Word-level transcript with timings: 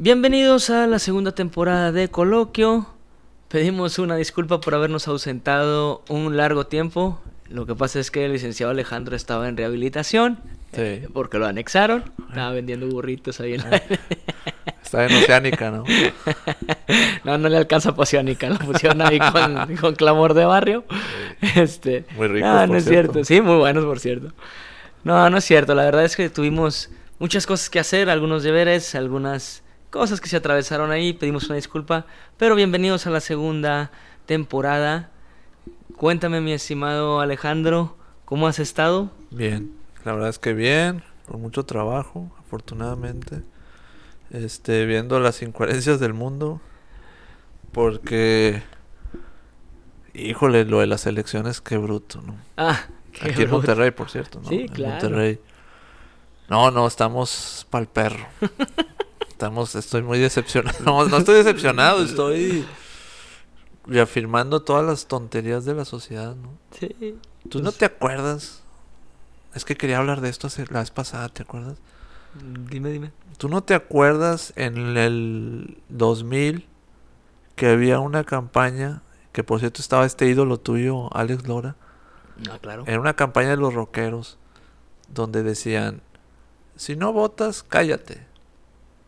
Bienvenidos 0.00 0.70
a 0.70 0.86
la 0.86 1.00
segunda 1.00 1.32
temporada 1.32 1.90
de 1.90 2.08
Coloquio. 2.08 2.86
Pedimos 3.48 3.98
una 3.98 4.14
disculpa 4.14 4.60
por 4.60 4.76
habernos 4.76 5.08
ausentado 5.08 6.04
un 6.08 6.36
largo 6.36 6.68
tiempo. 6.68 7.20
Lo 7.48 7.66
que 7.66 7.74
pasa 7.74 7.98
es 7.98 8.12
que 8.12 8.24
el 8.24 8.32
licenciado 8.32 8.70
Alejandro 8.70 9.16
estaba 9.16 9.48
en 9.48 9.56
rehabilitación. 9.56 10.38
Sí. 10.72 10.80
eh, 10.82 11.08
porque 11.12 11.38
lo 11.38 11.46
anexaron. 11.46 12.12
Estaba 12.28 12.52
vendiendo 12.52 12.86
burritos 12.86 13.40
ahí 13.40 13.54
en 13.54 13.68
la... 13.68 13.82
Está 14.84 15.04
en 15.04 15.16
Oceánica, 15.16 15.72
¿no? 15.72 15.82
No, 17.24 17.36
no 17.36 17.48
le 17.48 17.56
alcanza 17.56 17.90
para 17.90 18.04
Oceánica. 18.04 18.48
Lo 18.50 18.58
pusieron 18.60 19.02
ahí 19.02 19.18
con, 19.18 19.76
con 19.80 19.94
clamor 19.96 20.32
de 20.34 20.44
barrio. 20.44 20.84
Este... 21.56 22.04
Muy 22.16 22.28
ricos, 22.28 22.48
No, 22.48 22.60
no 22.60 22.66
por 22.68 22.76
es 22.76 22.84
cierto. 22.84 23.12
cierto. 23.14 23.24
Sí, 23.26 23.40
muy 23.40 23.56
buenos, 23.56 23.84
por 23.84 23.98
cierto. 23.98 24.32
No, 25.02 25.28
no 25.28 25.38
es 25.38 25.44
cierto. 25.44 25.74
La 25.74 25.82
verdad 25.84 26.04
es 26.04 26.14
que 26.14 26.30
tuvimos 26.30 26.88
muchas 27.18 27.46
cosas 27.48 27.68
que 27.68 27.80
hacer, 27.80 28.08
algunos 28.08 28.44
deberes, 28.44 28.94
algunas 28.94 29.64
cosas 29.90 30.20
que 30.20 30.28
se 30.28 30.36
atravesaron 30.36 30.90
ahí. 30.90 31.12
Pedimos 31.12 31.46
una 31.46 31.56
disculpa. 31.56 32.06
Pero 32.36 32.54
bienvenidos 32.54 33.06
a 33.06 33.10
la 33.10 33.20
segunda 33.20 33.90
temporada. 34.26 35.10
Cuéntame, 35.96 36.40
mi 36.40 36.52
estimado 36.52 37.20
Alejandro, 37.20 37.96
¿cómo 38.24 38.46
has 38.46 38.58
estado? 38.58 39.10
Bien. 39.30 39.72
La 40.04 40.12
verdad 40.12 40.28
es 40.30 40.38
que 40.38 40.54
bien, 40.54 41.02
con 41.26 41.40
mucho 41.40 41.64
trabajo, 41.64 42.30
afortunadamente. 42.38 43.42
Este, 44.30 44.86
viendo 44.86 45.18
las 45.20 45.42
incoherencias 45.42 46.00
del 46.00 46.14
mundo. 46.14 46.60
Porque. 47.72 48.62
Híjole, 50.14 50.64
lo 50.64 50.80
de 50.80 50.86
las 50.86 51.06
elecciones, 51.06 51.60
qué 51.60 51.76
bruto, 51.76 52.20
¿no? 52.22 52.36
Ah, 52.56 52.86
qué 53.12 53.30
Aquí 53.30 53.42
en. 53.42 53.50
Monterrey, 53.50 53.90
por 53.90 54.10
cierto, 54.10 54.40
¿no? 54.40 54.48
Sí, 54.48 54.62
En 54.62 54.68
claro. 54.68 54.92
Monterrey. 54.92 55.40
No, 56.48 56.70
no, 56.70 56.86
estamos 56.86 57.66
pa'l 57.70 57.86
perro. 57.88 58.26
Estamos, 59.38 59.76
estoy 59.76 60.02
muy 60.02 60.18
decepcionado. 60.18 60.76
No, 60.84 61.04
no 61.06 61.18
estoy 61.18 61.36
decepcionado, 61.36 62.02
estoy 62.02 62.66
reafirmando 63.86 64.62
todas 64.62 64.84
las 64.84 65.06
tonterías 65.06 65.64
de 65.64 65.74
la 65.74 65.84
sociedad, 65.84 66.34
¿no? 66.34 66.58
Sí. 66.76 67.16
¿Tú 67.48 67.58
no 67.58 67.66
Pues- 67.66 67.78
te 67.78 67.84
acuerdas? 67.84 68.64
Es 69.54 69.64
que 69.64 69.76
quería 69.76 69.98
hablar 69.98 70.22
de 70.22 70.28
esto 70.28 70.48
hace- 70.48 70.66
la 70.70 70.80
vez 70.80 70.90
pasada, 70.90 71.28
¿te 71.28 71.44
acuerdas? 71.44 71.78
Dime, 72.68 72.90
dime. 72.90 73.12
¿Tú 73.36 73.48
no 73.48 73.62
te 73.62 73.74
acuerdas 73.74 74.52
en 74.56 74.96
el 74.96 75.78
2000 75.88 76.66
que 77.54 77.68
había 77.68 78.00
una 78.00 78.24
campaña, 78.24 79.02
que 79.30 79.44
por 79.44 79.60
cierto 79.60 79.80
estaba 79.80 80.04
este 80.04 80.26
ídolo 80.26 80.58
tuyo, 80.58 81.14
Alex 81.16 81.46
Lora? 81.46 81.76
Ah, 82.50 82.58
claro. 82.60 82.82
Era 82.88 82.98
una 82.98 83.14
campaña 83.14 83.50
de 83.50 83.56
los 83.56 83.72
rockeros 83.72 84.36
donde 85.08 85.44
decían, 85.44 86.02
si 86.74 86.96
no 86.96 87.12
votas, 87.12 87.62
cállate. 87.62 88.26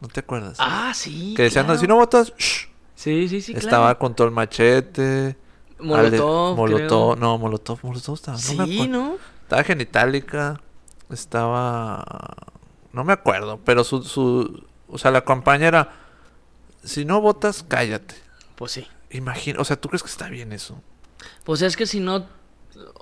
¿No 0.00 0.08
te 0.08 0.20
acuerdas? 0.20 0.56
Ah, 0.58 0.92
sí. 0.94 1.34
que 1.36 1.42
decían, 1.44 1.66
claro. 1.66 1.80
si 1.80 1.86
no 1.86 1.96
votas, 1.96 2.32
shh". 2.38 2.68
Sí, 2.94 3.28
sí, 3.28 3.40
sí. 3.40 3.52
estaba 3.52 3.86
claro. 3.86 3.98
con 3.98 4.14
todo 4.14 4.26
el 4.26 4.32
machete. 4.34 5.36
Molotov. 5.78 6.48
Ale- 6.48 6.56
Molotov, 6.56 7.14
creo. 7.14 7.16
no, 7.16 7.38
Molotov, 7.38 7.78
Molotov 7.82 8.14
estaba. 8.14 8.38
No 8.38 8.54
me 8.54 8.66
Sí. 8.66 8.88
¿no? 8.88 9.16
Estaba 9.42 9.64
Genitalica, 9.64 10.60
estaba... 11.10 12.04
No 12.92 13.04
me 13.04 13.12
acuerdo, 13.12 13.60
pero 13.64 13.84
su, 13.84 14.02
su... 14.02 14.64
O 14.88 14.98
sea, 14.98 15.10
la 15.10 15.24
campaña 15.24 15.68
era... 15.68 15.92
Si 16.84 17.04
no 17.04 17.20
votas, 17.20 17.64
cállate. 17.66 18.14
Pues 18.56 18.72
sí. 18.72 18.86
Imagina, 19.10 19.60
o 19.60 19.64
sea, 19.64 19.76
¿tú 19.80 19.88
crees 19.88 20.02
que 20.02 20.08
está 20.08 20.28
bien 20.28 20.52
eso? 20.52 20.80
Pues 21.44 21.62
es 21.62 21.76
que 21.76 21.86
si 21.86 22.00
no, 22.00 22.26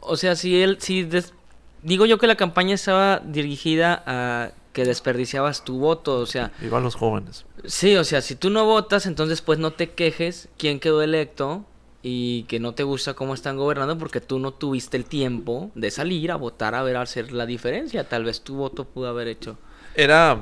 o 0.02 0.16
sea, 0.16 0.36
si 0.36 0.60
él, 0.62 0.78
si 0.80 1.04
des- 1.04 1.32
digo 1.82 2.06
yo 2.06 2.18
que 2.18 2.26
la 2.26 2.36
campaña 2.36 2.74
estaba 2.74 3.20
dirigida 3.24 4.02
a 4.06 4.50
que 4.72 4.84
desperdiciabas 4.84 5.64
tu 5.64 5.78
voto, 5.78 6.18
o 6.18 6.26
sea, 6.26 6.52
a 6.70 6.80
los 6.80 6.94
jóvenes. 6.94 7.44
sí, 7.64 7.96
o 7.96 8.04
sea, 8.04 8.20
si 8.20 8.36
tú 8.36 8.50
no 8.50 8.64
votas, 8.64 9.06
entonces 9.06 9.42
pues 9.42 9.58
no 9.58 9.72
te 9.72 9.90
quejes 9.90 10.48
quién 10.56 10.78
quedó 10.78 11.02
electo 11.02 11.64
y 12.02 12.44
que 12.44 12.60
no 12.60 12.74
te 12.74 12.84
gusta 12.84 13.14
cómo 13.14 13.34
están 13.34 13.56
gobernando 13.56 13.98
porque 13.98 14.20
tú 14.20 14.38
no 14.38 14.52
tuviste 14.52 14.96
el 14.96 15.04
tiempo 15.04 15.70
de 15.74 15.90
salir 15.90 16.30
a 16.30 16.36
votar 16.36 16.74
a 16.74 16.82
ver 16.82 16.96
hacer 16.96 17.32
la 17.32 17.44
diferencia, 17.44 18.08
tal 18.08 18.24
vez 18.24 18.42
tu 18.42 18.54
voto 18.54 18.84
pudo 18.84 19.08
haber 19.08 19.28
hecho. 19.28 19.58
Era... 19.94 20.40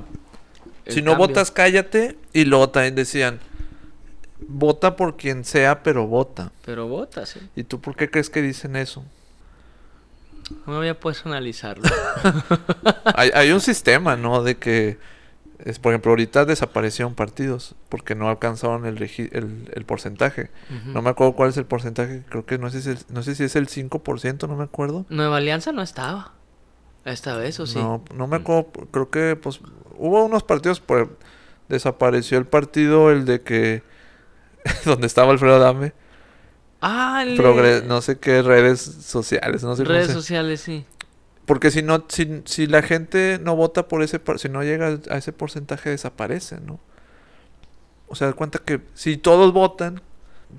Si 0.88 1.03
no 1.03 1.16
votas, 1.16 1.50
cállate. 1.50 2.16
Y 2.32 2.44
luego 2.44 2.68
también 2.68 2.94
decían... 2.94 3.41
Vota 4.38 4.94
por 4.94 5.16
quien 5.16 5.44
sea, 5.44 5.82
pero 5.82 6.06
vota. 6.06 6.53
Pero 6.64 6.86
votas, 6.86 7.36
¿eh? 7.36 7.41
¿Y 7.56 7.64
tú 7.64 7.80
por 7.80 7.97
qué 7.97 8.10
crees 8.10 8.30
que 8.30 8.42
dicen 8.42 8.76
eso? 8.76 9.03
No 10.50 10.72
me 10.72 10.76
había 10.78 10.98
puesto 10.98 11.28
a 11.28 11.32
analizarlo. 11.32 11.84
hay, 13.16 13.30
hay 13.34 13.50
un 13.50 13.60
sistema, 13.60 14.16
¿no? 14.16 14.42
De 14.42 14.56
que, 14.56 14.98
es, 15.64 15.78
por 15.78 15.92
ejemplo, 15.92 16.12
ahorita 16.12 16.44
desaparecieron 16.44 17.14
partidos 17.14 17.74
porque 17.88 18.14
no 18.14 18.28
alcanzaron 18.28 18.86
el, 18.86 19.02
el, 19.02 19.70
el 19.72 19.84
porcentaje. 19.84 20.50
No 20.86 21.02
me 21.02 21.10
acuerdo 21.10 21.34
cuál 21.34 21.48
es 21.48 21.56
el 21.56 21.64
porcentaje, 21.64 22.22
creo 22.28 22.46
que 22.46 22.58
no 22.58 22.70
sé 22.70 22.82
si 22.82 22.90
es 22.90 23.00
el, 23.00 23.14
no 23.14 23.22
sé 23.22 23.34
si 23.34 23.44
es 23.44 23.56
el 23.56 23.68
5%, 23.68 24.48
no 24.48 24.56
me 24.56 24.64
acuerdo. 24.64 25.06
Nueva 25.08 25.38
Alianza 25.38 25.72
no 25.72 25.82
estaba. 25.82 26.32
Esta 27.04 27.36
vez, 27.36 27.58
¿o 27.60 27.66
sí? 27.66 27.78
No, 27.78 28.04
no 28.14 28.26
me 28.26 28.36
acuerdo, 28.36 28.70
creo 28.90 29.10
que 29.10 29.36
pues 29.36 29.60
hubo 29.96 30.24
unos 30.24 30.42
partidos, 30.42 30.80
por, 30.80 31.16
desapareció 31.68 32.38
el 32.38 32.46
partido, 32.46 33.10
el 33.10 33.24
de 33.24 33.42
que, 33.42 33.82
donde 34.84 35.06
estaba 35.06 35.32
Alfredo 35.32 35.58
Dame, 35.58 35.92
Ah, 36.88 37.24
no 37.86 38.00
sé 38.00 38.19
qué 38.19 38.42
redes 38.42 38.80
sociales, 38.80 39.64
no 39.64 39.74
sé 39.74 39.82
redes 39.84 40.12
sociales, 40.12 40.60
sí. 40.60 40.84
Porque 41.44 41.72
si 41.72 41.82
no, 41.82 42.04
si, 42.08 42.42
si 42.44 42.66
la 42.69 42.82
gente 42.82 43.41
no 43.42 43.56
vota 43.56 43.88
por 43.88 44.02
ese, 44.02 44.20
si 44.36 44.48
no 44.48 44.62
llega 44.62 44.98
a 45.10 45.16
ese 45.16 45.32
porcentaje 45.32 45.91
desaparece, 45.91 46.60
¿no? 46.60 46.78
O 48.08 48.14
sea, 48.14 48.28
da 48.28 48.32
cuenta 48.34 48.60
que 48.60 48.80
si 48.94 49.16
todos 49.16 49.52
votan, 49.52 50.00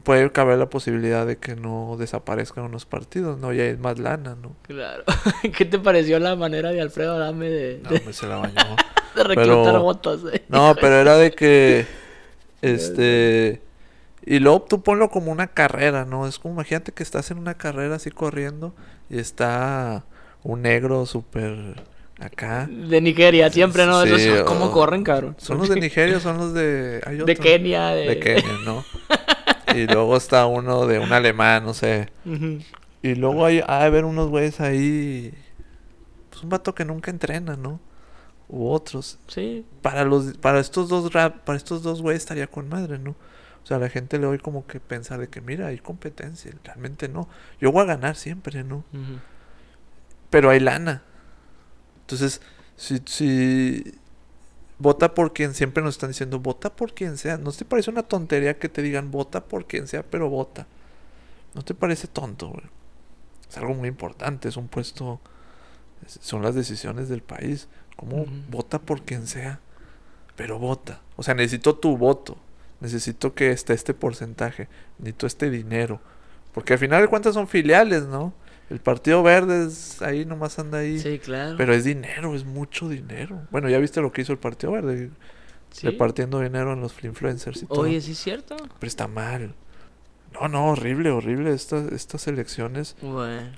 puede 0.03 0.29
caber 0.33 0.57
la 0.57 0.69
posibilidad 0.69 1.25
de 1.25 1.37
que 1.37 1.55
no 1.55 1.95
desaparezcan 1.97 2.65
unos 2.65 2.85
partidos, 2.85 3.39
¿no? 3.39 3.53
Y 3.53 3.61
hay 3.61 3.77
más 3.77 3.97
lana, 3.99 4.35
¿no? 4.41 4.53
Claro. 4.63 5.03
¿Qué 5.57 5.63
te 5.63 5.79
pareció 5.79 6.19
la 6.19 6.35
manera 6.35 6.71
de 6.71 6.81
Alfredo 6.81 7.15
Adame 7.15 7.49
de, 7.49 7.81
No, 7.83 8.11
se 8.13 8.27
la 8.27 8.35
bañó. 8.37 8.53
de 9.15 9.23
reclutar 9.23 9.63
pero- 9.63 9.81
votos? 9.81 10.21
eh? 10.33 10.43
No, 10.49 10.75
pero 10.79 10.95
era 10.95 11.15
de 11.15 11.31
que, 11.31 11.85
este, 12.61 13.61
y 14.27 14.39
luego 14.39 14.61
tú 14.63 14.81
ponlo 14.83 15.09
como 15.09 15.31
una 15.31 15.47
carrera, 15.47 16.05
¿no? 16.05 16.27
Es 16.27 16.37
como, 16.39 16.53
imagínate 16.55 16.91
que 16.91 17.03
estás 17.03 17.31
en 17.31 17.37
una 17.37 17.55
carrera 17.55 17.95
así 17.95 18.11
corriendo 18.11 18.73
y 19.09 19.19
está 19.19 20.03
un 20.43 20.61
negro 20.63 21.05
súper 21.05 21.83
acá. 22.19 22.67
De 22.71 22.99
Nigeria, 23.01 23.49
siempre, 23.49 23.85
¿no? 23.85 24.03
Sí, 24.03 24.13
Esos, 24.13 24.43
¿Cómo 24.43 24.65
o- 24.65 24.71
corren, 24.71 25.03
cabrón? 25.03 25.35
Son 25.37 25.57
los 25.57 25.69
de 25.69 25.75
Nigeria, 25.79 26.19
son 26.19 26.37
los 26.37 26.53
de... 26.53 27.01
hay 27.05 27.17
De 27.17 27.23
otro. 27.23 27.35
Kenia, 27.43 27.87
de... 27.89 28.07
De 28.07 28.19
Kenia, 28.19 28.57
¿no? 28.65 28.83
Y 29.75 29.85
luego 29.85 30.15
está 30.17 30.45
uno 30.47 30.87
de 30.87 30.97
un 30.97 31.11
alemán, 31.13 31.63
no 31.65 31.73
sé. 31.73 32.09
Y 33.03 33.15
luego 33.15 33.45
hay, 33.45 33.61
ha 33.67 33.79
de 33.79 33.85
haber 33.85 34.05
unos 34.05 34.29
güeyes 34.29 34.59
ahí. 34.59 35.33
Pues 36.31 36.41
un 36.41 36.49
vato 36.49 36.73
que 36.73 36.85
nunca 36.85 37.11
entrena, 37.11 37.55
¿no? 37.57 37.79
U 38.47 38.69
otros. 38.69 39.19
Sí. 39.27 39.65
Para 39.81 40.03
los, 40.05 40.37
para 40.37 40.59
estos 40.61 40.87
dos 40.89 41.13
rap, 41.13 41.43
para 41.43 41.57
estos 41.57 41.83
dos 41.83 42.01
güeyes 42.01 42.23
estaría 42.23 42.47
con 42.47 42.69
madre, 42.69 42.97
¿no? 42.97 43.15
O 43.67 43.69
sea, 43.69 43.79
la 43.79 43.89
gente 43.89 44.17
le 44.17 44.27
oye 44.27 44.39
como 44.39 44.65
que 44.65 44.79
pensar 44.79 45.19
de 45.19 45.27
que 45.27 45.41
mira, 45.41 45.67
hay 45.67 45.77
competencia. 45.77 46.53
Realmente 46.63 47.09
no. 47.09 47.27
Yo 47.59 47.69
voy 47.73 47.81
a 47.81 47.85
ganar 47.85 48.15
siempre, 48.15 48.63
¿no? 48.63 48.85
Pero 50.29 50.49
hay 50.51 50.61
lana. 50.61 51.03
Entonces, 51.99 52.41
si, 52.77 53.01
si 53.05 53.93
vota 54.79 55.13
por 55.13 55.33
quien 55.33 55.53
siempre 55.53 55.83
nos 55.83 55.95
están 55.95 56.11
diciendo, 56.11 56.39
vota 56.39 56.73
por 56.77 56.93
quien 56.93 57.17
sea. 57.17 57.37
¿No 57.37 57.51
te 57.51 57.65
parece 57.65 57.89
una 57.91 58.03
tontería 58.03 58.57
que 58.57 58.69
te 58.69 58.81
digan, 58.81 59.11
vota 59.11 59.43
por 59.43 59.65
quien 59.67 59.85
sea, 59.89 60.01
pero 60.01 60.29
vota? 60.29 60.65
¿No 61.53 61.61
te 61.61 61.73
parece 61.73 62.07
tonto, 62.07 62.47
güey? 62.47 62.63
Es 63.49 63.57
algo 63.57 63.73
muy 63.73 63.89
importante, 63.89 64.47
es 64.47 64.55
un 64.55 64.69
puesto, 64.69 65.19
es- 66.05 66.19
son 66.21 66.41
las 66.41 66.55
decisiones 66.55 67.09
del 67.09 67.21
país. 67.21 67.67
¿Cómo 67.97 68.25
vota 68.49 68.79
por 68.79 69.01
quien 69.01 69.27
sea? 69.27 69.59
Pero 70.37 70.57
vota. 70.57 71.01
O 71.17 71.23
sea, 71.23 71.33
necesito 71.33 71.75
tu 71.75 71.97
voto. 71.97 72.37
Necesito 72.79 73.33
que 73.33 73.51
esté 73.51 73.73
este 73.73 73.93
porcentaje. 73.93 74.67
Necesito 74.99 75.27
este 75.27 75.49
dinero. 75.49 75.99
Porque 76.53 76.73
al 76.73 76.79
final 76.79 77.01
de 77.01 77.07
cuentas 77.07 77.33
son 77.33 77.47
filiales, 77.47 78.05
¿no? 78.07 78.33
El 78.69 78.79
Partido 78.79 79.23
Verde 79.23 79.65
es 79.67 80.01
ahí 80.01 80.25
nomás 80.25 80.59
anda 80.59 80.79
ahí. 80.79 80.99
Sí, 80.99 81.19
claro. 81.19 81.55
Pero 81.57 81.73
es 81.73 81.83
dinero, 81.85 82.35
es 82.35 82.43
mucho 82.45 82.89
dinero. 82.89 83.41
Bueno, 83.51 83.69
ya 83.69 83.77
viste 83.77 84.01
lo 84.01 84.11
que 84.11 84.21
hizo 84.23 84.33
el 84.33 84.39
Partido 84.39 84.73
Verde, 84.73 85.09
Sí. 85.71 85.85
repartiendo 85.87 86.39
dinero 86.39 86.73
en 86.73 86.81
los 86.81 86.93
influencers 87.03 87.63
y 87.63 87.65
todo. 87.65 87.81
Oye, 87.81 87.99
¿sí 88.01 88.11
es 88.13 88.17
cierto? 88.19 88.55
Pero 88.79 88.87
está 88.87 89.07
mal. 89.07 89.53
No, 90.33 90.47
no, 90.47 90.67
horrible, 90.67 91.11
horrible 91.11 91.53
estas, 91.53 91.91
estas 91.91 92.27
elecciones. 92.27 92.95
Bueno. 93.01 93.51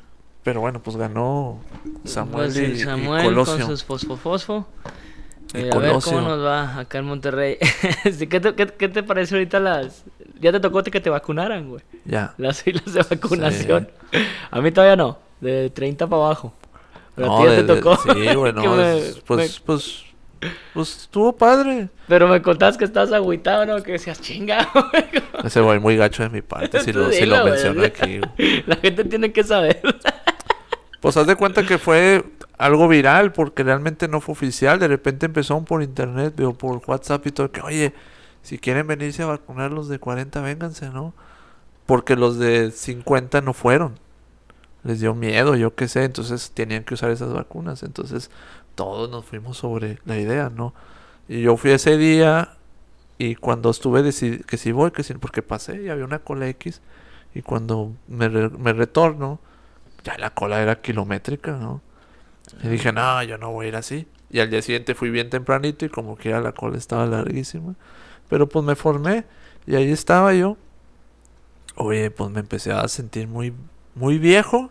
Pero 0.43 0.61
bueno, 0.61 0.81
pues 0.81 0.95
ganó 0.97 1.59
Samuel 2.05 2.45
Pues 2.45 2.57
y, 2.57 2.65
el 2.65 2.75
y 2.75 2.79
Samuel 2.79 3.23
Colosio. 3.25 3.57
con 3.57 3.65
sus 3.67 3.83
fosfofosfo. 3.83 4.67
Eh, 5.53 5.69
a 5.73 5.77
ver 5.77 5.93
cómo 6.03 6.21
nos 6.21 6.43
va 6.45 6.79
acá 6.79 6.99
en 6.99 7.05
Monterrey. 7.05 7.57
¿Qué 8.03 8.39
te, 8.39 8.53
qué, 8.55 8.67
qué 8.67 8.87
te 8.89 9.03
parece 9.03 9.35
ahorita 9.35 9.59
las... 9.59 10.03
Ya 10.39 10.51
te 10.51 10.59
tocó 10.59 10.83
que 10.83 11.01
te 11.01 11.09
vacunaran, 11.09 11.69
güey. 11.69 11.81
Ya. 12.05 12.33
Las 12.37 12.63
filas 12.63 12.93
de 12.93 13.01
vacunación. 13.09 13.89
A 14.51 14.61
mí 14.61 14.71
todavía 14.71 14.95
no. 14.95 15.17
De 15.41 15.69
30 15.69 16.07
para 16.07 16.23
abajo. 16.23 16.53
Pero 17.15 17.27
a 17.27 17.29
No, 17.35 17.37
ti 17.39 17.43
ya 17.45 17.51
de- 17.51 17.63
te 17.63 17.73
de- 17.75 17.81
tocó. 17.81 17.95
sí, 18.13 18.35
güey, 18.35 18.53
no, 18.53 18.75
me- 18.75 19.01
pues, 19.25 19.59
pues 19.59 20.03
Pues 20.73 20.97
estuvo 21.01 21.33
padre. 21.35 21.89
Pero 22.07 22.27
me 22.29 22.41
contabas 22.41 22.77
que 22.77 22.85
estabas 22.85 23.11
agüitado, 23.11 23.65
¿no? 23.65 23.83
Que 23.83 23.93
decías, 23.93 24.21
chinga, 24.21 24.69
güey. 24.73 25.05
Ese 25.43 25.59
güey 25.61 25.79
muy 25.79 25.97
gacho 25.97 26.23
de 26.23 26.29
mi 26.29 26.41
parte, 26.41 26.79
si 26.81 26.93
lo, 26.93 27.11
si 27.11 27.25
lo 27.25 27.41
güey. 27.41 27.51
menciono 27.51 27.83
aquí. 27.83 28.19
güey. 28.19 28.63
La 28.67 28.75
gente 28.77 29.03
tiene 29.03 29.33
que 29.33 29.43
saber. 29.43 29.81
Pues 31.01 31.17
haz 31.17 31.27
de 31.27 31.35
cuenta 31.35 31.65
que 31.65 31.77
fue 31.77 32.23
algo 32.59 32.89
viral 32.89 33.33
porque 33.33 33.63
realmente 33.63 34.09
no 34.09 34.21
fue 34.21 34.33
oficial. 34.33 34.79
De 34.79 34.89
repente 34.89 35.27
empezó 35.27 35.63
por 35.65 35.83
internet 35.83 36.39
o 36.41 36.53
por 36.55 36.81
WhatsApp 36.87 37.27
y 37.27 37.31
todo. 37.31 37.51
Que 37.53 37.61
oye, 37.61 37.93
si 38.43 38.59
quieren 38.59 38.87
venirse 38.87 39.23
a 39.23 39.27
vacunar 39.27 39.71
los 39.73 39.89
de 39.89 39.99
40, 39.99 40.41
vénganse, 40.41 40.91
¿no? 40.91 41.15
Porque 41.85 42.15
los 42.15 42.39
de 42.39 42.71
50 42.71 43.41
no 43.41 43.53
fueron. 43.53 43.99
Les 44.83 44.99
dio 45.01 45.13
miedo, 45.15 45.55
yo 45.55 45.75
qué 45.75 45.87
sé. 45.87 46.03
Entonces 46.05 46.51
tenían 46.53 46.83
que 46.83 46.93
usar 46.93 47.11
esas 47.11 47.33
vacunas. 47.33 47.83
Entonces 47.83 48.31
todos 48.75 49.09
nos 49.09 49.25
fuimos 49.25 49.57
sobre 49.57 49.99
la 50.05 50.17
idea, 50.17 50.49
¿no? 50.49 50.73
Y 51.27 51.41
yo 51.43 51.57
fui 51.57 51.71
ese 51.71 51.97
día 51.97 52.57
y 53.17 53.35
cuando 53.35 53.69
estuve 53.71 54.03
decidi 54.03 54.39
que 54.43 54.57
si 54.57 54.71
voy, 54.73 54.91
que 54.91 55.03
sí, 55.03 55.13
porque 55.15 55.41
pasé 55.43 55.83
y 55.83 55.89
había 55.89 56.05
una 56.05 56.19
cola 56.19 56.47
X. 56.49 56.81
Y 57.35 57.41
cuando 57.43 57.93
me, 58.07 58.29
re- 58.29 58.49
me 58.51 58.73
retorno, 58.73 59.39
ya 60.03 60.17
la 60.17 60.31
cola 60.33 60.61
era 60.61 60.81
kilométrica, 60.81 61.53
¿no? 61.53 61.81
Y 62.63 62.67
dije, 62.67 62.91
no, 62.91 63.21
yo 63.23 63.37
no 63.37 63.51
voy 63.51 63.67
a 63.67 63.69
ir 63.69 63.75
así. 63.75 64.07
Y 64.29 64.39
al 64.39 64.49
día 64.49 64.61
siguiente 64.61 64.95
fui 64.95 65.09
bien 65.09 65.29
tempranito 65.29 65.85
y 65.85 65.89
como 65.89 66.17
que 66.17 66.29
la 66.29 66.51
cola 66.51 66.77
estaba 66.77 67.05
larguísima. 67.05 67.75
Pero 68.29 68.47
pues 68.47 68.63
me 68.63 68.75
formé 68.75 69.25
y 69.65 69.75
ahí 69.75 69.91
estaba 69.91 70.33
yo. 70.33 70.57
Oye, 71.75 72.11
pues 72.11 72.29
me 72.29 72.41
empecé 72.41 72.71
a 72.71 72.87
sentir 72.87 73.27
muy, 73.27 73.53
muy 73.95 74.17
viejo. 74.19 74.69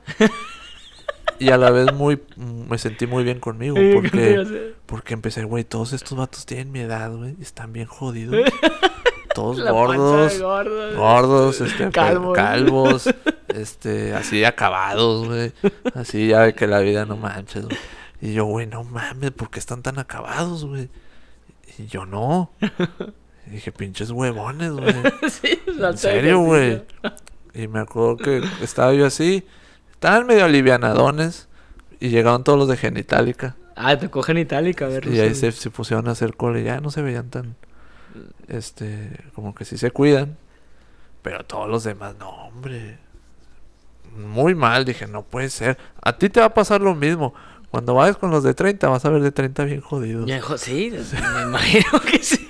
y 1.39 1.51
a 1.51 1.57
la 1.57 1.71
vez 1.71 1.93
muy, 1.93 2.21
me 2.37 2.79
sentí 2.79 3.07
muy 3.07 3.25
bien 3.25 3.41
conmigo. 3.41 3.77
Porque, 3.95 4.75
porque 4.87 5.15
empecé, 5.15 5.45
güey, 5.45 5.65
todos 5.65 5.93
estos 5.93 6.17
vatos 6.17 6.47
tienen 6.47 6.71
mi 6.71 6.81
edad, 6.81 7.13
güey. 7.15 7.37
Están 7.41 7.73
bien 7.73 7.87
jodidos. 7.87 8.37
Todos 9.35 9.59
La 9.59 9.71
gordos. 9.71 10.41
gordo. 10.41 10.97
Gordos, 10.97 11.61
este, 11.61 11.91
Calvos. 11.91 12.35
calvos, 12.37 13.15
este, 13.49 14.15
así 14.15 14.45
acabados, 14.45 15.27
güey. 15.27 15.53
Así 15.95 16.29
ya 16.29 16.41
de 16.43 16.55
que 16.55 16.67
la 16.67 16.81
vida 16.81 17.05
no 17.05 17.17
manches, 17.17 17.65
güey. 17.65 17.79
Y 18.21 18.33
yo, 18.33 18.45
güey, 18.47 18.67
no 18.67 18.83
mames, 18.85 19.31
¿por 19.31 19.51
qué 19.51 19.59
están 19.61 19.83
tan 19.83 19.99
acabados, 19.99 20.65
güey? 20.65 20.89
Y 21.79 21.87
yo 21.87 22.05
no. 22.07 22.51
Y 23.47 23.51
dije, 23.51 23.71
pinches 23.71 24.11
huevones, 24.11 24.73
güey. 24.73 24.95
sí, 25.31 25.61
En 25.67 25.97
serio, 25.97 26.41
güey. 26.41 26.83
Y 27.55 27.69
me 27.69 27.81
acuerdo 27.81 28.17
que 28.17 28.43
estaba 28.61 28.93
yo 28.95 29.07
así. 29.07 29.47
Estaban 29.93 30.27
medio 30.27 30.45
alivianadones. 30.45 31.49
Y 32.01 32.11
llegaron 32.11 32.45
todos 32.45 32.59
los 32.59 32.69
de 32.69 32.77
Genitalica. 32.77 33.57
Ah, 33.75 33.97
te 33.97 34.09
cogen 34.11 34.39
itálica, 34.39 34.85
a 34.87 34.89
ver. 34.89 35.07
Y 35.07 35.19
ahí 35.21 35.35
se, 35.35 35.51
se 35.53 35.71
pusieron 35.71 36.09
a 36.09 36.13
hacer 36.13 36.37
cola 36.37 36.61
y 36.61 36.65
ya 36.65 36.81
no 36.81 36.91
se 36.91 37.03
veían 37.03 37.31
tan. 37.31 37.57
Este. 38.49 39.11
Como 39.35 39.55
que 39.55 39.65
sí 39.65 39.79
se 39.79 39.91
cuidan. 39.91 40.37
Pero 41.23 41.45
todos 41.45 41.69
los 41.69 41.85
demás, 41.85 42.15
no, 42.19 42.31
hombre. 42.31 42.99
Muy 44.17 44.55
mal, 44.55 44.85
dije, 44.85 45.07
no 45.07 45.23
puede 45.23 45.51
ser. 45.51 45.79
A 46.03 46.17
ti 46.17 46.29
te 46.29 46.41
va 46.41 46.47
a 46.47 46.55
pasar 46.55 46.81
lo 46.81 46.95
mismo. 46.95 47.35
Cuando 47.71 47.95
vayas 47.95 48.17
con 48.17 48.31
los 48.31 48.43
de 48.43 48.55
30, 48.55 48.89
vas 48.89 49.05
a 49.05 49.11
ver 49.11 49.23
de 49.23 49.31
30 49.31 49.65
bien 49.65 49.81
jodidos. 49.81 50.29
Sí, 50.57 50.91
me 51.35 51.43
imagino 51.43 52.01
que 52.01 52.23
sí. 52.23 52.49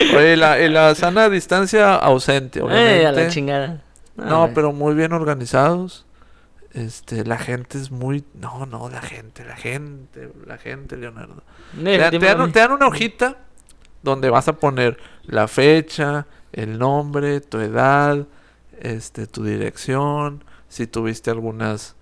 Oye, 0.00 0.36
la, 0.36 0.60
y 0.60 0.68
la 0.68 0.94
sana 0.94 1.28
distancia 1.28 1.94
ausente, 1.94 2.60
obviamente. 2.60 3.02
Eh, 3.02 3.06
a 3.06 3.12
la 3.12 3.28
chingada. 3.28 3.82
No, 4.16 4.42
hombre. 4.42 4.54
pero 4.54 4.72
muy 4.72 4.94
bien 4.94 5.12
organizados. 5.12 6.06
Este, 6.72 7.24
la 7.24 7.38
gente 7.38 7.78
es 7.78 7.90
muy. 7.90 8.24
No, 8.34 8.66
no, 8.66 8.90
la 8.90 9.00
gente, 9.00 9.44
la 9.44 9.56
gente, 9.56 10.30
la 10.46 10.58
gente, 10.58 10.96
Leonardo. 10.96 11.42
Dan- 11.72 12.10
te 12.10 12.18
dan, 12.18 12.52
te 12.52 12.58
dan 12.58 12.72
una 12.72 12.88
hojita 12.88 13.38
donde 14.10 14.30
vas 14.30 14.48
a 14.48 14.54
poner 14.54 14.98
la 15.24 15.48
fecha, 15.48 16.26
el 16.52 16.78
nombre, 16.78 17.40
tu 17.40 17.58
edad, 17.58 18.26
este, 18.80 19.26
tu 19.26 19.44
dirección, 19.44 20.44
si 20.68 20.86
tuviste 20.86 21.30
algunas, 21.30 21.96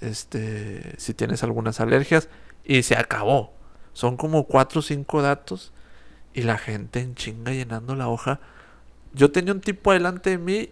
este, 0.00 0.94
si 0.98 1.14
tienes 1.14 1.42
algunas 1.42 1.80
alergias 1.80 2.28
y 2.64 2.82
se 2.82 2.96
acabó. 2.96 3.52
Son 3.92 4.16
como 4.16 4.44
cuatro 4.44 4.80
o 4.80 4.82
cinco 4.82 5.22
datos 5.22 5.72
y 6.32 6.42
la 6.42 6.58
gente 6.58 7.00
en 7.00 7.14
chinga 7.14 7.52
llenando 7.52 7.94
la 7.94 8.08
hoja. 8.08 8.40
Yo 9.12 9.30
tenía 9.30 9.52
un 9.52 9.60
tipo 9.60 9.92
delante 9.92 10.30
de 10.30 10.38
mí, 10.38 10.70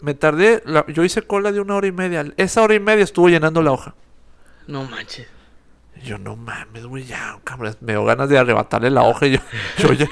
me 0.00 0.14
tardé, 0.14 0.62
yo 0.88 1.04
hice 1.04 1.22
cola 1.22 1.52
de 1.52 1.60
una 1.60 1.74
hora 1.74 1.86
y 1.86 1.92
media. 1.92 2.24
Esa 2.36 2.62
hora 2.62 2.74
y 2.74 2.80
media 2.80 3.04
estuvo 3.04 3.28
llenando 3.28 3.62
la 3.62 3.72
hoja. 3.72 3.94
No 4.66 4.84
manches. 4.84 5.33
Yo, 6.04 6.18
no 6.18 6.36
mames, 6.36 6.86
güey, 6.86 7.04
ya, 7.04 7.38
cabrón. 7.44 7.76
Me 7.80 7.92
dio 7.92 8.04
ganas 8.04 8.28
de 8.28 8.38
arrebatarle 8.38 8.90
la 8.90 9.02
hoja. 9.02 9.26
Y 9.26 9.32
yo, 9.32 9.38
yo 9.78 9.92
ya 9.92 10.06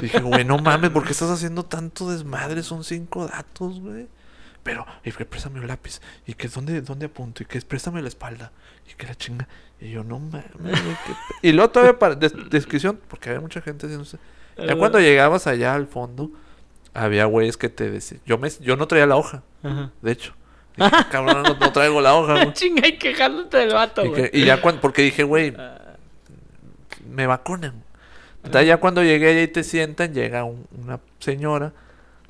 dije, 0.00 0.20
güey, 0.20 0.44
no 0.44 0.58
mames, 0.58 0.90
¿por 0.90 1.04
qué 1.04 1.12
estás 1.12 1.30
haciendo 1.30 1.64
tanto 1.64 2.10
desmadre? 2.10 2.62
Son 2.62 2.84
cinco 2.84 3.26
datos, 3.26 3.80
güey. 3.80 4.06
Pero, 4.62 4.84
y 5.04 5.12
que 5.12 5.24
préstame 5.24 5.60
un 5.60 5.66
lápiz. 5.66 6.00
Y 6.26 6.34
que, 6.34 6.48
¿dónde, 6.48 6.80
dónde 6.82 7.06
apunto? 7.06 7.42
Y 7.42 7.46
que 7.46 7.60
préstame 7.62 8.02
la 8.02 8.08
espalda. 8.08 8.52
Y 8.90 8.94
que 8.94 9.06
la 9.06 9.14
chinga. 9.14 9.48
Y 9.80 9.90
yo, 9.90 10.04
no 10.04 10.18
mames, 10.18 10.44
güey. 10.58 10.74
qué 10.74 11.12
pe-". 11.12 11.48
Y 11.48 11.52
luego 11.52 11.70
todavía 11.70 11.98
para 11.98 12.14
des- 12.16 12.34
descripción, 12.50 13.00
porque 13.08 13.30
había 13.30 13.40
mucha 13.40 13.60
gente 13.62 13.86
haciendo. 13.86 14.06
Ya 14.58 14.76
cuando 14.76 14.98
llegabas 15.00 15.46
allá 15.46 15.74
al 15.74 15.86
fondo, 15.86 16.30
había 16.92 17.24
güeyes 17.26 17.56
que 17.56 17.68
te 17.68 17.88
decían. 17.90 18.20
Yo, 18.26 18.36
me, 18.38 18.50
yo 18.60 18.76
no 18.76 18.86
traía 18.88 19.06
la 19.06 19.16
hoja, 19.16 19.42
Ajá. 19.62 19.90
de 20.02 20.10
hecho. 20.12 20.34
Dije, 20.78 20.90
cabrón, 21.10 21.42
no, 21.42 21.54
no 21.54 21.72
traigo 21.72 22.00
la 22.00 22.14
hoja, 22.14 22.34
güey. 22.44 22.52
Chinga 22.52 22.86
y 22.88 22.98
quejándote 22.98 23.56
del 23.58 23.72
vato, 23.74 24.04
Y, 24.04 24.08
güey. 24.08 24.30
que- 24.30 24.38
y 24.38 24.44
ya 24.44 24.60
cuando, 24.60 24.80
porque 24.80 25.02
dije, 25.02 25.22
güey, 25.24 25.54
Ah, 25.58 25.78
me 27.10 27.26
vacunan. 27.26 27.82
Entonces 28.44 28.68
ya 28.68 28.76
cuando 28.78 29.02
llegué 29.02 29.30
allá 29.30 29.42
y 29.42 29.48
te 29.48 29.64
sientan, 29.64 30.14
llega 30.14 30.44
un- 30.44 30.66
una 30.84 31.00
señora, 31.18 31.72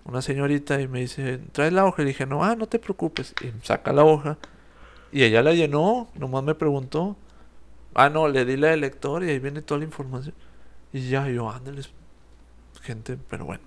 una 0.04 0.22
señorita 0.22 0.80
y 0.80 0.88
me 0.88 1.00
dice, 1.00 1.38
¿traes 1.52 1.72
la 1.72 1.84
hoja? 1.84 2.02
Y 2.02 2.06
le 2.06 2.08
dije, 2.12 2.26
no, 2.26 2.42
ah, 2.44 2.56
no 2.56 2.66
te 2.66 2.78
preocupes. 2.78 3.34
Y 3.42 3.52
saca 3.66 3.92
la 3.92 4.04
hoja. 4.04 4.38
Y 5.12 5.22
ella 5.24 5.42
la 5.42 5.52
llenó, 5.52 6.08
nomás 6.14 6.42
me 6.44 6.54
preguntó. 6.54 7.16
Ah, 7.94 8.08
no, 8.08 8.28
le 8.28 8.44
di 8.44 8.56
la 8.56 8.68
del 8.68 8.80
lector 8.80 9.24
y 9.24 9.30
ahí 9.30 9.38
viene 9.38 9.60
toda 9.62 9.78
la 9.78 9.84
información. 9.84 10.34
Y 10.92 11.08
ya, 11.08 11.28
yo, 11.28 11.50
ándeles, 11.50 11.90
gente, 12.82 13.18
pero 13.28 13.44
bueno. 13.44 13.62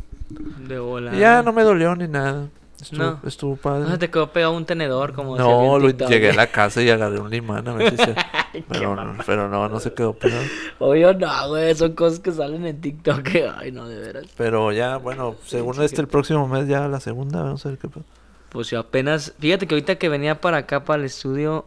De 0.68 0.80
bola. 0.80 1.14
Y 1.16 1.20
ya 1.20 1.44
no 1.44 1.54
me 1.54 1.64
dolió 1.64 1.96
ni 1.96 2.08
nada. 2.08 2.48
Estuvo, 2.82 3.04
No. 3.04 3.20
estuvo 3.26 3.52
No 3.52 3.58
padre. 3.62 3.92
se 3.92 3.98
te 4.00 4.10
quedó 4.10 4.32
pegado 4.34 4.54
un 4.54 4.66
tenedor 4.66 5.14
como 5.14 5.38
No, 5.38 5.78
lo, 5.78 5.90
llegué 5.90 6.32
a 6.32 6.34
la 6.34 6.48
casa 6.48 6.82
y 6.82 6.90
agarré 6.90 7.20
un 7.20 7.30
limán 7.30 7.68
a 7.68 7.74
ver 7.74 7.92
si 7.92 7.98
se... 7.98 8.16
Pero, 8.68 8.96
mamá. 8.96 9.24
pero 9.26 9.48
no, 9.48 9.70
no 9.70 9.80
se 9.80 9.94
quedó 9.94 10.12
pegado. 10.14 10.44
Obvio 10.80 11.14
no, 11.14 11.48
güey. 11.50 11.74
Son 11.74 11.94
cosas 11.94 12.20
que 12.20 12.32
salen 12.34 12.66
en 12.66 12.82
TikTok. 12.82 13.22
que, 13.24 13.48
Ay, 13.48 13.72
no, 13.72 13.88
de 13.88 13.98
veras. 13.98 14.26
Pero 14.36 14.72
ya, 14.74 14.98
bueno, 14.98 15.36
según 15.46 15.76
Sí, 15.76 15.84
este 15.84 15.96
que- 15.98 16.02
el 16.02 16.08
próximo 16.10 16.46
mes 16.50 16.68
ya 16.68 16.86
la 16.90 17.00
segunda, 17.00 17.44
vamos 17.44 17.66
a 17.66 17.70
ver 17.70 17.78
qué 17.78 17.88
pasa. 17.88 18.06
Pues 18.50 18.70
yo 18.70 18.80
apenas. 18.80 19.34
Fíjate 19.40 19.68
que 19.68 19.76
ahorita 19.76 19.96
que 19.96 20.10
venía 20.10 20.42
para 20.42 20.58
acá, 20.58 20.84
para 20.84 21.00
el 21.00 21.06
estudio. 21.06 21.66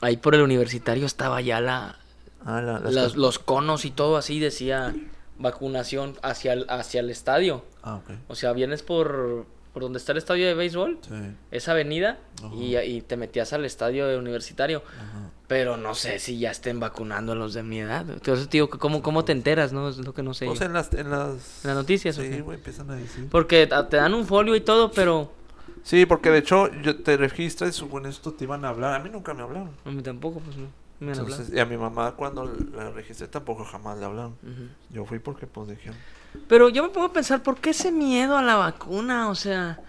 Ahí 0.00 0.16
por 0.16 0.34
el 0.34 0.40
universitario 0.40 1.04
estaba 1.04 1.40
ya 1.42 1.60
la, 1.60 1.96
Ah, 2.46 2.62
la, 2.62 2.78
las- 2.80 3.16
los 3.16 3.38
conos 3.38 3.84
y 3.84 3.90
todo 3.90 4.16
así. 4.16 4.40
Decía 4.40 4.94
vacunación 5.38 6.14
hacia 6.22 6.54
el, 6.54 6.66
hacia 6.70 7.00
el 7.00 7.10
estadio. 7.10 7.62
Ah, 7.82 7.96
ok. 7.96 8.10
O 8.28 8.34
sea, 8.34 8.52
vienes 8.54 8.82
por, 8.82 9.44
por 9.74 9.82
donde 9.82 9.98
está 9.98 10.12
el 10.12 10.18
estadio 10.18 10.46
de 10.46 10.54
béisbol. 10.54 10.98
Sí. 11.02 11.14
Esa 11.50 11.72
avenida. 11.72 12.18
Y, 12.56 12.76
y 12.76 13.02
te 13.02 13.16
metías 13.16 13.52
al 13.52 13.64
estadio 13.64 14.18
universitario. 14.18 14.82
Ajá. 14.96 15.30
Pero 15.48 15.76
no 15.76 15.94
sé 15.94 16.20
si 16.20 16.38
ya 16.38 16.50
estén 16.50 16.80
vacunando 16.80 17.32
a 17.32 17.34
los 17.34 17.52
de 17.52 17.62
mi 17.62 17.80
edad. 17.80 18.08
Entonces, 18.08 18.48
tío, 18.48 18.70
¿cómo, 18.70 19.02
cómo 19.02 19.24
te 19.24 19.32
enteras, 19.32 19.72
no? 19.72 19.88
Es 19.88 19.98
lo 19.98 20.14
que 20.14 20.22
no 20.22 20.32
sé. 20.32 20.46
Pues 20.46 20.60
en 20.62 20.72
las, 20.72 20.94
en 20.94 21.10
las... 21.10 21.64
¿En 21.64 21.68
las 21.68 21.76
noticias 21.76 22.16
Sí, 22.16 22.40
güey, 22.40 22.56
empiezan 22.56 22.90
a 22.90 22.94
decir. 22.94 23.28
Porque 23.30 23.66
te 23.66 23.96
dan 23.96 24.14
un 24.14 24.26
folio 24.26 24.54
y 24.54 24.60
todo, 24.60 24.90
pero... 24.92 25.32
Sí, 25.82 26.06
porque 26.06 26.30
de 26.30 26.38
hecho 26.38 26.70
yo 26.80 27.02
te 27.02 27.16
registras 27.18 27.70
y 27.70 27.78
según 27.78 28.06
esto 28.06 28.32
te 28.32 28.44
iban 28.44 28.64
a 28.64 28.70
hablar. 28.70 28.98
A 28.98 29.04
mí 29.04 29.10
nunca 29.10 29.34
me 29.34 29.42
hablaron. 29.42 29.72
A 29.84 29.90
mí 29.90 30.02
tampoco, 30.02 30.40
pues 30.40 30.56
no. 30.56 30.68
Me 31.00 31.12
han 31.12 31.18
hablado. 31.18 31.32
Entonces, 31.32 31.54
y 31.54 31.60
a 31.60 31.66
mi 31.66 31.76
mamá 31.76 32.12
cuando 32.12 32.50
la 32.72 32.90
registré 32.90 33.28
tampoco 33.28 33.64
jamás 33.64 33.98
le 33.98 34.06
hablaron. 34.06 34.36
Yo 34.88 35.04
fui 35.04 35.18
porque 35.18 35.46
pues 35.46 35.68
dijeron. 35.68 35.96
Pero 36.48 36.68
yo 36.68 36.82
me 36.82 36.88
pongo 36.90 37.06
a 37.08 37.12
pensar, 37.12 37.42
¿por 37.42 37.56
qué 37.60 37.70
ese 37.70 37.90
miedo 37.92 38.36
a 38.36 38.42
la 38.42 38.56
vacuna? 38.56 39.28
O 39.30 39.34
sea, 39.34 39.80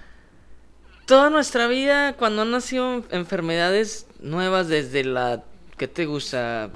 toda 1.05 1.29
nuestra 1.29 1.67
vida, 1.67 2.13
cuando 2.13 2.43
han 2.43 2.51
nacido 2.51 3.03
enfermedades 3.11 4.07
nuevas 4.19 4.67
desde 4.67 5.03
la... 5.03 5.43
¿Qué 5.77 5.87
te 5.87 6.05
gusta? 6.05 6.69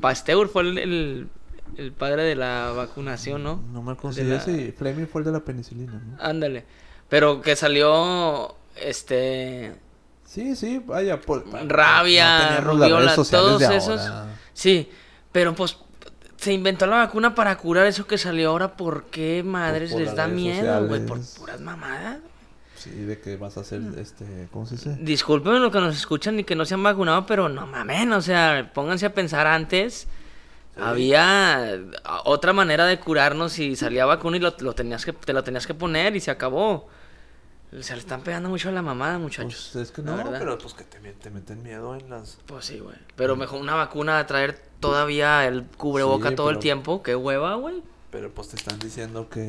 Pasteur 0.00 0.48
fue 0.48 0.62
el, 0.62 0.78
el, 0.78 1.28
el 1.76 1.92
padre 1.92 2.22
de 2.22 2.36
la 2.36 2.72
vacunación, 2.76 3.42
¿no? 3.42 3.62
No 3.72 3.82
me 3.82 3.96
De 4.12 4.24
la- 4.24 4.40
si 4.40 4.72
Fleming 4.72 5.06
fue 5.06 5.22
el 5.22 5.24
de 5.26 5.32
la 5.32 5.40
penicilina, 5.40 5.92
¿no? 5.92 6.16
Ándale. 6.22 6.64
Pero 7.08 7.40
que 7.42 7.56
salió, 7.56 8.54
este... 8.76 9.74
Sí, 10.24 10.54
sí, 10.56 10.78
vaya, 10.86 11.20
por... 11.20 11.44
Rabia, 11.68 12.60
rubiola, 12.60 13.14
todos 13.16 13.62
esos. 13.62 14.00
Sí, 14.54 14.88
pero 15.30 15.54
pues 15.54 15.76
se 16.42 16.52
inventó 16.52 16.86
la 16.86 16.96
vacuna 16.96 17.36
para 17.36 17.56
curar 17.56 17.86
eso 17.86 18.04
que 18.04 18.18
salió 18.18 18.50
ahora. 18.50 18.76
¿Por 18.76 19.04
qué 19.04 19.44
madres 19.44 19.92
por 19.92 20.00
les 20.00 20.14
da 20.16 20.26
miedo, 20.26 20.88
güey? 20.88 21.06
Por 21.06 21.20
puras 21.38 21.60
mamadas. 21.60 22.18
Sí, 22.76 22.90
de 22.90 23.20
que 23.20 23.36
vas 23.36 23.56
a 23.56 23.60
hacer, 23.60 23.80
este, 23.96 24.48
¿cómo 24.50 24.66
se 24.66 24.74
dice? 24.74 24.96
Disculpen 25.00 25.62
los 25.62 25.70
que 25.70 25.78
nos 25.78 25.96
escuchan 25.96 26.40
y 26.40 26.44
que 26.44 26.56
no 26.56 26.64
se 26.64 26.74
han 26.74 26.82
vacunado, 26.82 27.26
pero 27.26 27.48
no 27.48 27.64
mamen, 27.64 28.12
o 28.12 28.20
sea, 28.20 28.72
pónganse 28.74 29.06
a 29.06 29.14
pensar 29.14 29.46
antes 29.46 30.08
Había 30.76 31.74
ah, 32.04 32.22
otra 32.24 32.52
manera 32.52 32.84
de 32.86 32.98
curarnos 32.98 33.60
y 33.60 33.76
salía 33.76 34.04
vacuna 34.04 34.38
y 34.38 34.40
lo, 34.40 34.52
lo 34.58 34.74
tenías 34.74 35.04
que, 35.04 35.12
te 35.12 35.32
lo 35.32 35.44
tenías 35.44 35.64
que 35.64 35.74
poner 35.74 36.16
y 36.16 36.20
se 36.20 36.32
acabó. 36.32 36.88
Se 37.80 37.94
le 37.94 38.00
están 38.00 38.20
pegando 38.22 38.50
mucho 38.50 38.68
a 38.68 38.72
la 38.72 38.82
mamada, 38.82 39.18
muchachos. 39.18 39.70
Pues 39.72 39.88
es 39.88 39.92
que 39.92 40.02
no, 40.02 40.14
verdad. 40.16 40.38
pero 40.38 40.58
pues 40.58 40.74
que 40.74 40.84
te, 40.84 40.98
te 40.98 41.30
meten 41.30 41.62
miedo 41.62 41.94
en 41.96 42.10
las... 42.10 42.38
Pues 42.46 42.66
sí, 42.66 42.78
güey. 42.80 42.96
Pero 43.16 43.34
mejor 43.34 43.60
una 43.62 43.74
vacuna 43.74 44.18
a 44.18 44.26
traer 44.26 44.60
todavía 44.78 45.46
el 45.46 45.64
cubreboca 45.78 46.28
Sí, 46.30 46.34
todo 46.36 46.50
el 46.50 46.58
tiempo. 46.58 47.02
Qué 47.02 47.16
hueva, 47.16 47.54
güey. 47.54 47.82
Pero 48.10 48.30
pues 48.30 48.48
te 48.48 48.56
están 48.56 48.78
diciendo 48.78 49.30
que... 49.30 49.48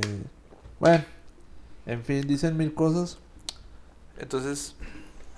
Bueno, 0.79 1.03
en 1.85 2.03
fin, 2.05 2.25
dicen 2.25 2.55
mil 2.55 2.73
cosas. 2.73 3.17
Entonces... 4.17 4.75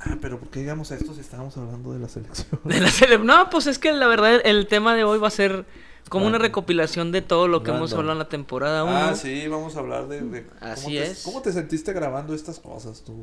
Ah, 0.01 0.17
pero 0.21 0.37
¿por 0.39 0.49
qué 0.49 0.59
llegamos 0.59 0.91
a 0.91 0.95
esto 0.95 1.13
si 1.15 1.21
estábamos 1.21 1.57
hablando 1.57 1.91
de 1.93 1.99
la 1.99 2.07
selección? 2.09 2.59
De 2.65 2.79
la 2.81 2.89
cele- 2.89 3.23
No, 3.23 3.49
pues 3.49 3.65
es 3.65 3.79
que 3.79 3.93
la 3.93 4.05
verdad 4.07 4.41
el 4.43 4.67
tema 4.67 4.93
de 4.93 5.03
hoy 5.03 5.17
va 5.17 5.29
a 5.29 5.31
ser 5.31 5.65
como 6.09 6.27
una 6.27 6.37
recopilación 6.37 7.11
de 7.11 7.21
todo 7.21 7.47
lo 7.47 7.63
que 7.63 7.71
hemos 7.71 7.91
hablado 7.93 8.13
en 8.13 8.19
la 8.19 8.29
temporada 8.29 8.83
1. 8.83 8.95
Ah, 8.95 9.15
sí, 9.15 9.47
vamos 9.47 9.75
a 9.75 9.79
hablar 9.79 10.07
de... 10.07 10.21
de 10.21 10.45
cómo 10.45 10.71
Así 10.71 10.93
te- 10.93 11.03
es. 11.03 11.23
¿Cómo 11.23 11.41
te 11.41 11.51
sentiste 11.51 11.93
grabando 11.93 12.33
estas 12.35 12.59
cosas 12.59 13.01
tú? 13.03 13.13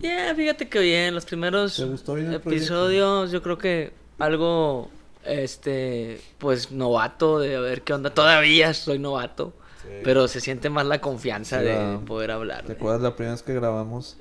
Bien, 0.00 0.34
fíjate 0.34 0.68
que 0.68 0.80
bien, 0.80 1.14
los 1.14 1.24
primeros 1.24 1.76
¿Te 1.76 2.34
episodios, 2.34 3.30
yo 3.30 3.42
creo 3.42 3.58
que 3.58 3.92
algo, 4.18 4.90
este, 5.24 6.20
pues 6.38 6.72
novato, 6.72 7.38
de 7.38 7.58
ver 7.60 7.82
qué 7.82 7.92
onda. 7.94 8.10
Todavía 8.10 8.74
soy 8.74 8.98
novato, 8.98 9.52
Sí. 9.82 9.88
pero 10.04 10.28
se 10.28 10.40
siente 10.40 10.70
más 10.70 10.86
la 10.86 11.00
confianza 11.00 11.58
Sí, 11.58 11.64
de 11.66 11.98
poder 12.06 12.30
hablar. 12.30 12.64
¿Te 12.64 12.72
acuerdas 12.72 13.02
la 13.02 13.16
primera 13.16 13.32
vez 13.34 13.42
que 13.42 13.52
grabamos? 13.54 14.16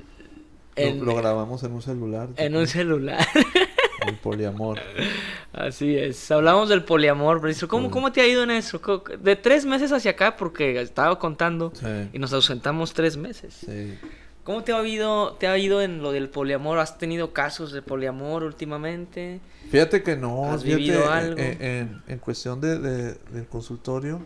Lo- 0.75 0.81
En- 0.83 1.05
lo, 1.05 1.15
grabamos 1.15 1.61
en 1.63 1.73
un 1.73 1.81
celular. 1.81 2.29
¿te 2.35 2.45
En 2.45 2.55
un 2.55 2.65
celular. 2.65 3.19
El 4.07 4.15
poliamor. 4.17 4.79
Así 5.53 5.95
es. 5.97 6.29
Hablamos 6.31 6.69
del 6.69 6.83
poliamor, 6.83 7.39
Bricio. 7.39 7.67
¿Cómo, 7.67 7.87
Sí. 7.87 7.91
¿Cómo 7.91 8.11
te 8.11 8.21
ha 8.21 8.27
ido 8.27 8.43
en 8.43 8.51
eso? 8.51 8.81
De 9.19 9.35
tres 9.35 9.65
meses 9.65 9.91
hacia 9.91 10.11
acá, 10.11 10.35
porque 10.37 10.79
estaba 10.81 11.19
contando 11.19 11.71
Sí. 11.75 11.85
y 12.13 12.19
nos 12.19 12.33
ausentamos 12.33 12.93
tres 12.93 13.15
meses. 13.17 13.53
Sí. 13.65 13.97
¿Cómo 14.43 14.63
te 14.63 14.73
ha 14.73 14.87
ido, 14.87 15.33
te 15.33 15.47
ha 15.47 15.55
ido 15.59 15.81
en 15.83 16.01
lo 16.01 16.11
del 16.11 16.29
poliamor? 16.29 16.79
¿Has 16.79 16.97
tenido 16.97 17.31
casos 17.31 17.71
de 17.71 17.83
poliamor 17.83 18.43
últimamente? 18.43 19.39
Fíjate 19.69 20.01
que 20.01 20.15
no, 20.17 20.51
¿Has 20.51 20.63
vivido 20.63 21.11
algo? 21.11 21.37
En, 21.37 21.61
en- 21.61 22.03
en 22.07 22.17
cuestión 22.19 22.59
de, 22.59 22.79
de- 22.79 23.13
del 23.31 23.45
consultorio 23.47 24.25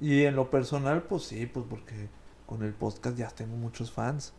y 0.00 0.24
en 0.24 0.34
lo 0.34 0.50
personal, 0.50 1.04
pues 1.04 1.22
sí, 1.24 1.46
pues 1.46 1.64
porque 1.70 2.08
con 2.46 2.64
el 2.64 2.72
podcast 2.72 3.16
ya 3.16 3.28
tengo 3.28 3.54
muchos 3.56 3.92
fans 3.92 4.32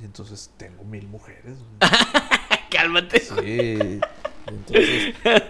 y 0.00 0.04
entonces 0.04 0.50
tengo 0.58 0.84
mil 0.84 1.08
mujeres. 1.08 1.56
Cálmate. 2.72 3.20
Sí, 3.20 4.00
entonces 4.46 5.14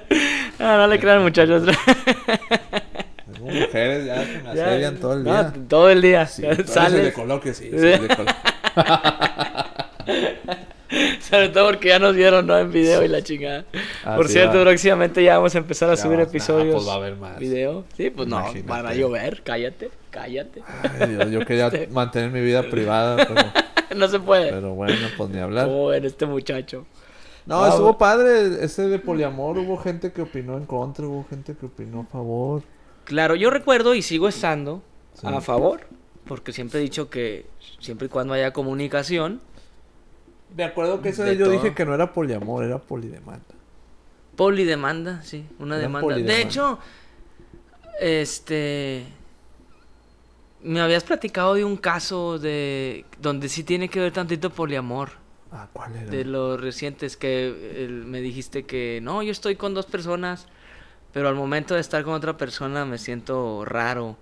Ah, 0.58 0.76
no 0.78 0.86
le 0.86 0.98
crean, 1.00 1.22
muchachos. 1.22 1.62
mujeres 3.40 4.06
ya 4.06 4.24
que 4.24 4.38
me 4.42 4.50
asedian 4.50 4.96
todo 4.98 5.14
el 5.14 5.24
no, 5.24 5.30
día. 5.32 5.52
todo 5.68 5.90
el 5.90 6.02
día. 6.02 6.26
Sí, 6.26 6.42
Sales. 6.66 7.04
de 7.04 7.12
coloquio, 7.12 7.52
sí, 7.54 7.68
sí, 7.70 7.76
el 7.76 7.80
de. 8.08 8.16
Sobre 11.20 11.48
todo 11.48 11.68
porque 11.70 11.88
ya 11.88 11.98
nos 11.98 12.14
vieron, 12.14 12.46
¿no? 12.46 12.58
En 12.58 12.70
video 12.70 13.02
y 13.02 13.08
la 13.08 13.22
chingada. 13.22 13.64
Ah, 14.04 14.16
Por 14.16 14.26
sí, 14.26 14.34
cierto, 14.34 14.58
va. 14.58 14.64
próximamente 14.64 15.24
ya 15.24 15.38
vamos 15.38 15.54
a 15.54 15.58
empezar 15.58 15.88
a 15.88 15.94
Ya 15.94 16.02
subir 16.02 16.18
va- 16.18 16.22
episodios. 16.24 16.74
ah, 16.74 16.76
pues 16.76 16.88
va 16.88 16.92
a 16.92 16.96
haber 16.96 17.16
más. 17.16 17.38
Video. 17.38 17.84
Sí, 17.96 18.10
pues 18.10 18.28
no, 18.28 18.38
Imagínate. 18.40 18.68
van 18.68 18.86
a 18.86 18.94
llover. 18.94 19.42
Cállate, 19.42 19.90
cállate. 20.10 20.62
Ay, 21.00 21.08
Dios, 21.14 21.30
yo 21.30 21.46
quería 21.46 21.68
Este- 21.68 21.86
mantener 21.88 22.30
mi 22.30 22.42
vida 22.42 22.62
privada, 22.64 23.16
pero, 23.26 23.40
no 23.96 24.08
se 24.08 24.20
puede. 24.20 24.50
pero 24.52 24.74
bueno, 24.74 24.94
pues 25.16 25.30
ni 25.30 25.38
hablar. 25.40 25.64
¿Cómo 25.66 25.86
ven 25.88 26.04
este 26.04 26.26
muchacho? 26.26 26.86
No, 27.46 27.62
Ah, 27.64 27.70
estuvo 27.70 27.98
padre 27.98 28.64
ese 28.64 28.88
de 28.88 28.98
poliamor. 28.98 29.58
Hubo 29.58 29.76
gente 29.76 30.12
que 30.12 30.22
opinó 30.22 30.56
en 30.56 30.64
contra, 30.66 31.06
hubo 31.06 31.24
gente 31.28 31.54
que 31.56 31.66
opinó 31.66 32.00
a 32.02 32.04
favor. 32.04 32.62
Claro, 33.04 33.34
yo 33.34 33.50
recuerdo 33.50 33.94
y 33.94 34.02
sigo 34.02 34.28
estando 34.28 34.82
Sí. 35.14 35.26
a 35.26 35.40
favor, 35.40 35.80
porque 36.26 36.52
siempre 36.52 36.78
he 36.78 36.82
dicho 36.82 37.10
que 37.10 37.46
siempre 37.80 38.06
y 38.06 38.08
cuando 38.10 38.32
haya 38.34 38.52
comunicación, 38.52 39.40
Me 40.54 40.64
acuerdo 40.64 41.00
que 41.00 41.08
ese 41.08 41.24
De 41.24 41.36
yo 41.36 41.46
todo. 41.46 41.54
dije 41.54 41.74
que 41.74 41.84
no 41.86 41.94
era 41.94 42.12
poliamor, 42.12 42.62
era 42.64 42.78
polidemanda. 42.78 43.42
polidemanda, 44.36 45.22
sí, 45.22 45.46
una 45.58 45.78
demanda. 45.78 46.06
De 46.08 46.14
polidemanda. 46.14 46.38
hecho, 46.48 46.78
este 48.00 49.04
me 50.62 50.80
habías 50.80 51.02
platicado 51.04 51.54
de 51.54 51.64
un 51.64 51.76
caso 51.76 52.38
de 52.38 53.04
donde 53.20 53.48
sí 53.48 53.64
tiene 53.64 53.88
que 53.88 53.98
ver 53.98 54.12
tantito 54.12 54.50
poliamor, 54.50 55.10
Ah, 55.52 55.68
¿cuál 55.72 55.94
era? 55.96 56.10
de 56.10 56.24
los 56.24 56.60
recientes 56.60 57.16
que 57.16 57.84
el- 57.84 58.04
me 58.06 58.20
dijiste 58.20 58.64
que 58.64 59.00
no, 59.02 59.22
yo 59.22 59.30
estoy 59.30 59.56
con 59.56 59.74
dos 59.74 59.86
personas, 59.86 60.46
pero 61.12 61.28
al 61.28 61.34
momento 61.34 61.74
de 61.74 61.80
estar 61.80 62.02
con 62.04 62.14
otra 62.14 62.36
persona 62.38 62.84
me 62.86 62.98
siento 62.98 63.64
raro 63.64 64.16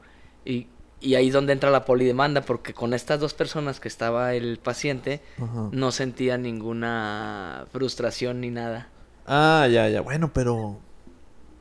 y 0.45 0.67
y 1.03 1.15
ahí 1.15 1.29
es 1.29 1.33
donde 1.33 1.55
entra 1.55 1.71
la 1.71 1.87
polidemanda, 1.87 2.43
porque 2.43 2.75
con 2.75 2.93
estas 2.93 3.19
dos 3.21 3.33
personas 3.33 3.81
que 3.81 3.89
estaba 3.89 4.35
el 4.35 4.59
paciente, 4.59 5.23
Ajá. 5.39 5.71
no 5.73 5.93
sentía 5.93 6.37
ninguna 6.37 7.65
frustración 7.73 8.43
ni 8.43 8.51
nada. 8.51 8.89
Ah, 9.27 9.67
ya, 9.71 9.89
ya. 9.89 10.03
Bueno, 10.03 10.31
pero 10.35 10.79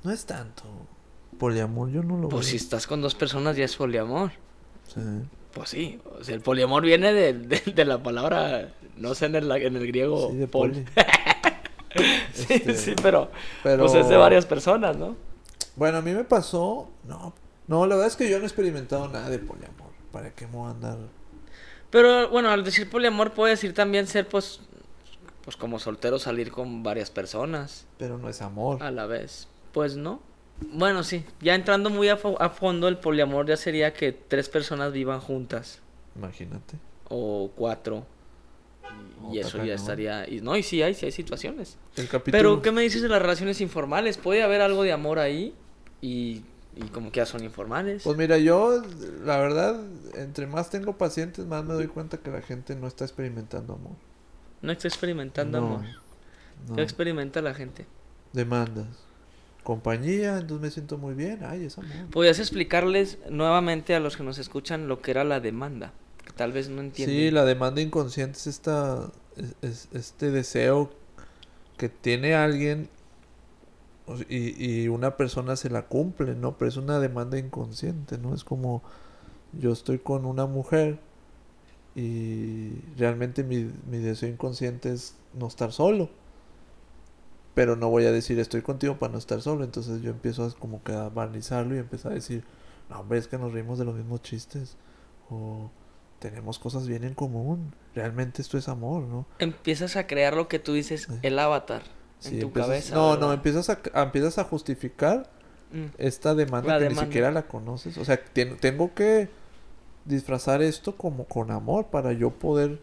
no 0.03 0.11
es 0.11 0.25
tanto. 0.25 0.63
Poliamor 1.37 1.89
yo 1.89 2.03
no 2.03 2.17
lo 2.17 2.27
Pues 2.27 2.47
si 2.47 2.57
estás 2.57 2.85
con 2.85 3.01
dos 3.01 3.15
personas 3.15 3.55
ya 3.55 3.63
es 3.63 3.77
poliamor. 3.77 4.31
Sí. 4.93 4.99
Pues 5.53 5.69
sí, 5.69 6.01
o 6.19 6.21
sea, 6.21 6.35
el 6.35 6.41
poliamor 6.41 6.83
viene 6.83 7.13
de, 7.13 7.31
de- 7.31 7.61
de 7.73 7.85
la 7.85 8.03
palabra, 8.03 8.73
no 8.99 9.15
sé 9.15 9.25
en 9.27 9.35
el, 9.35 9.51
en 9.51 9.75
el 9.75 9.87
griego, 9.87 10.29
Sí, 10.31 10.37
de 10.37 10.47
pol. 10.47 10.71
poli. 10.71 10.85
sí, 12.33 12.45
Este, 12.53 12.75
sí, 12.75 12.95
pero, 13.01 13.29
Pero 13.63 13.83
pues 13.83 13.95
es 13.95 14.09
de 14.09 14.17
varias 14.17 14.45
personas, 14.45 14.95
¿no? 14.97 15.15
Bueno, 15.75 15.97
a 15.97 16.01
mí 16.01 16.11
me 16.11 16.23
pasó, 16.23 16.89
no, 17.05 17.33
no, 17.67 17.85
la 17.87 17.95
verdad 17.95 18.07
es 18.07 18.15
que 18.15 18.29
yo 18.29 18.37
no 18.37 18.43
he 18.43 18.47
experimentado 18.47 19.07
nada 19.07 19.29
de 19.29 19.39
poliamor. 19.39 19.89
¿Para 20.11 20.31
qué 20.31 20.45
me 20.47 20.53
voy 20.57 20.67
a 20.67 20.71
andar? 20.71 20.97
Pero 21.89 22.29
bueno, 22.29 22.49
al 22.49 22.63
decir 22.63 22.89
poliamor 22.89 23.31
puede 23.33 23.51
decir 23.51 23.73
también 23.73 24.05
ser, 24.07 24.27
pues, 24.27 24.59
pues 25.43 25.55
como 25.55 25.79
soltero 25.79 26.19
salir 26.19 26.51
con 26.51 26.83
varias 26.83 27.09
personas 27.09 27.85
Pero 27.97 28.17
no 28.17 28.29
es 28.29 28.41
amor. 28.41 28.83
a 28.83 28.91
la 28.91 29.05
vez. 29.05 29.47
Pues 29.71 29.95
no. 29.95 30.19
Bueno, 30.73 31.03
sí, 31.03 31.23
ya 31.41 31.55
entrando 31.55 31.89
muy 31.89 32.09
a, 32.09 32.17
fo- 32.19 32.35
a 32.39 32.49
fondo, 32.49 32.87
el 32.89 32.97
poliamor 32.97 33.47
ya 33.47 33.55
sería 33.55 33.93
que 33.93 34.11
tres 34.11 34.49
personas 34.49 34.91
vivan 34.91 35.21
juntas. 35.21 35.79
Imagínate. 36.15 36.77
o 37.07 37.49
cuatro. 37.55 38.05
Y, 39.31 39.35
y 39.37 39.37
Oh, 39.39 39.45
está 39.45 39.57
eso 39.57 39.65
ya 39.65 39.73
estaría. 39.75 40.29
Y, 40.29 40.41
no, 40.41 40.55
y 40.57 40.63
sí 40.63 40.81
hay, 40.81 40.93
sí 40.93 41.05
hay 41.05 41.11
situaciones. 41.11 41.77
El 41.97 42.07
capítulo. 42.07 42.31
Pero, 42.37 42.61
¿qué 42.61 42.71
me 42.71 42.81
dices 42.81 43.01
de 43.01 43.09
las 43.09 43.21
relaciones 43.21 43.61
informales? 43.61 44.17
¿Puede 44.17 44.43
haber 44.43 44.61
algo 44.61 44.83
de 44.83 44.91
amor 44.91 45.19
ahí? 45.19 45.53
Y, 46.01 46.43
y 46.75 46.83
como 46.93 47.11
que 47.11 47.17
ya 47.17 47.25
son 47.25 47.43
informales. 47.43 48.03
Pues 48.03 48.17
mira, 48.17 48.37
yo, 48.37 48.81
la 49.25 49.37
verdad, 49.37 49.79
entre 50.15 50.47
más 50.47 50.69
tengo 50.69 50.97
pacientes, 50.97 51.45
más 51.45 51.63
me 51.65 51.73
doy 51.73 51.87
cuenta 51.87 52.17
que 52.17 52.31
la 52.31 52.41
gente 52.41 52.75
no 52.75 52.87
está 52.87 53.03
experimentando 53.05 53.73
amor. 53.73 53.95
no 54.61 54.71
está 54.71 54.87
experimentando 54.87 55.59
No, 55.59 55.67
amor. 55.67 55.85
no. 56.69 56.75
¿Qué 56.75 56.81
experimenta 56.81 57.41
la 57.41 57.53
gente? 57.53 57.85
Demandas. 58.33 58.87
Compañía, 59.63 60.37
entonces 60.37 60.61
me 60.61 60.71
siento 60.71 60.97
muy 60.97 61.13
bien. 61.13 61.39
Ay, 61.43 61.65
es 61.65 61.77
amor. 61.77 61.91
¿Podrías 62.11 62.39
explicarles 62.39 63.19
nuevamente 63.29 63.93
a 63.93 63.99
los 63.99 64.15
que 64.17 64.23
nos 64.23 64.37
escuchan 64.39 64.87
lo 64.87 65.01
que 65.01 65.11
era 65.11 65.23
la 65.23 65.39
demanda? 65.41 65.91
Tal 66.39 66.51
vez 66.53 66.69
no 66.69 66.81
entienden. 66.81 67.15
Sí, 67.17 67.31
la 67.31 67.45
demanda 67.45 67.81
inconsciente 67.81 68.37
es, 68.37 68.47
esta, 68.47 69.11
es, 69.37 69.55
es- 69.61 69.89
este 69.93 70.31
deseo 70.31 70.91
que 71.77 71.89
tiene 71.89 72.35
alguien 72.35 72.89
y, 74.27 74.81
y 74.83 74.87
una 74.87 75.17
persona 75.17 75.55
se 75.55 75.69
la 75.69 75.83
cumple, 75.87 76.35
¿no? 76.35 76.57
Pero 76.57 76.69
es 76.69 76.77
una 76.77 76.99
demanda 76.99 77.37
inconsciente, 77.37 78.17
¿no? 78.17 78.33
Es 78.33 78.43
como 78.43 78.81
yo 79.53 79.71
estoy 79.73 79.99
con 79.99 80.25
una 80.25 80.45
mujer 80.47 80.99
y 81.95 82.71
realmente 82.97 83.43
mi, 83.43 83.71
mi 83.89 83.99
deseo 83.99 84.29
inconsciente 84.29 84.93
es 84.93 85.15
no 85.33 85.47
estar 85.47 85.71
solo. 85.73 86.09
Pero 87.55 87.75
no 87.75 87.89
voy 87.89 88.05
a 88.05 88.11
decir 88.11 88.39
estoy 88.39 88.61
contigo 88.61 88.97
para 88.99 89.13
no 89.13 89.19
estar 89.19 89.41
solo. 89.41 89.63
Entonces 89.63 90.01
yo 90.01 90.11
empiezo 90.11 90.45
a 90.45 90.51
como 90.51 90.83
que 90.83 90.93
a 90.93 91.09
barnizarlo 91.09 91.75
y 91.75 91.79
empiezo 91.79 92.09
a 92.09 92.13
decir, 92.13 92.43
no, 92.89 92.99
hombre, 92.99 93.19
es 93.19 93.27
que 93.27 93.37
nos 93.37 93.51
reímos 93.53 93.79
de 93.79 93.85
los 93.85 93.95
mismos 93.95 94.21
chistes. 94.21 94.77
O 95.29 95.69
tenemos 96.19 96.59
cosas 96.59 96.87
bien 96.87 97.03
en 97.03 97.13
común. 97.13 97.73
Realmente 97.95 98.41
esto 98.41 98.57
es 98.57 98.67
amor, 98.67 99.03
¿no? 99.03 99.25
Empiezas 99.39 99.95
a 99.95 100.05
crear 100.07 100.35
lo 100.35 100.47
que 100.47 100.59
tú 100.59 100.73
dices, 100.73 101.07
Sí. 101.09 101.13
el 101.21 101.39
avatar, 101.39 101.81
en 102.25 102.39
tu 102.39 102.47
empiezas- 102.47 102.67
cabeza. 102.67 102.95
no, 102.95 103.09
¿verdad? 103.11 103.27
no, 103.27 103.33
empiezas 103.33 103.69
a, 103.69 103.79
a- 103.93 104.01
empiezas 104.03 104.37
a 104.37 104.43
justificar 104.43 105.29
Mm. 105.71 105.85
esta 105.97 106.35
demanda 106.35 106.73
La 106.73 106.77
que 106.79 106.83
demanda. 106.85 107.01
ni 107.03 107.07
siquiera 107.07 107.31
la 107.31 107.43
conoces. 107.43 107.97
O 107.97 108.05
sea, 108.05 108.17
ten- 108.23 108.57
tengo 108.57 108.93
que 108.93 109.29
disfrazar 110.05 110.61
esto 110.61 110.95
como 110.95 111.25
con 111.25 111.51
amor 111.51 111.87
para 111.87 112.11
yo 112.13 112.31
poder 112.31 112.79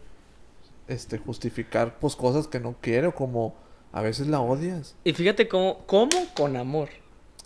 este 0.87 1.17
justificar 1.17 1.99
pues 1.99 2.15
cosas 2.15 2.47
que 2.47 2.59
no 2.59 2.75
quiero, 2.81 3.13
como 3.13 3.55
a 3.91 4.01
veces 4.01 4.27
la 4.27 4.39
odias. 4.39 4.95
Y 5.03 5.13
fíjate 5.13 5.47
cómo, 5.47 5.79
cómo 5.85 6.09
con 6.35 6.55
amor. 6.55 6.89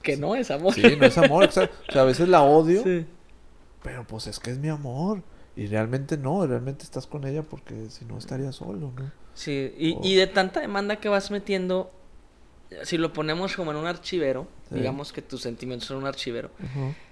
Que 0.04 0.18
no 0.18 0.36
es 0.36 0.50
amor. 0.52 0.74
Sí, 0.74 0.96
no 1.00 1.06
es 1.06 1.18
amor, 1.18 1.44
o 1.50 1.52
sea, 1.52 1.70
o 1.90 1.92
sea, 1.92 2.02
a 2.04 2.06
veces 2.06 2.28
la 2.30 2.44
odio, 2.44 2.84
Sí. 2.84 3.06
pero 3.84 4.06
pues 4.06 4.28
es 4.28 4.40
que 4.40 4.52
es 4.52 4.58
mi 4.60 4.70
amor. 4.70 5.24
Y 5.56 5.68
realmente 5.68 6.18
no, 6.18 6.46
realmente 6.48 6.84
estás 6.84 7.08
con 7.08 7.26
ella 7.28 7.44
porque 7.44 7.90
si 7.90 8.06
no 8.06 8.18
estaría 8.18 8.52
solo, 8.52 8.92
¿no? 8.98 9.12
Sí, 9.34 9.74
y, 9.78 9.98
y 10.02 10.16
de 10.16 10.28
tanta 10.28 10.60
demanda 10.62 10.98
que 10.98 11.10
vas 11.10 11.30
metiendo, 11.32 11.92
si 12.84 12.98
lo 12.98 13.12
ponemos 13.14 13.56
como 13.56 13.72
en 13.72 13.78
un 13.78 13.86
archivero, 13.88 14.48
Sí. 14.70 14.76
digamos 14.76 15.12
que 15.12 15.22
tus 15.22 15.42
sentimientos 15.42 15.90
son 15.90 15.98
un 15.98 16.06
archivero, 16.08 16.52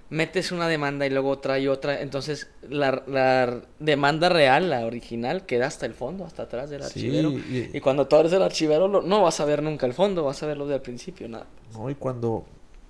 metes 0.08 0.50
una 0.52 0.66
demanda 0.68 1.04
y 1.06 1.10
luego 1.10 1.28
otra 1.28 1.58
y 1.58 1.68
otra, 1.68 2.00
entonces 2.00 2.48
la, 2.66 3.02
la 3.06 3.60
demanda 3.78 4.30
real, 4.30 4.70
la 4.70 4.86
original, 4.86 5.44
queda 5.44 5.66
hasta 5.66 5.84
el 5.84 5.92
fondo, 5.92 6.24
hasta 6.24 6.44
atrás 6.44 6.70
del 6.70 6.80
Sí, 6.82 6.86
archivero. 6.86 7.30
y- 7.32 7.70
Y 7.74 7.80
cuando 7.80 8.06
tú 8.08 8.16
abres 8.16 8.32
el 8.32 8.42
archivero, 8.42 8.88
lo- 8.88 9.02
no 9.02 9.22
vas 9.22 9.40
a 9.40 9.44
ver 9.44 9.62
nunca 9.62 9.84
el 9.84 9.92
fondo, 9.92 10.24
vas 10.24 10.42
a 10.42 10.46
verlo 10.46 10.66
del 10.66 10.80
principio, 10.80 11.28
nada. 11.28 11.46
No, 11.74 11.90
y 11.90 11.94
cuando, 11.94 12.46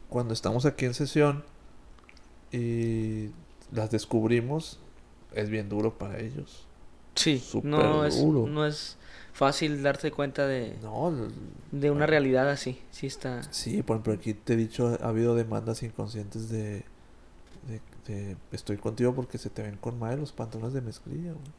cuando 0.08 0.32
estamos 0.34 0.64
aquí 0.64 0.84
en 0.84 0.94
sesión 0.94 1.42
y 2.52 3.30
las 3.72 3.90
descubrimos, 3.90 4.78
es 5.34 5.50
bien 5.50 5.68
duro 5.68 5.98
para 5.98 6.18
ellos. 6.20 6.66
Sí, 7.14 7.38
Súper 7.38 7.62
no 7.62 8.04
es, 8.04 8.14
duro. 8.14 8.46
no 8.46 8.66
es 8.66 8.96
fácil 9.32 9.82
darte 9.82 10.10
cuenta 10.10 10.46
de, 10.46 10.76
No, 10.82 11.12
de 11.72 11.90
una 11.90 12.06
realidad 12.06 12.48
así, 12.50 12.80
sí 12.90 13.06
está... 13.06 13.42
sí, 13.50 13.82
por 13.82 13.96
ejemplo, 13.96 14.12
aquí 14.14 14.34
te 14.34 14.54
he 14.54 14.56
dicho, 14.56 14.96
ha 15.02 15.08
habido 15.08 15.34
demandas 15.34 15.82
inconscientes 15.82 16.48
de, 16.48 16.84
de, 17.68 17.82
de, 18.06 18.36
estoy 18.52 18.78
contigo 18.78 19.14
porque 19.14 19.38
se 19.38 19.50
te 19.50 19.62
ven 19.62 19.76
con 19.78 19.98
mal 19.98 20.20
los 20.20 20.32
pantalones 20.32 20.74
de 20.74 20.82
mezclilla. 20.82 21.32
güey". 21.32 21.52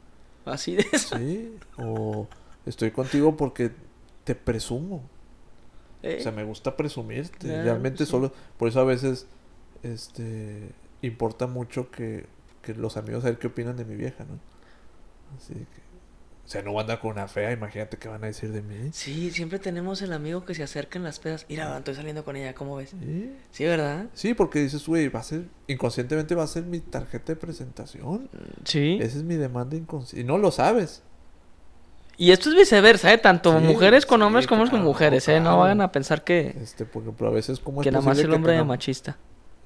Así 0.46 0.76
de 0.76 0.86
eso. 0.92 1.18
Sí, 1.18 1.60
o 1.78 2.28
estoy 2.66 2.92
contigo 2.92 3.36
porque 3.38 3.72
te 4.24 4.36
presumo. 4.36 5.10
Eh, 6.04 6.18
O 6.18 6.22
sea, 6.22 6.32
me 6.32 6.44
gusta 6.44 6.76
presumirte. 6.78 7.48
Claro, 7.48 7.64
Realmente 7.64 8.06
sí. 8.06 8.12
solo, 8.12 8.32
por 8.58 8.68
eso 8.70 8.80
a 8.80 8.84
veces, 8.84 9.28
este, 9.84 10.76
importa 11.02 11.48
mucho 11.48 11.90
que, 11.92 12.28
que 12.62 12.74
los 12.74 12.98
amigos 12.98 13.24
a 13.24 13.28
ver 13.28 13.40
qué 13.40 13.48
opinan 13.48 13.76
de 13.78 13.86
mi 13.86 13.96
vieja, 13.96 14.24
¿no? 14.26 14.40
Así 15.38 15.54
que, 15.54 15.82
o 16.46 16.48
sea, 16.52 16.62
no 16.64 16.72
voy 16.72 16.80
a 16.80 16.82
andar 16.82 17.00
con 17.00 17.12
una 17.12 17.28
fea, 17.28 17.52
imagínate 17.52 17.98
qué 17.98 18.10
van 18.10 18.24
a 18.24 18.28
decir 18.28 18.52
de 18.52 18.62
mí. 18.62 18.90
Sí, 18.92 19.32
siempre 19.32 19.58
tenemos 19.60 20.02
el 20.02 20.12
amigo 20.12 20.44
que 20.44 20.54
se 20.54 20.64
acerca 20.64 20.98
en 20.98 21.04
las 21.06 21.20
pedas. 21.20 21.46
Mira, 21.48 21.78
estoy 21.78 21.96
saliendo 21.96 22.26
con 22.26 22.36
ella, 22.36 22.54
¿cómo 22.54 22.76
ves? 22.76 22.90
Sí, 22.90 23.32
Sí, 23.52 23.64
¿verdad? 23.66 24.08
Sí, 24.14 24.34
porque 24.34 24.60
dices, 24.60 24.86
güey, 24.86 25.08
va 25.08 25.22
a 25.22 25.24
ser, 25.24 25.46
inconscientemente 25.68 26.36
va 26.36 26.44
a 26.44 26.48
ser 26.48 26.64
mi 26.64 26.80
tarjeta 26.82 27.34
de 27.34 27.36
presentación. 27.38 28.30
Sí. 28.66 28.98
Esa 29.02 29.18
es 29.20 29.24
mi 29.24 29.36
demanda 29.36 29.78
inconsciente. 29.78 30.22
Y 30.22 30.28
no 30.28 30.38
lo 30.38 30.52
sabes. 30.52 31.04
Y 32.18 32.32
esto 32.32 32.50
es 32.50 32.56
viceversa, 32.56 33.12
¿eh? 33.14 33.18
Tanto 33.18 33.58
Sí, 33.58 33.66
mujeres 33.66 34.06
con 34.06 34.20
sí, 34.20 34.26
hombres 34.26 34.46
como 34.46 34.62
con 34.64 34.70
claro, 34.72 34.84
mujeres, 34.86 35.28
¿eh? 35.30 35.38
No 35.40 35.44
claro. 35.46 35.58
vayan 35.60 35.82
a 35.82 35.92
pensar 35.92 36.24
que, 36.24 36.56
Este, 36.62 36.86
porque 36.86 37.12
pero 37.18 37.32
a 37.32 37.34
veces 37.34 37.60
como 37.60 37.82
que 37.82 37.92
nada 37.92 38.04
más 38.04 38.20
el 38.20 38.32
hombre 38.34 38.60
es 38.60 38.66
machista. 38.66 39.18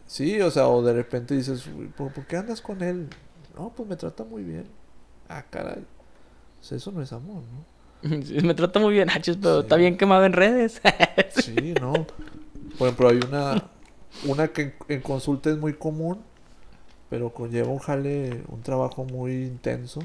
Sí, 0.08 0.40
o 0.42 0.52
sea, 0.52 0.68
o 0.68 0.84
de 0.84 0.94
repente 0.94 1.36
dices, 1.36 1.66
"Uy, 1.68 1.88
¿por, 1.88 2.12
por 2.14 2.26
qué 2.26 2.38
andas 2.38 2.62
con 2.62 2.82
él? 2.84 3.08
No, 3.58 3.70
pues 3.76 3.88
me 3.90 3.96
trata 3.96 4.24
muy 4.24 4.44
bien. 4.44 4.66
Ah, 5.30 5.44
caray. 5.50 5.84
O 6.62 6.64
sea, 6.64 6.78
eso 6.78 6.92
no 6.92 7.02
es 7.02 7.12
amor, 7.14 7.42
¿no? 7.44 8.10
Me 8.44 8.54
trata 8.54 8.80
muy 8.80 8.94
bien, 8.94 9.10
Hachis, 9.10 9.38
pero 9.38 9.56
Sí. 9.58 9.62
está 9.64 9.76
bien 9.78 9.98
quemado 9.98 10.26
en 10.26 10.34
redes. 10.34 10.82
Sí, 11.42 11.74
no. 11.82 11.94
Por 12.78 12.88
ejemplo, 12.88 13.10
hay 13.10 13.20
una, 13.28 13.64
una 14.28 14.48
que 14.50 14.62
en, 14.62 14.74
en 14.90 15.02
consulta 15.02 15.50
es 15.50 15.58
muy 15.58 15.74
común, 15.74 16.20
pero 17.10 17.34
conlleva 17.34 17.70
un 17.70 17.80
jale, 17.80 18.44
un 18.48 18.62
trabajo 18.62 19.06
muy 19.06 19.46
intenso. 19.46 20.02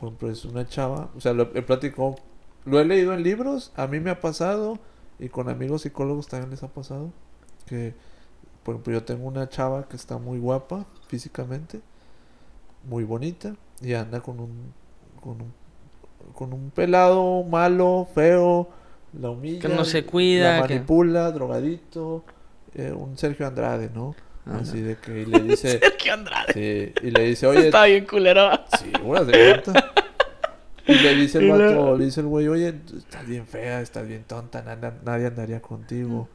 Por 0.00 0.08
ejemplo, 0.08 0.30
es 0.30 0.44
una 0.44 0.66
chava, 0.68 1.10
o 1.16 1.20
sea, 1.20 1.32
lo 1.34 1.42
he 1.54 1.62
platicado, 1.62 2.16
lo 2.64 2.80
he 2.80 2.84
leído 2.84 3.12
en 3.14 3.22
libros, 3.22 3.72
a 3.76 3.86
mí 3.86 4.00
me 4.00 4.10
ha 4.10 4.20
pasado, 4.20 4.78
y 5.20 5.28
con 5.28 5.48
amigos 5.48 5.82
psicólogos 5.82 6.26
también 6.28 6.50
les 6.50 6.62
ha 6.62 6.68
pasado, 6.68 7.12
que, 7.66 7.94
por 8.62 8.74
ejemplo, 8.74 8.92
yo 8.92 9.02
tengo 9.04 9.26
una 9.26 9.48
chava 9.48 9.88
que 9.88 9.96
está 9.96 10.18
muy 10.18 10.38
guapa 10.38 10.86
físicamente, 11.08 11.80
muy 12.84 13.04
bonita, 13.04 13.54
y 13.80 13.94
anda 13.94 14.20
con 14.20 14.40
un, 14.40 14.72
con 15.20 15.32
un, 15.40 15.52
con 16.34 16.52
un 16.52 16.70
pelado 16.70 17.42
malo, 17.44 18.08
feo, 18.14 18.68
la 19.20 19.30
humilla, 19.30 19.60
Que 19.60 19.68
no 19.68 19.84
se 19.84 20.04
cuida, 20.04 20.60
la 20.60 20.66
que- 20.66 20.74
manipula, 20.74 21.30
drogadito, 21.32 22.24
eh, 22.74 22.92
un 22.92 23.18
Sergio 23.18 23.46
Andrade, 23.46 23.90
¿no? 23.94 24.14
Así 24.44 24.80
de 24.80 24.96
que 24.96 25.20
y 25.22 25.26
le 25.26 25.40
dice, 25.48 25.78
Sergio 25.78 26.14
Andrade. 26.14 26.52
sí, 26.52 27.06
y 27.06 27.10
le 27.10 27.24
dice, 27.24 27.46
oye, 27.46 27.66
Está 27.66 27.84
bien 27.84 28.04
culero. 28.06 28.50
Sí, 28.78 28.90
horas 29.04 29.26
de. 29.28 29.62
Y 30.88 30.94
le 30.94 31.14
dice 31.14 31.38
el 31.38 31.48
vato, 31.50 31.96
le 31.96 32.06
dice 32.06 32.20
el 32.20 32.26
güey, 32.26 32.48
oye, 32.48 32.74
estás 32.96 33.24
bien 33.26 33.46
fea, 33.46 33.80
estás 33.80 34.06
bien 34.08 34.24
tonta, 34.24 34.62
nada- 34.62 34.98
nadie 35.04 35.26
andaría 35.26 35.62
contigo. 35.62 36.28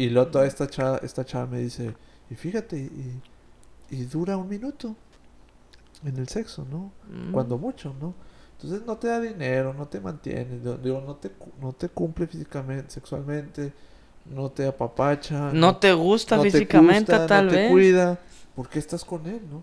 Y 0.00 0.08
luego 0.08 0.30
toda 0.30 0.46
esta 0.46 0.66
chava, 0.66 0.96
esta 1.02 1.26
chava 1.26 1.46
me 1.46 1.58
dice, 1.58 1.94
y 2.30 2.34
fíjate, 2.34 2.78
y, 2.78 3.20
y 3.90 4.04
dura 4.06 4.38
un 4.38 4.48
minuto 4.48 4.96
en 6.04 6.16
el 6.16 6.26
sexo, 6.26 6.64
¿no? 6.70 6.90
Mm. 7.12 7.32
Cuando 7.32 7.58
mucho, 7.58 7.94
¿no? 8.00 8.14
Entonces 8.52 8.86
no 8.86 8.96
te 8.96 9.08
da 9.08 9.20
dinero, 9.20 9.74
no 9.74 9.86
te 9.88 10.00
mantiene, 10.00 10.56
no- 10.56 10.78
digo, 10.78 11.02
no 11.06 11.16
te, 11.16 11.30
no 11.60 11.74
te 11.74 11.90
cumple 11.90 12.26
físicamente, 12.26 12.90
sexualmente, 12.90 13.74
no 14.24 14.50
te 14.50 14.66
apapacha. 14.66 15.52
No 15.52 15.76
te 15.76 15.92
gusta 15.92 16.36
no 16.36 16.42
te 16.44 16.50
físicamente, 16.50 17.12
gusta, 17.12 17.26
tal 17.26 17.46
no 17.46 17.52
te 17.52 17.58
vez. 17.58 17.70
cuida. 17.70 18.18
¿Por 18.54 18.70
qué 18.70 18.78
estás 18.78 19.04
con 19.04 19.26
él, 19.26 19.42
no? 19.50 19.62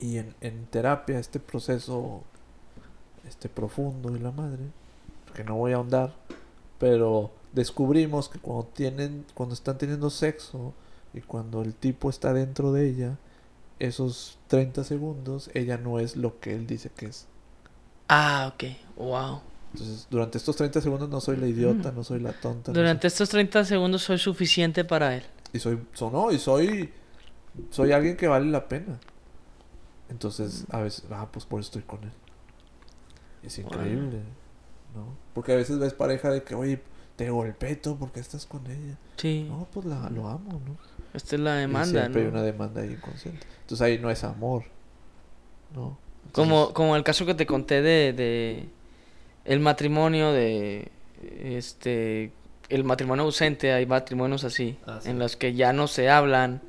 Y 0.00 0.18
en, 0.18 0.34
en 0.40 0.66
terapia, 0.66 1.20
este 1.20 1.38
proceso 1.38 2.22
este 3.28 3.48
profundo 3.48 4.14
y 4.16 4.18
la 4.18 4.32
madre, 4.32 4.64
que 5.34 5.44
no 5.44 5.54
voy 5.54 5.72
a 5.72 5.76
ahondar, 5.76 6.14
pero 6.78 7.30
descubrimos 7.54 8.28
que 8.28 8.38
cuando 8.38 8.64
tienen, 8.66 9.24
cuando 9.34 9.54
están 9.54 9.78
teniendo 9.78 10.10
sexo 10.10 10.74
y 11.14 11.20
cuando 11.20 11.62
el 11.62 11.74
tipo 11.74 12.10
está 12.10 12.32
dentro 12.32 12.72
de 12.72 12.88
ella, 12.88 13.16
esos 13.78 14.38
30 14.48 14.84
segundos, 14.84 15.50
ella 15.54 15.78
no 15.78 15.98
es 15.98 16.16
lo 16.16 16.40
que 16.40 16.54
él 16.54 16.66
dice 16.66 16.90
que 16.94 17.06
es. 17.06 17.26
Ah, 18.08 18.52
ok. 18.54 18.64
Wow. 18.96 19.40
Entonces, 19.72 20.06
durante 20.10 20.38
estos 20.38 20.54
30 20.56 20.80
segundos 20.80 21.08
no 21.08 21.20
soy 21.20 21.36
la 21.36 21.46
idiota, 21.48 21.90
no 21.90 22.04
soy 22.04 22.20
la 22.20 22.32
tonta. 22.32 22.70
no 22.72 22.78
Durante 22.78 23.06
estos 23.08 23.28
30 23.28 23.64
segundos 23.64 24.02
soy 24.02 24.18
suficiente 24.18 24.84
para 24.84 25.16
él. 25.16 25.24
y 25.52 25.58
soy 25.58 25.78
so- 25.94 26.10
no, 26.10 26.30
y 26.32 26.38
soy 26.38 26.92
soy 27.70 27.92
alguien 27.92 28.16
que 28.16 28.26
vale 28.26 28.46
la 28.46 28.68
pena 28.68 28.98
entonces 30.08 30.66
a 30.70 30.80
veces 30.80 31.04
ah 31.10 31.28
pues 31.32 31.44
por 31.44 31.60
eso 31.60 31.68
estoy 31.68 31.82
con 31.82 32.02
él 32.04 32.10
es 33.42 33.58
Wow. 33.58 33.66
increíble 33.66 34.18
no 34.94 35.14
porque 35.34 35.52
a 35.52 35.56
veces 35.56 35.78
ves 35.78 35.94
pareja 35.94 36.30
de 36.30 36.42
que 36.42 36.54
oye 36.54 36.80
te 37.16 37.30
golpeé 37.30 37.76
todo 37.76 37.96
porque 37.96 38.20
estás 38.20 38.46
con 38.46 38.66
ella 38.66 38.96
Sí. 39.16 39.46
no 39.48 39.66
pues 39.72 39.86
la, 39.86 40.10
lo 40.10 40.28
amo 40.28 40.60
no 40.66 40.76
Esta 41.14 41.36
es 41.36 41.40
la 41.40 41.56
Y 41.56 41.60
demanda, 41.60 42.00
siempre 42.00 42.22
hay 42.22 42.26
¿no? 42.28 42.32
una 42.34 42.42
demanda 42.42 42.80
ahí 42.82 42.92
inconsciente 42.92 43.46
entonces 43.62 43.80
ahí 43.86 43.98
no 43.98 44.10
es 44.10 44.24
amor 44.24 44.64
no 45.74 45.96
Como, 46.32 46.54
Entonces, 46.56 46.74
como 46.74 46.96
el 46.96 47.04
caso 47.04 47.24
que 47.26 47.34
te 47.34 47.46
conté 47.46 47.82
de, 47.82 48.12
de 48.12 48.68
el 49.44 49.60
matrimonio 49.60 50.32
de 50.32 50.90
este 51.42 52.32
el 52.70 52.82
matrimonio 52.82 53.24
ausente, 53.24 53.72
hay 53.72 53.84
matrimonios 53.86 54.42
así, 54.44 54.78
Ah, 54.86 54.98
sí. 55.02 55.10
en 55.10 55.18
los 55.18 55.36
que 55.36 55.54
ya 55.54 55.72
no 55.74 55.86
se 55.86 56.08
hablan, 56.08 56.62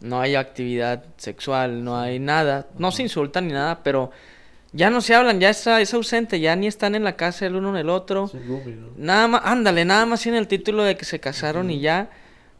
no 0.00 0.20
hay 0.20 0.36
actividad 0.36 1.04
sexual, 1.18 1.84
no 1.84 1.98
hay 1.98 2.18
nada, 2.18 2.66
no 2.78 2.90
se 2.90 3.02
insultan 3.02 3.46
ni 3.48 3.52
nada, 3.52 3.82
pero 3.84 4.10
ya 4.74 4.90
no 4.90 5.00
se 5.00 5.14
hablan, 5.14 5.38
ya 5.38 5.50
está, 5.50 5.80
es 5.80 5.94
ausente, 5.94 6.40
ya 6.40 6.56
ni 6.56 6.66
están 6.66 6.96
en 6.96 7.04
la 7.04 7.14
casa 7.16 7.46
el 7.46 7.54
uno 7.54 7.70
en 7.70 7.76
el 7.76 7.88
otro. 7.88 8.28
Nada 8.96 9.28
más, 9.28 9.42
ándale, 9.44 9.84
nada 9.84 10.04
más 10.04 10.26
en 10.26 10.34
el 10.34 10.48
título 10.48 10.82
de 10.82 10.96
que 10.96 11.04
se 11.04 11.20
casaron 11.20 11.70
y 11.70 11.78
ya. 11.78 12.10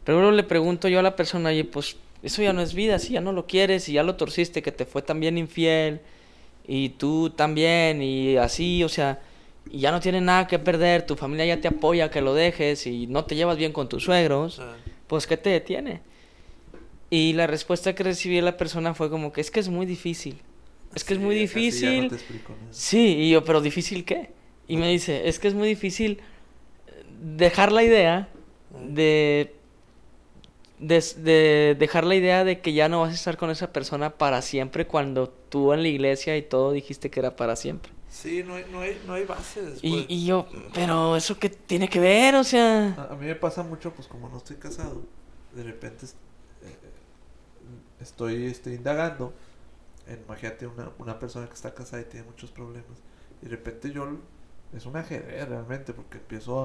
Pero 0.05 0.19
luego 0.19 0.31
le 0.31 0.43
pregunto 0.43 0.87
yo 0.87 0.99
a 0.99 1.03
la 1.03 1.17
persona, 1.17 1.49
oye, 1.49 1.65
pues 1.65 1.97
eso 2.23 2.41
ya 2.41 2.53
no 2.53 2.61
es 2.61 2.73
vida, 2.73 2.99
si 2.99 3.13
ya 3.13 3.21
no 3.21 3.33
lo 3.33 3.47
quieres, 3.47 3.89
y 3.89 3.93
ya 3.93 4.03
lo 4.03 4.15
torciste, 4.15 4.61
que 4.61 4.71
te 4.71 4.85
fue 4.85 5.01
también 5.01 5.37
infiel, 5.37 5.99
y 6.65 6.89
tú 6.89 7.31
también, 7.31 8.01
y 8.01 8.37
así, 8.37 8.81
o 8.83 8.89
sea, 8.89 9.19
y 9.69 9.79
ya 9.79 9.91
no 9.91 9.99
tiene 9.99 10.21
nada 10.21 10.47
que 10.47 10.57
perder, 10.57 11.05
tu 11.05 11.17
familia 11.17 11.45
ya 11.45 11.59
te 11.59 11.67
apoya 11.67 12.09
que 12.09 12.21
lo 12.21 12.33
dejes, 12.33 12.87
y 12.87 13.07
no 13.07 13.25
te 13.25 13.35
llevas 13.35 13.57
bien 13.57 13.73
con 13.73 13.89
tus 13.89 14.05
suegros, 14.05 14.59
Ah, 14.59 14.75
pues 15.07 15.27
¿qué 15.27 15.35
te 15.35 15.49
detiene? 15.49 16.01
Y 17.09 17.33
la 17.33 17.45
respuesta 17.45 17.93
que 17.93 18.03
recibí 18.03 18.37
de 18.37 18.41
la 18.41 18.57
persona 18.57 18.93
fue 18.93 19.09
como 19.09 19.33
que 19.33 19.41
es 19.41 19.51
que 19.51 19.59
es 19.59 19.69
muy 19.69 19.85
difícil. 19.85 20.39
Es 20.95 21.03
que 21.03 21.13
es 21.13 21.19
muy 21.19 21.35
no 21.35 21.41
difícil. 21.41 22.09
te 22.09 22.15
explico 22.15 22.53
nada. 22.53 22.67
Sí, 22.71 23.15
y 23.19 23.31
yo, 23.31 23.43
pero 23.43 23.61
difícil 23.61 24.05
qué? 24.05 24.31
Y 24.67 24.77
me 24.77 24.89
dice, 24.89 25.27
es 25.27 25.39
que 25.39 25.47
es 25.47 25.53
muy 25.53 25.67
difícil 25.67 26.21
dejar 27.21 27.71
la 27.71 27.83
idea 27.83 28.29
de, 28.71 29.55
de, 30.79 31.01
de 31.17 31.75
dejar 31.79 32.03
la 32.05 32.15
idea 32.15 32.43
de 32.43 32.59
que 32.61 32.73
ya 32.73 32.89
no 32.89 33.01
vas 33.01 33.11
a 33.11 33.15
estar 33.15 33.37
con 33.37 33.49
esa 33.49 33.71
persona 33.71 34.17
para 34.17 34.41
siempre 34.41 34.87
cuando 34.87 35.29
tú 35.29 35.73
en 35.73 35.81
la 35.81 35.87
iglesia 35.87 36.35
y 36.37 36.41
todo 36.41 36.71
dijiste 36.71 37.09
que 37.09 37.19
era 37.19 37.35
para 37.35 37.55
siempre. 37.55 37.91
sí 38.09 38.43
no 38.43 38.55
hay 38.55 38.65
no 38.71 38.79
hay 38.81 39.01
no 39.05 39.13
hay 39.13 39.25
bases 39.25 39.79
Y, 39.83 40.05
y 40.09 40.25
yo, 40.25 40.47
pero 40.73 41.15
eso 41.15 41.37
qué 41.37 41.49
tiene 41.49 41.87
que 41.89 41.99
ver, 41.99 42.35
o 42.35 42.43
sea... 42.43 42.95
A, 42.97 43.13
a 43.13 43.15
mí 43.15 43.25
me 43.25 43.35
pasa 43.35 43.63
mucho, 43.63 43.93
pues 43.93 44.07
como 44.07 44.29
no 44.29 44.37
estoy 44.37 44.57
casado, 44.57 45.03
de 45.53 45.63
repente 45.63 46.05
es- 46.05 46.15
eh, 46.63 46.75
estoy 47.99 48.45
este, 48.45 48.73
indagando. 48.73 49.33
En, 50.07 50.19
Imagínate 50.25 50.67
una, 50.67 50.89
una 50.99 51.19
persona 51.19 51.47
que 51.47 51.53
está 51.53 51.73
casada 51.73 52.01
y 52.01 52.05
tiene 52.05 52.25
muchos 52.25 52.51
problemas. 52.51 52.97
Y 53.41 53.45
de 53.45 53.51
repente 53.51 53.91
yo, 53.91 54.07
es 54.73 54.85
un 54.85 54.95
ajedrez 54.97 55.47
realmente, 55.47 55.93
porque 55.93 56.17
empiezo 56.17 56.63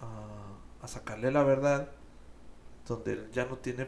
a, 0.00 0.04
a, 0.04 0.84
a 0.84 0.88
sacarle 0.88 1.30
la 1.30 1.42
verdad, 1.44 1.88
donde 2.86 3.12
él 3.12 3.30
ya 3.32 3.44
no 3.46 3.56
tiene, 3.58 3.86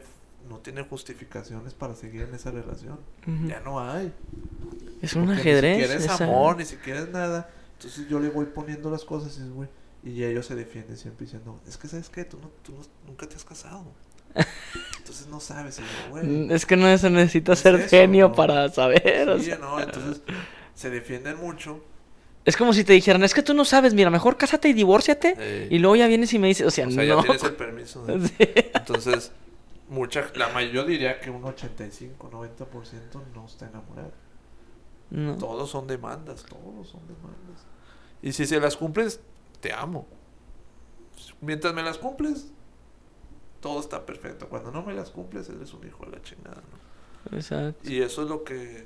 no 0.49 0.59
tiene 0.59 0.83
justificaciones 0.83 1.73
para 1.73 1.95
seguir 1.95 2.21
en 2.23 2.33
esa 2.35 2.51
relación. 2.51 2.99
Ya 3.47 3.59
no 3.59 3.79
hay. 3.79 4.13
Es 5.01 5.13
un 5.15 5.25
Porque 5.25 5.41
ajedrez. 5.41 5.77
Ni 5.77 5.83
siquiera 5.83 5.99
es 5.99 6.05
esa- 6.11 6.23
amor, 6.23 6.57
ni 6.57 6.65
siquiera 6.65 6.99
es 7.01 7.09
nada. 7.09 7.49
Entonces 7.73 8.07
yo 8.07 8.19
le 8.19 8.29
voy 8.29 8.45
poniendo 8.45 8.89
las 8.89 9.03
cosas 9.03 9.37
y 9.37 9.49
güey. 9.49 9.67
Y 10.03 10.23
ellos 10.23 10.45
se 10.45 10.53
defienden 10.55 10.97
siempre 10.97 11.25
diciendo, 11.25 11.59
es 11.67 11.77
que 11.77 11.87
sabes 11.87 12.09
qué, 12.09 12.23
tú, 12.25 12.37
no, 12.39 12.49
tú 12.63 12.73
no- 12.73 12.85
nunca 13.07 13.27
te 13.27 13.35
has 13.35 13.43
casado. 13.43 13.85
Entonces 14.97 15.27
no 15.27 15.39
sabes, 15.39 15.79
güey. 16.09 16.25
Mm, 16.25 16.51
Es 16.51 16.65
que 16.65 16.75
no 16.75 16.97
se 16.97 17.09
necesita 17.09 17.53
Es 17.53 17.59
ser 17.59 17.75
eso, 17.75 17.89
genio 17.89 18.29
¿no? 18.29 18.33
para 18.35 18.69
saber. 18.69 19.29
o 19.29 19.39
Sí, 19.39 19.45
sea. 19.45 19.57
no, 19.57 19.79
entonces 19.79 20.21
se 20.73 20.89
defienden 20.89 21.37
mucho. 21.37 21.83
Es 22.43 22.55
como 22.57 22.73
si 22.73 22.83
te 22.83 22.93
dijeran, 22.93 23.23
es 23.23 23.33
que 23.33 23.41
tú 23.41 23.53
no 23.55 23.65
sabes, 23.65 23.93
mira, 23.95 24.09
mejor 24.11 24.37
cásate 24.37 24.69
y 24.69 24.73
divórciate. 24.73 25.67
Y 25.71 25.79
luego 25.79 25.95
ya 25.95 26.05
vienes 26.07 26.31
y 26.33 26.39
me 26.39 26.47
dices, 26.47 26.67
o 26.67 26.71
sea, 26.71 26.87
o 26.87 26.91
sea, 26.91 27.03
ya 27.03 27.15
no. 27.15 27.23
tienes 27.23 27.43
el 27.43 27.53
permiso. 27.55 28.05
Sí. 28.37 28.47
Entonces, 28.73 29.31
mucha, 29.89 30.25
la 30.35 30.49
may- 30.49 30.71
yo 30.71 30.83
diría 30.85 31.19
que 31.19 31.29
un 31.31 31.43
85, 31.43 32.29
90% 32.29 33.21
no 33.33 33.45
está 33.47 33.67
enamorado. 33.67 34.11
No. 35.09 35.37
Todos 35.37 35.69
son 35.71 35.87
demandas, 35.87 36.43
todos 36.43 36.87
son 36.89 37.01
demandas. 37.07 37.65
Y 38.21 38.31
si 38.33 38.45
se 38.45 38.59
las 38.59 38.75
cumples, 38.77 39.19
te 39.59 39.71
amo. 39.73 40.05
Mientras 41.41 41.73
me 41.73 41.81
las 41.83 41.97
cumples, 41.97 42.47
todo 43.65 43.79
está 43.79 44.05
perfecto. 44.05 44.47
Cuando 44.47 44.71
no 44.71 44.83
me 44.83 44.93
las 44.93 45.09
cumples, 45.09 45.49
eres 45.49 45.73
un 45.73 45.85
hijo 45.87 46.05
de 46.05 46.11
la 46.11 46.21
chingada, 46.21 46.61
¿no? 46.71 47.37
Exacto. 47.37 47.89
Y 47.89 48.01
eso 48.01 48.23
es 48.23 48.29
lo 48.29 48.43
que 48.43 48.85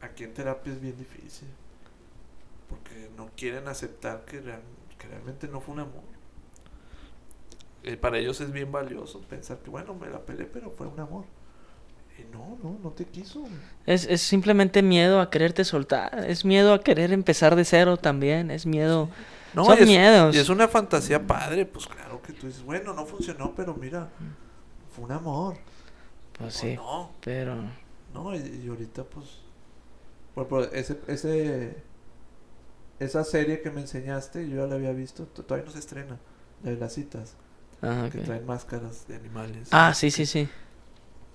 aquí 0.00 0.24
en 0.24 0.34
terapia 0.34 0.72
es 0.72 0.80
bien 0.80 0.96
difícil. 0.96 1.48
Porque 2.68 3.10
no 3.16 3.30
quieren 3.36 3.68
aceptar 3.68 4.24
que, 4.24 4.40
real- 4.40 4.62
que 4.98 5.06
realmente 5.08 5.48
no 5.48 5.60
fue 5.60 5.74
un 5.74 5.80
amor. 5.80 6.04
Eh, 7.82 7.96
para 7.96 8.18
ellos 8.18 8.40
es 8.40 8.52
bien 8.52 8.70
valioso 8.72 9.20
pensar 9.22 9.58
que, 9.58 9.70
bueno, 9.70 9.94
me 9.94 10.08
la 10.08 10.20
peleé, 10.20 10.46
pero 10.46 10.70
fue 10.70 10.86
un 10.86 11.00
amor. 11.00 11.24
Y 12.18 12.24
no, 12.32 12.58
no, 12.62 12.78
no 12.82 12.90
te 12.90 13.06
quiso. 13.06 13.44
Es, 13.86 14.06
es 14.06 14.20
simplemente 14.20 14.82
miedo 14.82 15.20
a 15.20 15.30
quererte 15.30 15.64
soltar. 15.64 16.24
Es 16.28 16.44
miedo 16.44 16.74
a 16.74 16.80
querer 16.82 17.12
empezar 17.12 17.56
de 17.56 17.64
cero 17.64 17.96
también. 17.96 18.50
Es 18.50 18.66
miedo. 18.66 19.08
No, 19.54 19.64
Son 19.64 19.78
y 19.78 19.82
es, 19.82 19.88
miedos. 19.88 20.34
y 20.34 20.38
es 20.38 20.48
una 20.48 20.68
fantasía 20.68 21.26
padre, 21.26 21.66
pues 21.66 21.86
claro 21.86 22.22
que 22.22 22.32
tú 22.32 22.46
dices, 22.46 22.62
bueno, 22.62 22.92
no 22.94 23.04
funcionó, 23.06 23.52
pero 23.54 23.74
mira, 23.74 24.08
fue 24.94 25.04
un 25.04 25.12
amor. 25.12 25.56
Pues 26.38 26.54
sí. 26.54 26.76
No, 26.76 27.10
Pero. 27.20 27.56
no, 28.14 28.34
y, 28.34 28.62
y 28.64 28.68
ahorita 28.68 29.04
pues, 29.04 29.26
por 30.34 30.70
ese, 30.72 30.98
ese, 31.08 31.82
esa 32.98 33.24
serie 33.24 33.60
que 33.62 33.70
me 33.70 33.80
enseñaste, 33.80 34.48
yo 34.48 34.56
ya 34.56 34.66
la 34.66 34.74
había 34.76 34.92
visto, 34.92 35.24
to- 35.26 35.42
todavía 35.44 35.66
no 35.66 35.72
se 35.72 35.78
estrena, 35.80 36.18
la 36.62 36.70
de 36.70 36.76
las 36.76 36.92
citas, 36.94 37.34
Ah, 37.82 38.08
que 38.12 38.18
traen 38.18 38.44
máscaras 38.46 39.08
de 39.08 39.16
animales. 39.16 39.68
Ah, 39.72 39.94
sí, 39.94 40.10
sí, 40.10 40.26
sí. 40.26 40.48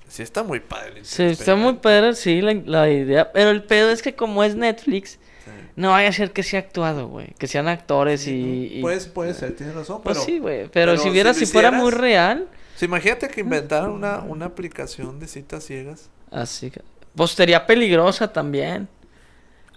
Sí, 0.07 0.23
está 0.23 0.43
muy 0.43 0.59
padre. 0.59 1.01
Sí, 1.03 1.23
está 1.23 1.55
muy 1.55 1.73
padre, 1.73 2.13
sí, 2.15 2.41
la, 2.41 2.53
la 2.65 2.89
idea. 2.89 3.31
Pero 3.31 3.49
el 3.49 3.63
pedo 3.63 3.89
es 3.91 4.01
que 4.01 4.15
como 4.15 4.43
es 4.43 4.55
Netflix, 4.55 5.19
Sí. 5.45 5.51
no 5.75 5.91
vaya 5.91 6.09
a 6.09 6.11
ser 6.11 6.31
que 6.31 6.41
sea 6.41 6.59
actuado, 6.61 7.07
güey. 7.07 7.33
Que 7.37 7.47
sean 7.47 7.67
actores 7.67 8.21
Sí, 8.21 8.69
y... 8.71 8.79
y- 8.79 8.81
Pues, 8.81 9.07
puede 9.07 9.33
ser, 9.33 9.55
tienes 9.55 9.75
razón, 9.75 10.01
Pues 10.03 10.17
pero... 10.17 10.25
sí, 10.25 10.39
güey. 10.39 10.57
Pero, 10.69 10.93
pero 10.93 10.97
si 10.97 11.09
viera, 11.09 11.33
si 11.33 11.45
fuera 11.45 11.69
muy 11.71 11.91
real, 11.91 12.47
Sí, 12.75 12.85
imagínate 12.85 13.27
que 13.29 13.41
inventaran 13.41 13.89
una, 13.91 14.19
una 14.27 14.45
aplicación 14.45 15.19
de 15.19 15.27
citas 15.27 15.63
ciegas. 15.63 16.09
así 16.31 16.71
que... 16.71 16.81
Pues 17.15 17.31
sería 17.31 17.65
peligrosa 17.65 18.31
también. 18.33 18.89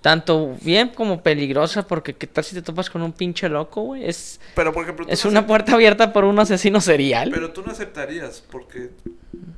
Tanto 0.03 0.55
bien 0.63 0.91
como 0.91 1.23
peligrosa, 1.23 1.87
porque 1.87 2.15
qué 2.15 2.27
tal 2.27 2.45
si 2.45 2.55
te 2.55 2.63
topas 2.63 2.89
con 2.89 3.03
un 3.03 3.13
pinche 3.13 3.49
loco, 3.49 3.83
güey. 3.83 4.05
Es, 4.07 4.41
Pero, 4.55 4.73
por 4.73 4.85
ejemplo, 4.85 5.07
es 5.09 5.25
no 5.25 5.31
una 5.33 5.47
puerta 5.47 5.75
abierta 5.75 6.13
por 6.13 6.25
un 6.25 6.39
asesino 6.39 6.81
serial. 6.81 7.31
Pero 7.33 7.53
tú 7.53 7.63
no 7.67 7.73
aceptarías, 7.73 8.41
porque 8.51 8.91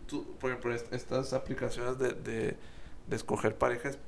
tú, 0.06 0.26
por 0.40 0.50
ejemplo, 0.50 0.74
est- 0.74 0.92
estas 0.92 1.32
aplicaciones 1.34 1.98
de, 1.98 2.12
de, 2.12 2.56
de 3.06 3.16
escoger 3.16 3.54
parejas 3.56 3.98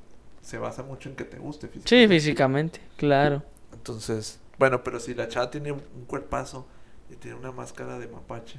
se 0.40 0.58
basa 0.58 0.82
mucho 0.82 1.08
en 1.08 1.16
que 1.16 1.24
te 1.24 1.38
guste 1.38 1.66
Sí, 1.68 1.72
físicamente. 1.72 2.08
físicamente, 2.14 2.80
claro. 2.96 3.42
Entonces, 3.72 4.40
bueno, 4.58 4.82
pero 4.82 4.98
si 5.00 5.14
la 5.14 5.28
chava 5.28 5.50
tiene 5.50 5.70
un 5.72 5.80
cuerpazo 6.06 6.66
y 7.10 7.16
tiene 7.16 7.36
una 7.36 7.52
máscara 7.52 7.98
de 7.98 8.08
mapache, 8.08 8.58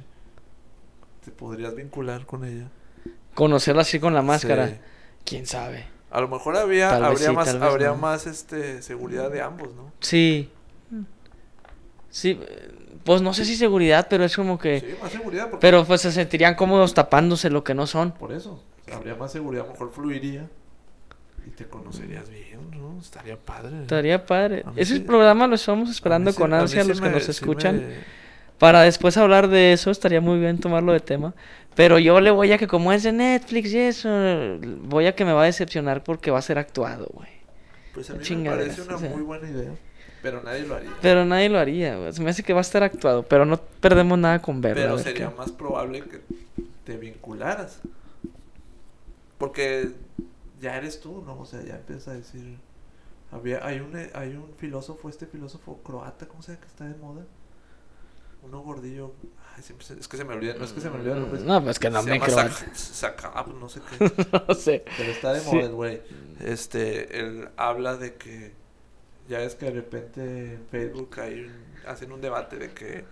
te 1.24 1.30
podrías 1.30 1.74
vincular 1.74 2.24
con 2.26 2.44
ella. 2.44 2.68
Conocerla 3.34 3.82
así 3.82 3.98
con 3.98 4.14
la 4.14 4.22
máscara. 4.22 4.68
Sí. 4.68 4.74
¿Quién 5.24 5.46
sabe? 5.46 5.86
A 6.14 6.20
lo 6.20 6.28
mejor 6.28 6.56
había, 6.56 6.90
Tal 6.90 7.04
habría 7.04 7.28
sí, 7.30 7.34
más, 7.34 7.48
habría 7.54 7.88
no. 7.88 7.96
más 7.96 8.26
este 8.28 8.80
seguridad 8.82 9.30
de 9.30 9.42
ambos, 9.42 9.74
¿no? 9.74 9.90
Sí. 10.00 10.48
Sí, 12.10 12.38
eh, 12.40 12.70
pues 13.04 13.20
no 13.20 13.34
sé 13.34 13.44
si 13.44 13.56
seguridad, 13.56 14.06
pero 14.08 14.24
es 14.24 14.36
como 14.36 14.58
que... 14.58 14.80
Sí, 14.80 14.86
más 15.02 15.10
seguridad, 15.12 15.50
porque 15.50 15.60
Pero 15.60 15.84
pues 15.84 16.00
se 16.02 16.12
sentirían 16.12 16.54
cómodos 16.54 16.94
tapándose 16.94 17.50
lo 17.50 17.64
que 17.64 17.74
no 17.74 17.86
son. 17.86 18.12
por 18.12 18.32
eso 18.32 18.62
habría 18.94 19.14
más 19.16 19.32
seguridad, 19.32 19.64
a 19.64 19.66
lo 19.66 19.72
mejor 19.72 19.90
fluiría 19.92 20.48
y 21.46 21.50
te 21.50 21.64
conocerías 21.66 22.28
bien, 22.30 22.70
¿no? 22.70 23.00
Estaría 23.00 23.36
padre. 23.36 23.82
Estaría 23.82 24.24
padre. 24.24 24.64
Ese 24.76 24.94
sí- 24.94 25.00
programa 25.00 25.46
lo 25.48 25.56
estamos 25.56 25.90
esperando 25.90 26.30
sí- 26.30 26.38
con 26.38 26.54
ansia 26.54 26.82
sí 26.82 26.88
los 26.88 27.00
que 27.00 27.08
me- 27.08 27.14
nos 27.14 27.24
sí 27.24 27.30
escuchan. 27.32 27.76
me- 27.78 28.23
Para 28.58 28.82
después 28.82 29.16
hablar 29.16 29.48
de 29.48 29.72
eso, 29.72 29.90
estaría 29.90 30.20
muy 30.20 30.38
bien 30.38 30.58
tomarlo 30.58 30.92
de 30.92 31.00
tema. 31.00 31.34
Pero 31.74 31.98
yo 31.98 32.20
le 32.20 32.30
voy 32.30 32.52
a 32.52 32.58
que 32.58 32.68
como 32.68 32.92
es 32.92 33.02
de 33.02 33.12
Netflix 33.12 33.72
y 33.72 33.78
eso, 33.78 34.08
voy 34.82 35.06
a 35.06 35.14
que 35.14 35.24
me 35.24 35.32
va 35.32 35.42
a 35.42 35.46
decepcionar 35.46 36.04
porque 36.04 36.30
va 36.30 36.38
a 36.38 36.42
ser 36.42 36.58
actuado, 36.58 37.08
güey. 37.12 37.28
Pues 37.92 38.10
a 38.10 38.14
mí 38.14 38.36
me 38.36 38.50
parece 38.50 38.82
una 38.82 38.96
o 38.96 38.98
sea. 38.98 39.10
muy 39.10 39.22
buena 39.22 39.48
idea, 39.48 39.72
pero 40.22 40.42
nadie 40.42 40.66
lo 40.66 40.74
haría. 40.76 40.90
Pero 41.00 41.24
nadie 41.24 41.48
lo 41.48 41.58
haría, 41.58 41.96
güey. 41.96 42.12
Se 42.12 42.22
me 42.22 42.30
hace 42.30 42.42
que 42.42 42.52
va 42.52 42.60
a 42.60 42.62
estar 42.62 42.82
actuado, 42.82 43.24
pero 43.24 43.44
no 43.44 43.56
perdemos 43.56 44.18
nada 44.18 44.40
con 44.40 44.60
verlo. 44.60 44.82
Pero 44.82 44.98
sería 44.98 45.30
más 45.30 45.50
probable 45.50 46.02
que 46.02 46.20
te 46.84 46.96
vincularas. 46.96 47.80
Porque 49.38 49.90
ya 50.60 50.76
eres 50.76 51.00
tú, 51.00 51.22
¿no? 51.26 51.38
O 51.40 51.44
sea, 51.44 51.62
ya 51.62 51.76
empiezas 51.76 52.08
a 52.08 52.12
decir... 52.14 52.56
Había, 53.32 53.66
hay, 53.66 53.80
un, 53.80 53.96
hay 54.14 54.36
un 54.36 54.54
filósofo, 54.58 55.08
este 55.08 55.26
filósofo 55.26 55.80
croata, 55.82 56.28
¿cómo 56.28 56.40
se 56.40 56.52
llama 56.52 56.60
que 56.60 56.68
está 56.68 56.84
de 56.84 56.94
moda? 56.94 57.24
Uno 58.44 58.60
gordillo... 58.60 59.14
Ay, 59.56 59.62
siempre 59.62 59.86
se- 59.86 59.98
es 59.98 60.08
que 60.08 60.16
se 60.16 60.24
me 60.24 60.34
olvida, 60.34 60.54
no 60.54 60.64
es 60.64 60.72
que 60.72 60.80
se 60.80 60.90
me 60.90 60.96
olvida 60.96 61.14
el 61.14 61.20
nombre. 61.20 61.40
No, 61.42 61.62
pues 61.62 61.78
que 61.78 61.88
no 61.90 62.02
se 62.02 62.10
me 62.10 62.20
creo. 62.20 62.36
No 63.58 63.68
sé 63.68 63.80
qué. 63.98 64.12
no 64.48 64.54
sé. 64.54 64.84
Pero 64.96 65.10
está 65.12 65.32
de 65.32 65.40
moda 65.42 65.68
güey. 65.68 66.02
Este, 66.40 67.20
él 67.20 67.48
habla 67.56 67.96
de 67.96 68.14
que 68.16 68.52
ya 69.28 69.40
es 69.42 69.54
que 69.54 69.66
de 69.66 69.72
repente 69.72 70.54
en 70.54 70.66
Facebook 70.70 71.20
hay 71.20 71.40
un- 71.44 71.64
hacen 71.86 72.10
un 72.12 72.20
debate 72.20 72.56
de 72.56 72.72
que 72.72 73.04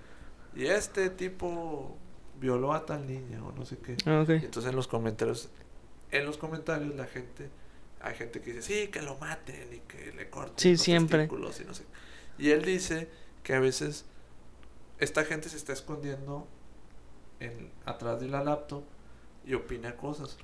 y 0.55 0.67
este 0.67 1.11
tipo 1.11 1.97
violó 2.41 2.73
a 2.75 2.85
tal 2.85 3.07
niña 3.07 3.45
o 3.45 3.53
no 3.53 3.65
sé 3.65 3.79
qué. 3.79 3.97
Ah, 4.05 4.25
entonces 4.29 4.69
en 4.71 4.77
los 4.77 4.89
comentarios, 4.89 5.49
en 6.11 6.27
los 6.27 6.37
comentarios 6.39 6.95
la 6.97 7.07
gente, 7.07 7.49
hay 8.01 8.15
gente 8.17 8.41
que 8.41 8.53
dice, 8.55 8.63
sí, 8.63 8.89
que 8.89 9.01
lo 9.01 9.17
maten 9.19 9.73
y 9.73 9.79
que 9.81 10.13
le 10.13 10.29
corten 10.29 10.55
Sí, 10.59 10.73
los 10.73 10.81
siempre. 10.81 11.19
testículos 11.21 11.61
y 11.61 11.65
no 11.65 11.73
sé. 11.75 11.85
Y 12.37 12.51
él 12.51 12.63
dice 12.65 13.09
que 13.45 13.55
a 13.55 13.61
veces 13.61 14.07
esta 15.03 15.25
gente 15.25 15.49
se 15.49 15.57
está 15.57 15.73
escondiendo 15.73 16.47
en, 17.41 17.71
atrás 17.85 18.21
de 18.21 18.29
la 18.29 18.43
laptop 18.45 18.83
y 19.47 19.55
opina 19.55 19.97
cosas. 19.97 20.37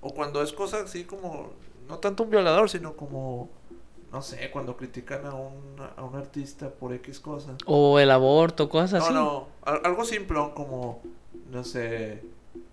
O 0.00 0.14
cuando 0.14 0.42
es 0.42 0.52
cosas 0.52 0.82
así 0.84 1.04
como, 1.04 1.52
no 1.88 1.98
tanto 1.98 2.22
un 2.24 2.30
violador, 2.30 2.68
sino 2.70 2.96
como, 2.96 3.50
no 4.10 4.22
sé, 4.22 4.50
cuando 4.50 4.76
critican 4.76 5.26
a 5.26 5.34
un, 5.34 5.76
a 5.96 6.02
un 6.04 6.16
artista 6.16 6.70
por 6.70 6.92
X 6.94 7.20
cosa. 7.20 7.56
O 7.66 7.98
el 7.98 8.10
aborto, 8.10 8.68
cosas 8.68 9.00
No, 9.00 9.04
así. 9.04 9.14
no, 9.14 9.48
al- 9.64 9.80
algo 9.84 10.04
simplón 10.04 10.52
como, 10.52 11.02
no 11.50 11.62
sé, 11.64 12.22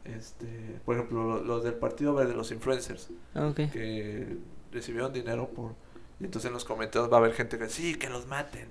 este, 0.05 0.79
por 0.85 0.95
ejemplo, 0.95 1.23
lo- 1.23 1.43
los 1.43 1.63
del 1.63 1.75
Partido 1.75 2.13
Verde, 2.13 2.33
los 2.33 2.51
influencers, 2.51 3.09
Ah, 3.35 3.51
que 3.55 4.37
recibieron 4.71 5.13
dinero 5.13 5.49
por... 5.49 5.73
Y 6.19 6.25
entonces 6.25 6.47
en 6.49 6.53
los 6.53 6.65
comentarios 6.65 7.11
va 7.11 7.17
a 7.17 7.19
haber 7.19 7.33
gente 7.33 7.57
que 7.57 7.69
sí, 7.69 7.95
que 7.95 8.09
los 8.09 8.25
maten. 8.27 8.67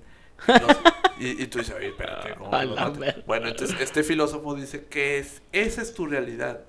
Y, 1.19 1.43
y 1.43 1.47
tú 1.47 1.59
dices, 1.59 1.75
oye, 1.75 1.89
espérate, 1.89 2.35
¿cómo 2.35 2.53
A 2.55 2.61
que 2.61 2.65
los 2.67 2.75
la 2.75 2.85
maten?". 2.85 2.99
verga. 3.01 3.23
Bueno, 3.27 3.47
entonces 3.47 3.79
este 3.81 4.03
filósofo 4.03 4.55
dice 4.55 4.85
que 4.85 5.19
es, 5.19 5.41
esa 5.51 5.81
es 5.81 5.93
tu 5.93 6.05
realidad. 6.05 6.61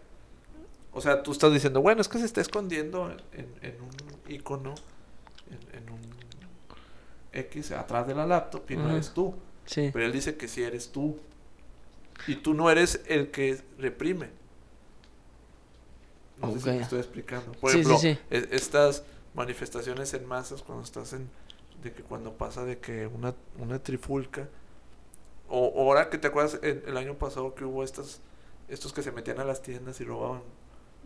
O 0.92 1.00
sea, 1.00 1.22
tú 1.22 1.32
estás 1.32 1.52
diciendo, 1.52 1.80
bueno, 1.82 2.00
es 2.00 2.08
que 2.08 2.18
se 2.18 2.24
está 2.24 2.40
escondiendo 2.40 3.10
en, 3.32 3.46
en 3.62 3.80
un 3.80 3.90
icono, 4.32 4.74
en, 5.50 5.78
en 5.82 5.90
un 5.90 6.00
X 7.32 7.70
atrás 7.72 8.06
de 8.08 8.14
la 8.16 8.26
laptop 8.26 8.68
y 8.70 8.76
no 8.76 8.90
eres 8.90 9.12
tú. 9.14 9.34
Sí. 9.66 9.90
Pero 9.92 10.04
él 10.04 10.12
dice 10.12 10.36
que 10.36 10.48
sí 10.48 10.62
eres 10.64 10.90
tú. 10.90 11.18
Y 12.26 12.34
tú 12.36 12.54
no 12.54 12.70
eres 12.70 13.02
el 13.06 13.30
que 13.30 13.62
reprime. 13.78 14.30
No 16.40 16.52
sé 16.52 16.60
si 16.60 16.68
me 16.70 16.80
estoy 16.82 16.98
explicando. 17.00 17.52
Por 17.52 17.70
Sí, 17.70 17.78
ejemplo, 17.80 17.98
sí. 17.98 18.18
e- 18.30 18.48
estas 18.50 19.04
manifestaciones 19.34 20.12
en 20.14 20.26
masas 20.26 20.62
cuando 20.62 20.82
estás 20.82 21.12
en 21.12 21.30
de 21.82 21.92
que 21.92 22.02
cuando 22.02 22.34
pasa 22.36 22.64
de 22.64 22.78
que 22.78 23.06
una, 23.06 23.34
una 23.58 23.82
trifulca 23.82 24.48
o, 25.48 25.72
ahora 25.82 26.10
que 26.10 26.18
te 26.18 26.28
acuerdas 26.28 26.58
el, 26.62 26.82
el 26.86 26.96
año 26.96 27.14
pasado 27.18 27.54
que 27.54 27.64
hubo 27.64 27.84
estas 27.84 28.20
estos 28.68 28.92
que 28.92 29.02
se 29.02 29.12
metían 29.12 29.40
a 29.40 29.44
las 29.44 29.62
tiendas 29.62 30.00
y 30.00 30.04
robaban 30.04 30.42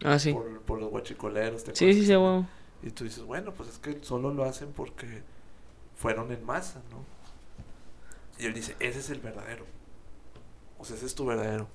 Ah, 0.04 0.18
sí. 0.18 0.32
por, 0.32 0.62
por 0.62 0.80
los 0.80 0.90
guachicoleros 0.90 1.64
¿te 1.64 1.72
Sí, 1.72 1.84
acuerdas? 1.84 2.00
sí, 2.00 2.06
sí, 2.06 2.12
huevo. 2.16 2.46
y 2.82 2.90
tú 2.90 3.04
dices 3.04 3.24
bueno 3.24 3.52
pues 3.54 3.68
es 3.70 3.78
que 3.78 3.98
solo 4.02 4.32
lo 4.32 4.44
hacen 4.44 4.72
porque 4.72 5.22
fueron 5.96 6.32
en 6.32 6.44
masa 6.44 6.82
no 6.90 7.06
y 8.38 8.46
él 8.46 8.54
dice 8.54 8.76
ese 8.80 8.98
es 9.00 9.10
el 9.10 9.20
verdadero 9.20 9.66
o 10.78 10.84
sea 10.84 10.96
ese 10.96 11.06
es 11.06 11.14
tu 11.14 11.24
verdadero 11.26 11.68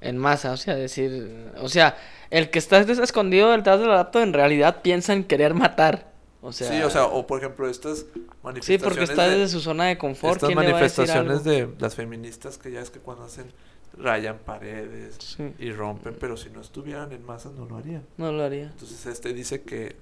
En 0.00 0.18
masa, 0.18 0.52
o 0.52 0.56
sea, 0.56 0.74
decir. 0.74 1.52
O 1.60 1.68
sea, 1.68 1.96
el 2.30 2.50
que 2.50 2.58
está 2.58 2.78
escondido 2.80 3.50
detrás 3.52 3.78
del 3.80 3.88
laptop 3.90 4.22
en 4.22 4.32
realidad 4.32 4.82
piensa 4.82 5.12
en 5.12 5.24
querer 5.24 5.54
matar. 5.54 6.11
O 6.44 6.52
sea, 6.52 6.68
sí, 6.68 6.82
o 6.82 6.90
sea, 6.90 7.06
o 7.06 7.26
por 7.26 7.38
ejemplo 7.38 7.68
estas 7.68 7.98
sí, 8.00 8.06
manifestaciones 8.42 8.82
porque 8.82 9.04
está 9.04 9.28
de- 9.28 9.38
desde 9.38 9.48
su 9.52 9.60
zona 9.60 9.84
de 9.86 9.96
confort. 9.96 10.34
estas 10.36 10.48
¿quién 10.48 10.58
le 10.60 10.72
va 10.72 10.78
a 10.78 10.82
decir 10.82 10.98
manifestaciones 11.06 11.44
de 11.44 11.68
las 11.78 11.94
feministas 11.94 12.58
que 12.58 12.72
ya 12.72 12.80
es 12.80 12.90
que 12.90 12.98
cuando 12.98 13.24
hacen 13.24 13.52
rayan 13.96 14.38
paredes 14.38 15.16
Sí, 15.20 15.52
y 15.58 15.70
rompen, 15.70 16.16
pero 16.18 16.36
si 16.36 16.50
no 16.50 16.60
estuvieran 16.60 17.12
en 17.12 17.24
masa 17.24 17.50
no 17.56 17.66
lo 17.66 17.76
harían. 17.76 18.04
no 18.16 18.32
lo 18.32 18.42
haría. 18.42 18.64
Entonces 18.64 19.06
este 19.06 19.32
dice 19.32 19.62
que 19.62 19.96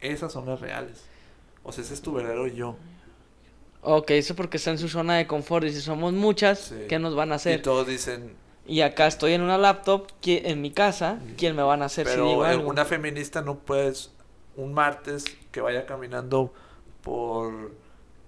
esas 0.00 0.32
son 0.32 0.44
las 0.46 0.60
reales. 0.60 1.04
O 1.62 1.72
sea, 1.72 1.82
ese 1.84 1.94
es 1.94 2.02
tu 2.02 2.12
verdadero 2.12 2.46
yo. 2.48 2.76
Ok, 3.82 4.10
eso 4.10 4.34
porque 4.34 4.56
está 4.56 4.70
en 4.72 4.78
su 4.78 4.88
zona 4.88 5.16
de 5.16 5.26
confort. 5.26 5.64
Y 5.66 5.72
si 5.72 5.80
somos 5.80 6.12
muchas, 6.12 6.58
Sí. 6.58 6.74
¿qué 6.88 6.98
nos 6.98 7.14
van 7.14 7.30
a 7.30 7.34
Y 7.34 7.36
hacer? 7.36 7.62
todos 7.62 7.86
dicen, 7.86 8.34
Y 8.68 8.80
acá 8.80 9.06
estoy 9.06 9.32
en 9.32 9.42
una 9.42 9.56
laptop, 9.58 10.08
en 10.24 10.60
mi 10.60 10.72
casa, 10.72 11.20
¿quién 11.38 11.54
me 11.54 11.62
van 11.62 11.82
a 11.82 11.84
hacer 11.84 12.06
si 12.08 12.12
pero 12.14 12.28
digo 12.28 12.44
eh, 12.44 12.48
algo? 12.48 12.68
una 12.68 12.84
feminista 12.84 13.40
no 13.40 13.60
puedes 13.60 14.10
un 14.56 14.74
martes 14.74 15.24
que 15.56 15.62
vaya 15.62 15.86
caminando 15.86 16.52
por 17.02 17.72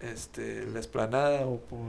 este 0.01 0.64
la 0.64 0.81
esplanada 0.81 1.45
o 1.47 1.59
por 1.61 1.81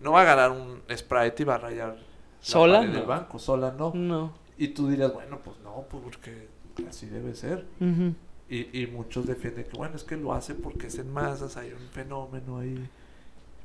no 0.00 0.12
va 0.12 0.20
a 0.20 0.24
ganar 0.24 0.52
un 0.52 0.82
Sprite 0.96 1.42
y 1.42 1.44
va 1.44 1.56
a 1.56 1.58
rayar 1.58 1.96
la 1.96 2.02
¿Sola? 2.40 2.80
del 2.82 2.92
No. 2.92 3.06
banco, 3.06 3.40
sola 3.40 3.74
no. 3.76 3.92
No. 3.92 4.32
Y 4.56 4.68
tú 4.68 4.86
dirás, 4.88 5.12
bueno, 5.12 5.40
pues 5.44 5.56
no, 5.64 5.84
pues 5.90 6.00
porque 6.04 6.46
así 6.88 7.06
debe 7.06 7.34
ser. 7.34 7.66
Y, 8.48 8.82
y 8.82 8.86
muchos 8.86 9.26
defienden 9.26 9.64
que, 9.64 9.76
bueno, 9.76 9.96
es 9.96 10.04
que 10.04 10.16
lo 10.16 10.32
hace 10.32 10.54
porque 10.54 10.86
es 10.86 10.98
en 10.98 11.12
masas, 11.12 11.56
hay 11.56 11.72
un 11.72 11.88
fenómeno 11.88 12.58
ahí. 12.60 12.88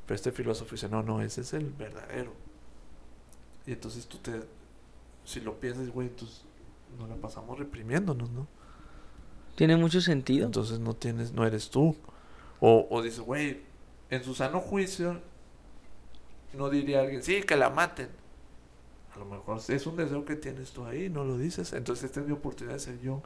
Pero 0.04 0.16
este 0.16 0.32
filósofo 0.32 0.72
dice, 0.72 0.88
no, 0.88 1.04
no, 1.04 1.22
ese 1.22 1.42
es 1.42 1.52
el 1.52 1.70
verdadero. 1.70 2.32
Y 3.66 3.72
entonces 3.74 4.08
tú 4.08 4.18
te, 4.18 4.32
si 5.24 5.40
lo 5.42 5.60
piensas, 5.60 5.88
güey, 5.90 6.08
entonces 6.08 6.42
nos 6.98 7.08
la 7.08 7.14
pasamos 7.14 7.56
reprimiéndonos, 7.56 8.30
¿no? 8.30 8.48
Tiene 9.54 9.76
mucho 9.76 10.00
sentido. 10.00 10.46
Entonces 10.46 10.78
no 10.78 10.94
tienes, 10.94 11.32
no 11.32 11.46
eres 11.46 11.70
tú. 11.70 11.96
O, 12.60 12.86
o 12.90 13.02
dices, 13.02 13.20
güey, 13.20 13.60
en 14.10 14.22
su 14.24 14.34
sano 14.34 14.60
juicio, 14.60 15.20
no 16.54 16.68
diría 16.70 17.00
alguien, 17.00 17.22
sí, 17.22 17.42
que 17.42 17.56
la 17.56 17.70
maten. 17.70 18.08
A 19.14 19.18
lo 19.18 19.24
mejor 19.26 19.60
es 19.68 19.86
un 19.86 19.96
deseo 19.96 20.24
que 20.24 20.36
tienes 20.36 20.70
tú 20.70 20.84
ahí, 20.86 21.08
no 21.10 21.24
lo 21.24 21.36
dices. 21.36 21.72
Entonces 21.72 22.04
esta 22.04 22.20
es 22.20 22.26
mi 22.26 22.32
oportunidad 22.32 22.74
de 22.74 22.80
ser 22.80 23.00
yo. 23.00 23.22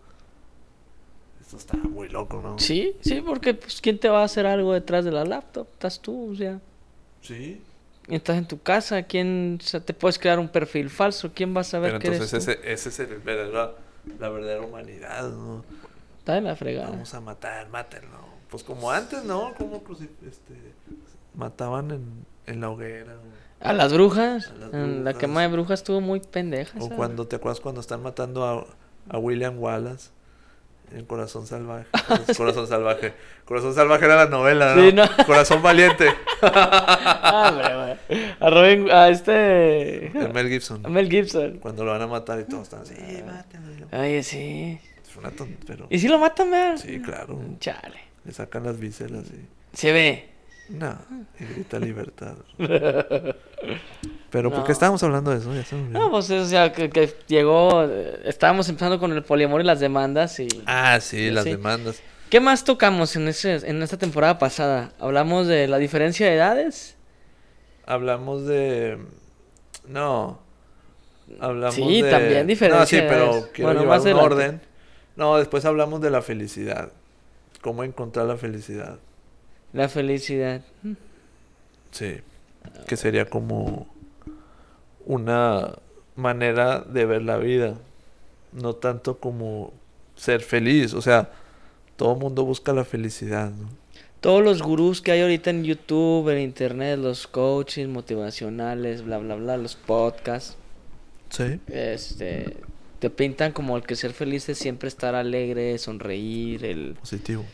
Esto 1.40 1.56
está 1.58 1.76
muy 1.76 2.08
loco, 2.08 2.40
¿no? 2.42 2.58
Sí, 2.58 2.96
sí, 3.00 3.20
porque 3.24 3.54
pues, 3.54 3.80
¿quién 3.80 3.98
te 4.00 4.08
va 4.08 4.22
a 4.22 4.24
hacer 4.24 4.46
algo 4.46 4.72
detrás 4.72 5.04
de 5.04 5.12
la 5.12 5.24
laptop? 5.24 5.68
Estás 5.72 6.00
tú, 6.00 6.32
o 6.32 6.34
sea, 6.34 6.60
Sí. 7.22 7.60
estás 8.08 8.36
en 8.36 8.48
tu 8.48 8.60
casa, 8.60 9.04
¿quién 9.04 9.58
o 9.60 9.64
sea, 9.64 9.78
te 9.80 9.94
puedes 9.94 10.18
crear 10.18 10.40
un 10.40 10.48
perfil 10.48 10.90
falso? 10.90 11.30
¿Quién 11.32 11.54
va 11.56 11.60
a 11.60 11.64
saber 11.64 11.90
Pero 11.92 12.00
que 12.00 12.06
eres 12.08 12.20
entonces 12.32 12.44
tú? 12.46 12.50
ese, 12.62 12.72
ese 12.72 12.88
es 12.88 12.98
el 12.98 13.18
verdadero, 13.20 13.76
la 14.18 14.28
verdadera 14.28 14.62
humanidad, 14.62 15.30
¿no? 15.30 15.64
Está 16.26 16.34
de 16.34 16.40
la 16.40 16.56
fregada. 16.56 16.90
Vamos 16.90 17.14
a 17.14 17.20
matar, 17.20 17.68
mátenlo. 17.68 18.18
Pues 18.50 18.64
como 18.64 18.90
antes, 18.90 19.22
¿no? 19.22 19.54
Como 19.56 19.76
este, 20.28 20.54
mataban 21.36 21.92
en, 21.92 22.26
en 22.46 22.60
la 22.60 22.68
hoguera. 22.70 23.12
o- 23.14 23.68
A 23.68 23.72
las 23.72 23.92
brujas, 23.92 24.48
A 24.50 24.54
las 24.56 24.74
en 24.74 25.04
la 25.04 25.14
quema 25.14 25.42
de 25.42 25.48
brujas 25.48 25.78
estuvo 25.78 26.00
muy 26.00 26.18
pendeja. 26.18 26.76
O 26.80 26.88
cuando, 26.88 27.28
¿te 27.28 27.36
acuerdas 27.36 27.60
cuando 27.60 27.80
están 27.80 28.02
matando 28.02 28.44
a, 28.44 28.66
a 29.08 29.18
William 29.18 29.56
Wallace? 29.60 30.10
En 30.90 31.04
Corazón 31.04 31.46
Salvaje. 31.46 31.86
Es 32.26 32.36
Corazón 32.36 32.66
Salvaje. 32.66 33.12
Corazón 33.44 33.72
Salvaje 33.76 34.04
era 34.06 34.16
la 34.16 34.26
novela, 34.26 34.74
¿no? 34.74 34.82
Sí, 34.82 34.92
¿no? 34.92 35.04
Corazón 35.26 35.62
Valiente. 35.62 36.08
Ah, 36.42 37.50
hombre. 37.52 37.98
A 38.40 38.50
Robin, 38.50 38.90
a 38.90 39.08
este... 39.10 39.30
De 40.12 40.30
Mel 40.34 40.48
Gibson. 40.48 40.84
A 40.84 40.88
Mel 40.88 41.08
Gibson. 41.08 41.58
Cuando 41.58 41.84
lo 41.84 41.92
van 41.92 42.02
a 42.02 42.06
matar 42.08 42.40
y 42.40 42.44
todos 42.44 42.64
están 42.64 42.80
así, 42.80 42.94
mátenlo. 43.24 43.86
Ay, 43.92 44.22
sí. 44.24 44.80
Es 45.16 45.18
una 45.18 45.31
tonta, 45.31 45.64
pero... 45.66 45.87
¿Y 45.90 45.98
si 45.98 46.09
lo 46.09 46.18
matan, 46.18 46.50
man? 46.50 46.79
Sí, 46.79 47.00
claro. 47.00 47.40
Chale. 47.59 47.98
Le 48.24 48.33
sacan 48.33 48.64
las 48.64 48.79
vísceras 48.79 49.24
y... 49.31 49.46
Se 49.76 49.92
ve. 49.92 50.29
No, 50.68 50.98
y 51.38 51.44
grita 51.44 51.79
libertad. 51.79 52.35
Pero 54.31 54.50
¿por 54.50 54.59
No. 54.59 54.64
qué 54.64 54.72
estábamos 54.72 55.02
hablando 55.02 55.31
de 55.31 55.38
eso? 55.38 55.55
Ya 55.55 55.64
se. 55.64 55.76
No, 55.76 56.11
pues 56.11 56.29
o 56.31 56.44
sea, 56.44 56.72
que, 56.72 56.90
que 56.90 57.14
llegó... 57.29 57.85
Estábamos 58.24 58.68
empezando 58.68 58.98
con 58.98 59.12
el 59.12 59.22
poliamor 59.22 59.61
y 59.61 59.64
las 59.64 59.81
demandas 59.81 60.38
y... 60.40 60.48
Ah, 60.66 60.98
sí, 61.00 61.31
las 61.31 61.44
demandas. 61.44 62.02
¿Qué 62.31 62.40
más 62.40 62.64
tocamos 62.64 63.14
en, 63.14 63.29
ese, 63.29 63.55
en 63.68 63.81
esta 63.83 63.96
temporada 63.96 64.38
pasada? 64.38 64.92
¿Hablamos 64.98 65.46
de 65.46 65.68
la 65.68 65.79
diferencia 65.79 66.26
de 66.26 66.35
edades? 66.35 66.96
Hablamos 67.87 68.44
de... 68.46 68.98
No. 69.87 70.40
Hablamos 71.40 71.74
Sí, 71.76 72.02
de... 72.02 72.11
también 72.11 72.46
diferencia 72.48 72.81
No, 72.81 72.87
sí, 72.87 72.96
de 72.96 73.02
pero 73.02 73.24
edades. 73.31 73.46
quiero 73.52 73.68
Bueno, 73.68 73.81
llevar 73.83 73.98
más 73.98 74.07
un 74.07 74.12
orden. 74.14 74.61
No, 75.16 75.37
después 75.38 75.64
hablamos 75.64 76.00
de 76.00 76.11
la 76.11 76.22
felicidad. 76.22 76.92
Cómo 77.62 77.85
encontrar 77.85 78.26
la 78.26 78.37
felicidad. 78.37 78.98
La 79.72 79.88
felicidad. 79.88 80.62
Sí. 81.90 82.18
Que 82.87 82.96
sería 82.96 83.29
como 83.29 83.87
una 85.05 85.74
manera 86.16 86.81
de 86.81 87.05
ver 87.07 87.22
la 87.22 87.38
vida. 87.38 87.74
No 88.52 88.74
tanto 88.74 89.18
como 89.18 89.72
ser 90.16 90.40
feliz. 90.42 90.94
O 90.94 91.02
sea, 91.02 91.31
todo 91.96 92.14
mundo 92.16 92.44
busca 92.44 92.72
la 92.72 92.85
felicidad, 92.85 93.50
¿no? 93.50 93.68
Todos 94.20 94.42
los 94.42 94.62
gurús 94.62 95.02
que 95.02 95.12
hay 95.12 95.20
ahorita 95.20 95.50
en 95.50 95.62
YouTube, 95.64 96.29
en 96.31 96.40
Internet, 96.40 96.98
los 96.98 97.26
coaches 97.26 97.87
motivacionales, 97.87 99.05
bla, 99.05 99.18
bla, 99.18 99.37
bla, 99.37 99.57
los 99.57 99.76
podcasts, 99.76 100.57
Sí. 101.31 101.61
este, 101.68 102.57
te 102.98 103.11
pintan 103.11 103.52
como 103.52 103.76
el 103.76 103.82
que 103.82 103.96
ser 103.96 104.12
feliz 104.12 104.48
es 104.48 104.59
siempre 104.59 104.88
estar 104.88 105.14
alegre, 105.14 105.76
sonreír, 105.78 106.64
el... 106.64 106.94
Positivo. 107.00 107.44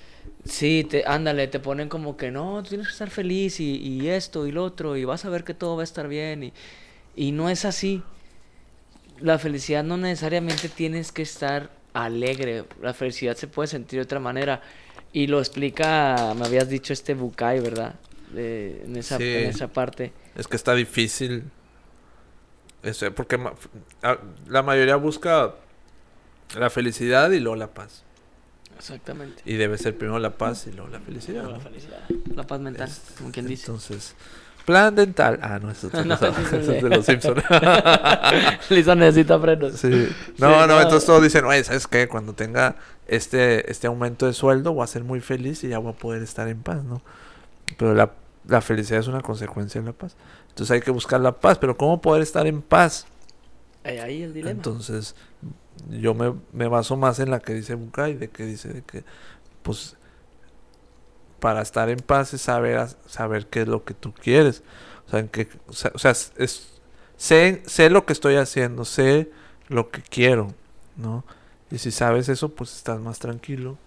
Sí, 0.45 0.87
te, 0.89 1.05
ándale, 1.07 1.47
te 1.49 1.61
ponen 1.61 1.89
como 1.89 2.17
que 2.17 2.31
no, 2.31 2.63
tienes 2.63 2.87
que 2.89 2.93
estar 2.93 3.11
feliz 3.11 3.61
y, 3.61 3.77
y 3.77 4.09
esto 4.09 4.47
y 4.47 4.53
lo 4.53 4.65
otro 4.65 4.97
y 4.97 5.05
vas 5.05 5.25
a 5.25 5.29
ver 5.31 5.45
que 5.45 5.55
todo 5.55 5.77
va 5.77 5.83
a 5.83 5.85
estar 5.85 6.09
bien 6.09 6.45
y, 6.45 6.53
y 7.17 7.33
no 7.33 7.49
es 7.49 7.65
así. 7.65 8.03
La 9.21 9.39
felicidad 9.39 9.85
no 9.85 9.97
necesariamente 9.97 10.69
tienes 10.69 11.13
que 11.13 11.23
estar 11.23 11.71
alegre, 11.93 12.65
la 12.81 12.95
felicidad 12.95 13.37
se 13.37 13.47
puede 13.47 13.69
sentir 13.69 13.99
de 13.99 14.05
otra 14.05 14.19
manera 14.19 14.63
y 15.13 15.27
lo 15.27 15.39
explica, 15.39 16.35
me 16.39 16.47
habías 16.47 16.69
dicho 16.69 16.93
este 16.93 17.15
Bukai, 17.15 17.61
¿verdad? 17.61 17.95
De- 18.33 18.83
en, 18.85 18.97
esa, 18.97 19.19
Sí. 19.19 19.25
en 19.25 19.51
esa 19.51 19.69
parte. 19.69 20.13
Es 20.35 20.49
que 20.49 20.57
está 20.57 20.75
difícil. 20.75 21.45
Eso, 22.83 23.13
porque 23.15 23.39
ma- 23.39 23.53
a- 24.03 24.19
la 24.49 24.63
mayoría 24.63 24.97
busca 24.97 25.53
la 26.59 26.71
felicidad 26.71 27.31
y 27.31 27.41
luego 27.41 27.57
la 27.57 27.69
paz. 27.69 28.03
Exactamente. 28.77 29.43
Y 29.45 29.55
debe 29.55 29.79
ser 29.79 29.97
primero 29.97 30.19
la 30.19 30.31
paz 30.37 30.67
y 30.67 30.73
luego 30.73 30.89
la 30.91 30.99
felicidad. 31.01 31.45
La 31.45 31.51
¿no? 31.53 31.61
felicidad, 31.61 32.01
la 32.35 32.43
paz 32.45 32.61
mental, 32.61 32.89
Es- 32.89 33.03
como 33.19 33.31
quien 33.31 33.47
dice. 33.47 33.67
Entonces, 33.67 34.17
plan 34.67 34.95
dental. 34.97 35.39
Ah, 35.43 35.61
no, 35.63 35.71
eso 35.71 35.89
No, 36.05 36.17
sí, 36.17 36.25
Eso 36.25 36.57
es 36.57 36.67
de 36.83 36.89
los 36.89 37.07
Simpsons. 37.07 37.43
Lisa 38.71 38.95
necesita 38.97 39.39
frenos. 39.39 39.75
Sí. 39.75 40.09
No, 40.39 40.51
no, 40.51 40.67
no. 40.67 40.81
entonces 40.81 41.07
todos 41.07 41.23
dicen, 41.23 41.45
oye, 41.45 41.63
¿sabes 41.63 41.87
qué? 41.87 42.09
Cuando 42.09 42.33
tenga 42.33 42.77
este, 43.07 43.71
este 43.71 43.87
aumento 43.87 44.27
de 44.27 44.33
sueldo 44.33 44.73
voy 44.73 44.83
a 44.85 44.87
ser 44.89 45.05
muy 45.05 45.21
feliz 45.21 45.63
y 45.65 45.69
ya 45.69 45.79
voy 45.79 45.93
a 45.93 45.97
poder 45.97 46.23
estar 46.23 46.49
en 46.49 46.61
paz, 46.63 46.83
¿no? 46.83 47.03
Pero 47.79 47.95
la, 47.95 48.11
la 48.49 48.61
felicidad 48.61 49.01
es 49.01 49.07
una 49.07 49.21
consecuencia 49.21 49.81
de 49.81 49.87
la 49.87 49.93
paz. 49.93 50.17
Entonces 50.53 50.71
hay 50.71 50.81
que 50.83 50.91
buscar 50.91 51.21
la 51.21 51.41
paz, 51.41 51.59
pero 51.59 51.77
¿cómo 51.77 52.01
poder 52.01 52.23
estar 52.23 52.47
en 52.47 52.61
paz? 52.61 53.07
Ahí, 53.85 53.99
ahí 53.99 54.23
el 54.23 54.35
dilema. 54.35 54.51
Entonces, 54.51 55.15
yo 55.91 56.15
me, 56.15 56.35
me 56.53 56.69
baso 56.69 56.97
más 56.97 57.19
en 57.21 57.31
la 57.31 57.41
que 57.41 57.55
dice 57.55 57.75
Bukai, 57.75 58.15
de 58.15 58.29
que 58.29 58.45
dice 58.45 58.69
de 58.69 58.83
que, 58.83 59.03
pues, 59.63 59.97
para 61.41 61.63
estar 61.63 61.89
en 61.89 61.99
paz 61.99 62.35
es 62.35 62.43
saber, 62.43 62.87
saber 63.07 63.47
qué 63.47 63.63
es 63.63 63.69
lo 63.69 63.85
que 63.85 63.95
tú 63.95 64.13
quieres. 64.13 64.63
O 65.07 65.11
sea, 65.11 65.21
en 65.21 65.29
que, 65.29 65.49
o 65.67 65.73
sea, 65.73 65.91
o 65.95 65.99
sea, 65.99 66.13
es, 66.13 66.81
sé, 67.17 67.63
sé 67.67 67.91
lo 67.91 68.05
que 68.07 68.13
estoy 68.13 68.37
haciendo, 68.37 68.85
sé 68.85 69.31
lo 69.69 69.91
que 69.91 70.03
quiero, 70.03 70.55
¿no? 70.97 71.25
Y 71.71 71.79
si 71.79 71.91
sabes 71.91 72.29
eso, 72.29 72.51
pues 72.51 72.77
estás 72.77 73.01
más 73.01 73.19
tranquilo 73.19 73.79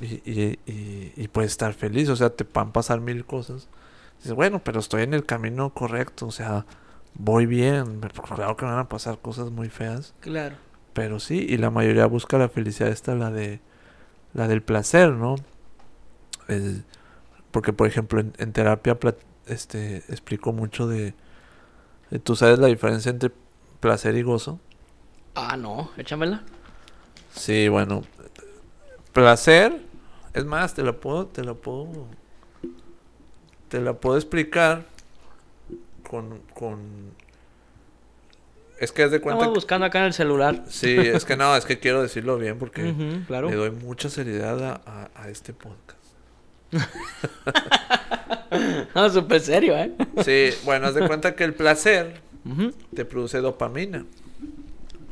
y, 0.00 0.06
y, 0.30 0.58
y, 0.66 1.12
y 1.16 1.28
puedes 1.28 1.52
estar 1.52 1.72
feliz. 1.72 2.08
O 2.08 2.16
sea, 2.16 2.30
te 2.30 2.44
van 2.52 2.72
pasar 2.72 3.00
mil 3.00 3.24
cosas. 3.24 3.68
Dices, 4.22 4.34
bueno, 4.34 4.60
pero 4.62 4.80
estoy 4.80 5.02
en 5.02 5.14
el 5.14 5.26
camino 5.26 5.70
correcto, 5.74 6.26
o 6.26 6.30
sea, 6.30 6.64
voy 7.14 7.46
bien. 7.46 8.00
pero 8.00 8.22
Claro 8.22 8.56
que 8.56 8.64
me 8.64 8.70
van 8.72 8.80
a 8.80 8.88
pasar 8.88 9.18
cosas 9.20 9.50
muy 9.50 9.68
feas. 9.68 10.14
Claro. 10.20 10.56
Pero 10.92 11.20
sí, 11.20 11.46
y 11.48 11.56
la 11.56 11.70
mayoría 11.70 12.06
busca 12.06 12.38
la 12.38 12.48
felicidad 12.48 12.90
esta, 12.90 13.14
la 13.14 13.30
de 13.30 13.60
la 14.34 14.48
del 14.48 14.62
placer, 14.62 15.12
¿no? 15.12 15.36
Es- 16.48 16.82
porque, 17.50 17.72
por 17.72 17.86
ejemplo, 17.86 18.20
en, 18.20 18.32
en 18.38 18.52
terapia 18.52 18.98
este, 19.46 19.98
explico 20.08 20.52
mucho 20.52 20.86
de, 20.88 21.14
de- 22.10 22.18
¿Tú 22.18 22.36
sabes 22.36 22.58
la 22.58 22.68
diferencia 22.68 23.10
entre 23.10 23.32
placer 23.80 24.16
y 24.16 24.22
gozo? 24.22 24.60
Ah, 25.34 25.56
no, 25.56 25.90
échamela. 25.96 26.42
Sí, 27.34 27.68
bueno. 27.68 28.02
Placer, 29.12 29.82
es 30.32 30.44
más, 30.44 30.74
te 30.74 30.82
la 30.82 30.92
puedo, 30.94 31.26
te 31.26 31.44
la 31.44 31.54
puedo, 31.54 32.06
te 33.72 33.80
la 33.80 33.94
puedo 33.94 34.18
explicar 34.18 34.84
con, 36.06 36.40
con 36.52 36.78
Es 38.78 38.92
que 38.92 39.02
haz 39.04 39.10
de 39.10 39.18
cuenta 39.22 39.38
Estamos 39.38 39.54
que... 39.54 39.60
buscando 39.60 39.86
acá 39.86 40.00
en 40.00 40.04
el 40.04 40.12
celular. 40.12 40.64
Sí, 40.68 40.94
es 40.94 41.24
que 41.24 41.38
no, 41.38 41.56
es 41.56 41.64
que 41.64 41.78
quiero 41.78 42.02
decirlo 42.02 42.36
bien 42.36 42.58
porque 42.58 42.94
claro. 43.26 43.48
le 43.48 43.56
doy 43.56 43.70
mucha 43.70 44.10
seriedad 44.10 44.82
a, 44.84 45.08
a- 45.14 45.30
este 45.30 45.54
podcast. 45.54 45.98
No, 48.94 49.08
súper 49.08 49.40
serio, 49.40 49.74
¿eh? 49.78 49.90
Sí, 50.22 50.50
bueno, 50.66 50.86
haz 50.86 50.94
de 50.94 51.06
cuenta 51.06 51.34
que 51.34 51.42
el 51.44 51.54
placer 51.54 52.20
te 52.94 53.06
produce 53.06 53.38
dopamina. 53.38 54.04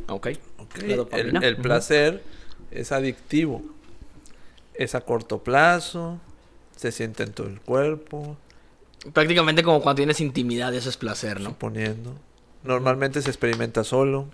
Ok. 0.09 0.29
¿ok? 0.59 0.79
La 0.83 1.07
El, 1.47 1.57
placer 1.57 2.23
es 2.71 2.93
adictivo. 2.93 3.63
Es 4.75 4.95
a 4.95 5.01
corto 5.01 5.43
plazo, 5.43 6.21
se 6.77 6.93
siente 6.93 7.23
en 7.23 7.33
todo 7.33 7.47
el 7.47 7.61
cuerpo, 7.63 8.37
Prácticamente 9.13 9.63
como 9.63 9.81
cuando 9.81 9.99
tienes 9.99 10.21
intimidad, 10.21 10.75
eso 10.75 10.89
es 10.89 10.97
placer, 10.97 11.41
¿no? 11.41 11.51
suponiendo. 11.51 12.15
Normalmente 12.63 13.23
se 13.23 13.31
experimenta 13.31 13.85
solo. 13.85 14.27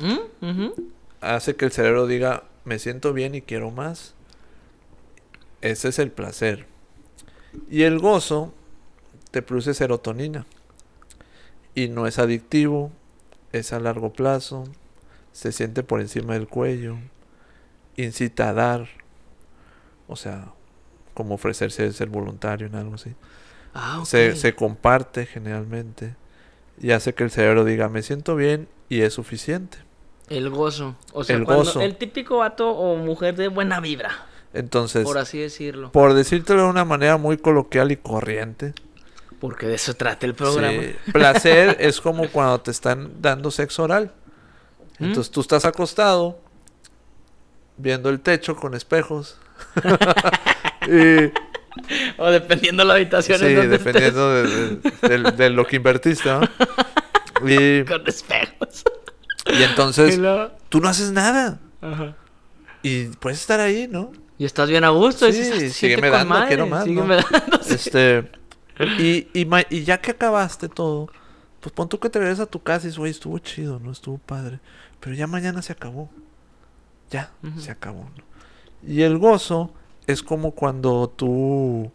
¿Mm? 0.00 0.46
Ujú. 0.46 0.90
Hace 1.20 1.54
que 1.54 1.64
el 1.64 1.72
cerebro 1.72 2.06
diga, 2.06 2.44
me 2.64 2.78
siento 2.78 3.12
bien 3.12 3.34
y 3.34 3.42
quiero 3.42 3.70
más. 3.70 4.14
Ese 5.60 5.88
es 5.88 5.98
el 5.98 6.10
placer. 6.10 6.66
Y 7.70 7.82
el 7.82 7.98
gozo 7.98 8.52
te 9.30 9.42
produce 9.42 9.74
serotonina. 9.74 10.46
Y 11.74 11.88
no 11.88 12.06
es 12.06 12.18
adictivo, 12.18 12.90
es 13.52 13.72
a 13.72 13.80
largo 13.80 14.12
plazo, 14.12 14.64
se 15.32 15.52
siente 15.52 15.82
por 15.82 16.00
encima 16.00 16.34
del 16.34 16.48
cuello, 16.48 16.96
incita 17.96 18.48
a 18.48 18.54
dar, 18.54 18.88
o 20.08 20.16
sea, 20.16 20.52
como 21.14 21.34
ofrecerse 21.34 21.92
ser 21.92 22.08
voluntario 22.08 22.66
en 22.66 22.74
algo 22.74 22.94
así. 22.94 23.14
Ah. 23.74 24.02
Se, 24.04 24.34
se 24.36 24.54
comparte 24.54 25.26
generalmente 25.26 26.14
y 26.80 26.92
hace 26.92 27.14
que 27.14 27.24
el 27.24 27.30
cerebro 27.30 27.64
diga, 27.64 27.88
me 27.88 28.02
siento 28.02 28.34
bien 28.36 28.68
y 28.88 29.02
es 29.02 29.14
suficiente. 29.14 29.78
El 30.28 30.48
gozo. 30.50 30.96
O 31.12 31.24
sea, 31.24 31.36
El 31.36 31.44
cuando 31.44 31.64
gozo. 31.64 31.80
el 31.80 31.96
típico 31.96 32.38
vato 32.38 32.70
o 32.70 32.96
mujer 32.96 33.34
de 33.36 33.48
buena 33.48 33.80
vibra, 33.80 34.10
Entonces, 34.54 35.04
por 35.04 35.18
así 35.18 35.38
decirlo. 35.38 35.92
por 35.92 36.14
decírtelo 36.14 36.62
de 36.62 36.68
una 36.68 36.84
manera 36.84 37.16
muy 37.16 37.36
coloquial 37.36 37.92
y 37.92 37.96
corriente, 37.96 38.74
Porque 39.40 39.66
de 39.66 39.74
eso 39.74 39.94
trata 39.94 40.26
el 40.26 40.34
programa. 40.34 40.82
sí, 40.82 40.94
placer 41.12 41.76
es 41.80 42.00
como 42.00 42.28
cuando 42.28 42.60
te 42.60 42.70
están 42.70 43.20
dando 43.20 43.50
sexo 43.50 43.82
oral. 43.84 44.12
¿Mm? 44.98 45.04
Entonces 45.06 45.30
tú 45.30 45.40
estás 45.40 45.64
acostado, 45.64 46.38
viendo 47.76 48.08
el 48.08 48.20
techo 48.20 48.54
con 48.56 48.74
espejos. 48.74 49.36
y, 50.86 51.32
O 52.18 52.30
dependiendo 52.30 52.84
la 52.84 52.94
habitación 52.94 53.38
sí, 53.38 53.46
en 53.46 53.70
dependiendo 53.70 54.32
de, 54.34 54.48
de- 54.48 55.18
de- 55.22 55.30
de 55.32 55.50
lo 55.50 55.66
que 55.66 55.76
invertiste, 55.76 56.28
¿no? 56.30 56.40
Y, 57.48 57.84
con 57.88 58.06
espejos. 58.06 58.84
y 59.46 59.62
entonces 59.62 60.16
Y 60.18 60.22
tú 60.68 60.80
no 60.80 60.88
haces 60.88 61.12
nada. 61.12 61.58
Ajá. 61.80 62.16
Y 62.82 63.04
puedes 63.08 63.40
estar 63.40 63.60
ahí, 63.60 63.88
¿no? 63.90 64.12
Y 64.38 64.44
estás 64.44 64.68
bien 64.70 64.84
a 64.84 64.90
gusto. 64.90 65.30
Sí, 65.30 65.38
dices, 65.38 65.70
"Ah, 65.72 65.74
sígueme 65.74 66.10
dando, 66.10 66.26
madre, 66.34 66.48
quiero 66.48 66.66
más, 66.66 66.84
sígueme 66.84 67.16
¿no? 67.16 67.22
dando, 67.30 67.62
sí. 67.62 67.74
Este. 67.74 68.30
Y, 68.98 69.28
y, 69.34 69.84
ya 69.84 70.00
que 70.00 70.12
acabaste 70.12 70.68
todo, 70.70 71.10
pues 71.60 71.72
pon 71.74 71.88
tú 71.90 71.98
que 72.00 72.08
te 72.08 72.18
regresas 72.18 72.44
a 72.46 72.50
tu 72.50 72.62
casa 72.62 72.84
y 72.84 72.88
dices, 72.88 72.98
güey, 72.98 73.10
estuvo 73.10 73.38
chido, 73.38 73.78
¿no? 73.78 73.92
Estuvo 73.92 74.16
padre. 74.18 74.60
Pero 75.00 75.14
ya 75.14 75.26
mañana 75.26 75.60
se 75.60 75.72
acabó. 75.72 76.10
Ya, 77.10 77.30
se 77.58 77.70
acabó, 77.70 78.04
¿no? 78.16 78.24
Y 78.88 79.02
el 79.02 79.18
gozo 79.18 79.74
es 80.10 80.22
como 80.22 80.52
cuando 80.52 81.08
tú, 81.14 81.90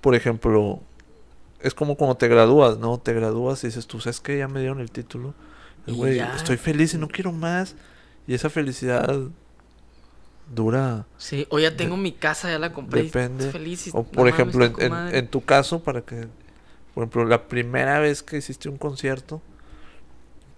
por 0.00 0.14
ejemplo, 0.14 0.80
es 1.60 1.74
como 1.74 1.96
cuando 1.96 2.16
te 2.16 2.28
gradúas, 2.28 2.78
¿no? 2.78 2.98
Te 2.98 3.12
gradúas 3.14 3.62
y 3.64 3.68
dices, 3.68 3.86
tú 3.86 4.00
sabes 4.00 4.20
que 4.20 4.38
ya 4.38 4.48
me 4.48 4.60
dieron 4.60 4.80
el 4.80 4.90
título. 4.90 5.34
Güey, 5.86 6.18
estoy 6.18 6.56
feliz 6.56 6.94
y 6.94 6.98
no 6.98 7.08
quiero 7.08 7.32
más. 7.32 7.74
Y 8.26 8.34
esa 8.34 8.50
felicidad 8.50 9.20
dura. 10.54 11.06
Sí, 11.16 11.46
o 11.50 11.58
ya 11.58 11.76
tengo 11.76 11.96
mi 11.96 12.12
casa, 12.12 12.50
ya 12.50 12.58
la 12.58 12.72
compré. 12.72 13.04
Depende. 13.04 13.46
estoy 13.46 13.60
feliz 13.60 13.86
y- 13.86 13.90
O 13.94 14.02
por 14.04 14.28
ejemplo, 14.28 14.64
en, 14.78 14.92
en 15.14 15.28
tu 15.28 15.44
caso, 15.44 15.80
para 15.82 16.02
que, 16.02 16.26
por 16.94 17.04
ejemplo, 17.04 17.24
la 17.24 17.48
primera 17.48 17.98
vez 18.00 18.22
que 18.22 18.38
hiciste 18.38 18.68
un 18.68 18.76
concierto, 18.78 19.40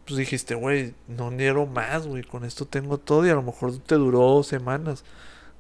pues 0.07 0.19
dijiste, 0.19 0.55
güey, 0.55 0.95
no 1.09 1.31
quiero 1.31 1.67
más, 1.67 2.07
güey, 2.07 2.25
con 2.25 2.45
esto 2.45 2.67
tengo 2.67 2.99
todo 2.99 3.27
y 3.27 3.31
a 3.31 3.35
lo 3.35 3.43
mejor 3.43 3.79
te 3.79 3.95
duró 3.95 4.43
semanas. 4.43 5.05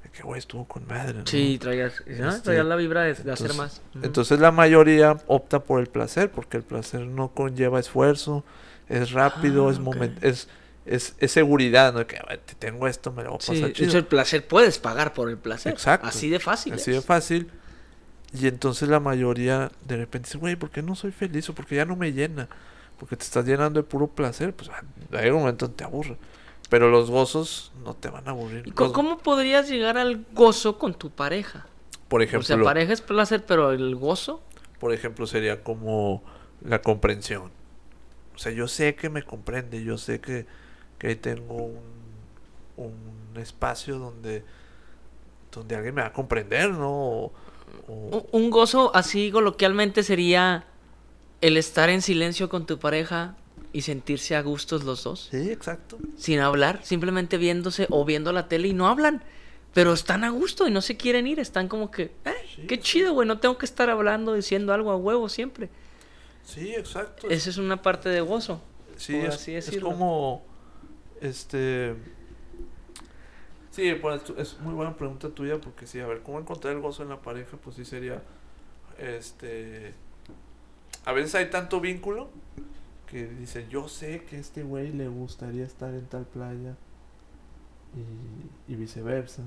De 0.02 0.10
que, 0.10 0.22
güey, 0.22 0.38
estuvo 0.38 0.66
con 0.66 0.86
madre, 0.86 1.14
¿no? 1.18 1.26
Sí, 1.26 1.58
traías, 1.60 2.02
¿no? 2.06 2.28
Este, 2.30 2.40
traías 2.42 2.66
la 2.66 2.76
vibra 2.76 3.02
de, 3.02 3.08
de 3.14 3.32
hacer 3.32 3.50
entonces- 3.50 3.56
más. 3.56 3.82
Ujú. 3.94 4.04
Entonces 4.06 4.40
la 4.40 4.50
mayoría 4.50 5.16
opta 5.26 5.60
por 5.60 5.80
el 5.80 5.86
placer, 5.88 6.30
porque 6.30 6.56
el 6.56 6.62
placer 6.62 7.02
no 7.02 7.28
conlleva 7.28 7.78
esfuerzo, 7.80 8.44
es 8.88 9.12
rápido, 9.12 9.68
Ah, 9.68 9.72
es 9.72 9.76
ok. 9.78 9.82
moment, 9.84 10.24
es, 10.24 10.48
es, 10.86 11.14
es 11.18 11.30
seguridad, 11.32 11.92
¿no? 11.92 12.00
De 12.00 12.06
que, 12.06 12.18
"Ay, 12.26 12.38
te 12.44 12.54
tengo 12.54 12.88
esto, 12.88 13.12
me 13.12 13.22
lo 13.22 13.30
voy 13.30 13.38
a 13.38 13.40
Sí, 13.42 13.52
pasar 13.52 13.66
de 13.68 13.72
chido. 13.74 13.88
hecho, 13.88 13.98
el 13.98 14.06
placer 14.06 14.48
puedes 14.48 14.78
pagar 14.78 15.12
por 15.12 15.28
el 15.28 15.36
placer. 15.38 15.72
Exacto. 15.72 16.06
Así 16.06 16.28
de 16.30 16.40
fácil. 16.40 16.72
Así 16.72 16.90
es. 16.90 16.96
de 16.96 17.02
fácil. 17.02 17.50
Y 18.32 18.46
entonces 18.46 18.88
la 18.88 19.00
mayoría 19.00 19.70
de 19.86 19.96
repente 19.96 20.28
dice, 20.28 20.38
güey, 20.38 20.56
¿por 20.56 20.70
qué 20.70 20.82
no 20.82 20.94
soy 20.94 21.10
feliz? 21.12 21.48
O 21.50 21.54
porque 21.54 21.74
ya 21.76 21.84
no 21.84 21.96
me 21.96 22.12
llena. 22.12 22.48
Porque 22.98 23.16
te 23.16 23.24
estás 23.24 23.44
llenando 23.44 23.80
de 23.82 23.86
puro 23.88 24.06
placer. 24.08 24.54
Pues 24.54 24.70
ah, 24.70 24.82
hay 25.18 25.30
un 25.30 25.40
momento 25.40 25.70
te 25.70 25.84
aburre. 25.84 26.16
Pero 26.70 26.88
los 26.90 27.11
gozos 27.11 27.72
no 27.85 27.94
te 27.94 28.09
van 28.09 28.26
a 28.28 28.30
aburrir. 28.30 28.66
¿Y 28.66 28.70
Los- 28.70 28.92
cómo 28.92 29.18
podrías 29.18 29.68
llegar 29.68 29.98
al 29.98 30.24
gozo 30.33 30.78
con 30.78 30.94
tu 30.94 31.11
pareja? 31.11 31.66
por 32.09 32.22
O 32.22 32.24
ejemplo, 32.24 32.46
sea, 32.46 32.61
pareja 32.62 32.92
es 32.92 33.02
placer, 33.02 33.44
pero 33.46 33.70
el 33.72 33.94
gozo. 33.96 34.42
por 34.80 34.92
ejemplo, 34.94 35.26
sería 35.26 35.62
como 35.62 36.22
la 36.64 36.80
comprensión. 36.83 37.50
O 38.35 38.38
sea, 38.38 38.50
yo 38.52 38.66
sé 38.66 38.94
que 38.94 39.11
me 39.11 39.22
comprende, 39.22 39.85
yo 39.85 39.98
sé 39.98 40.20
que, 40.20 40.46
que 40.98 41.14
tengo 41.16 41.54
un, 41.56 41.80
un 42.76 43.37
espacio 43.37 43.98
donde, 43.98 44.42
donde 45.52 45.76
alguien 45.76 45.94
me 45.94 46.00
va 46.02 46.09
a 46.09 46.12
comprender, 46.12 46.70
¿no? 46.70 46.90
O- 46.90 47.33
o- 47.88 48.26
Un 48.33 48.50
gozo 48.50 48.90
así 48.94 49.30
coloquialmente 49.30 50.02
sería 50.02 50.64
el 51.40 51.56
estar 51.56 51.90
en 51.90 52.02
silencio 52.02 52.48
con 52.48 52.66
tu 52.66 52.78
pareja 52.78 53.37
y 53.72 53.83
sentirse 53.83 54.35
a 54.37 54.42
gustos 54.42 54.85
los 54.85 55.04
dos. 55.04 55.28
Sí, 55.30 55.50
exacto. 55.50 55.98
Sin 56.16 56.40
hablar, 56.40 56.80
simplemente 56.85 57.37
viéndose 57.37 57.87
o 57.90 58.04
viendo 58.04 58.33
la 58.33 58.48
tele 58.48 58.68
y 58.68 58.72
no 58.72 58.88
hablan. 58.88 59.22
Pero 59.72 59.92
están 59.92 60.24
a 60.24 60.30
gusto 60.30 60.66
y 60.66 60.72
no 60.72 60.80
se 60.80 60.96
quieren 60.96 61.28
ir. 61.28 61.38
Están 61.38 61.68
como 61.68 61.90
que, 61.92 62.12
"Ay, 62.24 62.35
Sí, 62.56 62.62
qué 62.66 62.76
sí. 62.76 62.83
chido, 62.83 63.12
güey. 63.14 63.28
No 63.28 63.38
tengo 63.38 63.56
que 63.56 63.66
estar 63.66 63.88
hablando, 63.88 64.35
diciendo 64.35 64.72
algo 64.72 64.90
a 64.90 64.96
huevo 64.96 65.28
siempre. 65.28 65.68
Sí, 66.44 66.74
exacto. 66.74 67.30
Esa 67.30 67.50
es 67.50 67.56
una 67.59 67.80
parte 67.80 68.09
de 68.09 68.20
gozo. 68.20 68.61
Sí, 68.96 69.14
es, 69.16 69.35
así 69.37 69.54
es 69.54 69.70
como. 69.80 70.44
Este. 71.20 71.94
Sí, 73.70 73.94
pues, 73.94 74.22
es 74.37 74.59
muy 74.59 74.74
buena 74.74 74.96
pregunta 74.96 75.28
tuya 75.30 75.61
porque 75.61 75.87
sí, 75.87 76.00
a 76.00 76.06
ver, 76.09 76.22
¿cómo 76.22 76.40
encontrar 76.40 76.74
el 76.74 76.80
gozo 76.80 77.04
en 77.04 77.09
la 77.09 77.22
pareja? 77.22 77.56
Pues 77.56 77.76
sí 77.76 77.85
sería. 77.85 78.22
Este. 78.98 79.94
A 81.04 81.12
veces 81.12 81.35
hay 81.37 81.48
tanto 81.50 81.80
vínculo 81.80 82.28
que 83.10 83.26
dicen, 83.26 83.68
yo 83.68 83.88
sé 83.88 84.24
que 84.24 84.36
a 84.36 84.38
este 84.38 84.62
güey 84.62 84.92
le 84.92 85.08
gustaría 85.08 85.64
estar 85.64 85.92
en 85.94 86.06
tal 86.06 86.26
playa 86.26 86.76
y, 88.68 88.72
y 88.72 88.76
viceversa. 88.76 89.42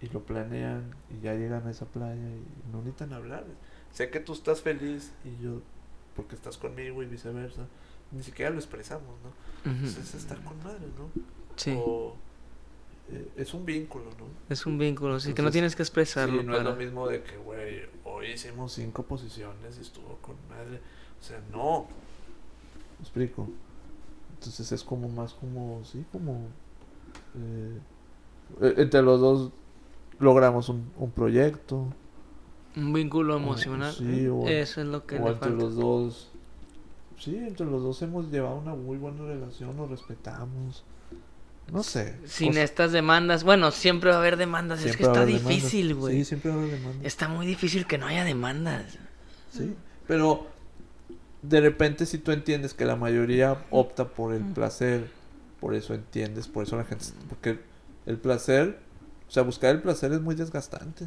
Y 0.00 0.08
lo 0.08 0.24
planean 0.24 0.94
y 1.10 1.22
ya 1.22 1.34
llegan 1.34 1.66
a 1.66 1.70
esa 1.70 1.86
playa 1.86 2.14
y 2.14 2.72
no 2.72 2.78
necesitan 2.78 3.12
hablar. 3.12 3.44
Sé 3.90 4.10
que 4.10 4.20
tú 4.20 4.32
estás 4.32 4.60
feliz 4.60 5.12
y 5.24 5.42
yo 5.42 5.62
porque 6.16 6.34
estás 6.34 6.58
conmigo 6.58 7.02
y 7.02 7.06
viceversa. 7.06 7.66
Ni 8.10 8.22
siquiera 8.22 8.50
lo 8.50 8.58
expresamos, 8.58 9.14
¿no? 9.22 9.70
Pues 9.80 9.96
es 9.96 10.14
estar 10.14 10.42
con 10.44 10.58
madre, 10.62 10.86
¿no? 10.98 11.10
Sí, 11.56 11.74
O, 11.76 12.16
eh, 13.10 13.28
es 13.36 13.54
un 13.54 13.64
vínculo, 13.64 14.06
¿no? 14.18 14.26
es 14.48 14.66
un 14.66 14.78
vínculo. 14.78 15.14
Así 15.14 15.26
que 15.28 15.42
no 15.42 15.48
Entonces, 15.48 15.52
tienes 15.52 15.76
que 15.76 15.82
expresarlo. 15.82 16.40
Sí, 16.40 16.46
no 16.46 16.56
es 16.56 16.64
lo 16.64 16.76
mismo 16.76 17.08
de 17.08 17.22
que, 17.22 17.36
güey, 17.38 17.82
hoy 18.04 18.26
hicimos 18.32 18.72
cinco 18.72 19.02
posiciones 19.04 19.78
y 19.78 19.80
estuvo 19.82 20.18
con 20.22 20.36
madre. 20.48 20.80
O 21.20 21.22
sea, 21.22 21.40
no. 21.50 21.86
¿Me 23.04 23.08
explico? 23.08 23.46
Entonces 24.38 24.72
es 24.72 24.82
como 24.82 25.08
más 25.10 25.34
como, 25.34 25.82
sí, 25.84 26.04
como... 26.10 26.46
eh, 27.36 27.78
eh, 28.62 28.74
entre 28.78 29.02
los 29.02 29.20
dos 29.20 29.50
logramos 30.18 30.70
un, 30.70 30.90
un 30.98 31.10
proyecto. 31.10 31.86
Un 32.76 32.92
vínculo 32.94 33.34
O- 33.34 33.38
emocional. 33.38 33.92
sí, 33.92 34.26
o- 34.26 34.46
Eso 34.48 34.80
es 34.80 34.86
lo 34.86 35.04
que 35.06 35.16
o 35.16 35.24
le 35.26 35.32
entre 35.32 35.50
falta. 35.50 35.64
los 35.64 35.76
dos... 35.76 36.30
Sí, 37.18 37.36
entre 37.36 37.66
los 37.66 37.82
dos 37.82 38.00
hemos 38.02 38.30
llevado 38.30 38.56
una 38.56 38.74
muy 38.74 38.96
buena 38.96 39.22
relación, 39.22 39.76
nos 39.76 39.90
respetamos. 39.90 40.82
No 41.72 41.82
sé. 41.82 42.18
Sin 42.24 42.48
cosas- 42.48 42.64
estas 42.64 42.92
demandas. 42.92 43.44
Bueno, 43.44 43.70
siempre 43.70 44.10
va 44.10 44.16
a 44.16 44.18
haber 44.18 44.36
demandas. 44.38 44.82
es 44.84 44.96
que 44.96 45.04
está 45.04 45.24
difícil, 45.26 45.94
güey. 45.94 46.16
Sí, 46.18 46.24
siempre 46.24 46.50
va 46.50 46.56
a 46.56 46.60
haber 46.60 46.72
demandas. 46.78 47.04
Está 47.04 47.28
muy 47.28 47.44
difícil 47.46 47.86
que 47.86 47.98
no 47.98 48.06
haya 48.06 48.24
demandas. 48.24 48.98
Sí, 49.52 49.74
pero 50.08 50.46
de 51.48 51.60
repente 51.60 52.06
si 52.06 52.18
tú 52.18 52.32
entiendes 52.32 52.74
que 52.74 52.84
la 52.84 52.96
mayoría 52.96 53.64
opta 53.70 54.08
por 54.08 54.34
el 54.34 54.42
placer, 54.42 55.10
por 55.60 55.74
eso 55.74 55.94
entiendes, 55.94 56.48
por 56.48 56.64
eso 56.64 56.76
la 56.76 56.84
gente, 56.84 57.04
porque 57.28 57.60
el 58.06 58.18
placer, 58.18 58.78
o 59.28 59.30
sea, 59.30 59.42
buscar 59.42 59.74
el 59.74 59.82
placer 59.82 60.12
es 60.12 60.20
muy 60.20 60.34
desgastante, 60.34 61.04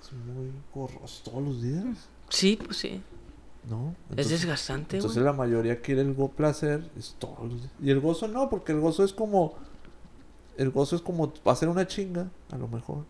es 0.00 0.12
muy 0.12 0.50
gorroso 0.74 1.22
todos 1.24 1.42
los 1.42 1.62
días. 1.62 2.08
Sí, 2.28 2.58
pues 2.62 2.76
sí. 2.78 3.02
¿no? 3.68 3.94
es 4.14 4.28
desgastante, 4.28 4.96
Entonces 4.96 5.22
la 5.22 5.32
mayoría 5.32 5.80
quiere 5.80 6.02
el 6.02 6.12
go 6.12 6.28
placer, 6.28 6.90
es 6.98 7.16
todos 7.18 7.48
los 7.48 7.60
días. 7.62 7.72
Y 7.80 7.90
el 7.90 8.00
gozo 8.00 8.28
no, 8.28 8.50
porque 8.50 8.72
el 8.72 8.80
gozo 8.80 9.04
es 9.04 9.12
como. 9.12 9.54
El 10.56 10.70
gozo 10.70 10.96
es 10.96 11.02
como. 11.02 11.32
Va 11.46 11.52
a 11.52 11.56
ser 11.56 11.68
una 11.68 11.86
chinga, 11.86 12.28
a 12.50 12.58
lo 12.58 12.68
mejor. 12.68 13.04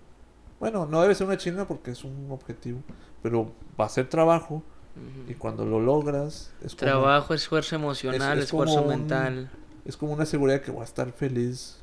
Bueno, 0.61 0.87
no 0.87 1.03
debe 1.03 1.15
ser 1.15 1.27
una 1.27 1.37
chinga 1.37 1.67
porque 1.67 1.91
es 1.91 2.05
un 2.05 2.29
objetivo. 2.31 2.81
Pero 3.23 3.53
va 3.79 3.87
a 3.87 3.89
ser 3.89 4.09
trabajo. 4.09 4.63
Ujú. 4.97 5.31
Y 5.31 5.35
cuando 5.35 5.65
lo 5.65 5.81
logras. 5.81 6.53
Es 6.63 6.75
como, 6.75 6.91
Trabajo, 6.91 7.35
esfuerzo 7.35 7.75
emocional, 7.77 8.39
es 8.39 8.51
como 8.51 8.65
esfuerzo 8.65 8.83
un- 8.83 8.89
mental. 8.89 9.51
Es 9.85 9.97
como 9.97 10.13
una 10.13 10.25
seguridad 10.27 10.61
que 10.63 10.71
voy 10.71 10.83
a 10.83 10.85
estar 10.85 11.13
feliz 11.13 11.79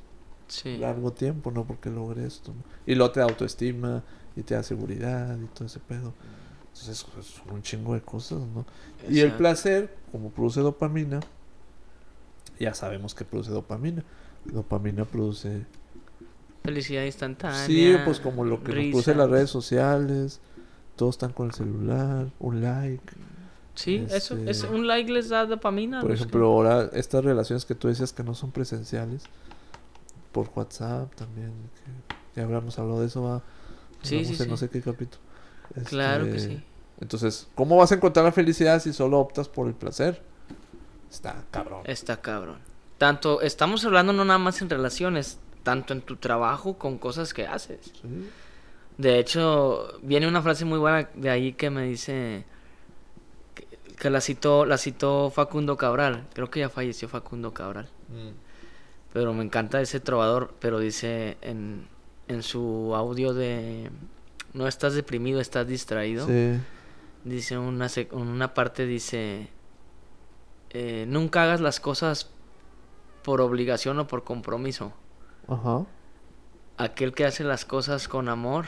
Sí. 0.47 0.77
largo 0.77 1.11
tiempo, 1.13 1.51
¿no? 1.51 1.65
Porque 1.65 1.89
logré 1.89 2.25
esto. 2.25 2.53
¿no? 2.53 2.63
Y 2.85 2.95
luego 2.95 3.11
te 3.11 3.19
da 3.19 3.25
autoestima. 3.27 4.03
Y 4.35 4.43
te 4.43 4.55
da 4.55 4.63
seguridad. 4.63 5.37
Y 5.37 5.45
todo 5.47 5.65
ese 5.65 5.79
pedo. 5.79 6.13
Entonces 6.73 7.05
son 7.25 7.53
un 7.53 7.61
chingo 7.61 7.93
de 7.93 8.01
cosas, 8.01 8.39
¿no? 8.39 8.65
Y 9.09 9.19
el 9.19 9.25
Exacto. 9.25 9.37
placer, 9.39 9.97
como 10.11 10.29
produce 10.29 10.61
dopamina, 10.61 11.19
ya 12.59 12.73
sabemos 12.73 13.13
que 13.13 13.25
produce 13.25 13.51
dopamina. 13.51 14.03
Dopamina 14.45 15.03
produce... 15.05 15.65
Felicidad 16.63 17.03
instantánea. 17.03 17.65
Sí, 17.65 17.95
pues 18.05 18.19
como 18.19 18.45
lo 18.45 18.63
que 18.63 18.71
nos 18.73 18.85
produce 18.91 19.15
las 19.15 19.29
redes 19.29 19.49
sociales. 19.49 20.39
Todos 20.95 21.15
están 21.15 21.31
con 21.33 21.47
el 21.47 21.53
celular, 21.53 22.27
un 22.39 22.61
like. 22.61 23.13
Sí, 23.75 24.05
eso, 24.09 24.35
Este, 24.35 24.51
es 24.51 24.63
un 24.63 24.85
like 24.87 25.11
les 25.11 25.29
da 25.29 25.45
dopamina. 25.45 26.01
Por 26.01 26.09
no 26.09 26.15
ejemplo, 26.15 26.45
ahora 26.45 26.89
estas 26.93 27.23
relaciones 27.23 27.65
que 27.65 27.73
tú 27.73 27.87
decías 27.87 28.11
que 28.13 28.23
no 28.23 28.35
son 28.35 28.51
presenciales, 28.51 29.23
por 30.31 30.49
WhatsApp 30.55 31.13
también, 31.15 31.51
que 31.75 32.39
ya 32.39 32.43
habíamos 32.43 32.77
hablado 32.79 33.01
de 33.01 33.07
eso, 33.07 33.23
va. 33.23 33.41
Sí, 34.03 34.25
sí, 34.25 34.41
en 34.41 34.49
no 34.49 34.57
sí. 34.57 34.65
sé 34.65 34.69
qué 34.69 34.81
capítulo. 34.81 35.21
Claro 35.85 36.25
que 36.25 36.35
Este, 36.35 36.55
sí. 36.55 36.63
Entonces, 36.99 37.47
¿cómo 37.55 37.77
vas 37.77 37.91
a 37.91 37.95
encontrar 37.95 38.25
la 38.25 38.31
felicidad 38.31 38.79
si 38.81 38.93
solo 38.93 39.19
optas 39.19 39.47
por 39.47 39.67
el 39.67 39.73
placer? 39.73 40.21
Está 41.09 41.43
cabrón. 41.51 41.81
Está 41.85 42.21
cabrón. 42.21 42.59
Tanto, 42.97 43.41
estamos 43.41 43.83
hablando 43.85 44.13
no 44.13 44.23
nada 44.23 44.37
más 44.37 44.61
en 44.61 44.69
relaciones, 44.69 45.39
tanto 45.63 45.93
en 45.93 46.01
tu 46.01 46.17
trabajo 46.17 46.77
con 46.77 46.97
cosas 46.99 47.33
que 47.33 47.47
haces. 47.47 47.91
Sí. 48.01 48.29
De 48.97 49.19
hecho, 49.19 49.99
viene 50.01 50.27
una 50.27 50.41
frase 50.41 50.65
muy 50.65 50.79
buena 50.79 51.09
de 51.13 51.29
ahí 51.29 51.53
que 51.53 51.69
me 51.69 51.83
dice 51.83 52.45
que, 53.55 53.67
que 53.95 54.09
la 54.09 54.21
citó, 54.21 54.65
la 54.65 54.77
citó 54.77 55.31
Facundo 55.31 55.77
Cabral. 55.77 56.27
Creo 56.33 56.49
que 56.49 56.59
ya 56.59 56.69
falleció 56.69 57.07
Facundo 57.07 57.53
Cabral. 57.53 57.89
Mm. 58.09 58.31
Pero 59.13 59.33
me 59.33 59.43
encanta 59.43 59.81
ese 59.81 59.99
trovador, 59.99 60.53
pero 60.59 60.79
dice 60.79 61.37
en, 61.41 61.87
en 62.27 62.43
su 62.43 62.93
audio 62.95 63.33
de 63.33 63.89
no 64.53 64.67
estás 64.67 64.93
deprimido, 64.93 65.41
estás 65.41 65.67
distraído. 65.67 66.27
Sí. 66.27 66.59
Dice 67.23 67.57
una, 67.57 67.87
una 68.11 68.53
parte 68.53 68.85
dice 68.85 69.49
eh, 70.71 71.05
nunca 71.07 71.43
hagas 71.43 71.59
las 71.59 71.79
cosas 71.79 72.29
por 73.23 73.41
obligación 73.41 73.99
o 73.99 74.07
por 74.07 74.23
compromiso. 74.23 74.93
Ajá. 75.47 75.85
Aquel 76.77 77.13
que 77.13 77.25
hace 77.25 77.43
las 77.43 77.65
cosas 77.65 78.07
con 78.07 78.29
amor 78.29 78.65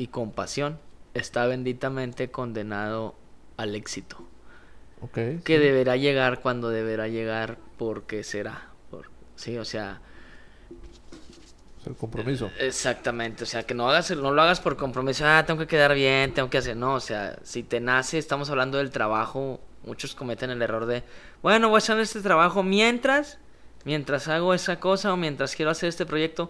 y 0.00 0.06
compasión 0.06 0.78
está 1.12 1.44
benditamente 1.44 2.30
condenado 2.30 3.14
al 3.58 3.74
éxito. 3.74 4.26
Que 5.12 5.42
sí. 5.44 5.52
deberá 5.58 5.96
llegar 5.96 6.40
cuando 6.40 6.70
deberá 6.70 7.06
llegar 7.08 7.58
porque 7.76 8.24
será. 8.24 8.70
Por, 8.90 9.10
sí, 9.36 9.58
o 9.58 9.64
sea, 9.66 10.00
Es 11.80 11.86
el 11.86 11.96
compromiso. 11.96 12.50
exactamente. 12.58 13.44
O 13.44 13.46
sea, 13.46 13.64
que 13.64 13.74
no, 13.74 13.90
hagas, 13.90 14.10
no 14.10 14.32
lo 14.32 14.40
hagas 14.40 14.60
por 14.60 14.78
compromiso. 14.78 15.24
Ah, 15.26 15.44
tengo 15.46 15.60
que 15.60 15.66
quedar 15.66 15.94
bien, 15.94 16.32
tengo 16.32 16.48
que 16.48 16.58
hacer. 16.58 16.78
No, 16.78 16.94
o 16.94 17.00
sea, 17.00 17.38
si 17.42 17.62
te 17.62 17.80
nace, 17.80 18.16
estamos 18.16 18.48
hablando 18.48 18.78
del 18.78 18.90
trabajo. 18.90 19.60
Muchos 19.84 20.14
cometen 20.14 20.48
el 20.48 20.62
error 20.62 20.86
de, 20.86 21.02
bueno, 21.42 21.68
voy 21.68 21.76
a 21.76 21.78
hacer 21.78 21.98
este 22.00 22.22
trabajo 22.22 22.62
mientras, 22.62 23.38
mientras 23.84 24.28
hago 24.28 24.54
esa 24.54 24.80
cosa 24.80 25.12
o 25.12 25.16
mientras 25.18 25.54
quiero 25.56 25.70
hacer 25.70 25.90
este 25.90 26.06
proyecto. 26.06 26.48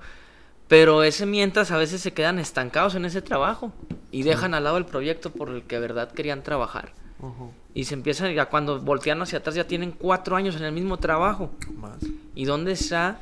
Pero 0.70 1.02
ese 1.02 1.26
mientras 1.26 1.72
a 1.72 1.76
veces 1.76 2.00
se 2.00 2.12
quedan 2.12 2.38
estancados 2.38 2.94
en 2.94 3.04
ese 3.04 3.20
trabajo 3.22 3.72
y 4.12 4.22
dejan 4.22 4.54
al 4.54 4.62
lado 4.62 4.76
el 4.76 4.86
proyecto 4.86 5.32
por 5.32 5.48
el 5.48 5.64
que 5.64 5.74
de 5.74 5.80
verdad 5.80 6.12
querían 6.12 6.44
trabajar. 6.44 6.92
Y 7.74 7.86
se 7.86 7.94
empiezan, 7.94 8.32
ya 8.32 8.46
cuando 8.46 8.80
voltean 8.80 9.20
hacia 9.20 9.40
atrás 9.40 9.56
ya 9.56 9.66
tienen 9.66 9.90
cuatro 9.90 10.36
años 10.36 10.54
en 10.54 10.62
el 10.62 10.70
mismo 10.70 10.96
trabajo. 10.98 11.50
Más. 11.76 11.98
¿Y 12.36 12.44
dónde 12.44 12.70
está? 12.70 13.18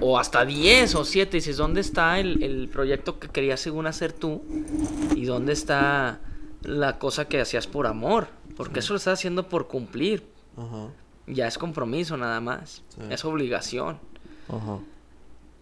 O 0.00 0.18
hasta 0.18 0.44
10 0.44 0.96
o 0.96 1.06
7. 1.06 1.34
Dices, 1.34 1.56
¿dónde 1.56 1.80
está 1.80 2.18
el, 2.18 2.42
el 2.42 2.68
proyecto 2.68 3.18
que 3.18 3.28
querías 3.28 3.58
según 3.58 3.86
hacer 3.86 4.12
tú? 4.12 4.42
¿Y 5.16 5.24
dónde 5.24 5.54
está 5.54 6.20
la 6.60 6.98
cosa 6.98 7.26
que 7.26 7.40
hacías 7.40 7.68
por 7.68 7.86
amor? 7.86 8.28
Porque 8.58 8.80
eso 8.80 8.92
lo 8.92 8.98
estás 8.98 9.18
haciendo 9.18 9.48
por 9.48 9.66
cumplir. 9.66 10.26
Ya 11.26 11.46
es 11.46 11.56
compromiso 11.56 12.18
nada 12.18 12.38
más. 12.42 12.82
Sí. 12.90 13.00
Es 13.08 13.24
obligación. 13.24 13.98
Ajá. 14.46 14.80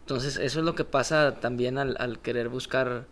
Entonces, 0.09 0.39
eso 0.39 0.61
es 0.61 0.65
lo 0.65 0.75
que 0.75 0.85
pasa 0.85 1.35
también 1.39 1.77
al, 1.77 1.95
al 2.01 2.19
querer 2.19 2.49
buscar. 2.49 3.05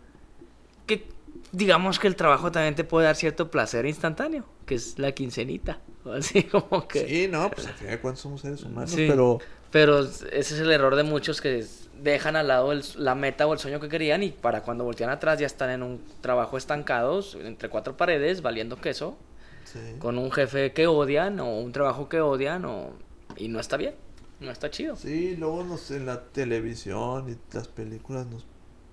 Que 0.87 1.05
digamos 1.51 1.99
que 1.99 2.07
el 2.07 2.15
trabajo 2.15 2.51
también 2.51 2.73
te 2.73 2.83
puede 2.83 3.05
dar 3.05 3.15
cierto 3.15 3.51
placer 3.51 3.85
instantáneo, 3.85 4.45
que 4.65 4.73
es 4.73 4.97
la 4.97 5.11
quincenita. 5.11 5.79
Así 6.11 6.41
como 6.45 6.87
que. 6.87 7.07
Sí, 7.07 7.27
no, 7.27 7.51
pues 7.51 7.67
al 7.67 7.73
final 7.75 7.91
de 7.91 7.99
cuentas 8.01 8.21
somos 8.21 8.41
seres 8.41 8.63
humanos, 8.63 8.89
Sí. 8.89 9.05
pero 9.07 9.37
Pero 9.69 9.99
ese 9.99 10.23
es 10.31 10.53
el 10.59 10.71
error 10.71 10.95
de 10.95 11.03
muchos 11.03 11.39
que 11.39 11.63
dejan 12.01 12.35
al 12.35 12.47
lado 12.47 12.71
el- 12.71 12.83
la 12.95 13.13
meta 13.13 13.45
o 13.45 13.53
el 13.53 13.59
sueño 13.59 13.79
que 13.79 13.89
querían 13.89 14.23
y 14.23 14.31
para 14.31 14.63
cuando 14.63 14.83
voltean 14.83 15.11
atrás 15.11 15.37
ya 15.37 15.45
están 15.45 15.69
en 15.69 15.83
un 15.83 16.01
trabajo 16.21 16.57
estancados 16.57 17.37
entre 17.43 17.69
cuatro 17.69 17.95
paredes, 17.95 18.41
valiendo 18.41 18.77
queso, 18.81 19.19
sí. 19.65 19.77
con 19.99 20.17
un 20.17 20.31
jefe 20.31 20.71
que 20.73 20.87
odian 20.87 21.39
o 21.41 21.59
un 21.59 21.71
trabajo 21.73 22.09
que 22.09 22.21
odian 22.21 22.65
o... 22.65 22.93
y 23.35 23.49
no 23.49 23.59
está 23.59 23.77
bien, 23.77 23.93
no 24.39 24.51
está 24.51 24.69
chido. 24.69 24.95
Sí, 24.95 25.35
luego 25.37 25.63
nos, 25.63 25.89
en 25.91 26.05
la 26.05 26.23
televisión 26.29 27.29
y 27.29 27.37
las 27.55 27.67
películas 27.67 28.27
nos, 28.27 28.45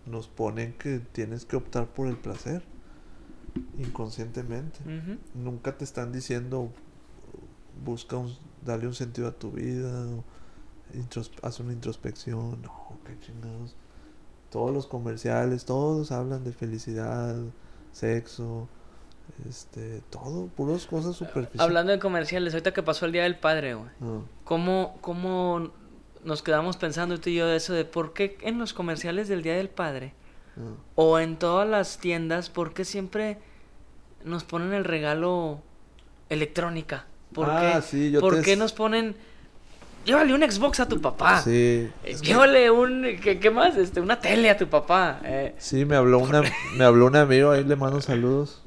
nos 0.07 0.29
ponen 0.29 0.73
que 0.75 0.99
tienes 1.01 1.45
que 1.45 1.57
optar 1.57 1.87
por 1.89 2.07
el 2.07 2.17
placer 2.17 2.63
inconscientemente. 3.79 4.79
Nunca 5.35 5.77
te 5.77 5.85
están 5.85 6.13
diciendo 6.13 6.71
busca 7.85 8.17
un, 8.17 8.35
darle 8.65 8.87
un 8.87 8.95
sentido 8.95 9.29
a 9.29 9.33
tu 9.33 9.51
vida, 9.51 10.07
o 10.07 10.25
intros- 10.97 11.33
haz 11.43 11.61
una 11.61 11.73
introspección, 11.73 12.63
no, 12.63 12.99
qué 13.05 13.19
chingados. 13.21 13.77
Todos 14.51 14.73
los 14.73 14.87
comerciales, 14.87 15.65
todos 15.65 16.13
hablan 16.13 16.45
de 16.45 16.53
felicidad, 16.53 17.37
sexo, 17.93 18.69
este, 19.49 20.01
todo, 20.11 20.47
puras 20.49 20.87
cosas 20.87 21.17
superficiales. 21.17 21.61
Hablando 21.61 21.93
de 21.93 21.99
comerciales, 21.99 22.55
ahorita 22.55 22.73
que 22.73 22.83
pasó 22.83 23.07
el 23.07 23.13
Día 23.13 23.23
del 23.25 23.37
Padre, 23.37 23.75
güey. 23.75 23.91
Ah, 24.01 24.21
¿Cómo, 24.45 24.99
¿Cómo 25.01 25.71
nos 26.25 26.43
quedamos 26.43 26.77
pensando 26.77 27.19
tú 27.21 27.31
y 27.31 27.35
yo 27.37 27.47
de 27.47 27.57
eso 27.57 27.73
de 27.75 27.85
por 27.85 28.13
qué 28.15 28.39
en 28.43 28.59
los 28.59 28.73
comerciales 28.73 29.29
del 29.29 29.43
Día 29.43 29.55
del 29.55 29.69
Padre 29.69 30.15
ah. 30.57 30.61
o 30.95 31.19
en 31.19 31.37
todas 31.37 31.69
las 31.69 31.99
tiendas, 31.99 32.49
por 32.51 32.73
qué 32.75 32.85
siempre 32.85 33.39
nos 34.25 34.45
ponen 34.45 34.73
el 34.73 34.85
regalo 34.85 35.61
electrónica? 36.29 37.07
¿Por 37.33 37.49
Ah, 37.51 37.75
qué, 37.77 37.83
sí, 37.83 38.11
yo 38.11 38.21
¿por 38.21 38.37
te- 38.37 38.43
qué 38.43 38.57
nos 38.57 38.73
ponen... 38.73 39.17
Llévale 40.05 40.35
un 40.35 40.43
Xbox 40.43 40.81
a 40.81 40.89
tu 40.89 41.01
papá. 41.01 41.41
Sí, 41.41 41.89
Llévale 42.23 42.71
un... 42.71 43.03
¿qué, 43.23 43.41
qué 43.41 43.51
más? 43.51 43.75
Este, 43.77 44.01
una 44.03 44.21
tele 44.21 44.51
a 44.51 44.57
tu 44.57 44.69
papá. 44.69 45.21
eh. 45.25 45.55
Sí, 45.59 45.85
me 45.87 45.97
habló 45.97 46.19
una, 46.19 46.43
me 46.77 46.85
habló 46.85 47.07
un 47.07 47.17
amigo, 47.17 47.51
ahí 47.53 47.65
le 47.65 47.75
mando 47.75 48.01
saludos. 48.03 48.63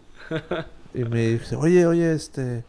Y 0.94 1.04
me 1.04 1.28
dice, 1.28 1.56
oye, 1.56 1.86
oye, 1.86 2.14
este... 2.14 2.64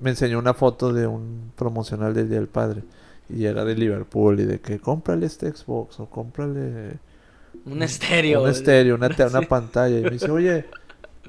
Me 0.00 0.10
enseñó 0.10 0.38
una 0.40 0.54
foto 0.54 0.92
de 0.92 1.06
un 1.06 1.52
promocional 1.56 2.12
del 2.14 2.28
Día 2.28 2.38
del 2.38 2.48
Padre. 2.48 2.82
Y 3.28 3.44
era 3.44 3.64
de 3.64 3.76
Liverpool 3.76 4.40
y 4.40 4.44
de 4.44 4.60
que 4.60 4.80
cómprale 4.80 5.26
este 5.26 5.50
Xbox 5.52 6.00
o 6.00 6.06
cómprale 6.06 6.98
Un 7.64 7.82
estéreo. 7.82 8.42
un 8.42 8.48
estéreo, 8.50 8.96
una, 8.96 9.06
una 9.06 9.40
Sí. 9.40 9.46
pantalla. 9.46 9.98
Y 9.98 10.02
me 10.02 10.10
dice, 10.10 10.30
oye, 10.30 10.66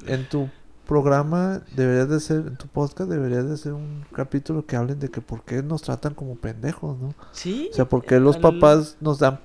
en 0.07 0.27
tu 0.27 0.49
programa 0.87 1.61
deberías 1.75 2.09
de 2.09 2.19
ser, 2.19 2.37
en 2.47 2.57
tu 2.57 2.67
podcast 2.67 3.09
deberías 3.09 3.47
de 3.47 3.55
ser 3.57 3.73
un 3.73 4.03
capítulo 4.11 4.65
que 4.65 4.75
hablen 4.75 4.99
de 4.99 5.09
que 5.09 5.21
por 5.21 5.43
qué 5.43 5.61
nos 5.61 5.83
tratan 5.83 6.15
como 6.15 6.35
pendejos, 6.35 6.97
¿no? 6.99 7.13
Sí. 7.31 7.69
O 7.71 7.75
sea, 7.75 7.85
¿por 7.85 8.03
qué 8.03 8.19
los 8.19 8.37
papás 8.37 8.97
nos 9.01 9.19
dan 9.19 9.39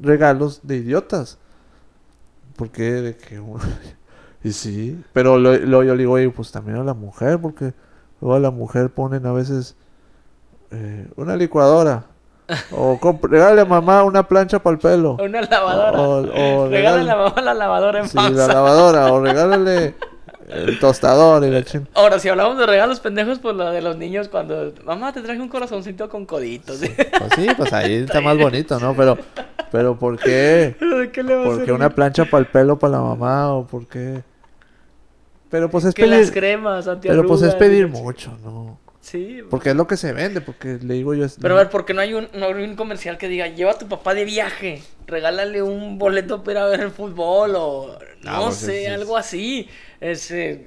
regalos 0.00 0.60
de 0.62 0.78
idiotas? 0.78 1.36
¿Por 2.56 2.70
qué 2.70 2.90
de 2.92 3.16
que 3.16 3.40
Y 4.44 4.52
sí, 4.52 5.02
pero 5.12 5.38
lo, 5.38 5.56
lo- 5.56 5.82
yo 5.82 5.94
le 5.94 5.98
digo, 6.02 6.12
oye, 6.12 6.30
pues 6.30 6.52
también 6.52 6.76
a 6.78 6.84
la 6.84 6.94
mujer, 6.94 7.38
porque 7.40 7.72
luego 8.20 8.36
a 8.36 8.40
la 8.40 8.50
mujer 8.50 8.90
ponen 8.90 9.26
a 9.26 9.32
veces 9.32 9.76
eh, 10.70 11.08
una 11.16 11.36
licuadora. 11.36 12.04
o 12.72 12.98
regale 13.22 13.60
a 13.60 13.64
mamá 13.66 14.04
una 14.04 14.26
plancha 14.26 14.58
para 14.62 14.74
el 14.74 14.78
pelo. 14.80 15.16
Una 15.20 15.42
lavadora. 15.42 16.00
O, 16.00 16.18
o 16.20 16.68
Regálale 16.68 16.70
regale- 16.70 17.00
a 17.00 17.04
la 17.04 17.16
mamá 17.16 17.42
la 17.42 17.54
lavadora 17.54 17.98
en 18.00 18.08
sí, 18.08 18.16
pausa. 18.16 18.30
la 18.32 18.46
lavadora, 18.54 19.12
o 19.12 19.20
regálale 19.20 19.94
el 20.48 20.78
tostador 20.78 21.44
y 21.44 21.50
la 21.50 21.62
ching... 21.62 21.86
Ahora, 21.94 22.18
si 22.18 22.28
hablamos 22.30 22.56
de 22.56 22.64
regalos 22.64 23.00
pendejos, 23.00 23.38
pues 23.38 23.54
lo 23.54 23.70
de 23.70 23.82
los 23.82 23.96
niños 23.98 24.28
cuando... 24.30 24.72
Mamá, 24.84 25.12
te 25.12 25.20
traje 25.20 25.40
un 25.42 25.48
corazoncito 25.50 26.08
con 26.08 26.24
coditos. 26.24 26.78
Pues 26.78 27.32
sí, 27.36 27.48
pues 27.54 27.70
ahí 27.74 27.94
está 28.04 28.22
más 28.22 28.38
bonito, 28.38 28.80
¿no? 28.80 28.94
Pero, 28.94 29.18
pero 29.70 29.98
¿por 29.98 30.18
qué? 30.18 30.74
¿De 30.80 31.10
qué 31.12 31.22
le 31.22 31.34
va 31.34 31.42
a 31.42 31.44
¿Por 31.46 31.64
qué 31.64 31.72
una 31.72 31.90
plancha 31.94 32.24
para 32.24 32.40
el 32.40 32.46
pelo 32.46 32.78
para 32.78 32.92
la 32.94 33.00
mamá? 33.00 33.54
¿O 33.54 33.66
por 33.66 33.86
qué? 33.86 34.22
Pero 35.50 35.70
pues 35.70 35.84
es 35.84 35.94
que 35.94 36.06
las 36.06 36.30
pedir. 36.30 36.32
cremas 36.32 36.88
Pero 37.02 37.26
pues 37.26 37.42
es 37.42 37.54
pedir 37.54 37.88
mucho, 37.88 38.36
¿no? 38.44 38.78
Sí. 39.00 39.40
Porque 39.48 39.70
es 39.70 39.76
lo 39.76 39.86
que 39.86 39.96
se 39.96 40.12
vende, 40.12 40.42
porque 40.42 40.78
le 40.82 40.94
digo 40.94 41.14
yo. 41.14 41.24
es- 41.24 41.38
Pero 41.40 41.54
a 41.54 41.58
ver, 41.58 41.70
porque 41.70 41.94
no 41.94 42.02
hay 42.02 42.12
un, 42.12 42.28
no 42.34 42.46
hay 42.46 42.52
un 42.64 42.76
comercial 42.76 43.16
que 43.16 43.28
diga, 43.28 43.46
lleva 43.46 43.70
a 43.72 43.78
tu 43.78 43.88
papá 43.88 44.12
de 44.12 44.26
viaje, 44.26 44.82
regálale 45.06 45.62
un 45.62 45.98
boleto 45.98 46.44
para 46.44 46.66
ver 46.66 46.80
el 46.80 46.90
fútbol 46.90 47.54
o 47.56 47.98
no 48.22 48.30
Ah, 48.30 48.40
pues, 48.44 48.56
sé, 48.56 48.88
algo 48.88 49.16
así. 49.16 49.68
Ese, 50.00 50.66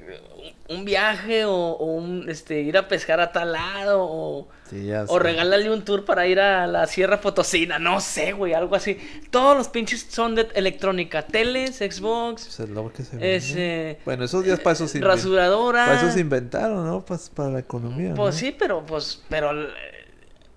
un 0.72 0.86
viaje 0.86 1.46
o, 1.46 1.54
o 1.54 1.86
un, 1.86 2.30
este, 2.30 2.62
ir 2.62 2.78
a 2.78 2.88
pescar 2.88 3.20
a 3.20 3.32
tal 3.32 3.52
lado 3.52 4.00
o, 4.02 4.48
Sí, 4.72 4.90
o 5.08 5.20
regálale 5.20 5.70
un 5.70 5.84
tour 5.84 6.06
para 6.06 6.28
ir 6.28 6.40
a 6.40 6.66
la 6.66 6.88
Sierra 6.88 7.20
Potosina, 7.20 7.78
no 7.78 8.00
sé, 8.00 8.32
güey, 8.32 8.54
algo 8.54 8.74
así. 8.74 8.98
Todos 9.30 9.58
los 9.58 9.68
pinches 9.68 10.08
son 10.10 10.34
de 10.34 10.48
electrónica, 10.54 11.24
teles, 11.24 11.80
Xbox, 11.80 12.46
Pues 12.46 12.60
es 12.62 12.70
lo 12.70 12.94
que 12.94 13.04
se 13.04 13.36
ese, 13.36 14.00
Bueno, 14.06 14.24
esos 14.24 14.46
días 14.46 14.62
para 14.62 14.76
eso 14.76 14.88
se 14.88 15.02
rasuradora. 15.02 15.88
Para 15.88 15.98
eso 15.98 16.12
se 16.12 16.22
inventaron, 16.22 16.86
¿no? 16.86 17.04
Pues 17.04 17.30
para 17.30 17.50
la 17.50 17.60
economía. 17.60 18.14
Pues 18.14 18.36
¿no? 18.36 18.40
sí, 18.40 18.56
pero 18.58 18.86
pues, 18.86 19.22
pero 19.28 19.62
eh, 19.62 19.74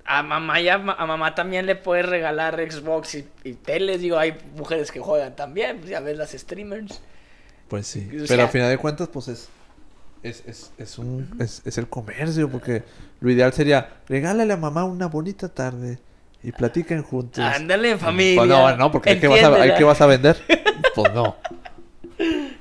a 0.05 0.23
mamá 0.23 0.61
ya 0.61 0.75
a 0.75 1.07
mamá 1.07 1.35
también 1.35 1.67
le 1.67 1.75
puedes 1.75 2.07
regalar 2.07 2.61
Xbox 2.71 3.17
y, 3.17 3.27
y 3.43 3.55
teles, 3.55 4.01
digo, 4.01 4.17
hay 4.17 4.37
mujeres 4.57 4.93
que 4.93 5.01
juegan 5.01 5.35
también, 5.35 5.79
pues 5.79 5.91
ya 5.91 5.99
ves 5.99 6.17
las 6.17 6.31
streamers. 6.31 7.01
Pues 7.69 7.89
sí. 7.89 8.09
O 8.23 8.27
Pero 8.29 8.43
al 8.43 8.49
final 8.49 8.71
de 8.71 8.79
cuentas, 8.79 9.09
pues 9.09 9.27
es. 9.27 9.49
Es, 10.25 10.43
es, 10.47 10.72
es 10.79 10.99
un, 10.99 11.29
es, 11.39 11.62
es 11.64 11.79
el 11.79 11.87
comercio, 11.87 12.49
porque 12.51 12.83
lo 13.20 13.31
ideal 13.31 13.53
sería 13.53 13.91
regálale 14.09 14.53
a 14.53 14.57
mamá 14.57 14.85
una 14.85 15.07
bonita 15.07 15.49
tarde 15.51 15.99
y 16.43 16.51
platiquen 16.53 17.03
juntos. 17.03 17.45
Ándale 17.45 17.91
en 17.93 17.99
familia. 18.01 18.37
Pues 18.41 18.49
no, 18.49 18.77
no, 18.77 18.91
porque 18.91 19.11
¿hay 19.11 19.20
que, 19.20 19.29
vas 19.29 19.37
a, 19.43 19.47
¿hay 19.47 19.53
Entiéndela. 19.53 19.79
que 19.79 19.85
vas 19.85 20.01
a 20.01 20.07
vender? 20.07 20.37
pues 20.95 21.14
no. 21.14 21.37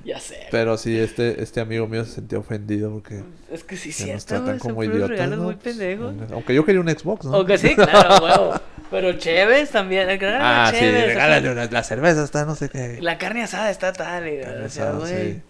Ya 0.03 0.19
sé. 0.19 0.47
Pero 0.51 0.77
sí, 0.77 0.97
este, 0.97 1.41
este 1.41 1.61
amigo 1.61 1.87
mío 1.87 2.03
se 2.05 2.11
sentía 2.15 2.37
ofendido 2.39 2.91
porque 2.91 3.23
es 3.51 3.63
que 3.63 3.77
sí, 3.77 3.91
se 3.91 4.11
nos 4.13 4.25
tratan 4.25 4.59
como 4.59 4.83
idiotas. 4.83 5.09
regalos 5.09 5.37
¿no? 5.37 5.43
muy 5.45 5.55
Pues, 5.55 5.77
pendejos. 5.77 6.13
aunque 6.33 6.53
yo 6.55 6.65
quería 6.65 6.81
un 6.81 6.89
Xbox, 6.89 7.25
¿no? 7.25 7.37
O 7.37 7.45
que 7.45 7.57
sí, 7.57 7.75
claro, 7.75 8.15
huevo. 8.25 8.53
Pero 8.91 9.13
Chévez 9.13 9.69
también, 9.71 10.09
el 10.09 10.19
Ah, 10.39 10.67
sí, 10.71 10.79
Chévez, 10.79 10.93
o 10.95 10.97
sea, 10.97 11.07
regálale 11.07 11.51
una- 11.51 11.65
la 11.67 11.83
cerveza, 11.83 12.23
está 12.23 12.43
no 12.45 12.55
sé 12.55 12.67
qué. 12.69 12.97
La 13.01 13.17
carne 13.17 13.43
asada 13.43 13.71
está 13.71 13.93
tal, 13.93 14.27
y, 14.27 14.41
Carne 14.41 14.65
o 14.65 14.69
sea, 14.69 14.89
asada, 14.89 14.99
güey. 14.99 15.33
sí. 15.33 15.41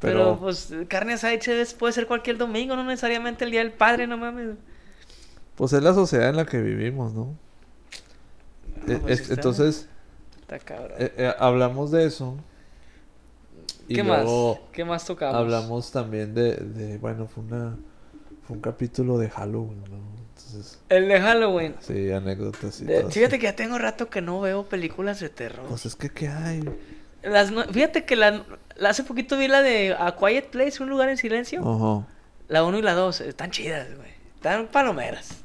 Pero, 0.00 0.36
Pero, 0.36 0.38
pues 0.40 0.72
carne 0.88 1.12
asada 1.14 1.34
puede 1.78 1.92
ser 1.92 2.06
cualquier 2.06 2.38
domingo, 2.38 2.74
no 2.76 2.84
necesariamente 2.84 3.44
el 3.44 3.50
día 3.50 3.60
del 3.60 3.72
padre, 3.72 4.06
no 4.06 4.16
mames. 4.16 4.56
pues 5.56 5.72
es 5.74 5.82
la 5.82 5.92
sociedad 5.94 6.30
en 6.30 6.36
la 6.36 6.46
que 6.46 6.60
vivimos, 6.60 7.12
¿no? 7.12 7.36
No, 8.86 8.94
Eh, 8.94 8.98
pues, 9.00 9.20
es- 9.20 9.26
sí 9.26 9.32
está- 9.34 9.34
entonces, 9.34 9.88
Está 10.40 10.58
cabrón. 10.58 10.92
eh, 10.98 11.12
eh, 11.16 11.34
hablamos 11.38 11.90
de 11.90 12.06
eso. 12.06 12.36
Y 13.88 13.94
¿Qué 13.96 14.02
luego 14.04 14.54
más? 14.54 14.62
¿Qué 14.72 14.84
más 14.84 15.04
tocamos? 15.04 15.36
hablamos 15.36 15.90
también 15.92 16.34
de, 16.34 16.54
de, 16.56 16.98
bueno, 16.98 17.26
fue 17.26 17.44
una 17.44 17.76
fue 18.46 18.56
un 18.56 18.62
capítulo 18.62 19.18
de 19.18 19.28
Halloween, 19.30 19.82
¿no? 19.90 19.98
Entonces, 20.36 20.78
El 20.88 21.08
de 21.08 21.20
Halloween. 21.20 21.74
sí, 21.80 22.10
anécdotas 22.10 22.80
y 22.80 22.84
De- 22.84 23.00
todo 23.00 23.10
fíjate 23.10 23.38
que 23.38 23.44
ya 23.44 23.56
tengo 23.56 23.78
rato 23.78 24.08
que 24.08 24.20
no 24.22 24.40
veo 24.40 24.64
películas 24.68 25.20
de 25.20 25.28
terror. 25.28 25.66
Pues 25.68 25.86
es 25.86 25.94
que, 25.96 26.08
¿qué 26.10 26.28
hay? 26.28 26.62
Las 27.22 27.52
fíjate 27.72 28.04
que 28.04 28.16
la, 28.16 28.42
la- 28.76 28.88
hace 28.90 29.04
poquito 29.04 29.36
vi 29.36 29.48
la 29.48 29.62
de 29.62 29.94
A 29.98 30.16
Quiet 30.16 30.46
Place, 30.50 30.82
Un 30.82 30.88
lugar 30.90 31.08
en 31.08 31.16
silencio. 31.16 31.60
Ajá. 31.60 32.06
La 32.48 32.64
1 32.64 32.78
y 32.78 32.82
la 32.82 32.94
2, 32.94 33.20
están 33.22 33.50
chidas, 33.50 33.86
güey. 33.96 34.08
Están 34.36 34.66
palomeras. 34.68 35.38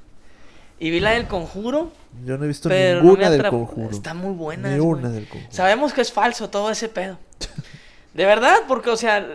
Y 0.79 0.89
vi 0.89 0.99
la 0.99 1.11
del 1.11 1.27
conjuro, 1.27 1.91
Yo 2.25 2.37
no 2.37 2.43
he 2.45 2.47
visto 2.47 2.67
pero 2.69 2.97
no 3.01 3.03
ninguna 3.03 3.29
me 3.29 3.37
del 3.37 3.47
conjuro. 3.49 3.89
Están 3.91 4.17
muy 4.17 4.33
buenas, 4.33 4.71
Ni 4.73 4.79
una 4.79 5.09
del 5.09 5.27
conjuro. 5.27 5.51
Sabemos 5.53 5.93
que 5.93 6.01
es 6.01 6.11
falso 6.11 6.49
todo 6.49 6.69
ese 6.71 6.89
pedo. 6.89 7.17
De 8.13 8.25
verdad, 8.25 8.55
porque, 8.67 8.89
o 8.89 8.97
sea, 8.97 9.25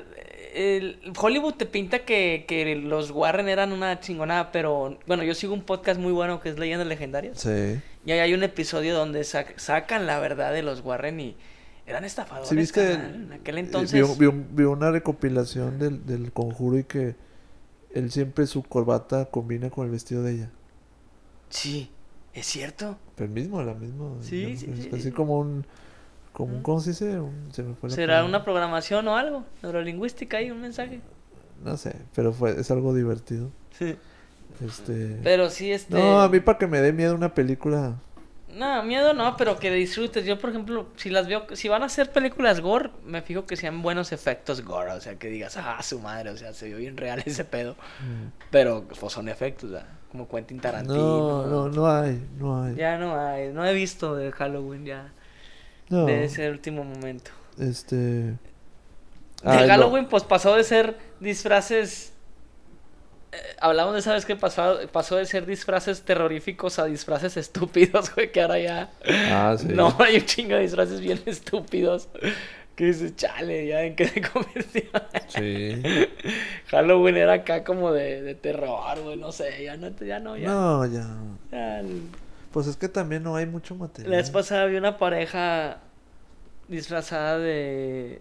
el 0.55 0.99
Hollywood 1.19 1.55
te 1.55 1.65
pinta 1.67 2.01
que, 2.01 2.45
que 2.49 2.75
los 2.77 3.11
Warren 3.11 3.49
eran 3.49 3.73
una 3.73 4.01
chingonada, 4.01 4.51
pero 4.53 4.99
bueno, 5.07 5.23
yo 5.23 5.35
sigo 5.35 5.55
un 5.55 5.63
podcast 5.63 6.01
muy 6.01 6.13
bueno 6.13 6.41
que 6.41 6.49
es 6.51 6.59
Leyendas 6.59 6.87
Legendarias. 6.89 7.39
Sí. 7.41 7.81
Y 8.05 8.11
ahí 8.13 8.19
hay 8.19 8.35
un 8.35 8.43
episodio 8.43 8.95
donde 8.95 9.21
sac- 9.23 9.57
sacan 9.59 10.07
la 10.07 10.19
verdad 10.19 10.53
de 10.53 10.63
los 10.63 10.81
Warren 10.81 11.21
y 11.21 11.37
eran 11.91 12.05
estafadores. 12.05 12.49
¿Sí 12.49 12.57
viste? 12.57 12.93
En 12.95 13.33
aquel 13.33 13.59
Eh, 13.59 13.61
entonces. 13.61 13.93
Vi, 13.93 14.01
un- 14.03 14.19
vi 14.19 14.27
un- 14.27 14.49
vi 14.57 14.63
una 14.65 14.91
recopilación 14.91 15.79
del, 15.79 16.07
del 16.07 16.33
conjuro 16.33 16.79
y 16.79 16.85
que 16.85 17.17
él 17.93 18.11
siempre 18.11 18.47
su 18.47 18.63
corbata 18.63 19.27
combina 19.27 19.71
con 19.71 19.85
el 19.87 19.91
vestido 19.93 20.23
de 20.23 20.33
ella. 20.35 20.51
Sí, 21.49 21.91
es 22.33 22.47
cierto. 22.47 22.97
Pero 23.17 23.27
el 23.29 23.33
mismo, 23.35 23.63
la 23.63 23.75
misma. 23.75 24.07
Sí, 24.21 24.57
sí, 24.57 24.71
es 24.73 24.85
sí. 24.85 24.91
Así 24.95 25.11
como 25.11 25.39
un. 25.39 25.67
Como 26.33 26.57
un, 26.57 26.63
¿Cómo 26.63 26.81
se 26.81 26.91
dice? 26.91 27.19
Un- 27.21 27.49
se 27.53 27.63
me 27.65 27.75
fue 27.75 27.91
¿Será 27.91 28.15
palabra. 28.15 28.29
una 28.29 28.45
programación 28.45 29.09
o 29.09 29.17
algo? 29.17 29.45
Neurolingüística 29.63 30.37
ahí, 30.37 30.51
un 30.51 30.61
mensaje. 30.61 31.01
No 31.65 31.77
sé, 31.77 31.97
pero 32.15 32.33
fue, 32.33 32.59
es 32.61 32.71
algo 32.71 32.95
divertido. 32.95 33.51
Sí. 33.77 33.97
Este. 34.65 35.19
Pero 35.23 35.51
sí, 35.51 35.73
este. 35.73 35.95
No, 35.99 36.21
a 36.21 36.29
mí 36.29 36.39
para 36.41 36.57
que 36.59 36.67
me 36.67 36.81
dé 36.81 36.93
miedo 36.93 37.15
una 37.15 37.35
película. 37.35 37.97
No, 38.55 38.83
miedo 38.83 39.15
no, 39.15 39.37
pero 39.37 39.59
que 39.59 39.71
disfrutes. 39.73 40.25
Yo, 40.25 40.39
por 40.39 40.51
ejemplo, 40.51 40.89
si 40.97 41.11
las 41.11 41.27
veo, 41.29 41.47
si 41.55 41.69
van 41.69 41.83
a 41.83 41.87
hacer 41.87 42.11
películas 42.13 42.61
gore, 42.61 42.91
me 43.05 43.23
fijo 43.23 43.47
que 43.47 43.57
sean 43.57 43.83
buenos 43.83 44.13
efectos 44.13 44.63
gore. 44.63 44.93
O 44.93 45.01
sea, 45.01 45.17
que 45.19 45.29
digas, 45.29 45.57
ah, 45.57 45.83
su 45.83 46.01
madre, 46.01 46.31
o 46.31 46.37
sea, 46.37 46.53
se 46.53 46.67
vio 46.67 46.79
bien 46.79 46.97
real 46.97 47.23
ese 47.27 47.45
pedo. 47.45 47.77
Pero 48.51 48.85
pues, 48.89 49.13
son 49.13 49.29
efectos, 49.29 49.71
¿verdad? 49.71 49.89
Como 50.11 50.29
Quentin 50.29 50.61
Tarantino. 50.61 50.97
No, 50.99 51.47
no, 51.47 51.69
no 51.69 51.91
hay, 51.91 52.27
no 52.39 52.65
hay. 52.65 52.75
Ya 52.75 52.99
no 52.99 53.19
hay, 53.19 53.53
no 53.53 53.65
he 53.65 53.73
visto 53.75 54.17
de 54.17 54.33
Halloween 54.33 54.85
ya. 54.85 55.13
No, 55.89 56.07
De 56.07 56.25
ese 56.25 56.51
último 56.51 56.85
momento. 56.85 57.31
este. 57.59 57.97
De 57.97 58.39
Ay, 59.43 59.67
Halloween, 59.69 60.07
pues 60.07 60.25
pasó 60.25 60.55
de 60.57 60.65
ser 60.65 60.99
disfraces. 61.21 62.10
Eh, 63.33 63.37
hablamos 63.61 63.95
de 63.95 64.01
esa 64.01 64.13
vez 64.15 64.25
que 64.27 64.37
pasó, 64.37 64.79
pasó 64.93 65.17
de 65.17 65.27
ser 65.27 65.47
disfraces 65.47 66.03
terroríficos 66.03 66.79
a 66.79 66.85
disfraces 66.87 67.37
estúpidos, 67.37 68.13
güey, 68.15 68.33
que 68.33 68.43
ahora 68.43 68.59
ya. 68.59 68.91
Ah, 69.31 69.55
sí. 69.59 69.69
No, 69.69 69.95
hay 70.01 70.17
un 70.17 70.25
chingo 70.27 70.55
de 70.57 70.63
disfraces 70.63 71.01
bien 71.01 71.21
estúpidos. 71.27 72.09
Que 72.77 72.87
dices, 72.87 73.15
chale, 73.17 73.67
ya 73.67 73.83
en 73.83 73.95
qué 73.95 74.09
se 74.09 74.23
convirtió. 74.23 74.83
Sí. 75.29 75.83
Halloween 76.69 77.17
era 77.19 77.35
acá 77.35 77.63
como 77.63 77.93
de, 77.93 78.23
de 78.23 78.35
terror, 78.35 78.99
güey, 79.03 79.17
no 79.19 79.33
sé, 79.33 79.65
ya 79.65 79.77
no, 79.77 79.91
ya 79.97 80.19
no, 80.19 80.37
ya. 80.37 80.49
No, 80.49 80.87
ya. 80.87 81.07
ya 81.53 81.81
el- 81.81 82.03
Pues 82.53 82.67
es 82.67 82.77
que 82.77 82.89
también 82.89 83.23
no 83.23 83.37
hay 83.37 83.45
mucho 83.47 83.75
La 83.75 83.81
material. 83.81 84.11
vez 84.13 84.31
pasada 84.31 84.65
vi 84.67 84.77
una 84.77 84.97
pareja 84.97 85.79
disfrazada 86.69 87.39
de 87.39 88.21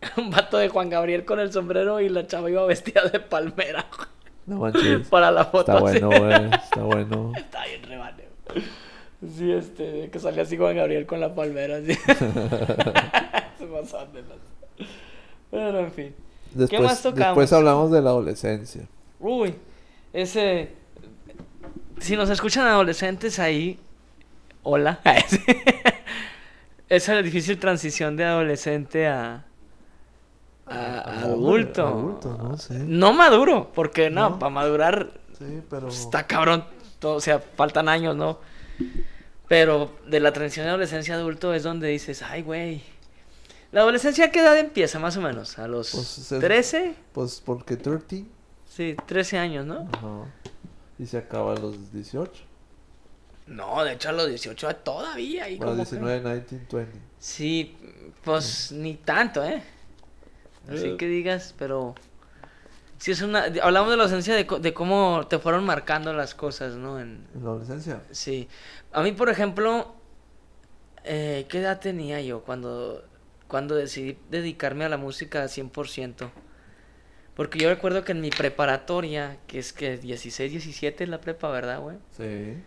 un 0.16 0.30
vato 0.30 0.56
de 0.58 0.68
Juan 0.68 0.90
Gabriel 0.90 1.24
con 1.24 1.38
el 1.40 1.52
sombrero 1.52 2.00
y 2.00 2.08
la 2.08 2.26
chava 2.26 2.50
iba 2.50 2.64
vestida 2.66 3.02
de 3.04 3.20
palmera 3.20 3.86
güey, 3.96 4.08
No 4.50 4.56
manches. 4.60 5.08
para 5.08 5.30
la 5.30 5.44
foto. 5.46 5.72
Está 5.72 5.88
así. 5.88 6.00
bueno, 6.00 6.08
güey. 6.20 6.50
Está 6.54 6.82
bueno. 6.82 7.32
Está 7.36 7.64
bien 7.66 7.82
rebane. 7.84 8.24
güey. 8.48 8.64
Sí, 9.36 9.52
este, 9.52 10.08
que 10.10 10.18
salía 10.18 10.42
así 10.42 10.56
Juan 10.56 10.76
Gabriel 10.76 11.06
con 11.06 11.20
la 11.20 11.34
palmera 11.34 11.76
así. 11.76 11.92
Se 11.94 13.66
pasaron 13.66 14.12
de 14.14 14.22
las- 14.22 14.88
Pero 15.50 15.78
en 15.80 15.92
fin. 15.92 16.14
Después, 16.54 16.80
más 16.82 17.02
tocamos? 17.02 17.26
después 17.26 17.52
hablamos 17.52 17.90
de 17.92 18.00
la 18.02 18.10
adolescencia. 18.10 18.82
Uy, 19.20 19.54
ese. 20.12 20.72
Si 22.00 22.16
nos 22.16 22.30
escuchan 22.30 22.66
adolescentes 22.66 23.38
ahí, 23.38 23.78
hola. 24.62 25.00
Esa 26.88 27.22
difícil 27.22 27.58
transición 27.58 28.16
de 28.16 28.24
adolescente 28.24 29.06
a. 29.06 29.44
a, 30.70 31.00
a 31.00 31.20
adulto. 31.24 31.86
Adulto, 31.86 32.38
no 32.38 32.56
sé. 32.56 32.78
No 32.78 33.12
maduro, 33.12 33.70
porque 33.74 34.08
no, 34.10 34.30
No. 34.30 34.38
para 34.38 34.50
madurar 34.50 35.10
Sí, 35.38 35.62
pero. 35.68 35.88
está 35.88 36.26
cabrón. 36.26 36.64
todo, 36.98 37.14
o 37.16 37.20
sea, 37.20 37.38
faltan 37.40 37.88
años, 37.88 38.14
¿no? 38.16 38.38
Pero 39.48 39.90
de 40.06 40.20
la 40.20 40.32
transición 40.32 40.64
de 40.66 40.70
adolescencia 40.70 41.14
a 41.14 41.18
adulto 41.18 41.52
es 41.54 41.62
donde 41.62 41.88
dices, 41.88 42.22
ay, 42.22 42.42
güey. 42.42 42.82
¿La 43.72 43.80
adolescencia 43.82 44.26
a 44.26 44.30
qué 44.30 44.40
edad 44.40 44.58
empieza, 44.58 44.98
más 44.98 45.16
o 45.16 45.20
menos? 45.20 45.58
¿A 45.58 45.66
los 45.68 45.90
Pues, 45.92 46.32
es- 46.32 46.40
13? 46.40 46.94
Pues 47.12 47.40
porque 47.44 47.76
30. 47.76 48.16
Sí, 48.68 48.96
13 49.06 49.38
años, 49.38 49.64
¿no? 49.66 49.88
Ajá. 49.92 50.24
Y 50.98 51.06
se 51.06 51.18
acaba 51.18 51.52
a 51.54 51.56
los 51.56 51.92
18. 51.92 52.42
No, 53.46 53.82
de 53.82 53.94
hecho 53.94 54.10
a 54.10 54.12
los 54.12 54.28
18 54.28 54.76
todavía. 54.76 55.44
ahí 55.44 55.56
Bueno, 55.56 55.72
como 55.72 55.84
que- 55.84 55.90
19, 55.90 56.20
19, 56.20 56.84
20. 56.84 56.98
Sí, 57.18 57.76
pues 58.22 58.70
ni 58.72 58.94
tanto, 58.94 59.42
¿eh? 59.44 59.62
Así 60.68 60.96
que 60.96 61.06
digas, 61.06 61.54
pero... 61.58 61.94
Sí, 62.98 63.12
es 63.12 63.22
una... 63.22 63.44
Hablamos 63.62 63.90
de 63.90 63.96
la 63.96 64.02
ausencia 64.04 64.34
de, 64.34 64.46
co- 64.46 64.58
de 64.58 64.74
cómo 64.74 65.26
te 65.28 65.38
fueron 65.38 65.64
marcando 65.64 66.12
las 66.12 66.34
cosas, 66.34 66.74
¿no? 66.74 67.00
En... 67.00 67.26
En 67.34 67.42
la 67.44 67.50
adolescencia. 67.50 68.02
Sí. 68.10 68.46
A 68.92 69.02
mí, 69.02 69.12
por 69.12 69.30
ejemplo, 69.30 69.94
eh, 71.04 71.46
¿qué 71.48 71.58
edad 71.60 71.80
tenía 71.80 72.20
yo 72.20 72.42
cuando, 72.42 73.02
cuando 73.48 73.74
decidí 73.74 74.18
dedicarme 74.30 74.84
a 74.84 74.88
la 74.90 74.98
música 74.98 75.44
100%? 75.44 76.30
Porque 77.34 77.58
yo 77.58 77.70
recuerdo 77.70 78.04
que 78.04 78.12
en 78.12 78.20
mi 78.20 78.28
preparatoria, 78.30 79.38
que 79.46 79.58
es 79.58 79.72
que 79.72 79.96
16, 79.96 80.50
17 80.50 81.04
es 81.04 81.10
la 81.10 81.20
prepa, 81.22 81.50
¿verdad, 81.50 81.80
güey? 81.80 81.96
Sí. 82.16 82.62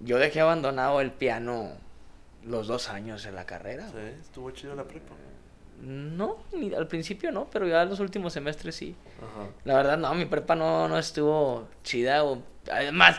Yo 0.00 0.18
dejé 0.18 0.40
abandonado 0.40 1.00
el 1.00 1.10
piano 1.10 1.70
los 2.44 2.66
dos 2.66 2.90
años 2.90 3.24
en 3.24 3.34
la 3.34 3.46
carrera. 3.46 3.88
güey. 3.92 4.10
Sí, 4.12 4.18
estuvo 4.20 4.50
chido 4.50 4.74
la 4.74 4.84
prepa. 4.84 5.14
No, 5.80 6.36
ni 6.52 6.74
al 6.74 6.86
principio 6.86 7.32
no, 7.32 7.48
pero 7.50 7.66
ya 7.66 7.84
los 7.84 8.00
últimos 8.00 8.32
semestres 8.32 8.74
sí. 8.74 8.94
La 9.64 9.74
verdad, 9.76 9.96
no, 9.98 10.12
mi 10.14 10.26
prepa 10.26 10.54
no, 10.54 10.88
no 10.88 10.98
estuvo 10.98 11.68
chida. 11.82 12.22
O... 12.24 12.42
Además, 12.70 13.16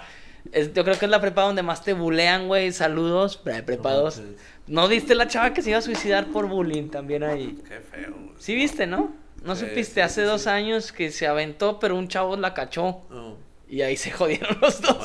es- 0.52 0.74
yo 0.74 0.84
creo 0.84 0.98
que 1.00 1.06
es 1.06 1.12
la 1.12 1.20
prepa 1.22 1.42
donde 1.44 1.64
más 1.64 1.84
te 1.84 1.94
bulean, 1.94 2.48
güey. 2.48 2.72
Saludos, 2.72 3.38
pre- 3.38 3.64
prepa 3.64 3.92
No 3.92 3.98
2. 4.02 4.18
manches. 4.20 4.42
¿No 4.68 4.88
viste 4.88 5.16
la 5.16 5.28
chava 5.28 5.54
que 5.54 5.62
se 5.62 5.72
iba 5.72 5.80
a 5.80 5.82
suicidar 5.82 6.28
por 6.28 6.48
bullying 6.48 6.90
también 6.90 7.24
ahí? 7.24 7.58
Qué 7.68 7.80
feo. 7.80 8.12
güey. 8.14 8.30
Sí 8.38 8.56
viste, 8.56 8.86
¿no? 8.88 9.14
¿No 9.44 9.56
Sí, 9.56 9.66
supiste? 9.66 9.96
sí, 9.96 10.00
Hace 10.02 10.22
sí, 10.22 10.28
dos 10.28 10.46
años 10.48 10.92
que 10.92 11.10
se 11.12 11.26
aventó, 11.28 11.80
pero 11.80 11.96
un 11.96 12.08
chavo 12.08 12.38
la 12.38 12.54
cachó. 12.54 13.02
No. 13.10 13.38
Y 13.68 13.82
ahí 13.82 13.98
se 13.98 14.12
jodieron 14.12 14.58
los 14.62 14.82
dos. 14.82 14.98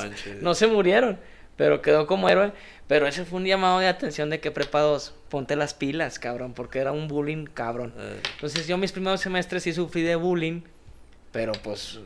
No 0.43 0.55
se 0.55 0.67
murieron, 0.67 1.19
pero 1.57 1.81
quedó 1.81 2.07
como 2.07 2.29
héroe. 2.29 2.53
Pero 2.89 3.07
ese 3.09 3.25
fue 3.25 3.41
un 3.41 3.47
llamado 3.47 3.81
de 3.81 3.89
atención 3.89 4.31
de 4.31 4.39
que 4.41 4.51
prepa 4.53 4.81
2, 4.81 5.13
ponte 5.29 5.57
las 5.57 5.75
pilas, 5.75 6.19
cabrón, 6.21 6.53
porque 6.55 6.79
era 6.79 6.93
un 6.93 7.09
bullying, 7.09 7.45
cabrón. 7.47 7.93
Eh, 7.99 8.21
Entonces 8.35 8.67
yo 8.69 8.79
mis 8.79 8.93
primeros 8.93 9.21
semestres 9.21 9.65
sí 9.65 9.73
sufrí 9.73 10.03
de 10.03 10.15
bullying, 10.15 10.63
pero 11.33 11.53
pues 11.65 11.99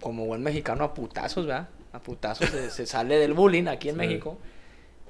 como 0.00 0.26
buen 0.26 0.42
mexicano 0.42 0.84
a 0.84 0.94
putazos, 0.94 1.46
¿verdad? 1.46 1.68
A 1.92 1.98
putazos 1.98 2.48
se, 2.48 2.70
se 2.70 2.86
sale 2.86 3.16
del 3.18 3.32
bullying 3.34 3.66
aquí 3.66 3.88
en 3.88 3.96
Sí. 3.96 3.98
México. 3.98 4.38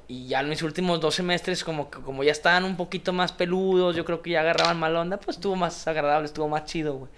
Y 0.08 0.26
ya 0.26 0.40
en 0.40 0.48
mis 0.48 0.62
últimos 0.62 1.00
dos 1.00 1.14
semestres, 1.14 1.62
como, 1.62 1.88
como 1.90 2.24
ya 2.24 2.32
estaban 2.32 2.64
un 2.64 2.76
poquito 2.76 3.12
más 3.12 3.30
peludos, 3.30 3.94
yo 3.94 4.04
creo 4.04 4.22
que 4.22 4.30
ya 4.30 4.40
agarraban 4.40 4.76
mal 4.78 4.96
onda, 4.96 5.18
pues 5.20 5.36
estuvo 5.36 5.54
más 5.54 5.86
agradable, 5.86 6.26
estuvo 6.26 6.48
más 6.48 6.64
chido, 6.64 6.94
güey. 6.94 7.10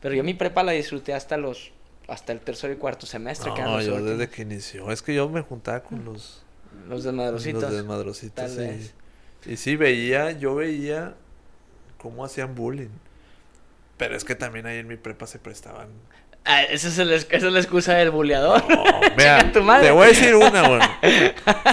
Pero 0.00 0.14
yo 0.16 0.24
mi 0.24 0.34
prepa 0.34 0.64
la 0.64 0.72
disfruté 0.72 1.14
hasta 1.14 1.36
los 1.36 1.70
hasta 2.08 2.32
el 2.32 2.40
tercer 2.40 2.72
y 2.72 2.76
cuarto 2.76 3.06
semestre. 3.06 3.52
No, 3.56 3.80
yo 3.80 4.02
desde 4.02 4.28
que 4.28 4.42
inició. 4.42 4.90
Es 4.90 5.02
que 5.02 5.14
yo 5.14 5.28
me 5.28 5.42
juntaba 5.42 5.84
con 5.84 6.04
los, 6.04 6.41
Los 6.88 7.04
desmadrositos. 7.04 7.62
los 7.62 7.72
desmadrositos. 7.72 8.50
sí. 8.50 8.58
vez. 8.58 8.94
Y 9.46 9.56
sí, 9.56 9.76
veía, 9.76 10.30
yo 10.32 10.54
veía 10.54 11.14
cómo 11.98 12.24
hacían 12.24 12.54
bullying. 12.54 12.90
Pero 13.96 14.16
es 14.16 14.24
que 14.24 14.34
también 14.34 14.66
ahí 14.66 14.78
en 14.78 14.86
mi 14.88 14.96
prepa 14.96 15.26
se 15.26 15.38
prestaban. 15.38 15.88
Ah, 16.44 16.62
esa, 16.64 16.88
es 16.88 16.98
el- 16.98 17.12
esa 17.12 17.28
es 17.36 17.42
la 17.44 17.58
excusa 17.60 17.94
del 17.94 18.10
buleador. 18.10 18.62
No, 18.68 18.84
vea, 19.16 19.52
tu 19.52 19.62
madre. 19.62 19.86
te 19.86 19.92
voy 19.92 20.04
a 20.04 20.08
decir 20.08 20.34
una, 20.34 20.66
güey. 20.68 20.80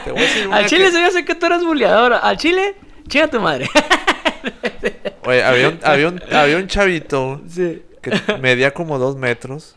Te 0.03 0.11
voy 0.11 0.19
a 0.21 0.23
decir 0.23 0.47
una. 0.47 0.57
Al 0.57 0.65
chile 0.67 0.85
que- 0.85 0.91
se 0.91 1.01
yo 1.01 1.11
sé 1.11 1.25
que 1.25 1.35
tú 1.35 1.45
eres 1.47 1.63
buleador. 1.63 2.13
Al 2.13 2.37
chile, 2.37 2.75
chinga 3.07 3.27
tu 3.29 3.39
madre. 3.39 3.67
Oye, 5.25 5.43
había 5.43 5.69
un, 5.69 5.79
había 5.83 6.07
un, 6.07 6.21
había 6.31 6.57
un 6.57 6.67
chavito 6.67 7.41
sí. 7.47 7.81
que 8.01 8.11
medía 8.39 8.71
como 8.73 8.97
dos 8.99 9.15
metros. 9.15 9.75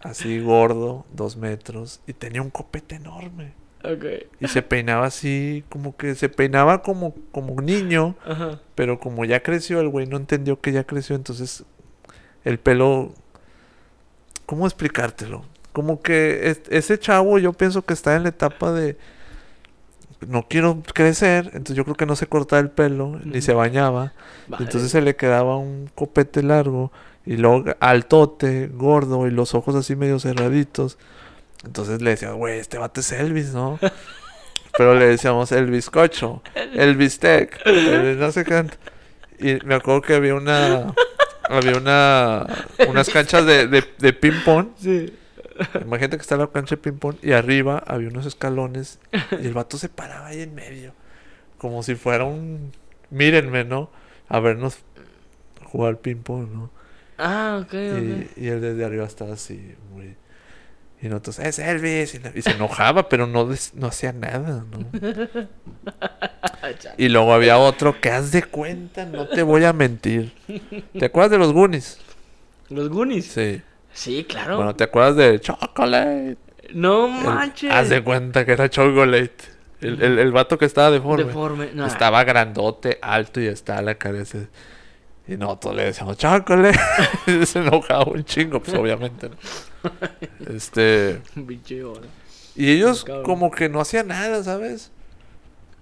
Así 0.00 0.40
gordo, 0.40 1.06
dos 1.12 1.36
metros. 1.36 2.00
Y 2.06 2.12
tenía 2.12 2.42
un 2.42 2.50
copete 2.50 2.96
enorme. 2.96 3.52
Ok. 3.84 4.04
Y 4.40 4.48
se 4.48 4.62
peinaba 4.62 5.06
así, 5.06 5.64
como 5.68 5.96
que 5.96 6.14
se 6.14 6.28
peinaba 6.28 6.82
como, 6.82 7.14
como 7.32 7.52
un 7.54 7.66
niño. 7.66 8.16
Ajá. 8.24 8.60
Pero 8.74 9.00
como 9.00 9.24
ya 9.24 9.42
creció, 9.42 9.80
el 9.80 9.88
güey 9.88 10.06
no 10.06 10.16
entendió 10.16 10.60
que 10.60 10.72
ya 10.72 10.84
creció. 10.84 11.16
Entonces, 11.16 11.64
el 12.44 12.58
pelo. 12.58 13.12
¿Cómo 14.46 14.66
explicártelo? 14.66 15.44
Como 15.72 16.00
que 16.02 16.50
es- 16.50 16.62
ese 16.68 16.98
chavo, 16.98 17.38
yo 17.38 17.52
pienso 17.52 17.82
que 17.82 17.94
está 17.94 18.14
en 18.16 18.24
la 18.24 18.28
etapa 18.30 18.72
de. 18.72 18.96
No 20.26 20.46
quiero 20.48 20.82
crecer. 20.94 21.46
Entonces, 21.46 21.74
yo 21.76 21.84
creo 21.84 21.96
que 21.96 22.06
no 22.06 22.14
se 22.14 22.26
cortaba 22.26 22.60
el 22.60 22.70
pelo, 22.70 23.18
ni 23.24 23.40
se 23.40 23.54
bañaba. 23.54 24.12
Vale. 24.46 24.64
Entonces 24.64 24.90
se 24.90 25.00
le 25.02 25.16
quedaba 25.16 25.56
un 25.56 25.90
copete 25.94 26.42
largo 26.42 26.92
y 27.26 27.36
luego 27.36 27.64
altote, 27.80 28.68
gordo 28.68 29.26
y 29.26 29.30
los 29.30 29.54
ojos 29.54 29.74
así 29.74 29.96
medio 29.96 30.18
cerraditos. 30.20 30.98
Entonces 31.64 32.02
le 32.02 32.10
decíamos, 32.10 32.38
güey, 32.38 32.58
este 32.58 32.78
vato 32.78 33.00
es 33.00 33.12
Elvis, 33.12 33.52
¿no? 33.52 33.78
Pero 34.76 34.94
le 34.94 35.06
decíamos 35.06 35.52
el 35.52 35.70
bizcocho, 35.70 36.42
el 36.54 36.96
bistec, 36.96 37.60
el 37.66 38.18
no 38.18 38.32
sé 38.32 38.44
qué. 38.44 38.64
Y 39.38 39.64
me 39.66 39.74
acuerdo 39.74 40.00
que 40.00 40.14
había 40.14 40.34
una, 40.34 40.94
había 41.44 41.76
una, 41.76 42.46
unas 42.88 43.10
canchas 43.10 43.44
de, 43.44 43.66
de, 43.66 43.84
de 43.98 44.12
ping-pong. 44.14 44.68
Sí. 44.78 45.12
Imagínate 45.82 46.16
que 46.16 46.22
está 46.22 46.36
la 46.36 46.46
cancha 46.46 46.76
de 46.76 46.82
ping-pong 46.82 47.16
y 47.22 47.32
arriba 47.32 47.82
había 47.86 48.08
unos 48.08 48.24
escalones 48.24 48.98
y 49.32 49.46
el 49.46 49.52
vato 49.52 49.76
se 49.76 49.88
paraba 49.88 50.28
ahí 50.28 50.40
en 50.40 50.54
medio. 50.54 50.94
Como 51.58 51.82
si 51.82 51.94
fuera 51.94 52.24
un... 52.24 52.72
Mírenme, 53.10 53.64
¿no? 53.64 53.90
A 54.28 54.40
vernos 54.40 54.78
jugar 55.64 55.98
ping-pong, 55.98 56.48
¿no? 56.50 56.70
Ah, 57.18 57.60
ok, 57.62 57.74
y 58.36 58.48
él 58.48 58.60
desde 58.60 58.84
arriba 58.84 59.04
estaba 59.04 59.34
así, 59.34 59.74
muy... 59.92 60.16
Y 61.02 61.08
nosotros, 61.08 61.40
es 61.40 61.58
Elvis. 61.58 62.20
Y, 62.34 62.42
se 62.42 62.50
enojaba, 62.52 63.08
pero 63.08 63.26
no, 63.26 63.48
no 63.74 63.86
hacía 63.88 64.12
nada, 64.12 64.64
¿no? 64.70 64.86
Y 66.96 67.08
luego 67.08 67.34
había 67.34 67.58
otro 67.58 68.00
que 68.00 68.10
haz 68.10 68.30
de 68.30 68.44
cuenta, 68.44 69.04
no 69.04 69.26
te 69.26 69.42
voy 69.42 69.64
a 69.64 69.72
mentir. 69.72 70.32
¿Te 70.98 71.06
acuerdas 71.06 71.32
de 71.32 71.38
los 71.38 71.52
Goonies? 71.52 71.98
Los 72.68 72.88
Goonies. 72.88 73.26
Sí, 73.26 73.62
Sí. 73.92 74.24
claro. 74.28 74.56
Bueno, 74.56 74.74
¿te 74.76 74.84
acuerdas 74.84 75.16
de 75.16 75.40
Chocolate? 75.40 76.36
no 76.72 77.06
El- 77.06 77.24
manches. 77.24 77.70
haz 77.72 77.88
de 77.88 78.02
cuenta 78.02 78.46
que 78.46 78.52
era 78.52 78.70
Chocolate. 78.70 79.32
El, 79.80 80.00
el, 80.00 80.18
el 80.20 80.30
vato 80.32 80.56
que 80.56 80.64
estaba 80.64 80.90
deforme. 80.92 81.24
Deforme. 81.24 81.70
No. 81.74 81.86
Estaba 81.86 82.22
grandote, 82.24 82.98
alto 83.02 83.40
y 83.40 83.46
estaba 83.48 83.82
la 83.82 83.96
cabeza. 83.96 84.38
Y 85.32 85.36
nosotros 85.36 85.74
le 85.76 85.84
decíamos 85.84 86.16
Chocolate. 86.18 86.78
Y 87.26 87.46
se 87.46 87.60
enojaba 87.60 88.04
un 88.04 88.24
chingo, 88.24 88.60
pues 88.60 88.76
obviamente. 88.76 89.28
¿no? 89.28 89.36
Este. 90.54 91.20
Pinche 91.46 91.82
hora. 91.84 92.06
Y 92.54 92.70
ellos 92.70 93.04
Cabrón. 93.04 93.24
como 93.24 93.50
que 93.50 93.68
no 93.68 93.80
hacían 93.80 94.08
nada, 94.08 94.42
¿sabes? 94.44 94.90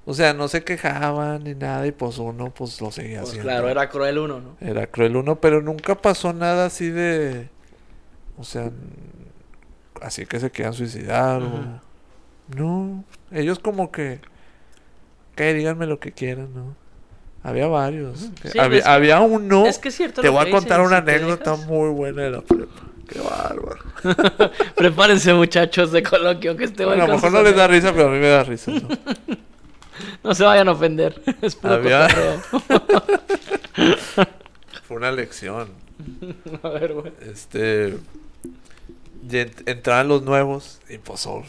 O 0.07 0.15
sea, 0.15 0.33
no 0.35 0.49
se 0.49 0.65
quejaban 0.65 1.45
ni 1.45 1.55
nada 1.55 1.87
y 1.87 1.93
pues 1.93 2.19
uno 2.19 2.51
pues 2.55 2.81
lo 2.81 2.91
seguía 2.91 3.19
Pues 3.19 3.31
haciendo. 3.31 3.49
claro, 3.51 3.69
era 3.69 3.89
cruel 3.89 4.19
uno, 4.19 4.41
¿no? 4.41 4.57
Era 4.61 4.87
cruel 4.87 5.17
uno, 5.17 5.41
pero 5.41 5.61
nunca 5.63 5.95
pasó 6.01 6.33
nada 6.33 6.67
así 6.67 6.89
de... 6.91 7.49
O 8.39 8.45
sea, 8.45 8.71
así 10.01 10.27
que 10.27 10.41
se 10.41 10.51
quieran 10.51 10.75
suicidar 10.75 11.43
o... 11.43 11.81
No, 12.57 13.05
ellos 13.31 13.59
como 13.59 13.91
que... 13.93 14.21
Que 15.37 15.55
díganme 15.55 15.87
lo 15.87 16.01
que 16.01 16.13
quieran, 16.13 16.49
¿no? 16.55 16.77
Había 17.43 17.67
varios. 17.69 18.19
Sí, 18.45 18.59
había, 18.59 18.79
es 18.79 18.85
que- 18.85 18.91
había 18.91 19.21
uno... 19.21 19.67
Es 19.67 19.79
que 19.79 19.89
es 19.89 19.97
cierto. 19.97 20.21
te 20.21 20.27
lo 20.27 20.35
voy 20.35 20.45
que 20.45 20.51
a 20.51 20.53
contar 20.53 20.81
una 20.81 20.97
si 21.03 21.11
anécdota 21.11 21.57
muy 21.57 21.89
buena 21.91 22.23
de 22.23 22.31
la 22.33 22.41
prepa. 22.43 22.83
Qué 23.09 23.19
bárbaro. 23.19 23.81
Prepárense, 24.77 25.33
muchachos 25.35 25.91
de 25.91 26.03
coloquio, 26.03 26.57
que 26.57 26.65
este 26.65 26.85
Bueno, 26.85 27.05
a 27.05 27.07
lo 27.09 27.15
mejor 27.15 27.33
no 27.33 27.43
les 27.43 27.57
da 27.57 27.67
risa, 27.67 27.93
pero 27.93 28.09
a 28.09 28.11
mí 28.13 28.19
me 28.19 28.29
da 28.29 28.45
risa, 28.45 28.71
¿no? 28.73 28.89
No 30.23 30.35
se 30.35 30.45
vayan 30.45 30.69
a 30.69 30.73
ofender. 30.73 31.21
Es 31.43 31.55
puro 31.57 31.75
Había-. 31.75 32.09
Fue 34.85 34.97
una 34.97 35.13
lección. 35.13 35.69
A 36.63 36.69
ver, 36.71 36.93
güey. 36.95 37.13
Este. 37.31 37.97
y 39.23 39.29
ent- 39.33 39.63
entraban 39.67 40.09
los 40.09 40.23
nuevos 40.23 40.81
y 40.89 40.99
pues. 40.99 41.27
oh, 41.27 41.43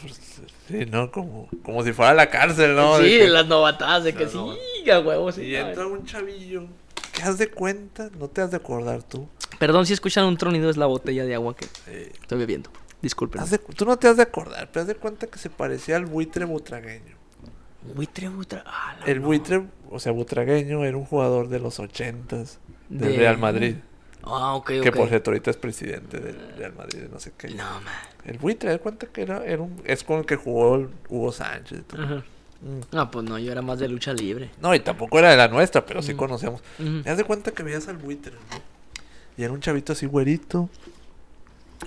sí, 0.72 0.86
¿no? 0.90 1.10
Como, 1.12 1.48
como 1.62 1.84
si 1.84 1.92
fuera 1.92 2.14
la 2.14 2.28
cárcel, 2.30 2.74
¿no? 2.74 2.98
De 2.98 3.08
sí, 3.08 3.18
que- 3.18 3.28
las 3.28 3.46
novatadas 3.46 4.04
de 4.04 4.14
que 4.14 4.26
sí, 4.28 4.36
novatadas. 4.36 4.88
a 4.92 5.00
huevo, 5.00 5.30
sí. 5.32 5.42
Y 5.42 5.54
entra 5.56 5.86
un 5.86 6.04
chavillo. 6.04 6.64
¿Qué 7.12 7.22
has 7.22 7.38
de 7.38 7.48
cuenta? 7.50 8.10
No 8.18 8.28
te 8.28 8.40
has 8.40 8.50
de 8.50 8.56
acordar 8.56 9.02
tú. 9.02 9.28
Perdón 9.58 9.86
si 9.86 9.92
escuchan 9.92 10.24
un 10.24 10.36
tronido, 10.36 10.70
es 10.70 10.76
la 10.76 10.86
botella 10.86 11.24
de 11.24 11.34
agua 11.34 11.54
que 11.54 11.66
estoy 12.20 12.38
bebiendo. 12.38 12.70
Disculpen. 13.02 13.44
de- 13.50 13.58
tú 13.58 13.84
no 13.84 13.96
te 13.98 14.08
has 14.08 14.16
de 14.16 14.22
acordar, 14.22 14.70
pero 14.72 14.82
haz 14.82 14.86
de 14.88 14.94
cuenta 14.94 15.26
que 15.26 15.38
se 15.38 15.50
parecía 15.50 15.96
al 15.96 16.06
buitre 16.06 16.44
butragueño. 16.44 17.16
Buitre, 17.94 18.30
ah, 18.64 18.94
la 19.00 19.06
El 19.06 19.20
no. 19.20 19.26
buitre, 19.26 19.64
o 19.90 19.98
sea, 19.98 20.12
butragueño 20.12 20.84
era 20.84 20.96
un 20.96 21.04
jugador 21.04 21.48
de 21.48 21.58
los 21.58 21.80
ochentas 21.80 22.60
del 22.88 23.10
De- 23.12 23.18
Real 23.18 23.38
Madrid. 23.38 23.74
Ah, 24.24 24.54
ok, 24.54 24.66
Que 24.82 24.92
por 24.92 25.08
cierto 25.08 25.30
ahorita 25.30 25.50
es 25.50 25.56
presidente 25.56 26.20
del 26.20 26.56
Real 26.56 26.74
Madrid, 26.74 27.02
no 27.10 27.18
sé 27.18 27.32
qué. 27.36 27.48
No, 27.48 27.64
man. 27.80 27.94
El 28.24 28.38
buitre, 28.38 28.78
cuenta 28.78 29.06
que 29.06 29.22
era, 29.22 29.44
era 29.44 29.62
un, 29.62 29.82
es 29.84 30.04
con 30.04 30.20
el 30.20 30.26
que 30.26 30.36
jugó 30.36 30.76
el 30.76 30.88
Hugo 31.08 31.32
Sánchez. 31.32 31.80
y 31.80 31.82
todo. 31.82 32.02
Ajá. 32.02 32.24
Mm. 32.62 32.94
No, 32.94 33.10
pues 33.10 33.24
no, 33.24 33.38
yo 33.38 33.50
era 33.50 33.62
más 33.62 33.80
de 33.80 33.88
lucha 33.88 34.12
libre. 34.12 34.50
No, 34.60 34.72
y 34.74 34.80
tampoco 34.80 35.18
era 35.18 35.30
de 35.30 35.36
la 35.36 35.48
nuestra, 35.48 35.84
pero 35.84 36.00
sí. 36.00 36.12
Ujú. 36.14 36.60
Te 36.78 37.02
das 37.02 37.18
de 37.18 37.24
cuenta 37.24 37.50
que 37.50 37.64
veías 37.64 37.88
al 37.88 37.96
buitre, 37.96 38.32
¿no? 38.32 38.62
Y 39.36 39.42
era 39.42 39.52
un 39.52 39.60
chavito 39.60 39.92
así 39.92 40.06
güerito. 40.06 40.68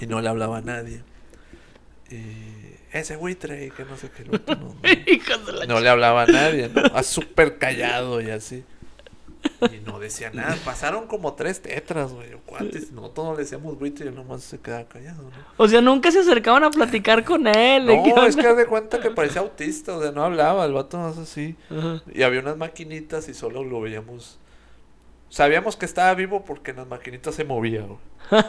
Y 0.02 0.08
no 0.08 0.20
le 0.20 0.28
hablaba 0.28 0.58
a 0.58 0.62
nadie. 0.62 1.02
Y 2.12 2.76
ese 2.92 3.16
buitre, 3.16 3.68
y 3.68 3.72
que 3.72 3.86
no 3.86 3.96
sé 3.96 4.10
qué. 4.10 4.26
No, 4.26 5.66
no 5.68 5.80
le 5.80 5.90
hablaba 5.90 6.24
a 6.24 6.28
nadie, 6.28 6.70
¿no? 6.70 6.82
Ah, 6.94 7.04
súper 7.04 7.58
callado 7.58 8.20
y 8.20 8.30
así. 8.30 8.66
Y 9.72 9.80
no 9.86 10.00
decía 10.00 10.32
nada. 10.34 10.56
Pasaron 10.64 11.08
como 11.08 11.34
tres 11.34 11.62
tetras, 11.62 12.12
güey. 12.12 12.32
cuates. 12.46 12.92
No, 12.92 13.10
todos 13.10 13.38
le 13.38 13.44
decíamos 13.44 13.78
buitre 13.80 14.06
y 14.06 14.08
él 14.10 14.16
nomás 14.16 14.44
se 14.44 14.60
quedaba 14.60 14.86
callado, 14.86 15.24
¿no? 15.24 15.30
O 15.58 15.68
sea, 15.68 15.82
nunca 15.82 16.12
se 16.12 16.20
acercaban 16.20 16.64
a 16.64 16.72
platicar 16.72 17.24
con 17.24 17.48
él. 17.48 17.86
¿de 17.86 18.04
qué 18.04 18.14
No, 18.14 18.26
es 18.26 18.36
que 18.36 18.48
haz 18.48 18.58
de 18.58 18.66
cuenta 18.66 19.00
que 19.00 19.12
parecía 19.12 19.42
autista, 19.42 19.96
o 19.96 20.02
sea, 20.02 20.12
no 20.12 20.24
hablaba, 20.24 20.66
el 20.66 20.74
vato 20.74 20.98
más 20.98 21.18
así. 21.18 21.56
Ajá. 21.70 22.02
Y 22.14 22.24
había 22.24 22.42
unas 22.42 22.58
maquinitas 22.58 23.28
y 23.30 23.34
solo 23.34 23.64
lo 23.64 23.82
veíamos. 23.82 24.40
Sabíamos 25.30 25.76
que 25.76 25.86
estaba 25.86 26.14
vivo 26.14 26.46
porque 26.46 26.72
en 26.72 26.78
las 26.78 26.88
maquinitas 26.88 27.36
se 27.36 27.44
movía, 27.44 27.82
güey. 27.82 28.00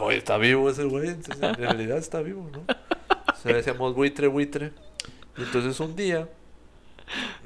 Oye, 0.00 0.18
está 0.18 0.38
vivo 0.38 0.68
ese 0.70 0.84
güey, 0.84 1.08
entonces 1.08 1.42
en 1.42 1.54
realidad 1.54 1.98
está 1.98 2.20
vivo, 2.20 2.48
¿no? 2.52 2.60
O 2.60 3.36
sea, 3.36 3.54
decíamos 3.54 3.94
buitre, 3.94 4.26
buitre. 4.26 4.72
Y 5.36 5.42
entonces 5.42 5.78
un 5.80 5.94
día 5.94 6.28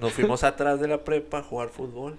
nos 0.01 0.13
fuimos 0.13 0.45
atrás 0.45 0.81
de 0.81 0.89
la 0.89 1.05
prepa 1.05 1.39
a 1.39 1.43
jugar 1.43 1.69
fútbol. 1.71 2.17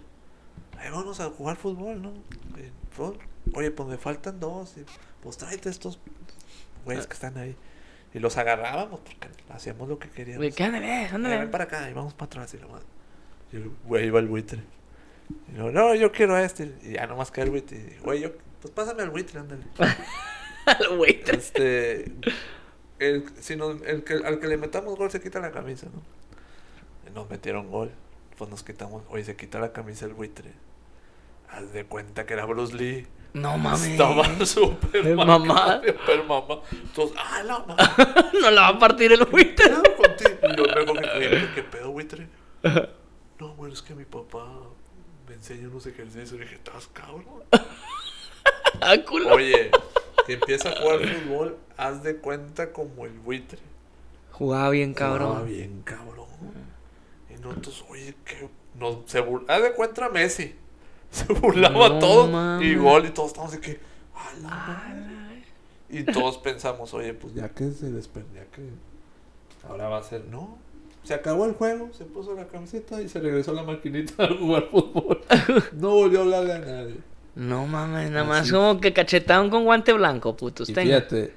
Ahí 0.79 0.89
vamos 0.91 1.19
a 1.19 1.29
jugar 1.29 1.55
fútbol, 1.57 2.01
¿no? 2.01 2.09
Eh, 2.57 2.71
fútbol. 2.91 3.19
Oye, 3.53 3.71
pues 3.71 3.87
me 3.89 3.97
faltan 3.97 4.39
dos. 4.39 4.75
y, 4.77 4.85
pues 5.21 5.37
tráete 5.37 5.69
estos 5.69 5.99
güeyes 6.85 7.05
que 7.07 7.13
están 7.13 7.37
ahí. 7.37 7.55
Y 8.13 8.19
los 8.19 8.37
agarrábamos 8.37 8.99
porque 9.01 9.27
hacíamos 9.49 9.87
lo 9.89 9.99
que 9.99 10.09
queríamos. 10.09 10.37
Güey, 10.39 10.51
¿qué 10.51 10.63
ándale, 10.63 11.03
Eh, 11.03 11.09
ándale. 11.11 11.37
ven 11.37 11.51
para 11.51 11.65
acá 11.65 11.89
y 11.89 11.93
vamos 11.93 12.13
para 12.13 12.25
atrás 12.27 12.53
y 12.53 12.57
lo 12.57 12.69
más. 12.69 12.81
Y 13.51 13.57
el 13.57 13.71
güey 13.85 14.07
iba 14.07 14.19
el 14.19 14.27
buitre. 14.27 14.63
Y 15.53 15.57
yo, 15.57 15.71
no, 15.71 15.93
yo 15.95 16.11
quiero 16.11 16.35
a 16.35 16.43
este. 16.43 16.73
Y 16.83 16.93
ya 16.93 17.05
nomás 17.07 17.29
cae 17.31 17.43
el 17.43 17.51
buitre. 17.51 17.77
Y 17.77 17.81
dije, 17.81 17.99
güey, 17.99 18.21
yo, 18.21 18.31
pues 18.61 18.73
pásame 18.73 19.03
al 19.03 19.09
buitre, 19.11 19.39
ándale. 19.39 19.63
Güey, 20.97 21.21
este. 21.25 22.11
El, 22.99 23.25
si 23.39 23.55
nos- 23.55 23.81
el 23.83 24.03
que, 24.03 24.13
al 24.13 24.39
que 24.39 24.47
le 24.47 24.57
metamos 24.57 24.95
gol 24.97 25.09
se 25.09 25.19
quita 25.21 25.39
la 25.39 25.51
camisa, 25.51 25.87
¿no? 25.87 26.01
Y 27.09 27.13
nos 27.13 27.29
metieron 27.29 27.71
gol. 27.71 27.91
Pues 28.37 28.49
nos 28.49 28.61
quitamos. 28.63 29.03
Oye, 29.09 29.23
se 29.23 29.35
quita 29.35 29.59
la 29.59 29.71
camisa 29.73 30.05
el 30.05 30.13
buitre. 30.13 30.53
Haz 31.51 31.73
de 31.73 31.85
cuenta 31.85 32.25
que 32.25 32.33
era 32.33 32.45
Bruce 32.45 32.75
Lee. 32.75 33.07
No 33.33 33.57
mames. 33.57 33.83
Estaba 33.87 34.23
súper 34.45 35.07
¿Es 35.07 35.15
mamá. 35.15 35.81
Súper 35.85 36.23
mamá. 36.23 36.61
Entonces, 36.71 37.17
ah, 37.19 37.43
la 37.43 37.59
mamá. 37.59 37.75
no 38.41 38.51
la 38.51 38.61
va 38.61 38.67
a 38.69 38.79
partir 38.79 39.11
el. 39.11 39.19
Y 39.21 40.55
yo 40.57 40.63
luego 40.65 40.93
que 40.93 41.47
¿qué 41.55 41.63
pedo, 41.63 41.91
buitre? 41.91 42.27
No, 43.39 43.53
bueno, 43.55 43.73
es 43.73 43.81
que 43.81 43.93
mi 43.95 44.05
papá 44.05 44.45
me 45.27 45.35
enseña 45.35 45.67
unos 45.67 45.85
ejercicios. 45.85 46.33
Y 46.33 46.37
dije, 46.39 46.55
¿estás 46.55 46.87
cabrón? 46.87 47.25
Ah, 48.81 48.95
culo. 49.07 49.33
Oye, 49.33 49.71
que 50.25 50.33
empieza 50.33 50.69
a 50.69 50.75
jugar 50.81 50.99
fútbol, 50.99 51.57
haz 51.77 52.03
de 52.03 52.17
cuenta 52.17 52.71
como 52.71 53.05
el 53.05 53.13
buitre. 53.19 53.59
Jugaba 54.31 54.69
bien, 54.71 54.93
Jugaba 54.93 55.17
cabrón. 55.17 55.47
bien, 55.47 55.81
cabrón. 55.83 56.27
Y 57.29 57.39
nosotros, 57.41 57.85
oye, 57.89 58.15
que 58.25 58.49
nos 58.75 58.99
se 59.05 59.23
bur- 59.23 59.45
haz 59.47 59.61
de 59.61 59.73
cuenta 59.73 60.09
Messi. 60.09 60.55
Se 61.11 61.31
burlaba 61.33 61.89
No 61.89 61.99
todo. 61.99 62.27
mames. 62.27 62.67
Y 62.67 62.75
gol, 62.75 63.05
y 63.05 63.09
todos 63.09 63.29
estamos 63.29 63.51
de 63.51 63.59
que. 63.59 63.79
"A 64.15 64.39
la 64.41 64.49
madre". 64.49 65.43
Y 65.89 66.03
todos 66.03 66.37
pensamos, 66.37 66.93
oye, 66.93 67.13
pues 67.15 67.33
ya 67.33 67.49
que 67.49 67.71
se 67.71 67.91
desprende, 67.91 68.35
ya 68.39 68.45
que. 68.45 68.69
Ahora 69.67 69.89
va 69.89 69.97
a 69.97 70.03
ser. 70.03 70.25
No. 70.25 70.57
Se 71.03 71.13
acabó 71.13 71.45
el 71.45 71.53
juego, 71.53 71.89
se 71.93 72.05
puso 72.05 72.35
la 72.35 72.45
camiseta 72.47 73.01
y 73.01 73.09
se 73.09 73.19
regresó 73.19 73.51
a 73.51 73.53
la 73.55 73.63
maquinita 73.63 74.23
a 74.25 74.27
jugar 74.37 74.67
fútbol. 74.69 75.21
No 75.73 75.91
volvió 75.91 76.19
a 76.19 76.23
hablarle 76.23 76.53
a 76.53 76.59
nadie. 76.59 76.97
No 77.35 77.65
mames, 77.65 78.11
nada 78.11 78.25
más 78.25 78.41
Así. 78.41 78.51
como 78.51 78.79
que 78.81 78.91
cachetaron 78.93 79.49
con 79.49 79.63
guante 79.63 79.93
blanco, 79.93 80.35
putos. 80.35 80.69
Y 80.69 80.75
fíjate, 80.75 81.33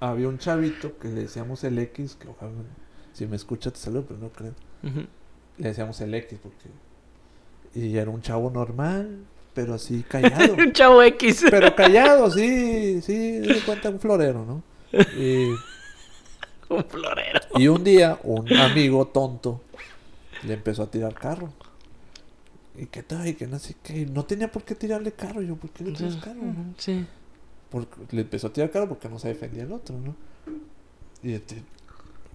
había 0.00 0.28
un 0.28 0.38
chavito 0.38 0.96
que 0.98 1.08
le 1.08 1.22
decíamos 1.22 1.64
el 1.64 1.78
X, 1.80 2.16
que 2.18 2.28
ojalá, 2.28 2.52
si 3.12 3.26
me 3.26 3.34
escucha 3.36 3.70
te 3.72 3.78
saludo, 3.78 4.04
pero 4.06 4.20
no 4.20 4.28
creo. 4.30 4.54
Le 5.58 5.68
decíamos 5.68 6.00
el 6.00 6.14
X 6.14 6.38
porque... 6.42 6.68
Y 7.76 7.96
era 7.98 8.10
un 8.10 8.22
chavo 8.22 8.50
normal, 8.50 9.24
pero 9.54 9.74
así 9.74 10.02
callado. 10.08 10.54
Un 10.54 10.72
chavo 10.72 11.02
X. 11.02 11.44
pero 11.50 11.74
callado, 11.74 12.30
sí, 12.30 13.00
sí, 13.02 13.38
de 13.38 13.60
cuenta 13.64 13.90
un 13.90 14.00
florero, 14.00 14.44
¿no? 14.44 14.62
Y, 15.16 15.46
Un 16.68 16.84
florero. 16.84 17.40
y 17.54 17.68
un 17.68 17.84
día, 17.84 18.18
un 18.24 18.52
amigo 18.56 19.06
tonto 19.06 19.60
le 20.42 20.54
empezó 20.54 20.82
a 20.82 20.90
tirar 20.90 21.14
carro. 21.14 21.52
Y 22.78 22.86
que 22.86 23.02
tal, 23.02 23.26
y 23.28 23.34
que 23.34 23.46
no 23.46 23.58
sé 23.58 23.76
qué. 23.82 24.00
y 24.00 24.06
No 24.06 24.24
tenía 24.24 24.50
por 24.50 24.62
qué 24.64 24.74
tirarle 24.74 25.12
carro. 25.12 25.42
Yo, 25.42 25.56
¿por 25.56 25.70
qué 25.70 25.84
le 25.84 25.92
tiras 25.92 26.16
carro? 26.16 26.42
no? 26.42 26.74
Sí. 26.76 27.06
Porque 27.70 28.16
le 28.16 28.22
empezó 28.22 28.48
a 28.48 28.52
tirar 28.52 28.70
carro 28.70 28.88
porque 28.88 29.08
no 29.08 29.18
se 29.18 29.28
defendía 29.28 29.62
el 29.62 29.72
otro, 29.72 29.96
¿no? 29.98 30.14
Y 31.22 31.32
este, 31.34 31.62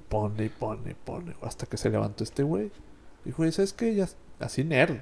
pone 0.10 0.46
y 0.46 0.50
pone 0.50 0.92
y 0.92 0.94
pone. 0.96 1.36
Hasta 1.42 1.66
que 1.66 1.78
se 1.78 1.90
levantó 1.90 2.24
este 2.24 2.42
güey. 2.44 2.72
Dijo, 3.26 3.42
"Oye, 3.44 3.52
¿sabes 3.52 3.74
qué? 3.74 3.94
Ya, 3.96 4.08
así 4.40 4.64
nerd. 4.64 4.98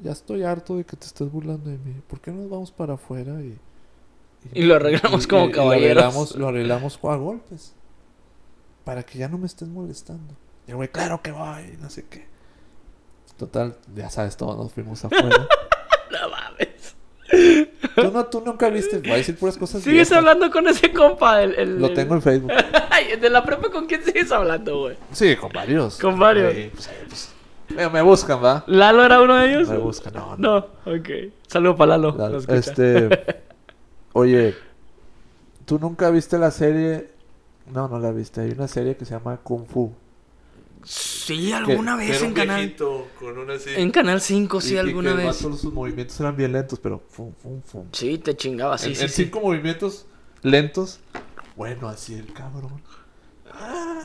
Ya 0.00 0.12
estoy 0.12 0.44
harto 0.44 0.76
de 0.76 0.84
que 0.84 0.96
te 0.96 1.06
estés 1.06 1.30
burlando 1.30 1.68
de 1.70 1.78
mí. 1.78 1.94
¿Por 2.06 2.20
qué 2.20 2.30
no 2.30 2.42
nos 2.42 2.50
vamos 2.50 2.70
para 2.70 2.94
afuera 2.94 3.40
y... 3.40 3.58
Y 4.54 4.62
lo 4.62 4.76
arreglamos 4.76 5.26
como 5.26 5.50
caballeros. 5.50 5.96
Lo 5.96 6.00
arreglamos, 6.00 6.36
lo 6.36 6.48
arreglamos 6.48 6.98
a 7.02 7.16
golpes. 7.16 7.74
Para 8.84 9.02
que 9.02 9.18
ya 9.18 9.28
no 9.28 9.36
me 9.38 9.46
estés 9.46 9.68
molestando. 9.68 10.34
Y 10.66 10.70
el 10.70 10.76
güey, 10.76 10.88
claro 10.88 11.20
que 11.22 11.32
voy, 11.32 11.76
no 11.80 11.90
sé 11.90 12.06
qué. 12.08 12.26
Total, 13.36 13.76
ya 13.94 14.08
sabes, 14.10 14.36
todos 14.36 14.56
nos 14.56 14.72
fuimos 14.72 15.04
afuera. 15.04 15.46
No 16.10 16.30
mames. 16.30 16.96
tú, 17.94 18.10
no, 18.10 18.24
tú 18.26 18.40
nunca 18.40 18.70
viste, 18.70 18.96
voy 19.00 19.10
a 19.10 19.16
decir 19.16 19.36
puras 19.36 19.58
cosas 19.58 19.82
¿Sigues 19.82 20.08
viejas. 20.08 20.16
hablando 20.16 20.50
con 20.50 20.66
ese 20.68 20.90
compa? 20.90 21.42
El, 21.42 21.54
el- 21.56 21.78
Lo 21.78 21.92
tengo 21.92 22.14
en 22.14 22.22
Facebook. 22.22 22.50
¿De 23.20 23.28
la 23.28 23.44
prepa 23.44 23.70
con 23.70 23.84
quién 23.84 24.02
sigues 24.02 24.32
hablando, 24.32 24.80
güey? 24.80 24.96
Sí, 25.12 25.36
con 25.36 25.52
varios. 25.52 25.98
Con 25.98 26.18
varios. 26.18 26.54
Pues, 26.72 26.90
pues, 27.08 27.34
me, 27.74 27.88
me 27.88 28.02
buscan, 28.02 28.42
¿va? 28.42 28.64
¿Lalo 28.66 29.04
era 29.04 29.20
uno 29.20 29.34
de 29.36 29.50
ellos? 29.50 29.68
Me 29.68 29.76
buscan, 29.78 30.12
no, 30.14 30.36
no. 30.36 30.66
No, 30.86 30.92
ok. 30.96 31.08
Saludo 31.46 31.76
para 31.76 31.96
Lalo. 31.98 32.38
Este. 32.48 33.08
Oye, 34.12 34.54
¿tú 35.64 35.78
nunca 35.78 36.10
viste 36.10 36.38
la 36.38 36.50
serie? 36.50 37.10
No, 37.72 37.88
no 37.88 37.98
la 37.98 38.10
viste. 38.12 38.40
Hay 38.40 38.50
una 38.52 38.68
serie 38.68 38.96
que 38.96 39.04
se 39.04 39.12
llama 39.14 39.36
Kung 39.38 39.66
Fu. 39.66 39.92
Sí, 40.84 41.52
alguna 41.52 41.98
Que- 41.98 42.06
vez 42.08 42.22
en 42.22 42.32
canal. 42.32 42.74
con 43.18 43.36
una 43.38 43.54
así. 43.54 43.70
En 43.76 43.90
Canal 43.90 44.20
5, 44.20 44.60
sí, 44.60 44.72
Y- 44.72 44.74
y 44.76 44.78
alguna 44.78 45.10
que 45.10 45.16
vez. 45.18 45.26
vato, 45.42 45.56
sus 45.56 45.72
movimientos 45.72 46.18
eran 46.20 46.36
bien 46.36 46.52
lentos, 46.52 46.78
pero 46.78 47.02
fum, 47.10 47.32
fum, 47.34 47.60
fum. 47.62 47.84
Sí, 47.92 48.16
te 48.18 48.34
chingaba, 48.36 48.78
sí, 48.78 48.90
en, 48.90 48.96
sí, 48.96 49.02
en 49.02 49.08
sí. 49.10 49.24
cinco 49.24 49.40
movimientos 49.40 50.06
lentos. 50.42 51.00
Bueno, 51.56 51.88
así 51.88 52.14
el 52.14 52.32
cabrón. 52.32 52.80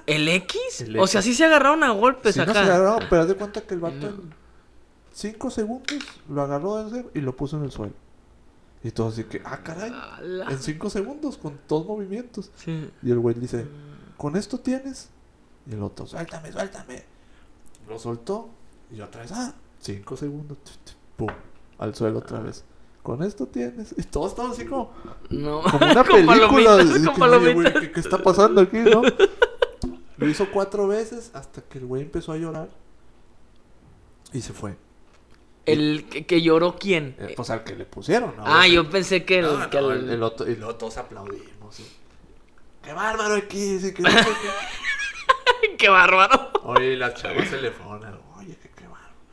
¿El 0.05 0.27
X? 0.27 0.81
El 0.81 0.99
O 0.99 1.07
sea, 1.07 1.21
sí 1.21 1.33
se 1.33 1.45
agarraron 1.45 1.83
a 1.83 1.91
golpes 1.91 2.33
Sí, 2.35 2.39
no 2.39 2.43
acá. 2.43 2.53
se 2.53 2.59
agarró, 2.71 2.99
pero 3.09 3.21
haz 3.21 3.27
de 3.27 3.35
cuenta 3.35 3.61
que 3.61 3.73
el 3.73 3.79
vato 3.79 4.07
en 4.07 4.33
cinco 5.13 5.49
segundos 5.49 5.99
lo 6.29 6.41
agarró 6.41 6.83
desde 6.83 7.05
y 7.13 7.21
lo 7.21 7.35
puso 7.35 7.57
en 7.57 7.63
el 7.63 7.71
suelo. 7.71 7.93
Y 8.83 8.91
todo 8.91 9.07
así 9.07 9.23
que, 9.23 9.41
ah, 9.45 9.61
caray. 9.63 9.93
En 10.49 10.59
cinco 10.59 10.89
segundos, 10.89 11.37
con 11.37 11.57
dos 11.69 11.85
movimientos. 11.85 12.51
Sí. 12.57 12.89
Y 13.01 13.11
el 13.11 13.19
güey 13.19 13.35
dice, 13.35 13.65
¿con 14.17 14.35
esto 14.35 14.59
tienes? 14.59 15.09
Y 15.65 15.73
el 15.73 15.83
otro, 15.83 16.05
suéltame, 16.05 16.51
suéltame. 16.51 17.03
Lo 17.87 17.97
soltó. 17.97 18.49
Y 18.91 18.99
otra 18.99 19.21
vez, 19.21 19.31
ah, 19.31 19.53
cinco 19.79 20.17
segundos. 20.17 20.57
tu, 20.63 20.71
tu, 20.71 20.91
Pum, 21.15 21.29
al 21.77 21.95
suelo 21.95 22.19
otra 22.19 22.39
vez. 22.39 22.65
¿Con 23.03 23.21
esto 23.21 23.45
tienes? 23.47 23.93
Y 23.97 24.03
todos 24.03 24.31
estaban 24.31 24.51
así 24.51 24.65
como, 24.65 24.93
No. 25.29 25.61
como 25.61 25.85
una 25.91 26.03
Con 26.05 26.25
película. 26.25 26.77
palomitas, 27.17 27.63
con 27.63 27.63
que. 27.73 27.79
¿qué, 27.81 27.91
qué 27.91 27.99
está 27.99 28.17
pasando 28.17 28.61
aquí, 28.61 28.77
no? 28.77 29.01
Lo 30.17 30.29
hizo 30.29 30.49
cuatro 30.51 30.87
veces 30.87 31.31
hasta 31.33 31.61
que 31.61 31.79
el 31.79 31.85
güey 31.85 32.01
empezó 32.03 32.31
a 32.31 32.37
llorar. 32.37 32.69
Y 34.31 34.41
se 34.41 34.53
fue. 34.53 34.77
El 35.65 36.05
que, 36.09 36.25
que 36.25 36.41
lloró 36.41 36.77
quién. 36.79 37.15
Eh, 37.19 37.33
Pues 37.35 37.49
al 37.49 37.63
que 37.63 37.75
le 37.75 37.85
pusieron, 37.85 38.35
¿no? 38.37 38.43
ah, 38.45 38.67
yo 38.67 38.89
pensé 38.89 39.25
que 39.25 39.39
el. 39.39 39.45
No, 39.59 39.69
que 39.69 39.81
no, 39.81 39.91
el- 39.91 40.23
otro, 40.23 40.49
y 40.49 40.55
luego 40.55 40.75
todos 40.75 40.97
aplaudimos. 40.97 41.79
y, 41.79 41.85
¡Qué 42.83 42.93
bárbaro 42.93 43.35
aquí! 43.35 43.79
sí, 43.79 43.93
no 43.97 44.09
sé 44.09 44.25
qué". 44.25 45.77
¡Qué 45.77 45.89
bárbaro! 45.89 46.51
Oye, 46.63 46.93
y 46.93 46.95
las 46.95 47.13
chavas 47.15 47.47
se 47.49 47.61
le 47.61 47.71
fueron 47.71 48.03
Oye, 48.37 48.57
qué, 48.61 48.69
qué 48.75 48.83
bárbaro. 48.87 49.13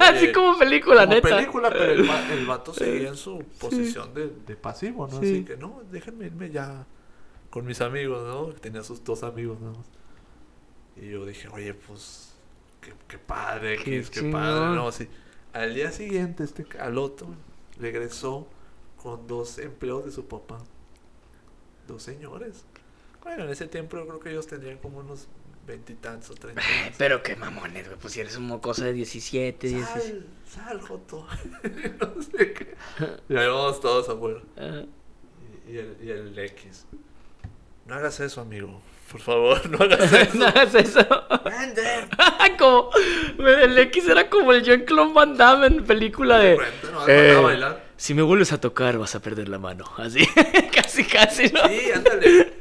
Así 0.00 0.24
oye, 0.26 0.32
como 0.32 0.58
película, 0.58 1.02
como 1.02 1.14
neta. 1.14 1.28
película, 1.36 1.70
pero 1.70 1.92
el, 1.92 2.08
va- 2.08 2.32
el 2.32 2.46
vato 2.46 2.72
seguía 2.72 3.08
en 3.08 3.16
su 3.16 3.38
posición 3.58 4.14
de, 4.14 4.28
de 4.46 4.56
pasivo, 4.56 5.06
¿no? 5.06 5.20
Sí. 5.20 5.26
Así 5.36 5.44
que 5.44 5.56
no, 5.56 5.82
déjenme 5.90 6.26
irme 6.26 6.50
ya 6.50 6.86
con 7.50 7.66
mis 7.66 7.80
amigos, 7.80 8.26
¿no? 8.26 8.54
Tenía 8.54 8.82
sus 8.82 9.02
dos 9.04 9.22
amigos 9.22 9.60
más. 9.60 9.76
Y 10.96 11.10
yo 11.10 11.24
dije, 11.26 11.48
oye, 11.52 11.74
pues, 11.74 12.34
qué, 12.80 12.92
qué 13.06 13.18
padre, 13.18 13.76
Qué 13.78 14.04
qué, 14.10 14.22
padre, 14.30 14.74
¿no? 14.76 14.90
Sí. 14.92 15.08
Al 15.52 15.74
día 15.74 15.92
siguiente, 15.92 16.44
este, 16.44 16.66
al 16.78 16.98
otro, 16.98 17.28
regresó 17.78 18.48
con 18.96 19.26
dos 19.26 19.58
empleos 19.58 20.04
de 20.04 20.12
su 20.12 20.26
papá. 20.26 20.58
Dos 21.86 22.02
señores. 22.02 22.64
Bueno, 23.22 23.44
en 23.44 23.50
ese 23.50 23.66
tiempo 23.66 23.96
yo 23.96 24.06
creo 24.06 24.20
que 24.20 24.30
ellos 24.30 24.46
tendrían 24.46 24.78
como 24.78 24.98
unos 24.98 25.26
veintitantos 25.68 26.30
o 26.30 26.34
treinta. 26.34 26.62
Pero 26.98 27.22
qué 27.22 27.36
mamones, 27.36 27.86
güey. 27.86 27.98
Pues 28.00 28.14
si 28.14 28.20
eres 28.20 28.36
un 28.36 28.46
mocoso 28.46 28.82
de 28.84 28.92
17, 28.94 29.68
16. 29.68 30.04
Sal, 30.04 30.26
sal, 30.50 30.80
Joto. 30.80 31.26
no 32.00 32.22
sé 32.22 32.52
qué. 32.52 32.74
Y 33.28 33.36
ahí 33.36 33.46
vamos 33.46 33.80
todos. 33.80 34.08
Ajá. 34.08 34.84
Y, 35.68 35.72
y 35.72 35.78
el, 35.78 35.96
y 36.02 36.10
el 36.10 36.38
X. 36.38 36.86
No 37.86 37.94
hagas 37.94 38.18
eso, 38.20 38.40
amigo. 38.40 38.80
Por 39.12 39.20
favor, 39.20 39.70
no 39.70 39.78
hagas 39.84 40.12
eso. 40.12 40.34
no 40.38 40.46
hagas 40.46 40.74
eso. 40.74 41.06
Como. 42.58 42.90
El 43.38 43.78
X 43.78 44.08
era 44.08 44.28
como 44.28 44.52
el 44.52 44.62
Jean-Claude 44.64 45.12
Van 45.12 45.36
Damme 45.36 45.66
en 45.68 45.84
película 45.84 46.38
de. 46.38 46.58
No 46.92 47.08
Eh, 47.08 47.36
a 47.36 47.40
bailar. 47.40 47.88
Si 47.96 48.14
me 48.14 48.22
vuelves 48.22 48.52
a 48.52 48.60
tocar, 48.60 48.98
vas 48.98 49.14
a 49.14 49.20
perder 49.20 49.48
la 49.48 49.58
mano. 49.58 49.84
Así. 49.96 50.26
casi, 50.74 51.04
casi, 51.04 51.48
¿no? 51.50 51.66
Sí, 51.68 51.92
ándale. 51.92 52.52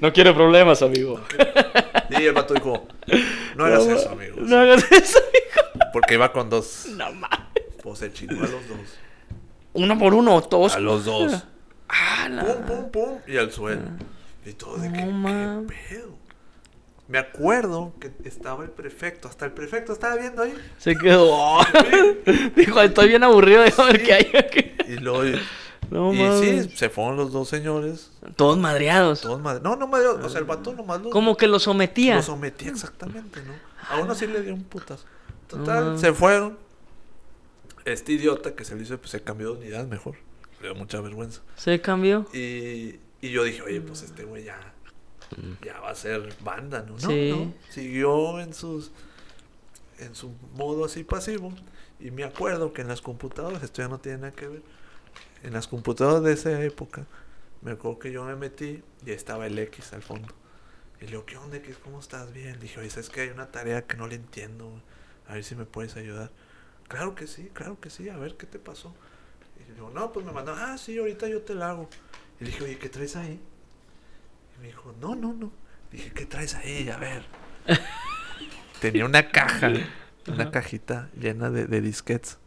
No 0.00 0.12
quiero 0.12 0.34
problemas, 0.34 0.82
amigo. 0.82 1.20
Y 2.10 2.24
el 2.24 2.32
vato 2.32 2.54
dijo: 2.54 2.86
No 3.56 3.64
hagas 3.64 3.86
eso, 3.86 4.10
amigo. 4.10 4.36
No 4.40 4.58
hagas 4.58 4.90
eso, 4.90 5.18
amigo. 5.18 5.90
Porque 5.92 6.14
iba 6.14 6.32
con 6.32 6.50
dos. 6.50 6.86
No 6.90 7.12
mames. 7.12 7.38
Pues 7.82 7.98
se 7.98 8.12
chingó 8.12 8.38
a 8.44 8.48
los 8.48 8.68
dos. 8.68 8.98
Uno 9.74 9.98
por 9.98 10.14
uno, 10.14 10.40
todos. 10.42 10.74
A 10.76 10.80
los 10.80 11.04
dos. 11.04 11.44
Ah, 11.88 12.28
la- 12.30 12.44
Pum, 12.44 12.62
pum, 12.66 12.90
pum. 12.90 13.18
Y 13.26 13.36
al 13.36 13.50
suelo. 13.52 13.82
Y 14.46 14.52
todo 14.52 14.76
de 14.76 14.88
No, 14.88 14.94
que, 14.94 15.00
¿qué 15.00 15.06
man. 15.06 15.66
pedo? 15.66 16.14
Me 17.06 17.18
acuerdo 17.18 17.92
que 18.00 18.10
estaba 18.26 18.64
el 18.64 18.70
prefecto, 18.70 19.28
hasta 19.28 19.44
el 19.44 19.52
prefecto 19.52 19.92
estaba 19.92 20.16
viendo 20.16 20.42
ahí. 20.42 20.54
Se 20.78 20.96
quedó. 20.96 21.58
Dijo, 22.56 22.80
estoy 22.80 23.08
bien 23.08 23.22
aburrido, 23.24 23.62
déjame 23.62 23.92
ver 23.92 24.00
Sí. 24.00 24.06
qué 24.06 24.12
hay 24.14 24.30
aquí. 24.38 24.72
Y 24.88 24.96
luego. 24.96 25.38
No 25.90 26.12
y 26.12 26.62
sí, 26.62 26.70
se 26.76 26.88
fueron 26.90 27.16
los 27.16 27.32
dos 27.32 27.48
señores. 27.48 28.10
Todos 28.36 28.58
madreados. 28.58 29.20
Todos 29.20 29.40
madre- 29.40 29.60
No, 29.62 29.76
no 29.76 29.86
madre- 29.86 30.08
O 30.08 30.28
sea, 30.28 30.38
el 30.40 30.44
vato 30.46 30.72
nomás 30.74 31.00
los, 31.02 31.12
Como 31.12 31.36
que 31.36 31.46
lo 31.46 31.58
sometía. 31.58 32.16
lo 32.16 32.22
sometía 32.22 32.70
exactamente, 32.70 33.40
¿no? 33.42 33.52
A 33.88 34.00
uno 34.00 34.14
sí 34.14 34.26
le 34.26 34.42
dio 34.42 34.54
un 34.54 34.64
putazo. 34.64 35.04
Total, 35.48 35.98
se 35.98 36.12
fueron. 36.12 36.58
Este 37.84 38.12
idiota 38.12 38.54
que 38.54 38.64
se 38.64 38.74
le 38.74 38.82
hizo, 38.82 38.96
pues 38.98 39.10
se 39.10 39.22
cambió 39.22 39.52
de 39.54 39.58
unidad 39.60 39.86
mejor. 39.86 40.16
Le 40.60 40.68
dio 40.68 40.74
mucha 40.74 41.00
vergüenza. 41.00 41.42
Se 41.56 41.80
cambió. 41.80 42.26
Y, 42.32 42.98
y 43.20 43.30
yo 43.30 43.44
dije, 43.44 43.60
oye, 43.62 43.80
pues 43.82 44.02
este 44.02 44.24
güey 44.24 44.44
ya, 44.44 44.58
ya 45.62 45.80
va 45.80 45.90
a 45.90 45.94
ser 45.94 46.34
banda, 46.42 46.82
¿no? 46.86 46.94
No, 46.94 46.98
Sí. 47.10 47.30
no. 47.30 47.52
Siguió 47.70 48.40
en 48.40 48.54
sus 48.54 48.90
en 49.98 50.14
su 50.14 50.32
modo 50.56 50.86
así 50.86 51.04
pasivo. 51.04 51.52
Y 52.00 52.10
me 52.10 52.24
acuerdo 52.24 52.72
que 52.72 52.82
en 52.82 52.88
las 52.88 53.00
computadoras, 53.02 53.62
esto 53.62 53.82
ya 53.82 53.88
no 53.88 53.98
tiene 53.98 54.18
nada 54.18 54.32
que 54.32 54.48
ver. 54.48 54.62
En 55.44 55.52
las 55.52 55.68
computadoras 55.68 56.22
de 56.22 56.32
esa 56.32 56.62
época, 56.62 57.06
me 57.60 57.72
acuerdo 57.72 57.98
que 57.98 58.10
yo 58.10 58.24
me 58.24 58.34
metí 58.34 58.82
y 59.04 59.10
estaba 59.10 59.46
el 59.46 59.58
X 59.58 59.92
al 59.92 60.02
fondo. 60.02 60.34
Y 61.00 61.04
le 61.04 61.10
digo, 61.10 61.26
¿qué 61.26 61.36
onda, 61.36 61.58
X? 61.58 61.76
¿Cómo 61.84 62.00
estás? 62.00 62.32
Bien. 62.32 62.54
Le 62.54 62.60
dije, 62.60 62.80
oye, 62.80 62.88
es 62.88 63.10
que 63.10 63.20
hay 63.20 63.28
una 63.28 63.52
tarea 63.52 63.86
que 63.86 63.98
no 63.98 64.06
le 64.06 64.14
entiendo. 64.14 64.72
A 65.28 65.34
ver 65.34 65.44
si 65.44 65.54
me 65.54 65.66
puedes 65.66 65.96
ayudar. 65.96 66.30
Claro 66.88 67.14
que 67.14 67.26
sí, 67.26 67.50
claro 67.52 67.78
que 67.78 67.90
sí. 67.90 68.08
A 68.08 68.16
ver, 68.16 68.38
¿qué 68.38 68.46
te 68.46 68.58
pasó? 68.58 68.94
Y 69.60 69.68
le 69.68 69.74
digo, 69.74 69.90
no, 69.90 70.12
pues 70.12 70.24
me 70.24 70.32
mandó, 70.32 70.54
ah, 70.56 70.78
sí, 70.78 70.96
ahorita 70.96 71.28
yo 71.28 71.42
te 71.42 71.54
la 71.54 71.70
hago. 71.70 71.90
Y 72.40 72.44
le 72.44 72.50
dije, 72.50 72.64
oye, 72.64 72.78
¿qué 72.78 72.88
traes 72.88 73.14
ahí? 73.14 73.38
Y 74.56 74.60
me 74.62 74.68
dijo, 74.68 74.94
no, 74.98 75.14
no, 75.14 75.34
no. 75.34 75.52
Dije, 75.92 76.10
¿qué 76.12 76.24
traes 76.24 76.54
ahí? 76.54 76.88
A 76.88 76.96
ver. 76.96 77.22
Tenía 78.80 79.04
una 79.04 79.28
caja, 79.28 79.72
una 80.26 80.50
cajita 80.50 81.10
llena 81.20 81.50
de, 81.50 81.66
de 81.66 81.80
disquets. 81.82 82.38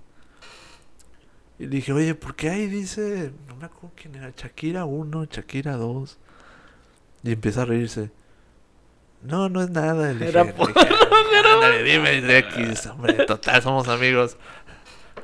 Y 1.59 1.63
le 1.63 1.69
dije, 1.69 1.91
oye, 1.93 2.13
¿por 2.15 2.35
qué 2.35 2.49
ahí 2.49 2.67
dice, 2.67 3.31
no 3.47 3.55
me 3.55 3.65
acuerdo 3.65 3.91
quién 3.99 4.15
era, 4.15 4.31
Shakira 4.35 4.85
1, 4.85 5.25
Shakira 5.25 5.73
2? 5.75 6.17
Y 7.23 7.31
empieza 7.33 7.63
a 7.63 7.65
reírse. 7.65 8.11
No, 9.23 9.49
no 9.49 9.61
es 9.63 9.69
nada. 9.71 10.13
Le 10.13 10.29
Era 10.29 10.43
dije, 10.43 10.53
por- 10.53 10.67
le 10.75 10.83
dije, 10.83 10.95
"Ándale, 11.53 11.83
dime, 11.83 12.37
X, 12.39 12.85
hombre, 12.85 13.13
total, 13.25 13.61
somos 13.63 13.87
amigos. 13.87 14.37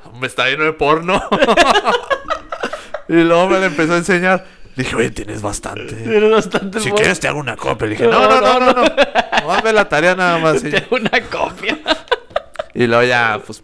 Hombre, 0.04 0.26
está 0.28 0.48
lleno 0.48 0.64
de 0.64 0.72
porno. 0.72 1.22
y 3.08 3.14
luego 3.14 3.48
me 3.48 3.58
lo 3.60 3.64
empezó 3.66 3.94
a 3.94 3.98
enseñar. 3.98 4.44
Le 4.76 4.82
dije, 4.82 4.96
oye, 4.96 5.10
tienes 5.10 5.40
bastante. 5.40 5.94
Pero 6.04 6.30
bastante 6.30 6.80
Si 6.80 6.90
quieres 6.90 7.20
te 7.20 7.28
hago 7.28 7.38
una 7.38 7.56
copia. 7.56 7.86
Le 7.86 7.92
dije, 7.92 8.08
no, 8.08 8.28
no, 8.28 8.40
no, 8.40 8.60
no, 8.60 8.72
no. 8.72 8.84
No 9.62 9.72
la 9.72 9.88
tarea 9.88 10.16
nada 10.16 10.38
más. 10.38 10.60
Te 10.62 10.76
hago 10.78 10.96
una 10.96 11.22
copia. 11.30 11.78
y 12.74 12.86
luego 12.86 13.04
ya, 13.04 13.40
pues. 13.46 13.62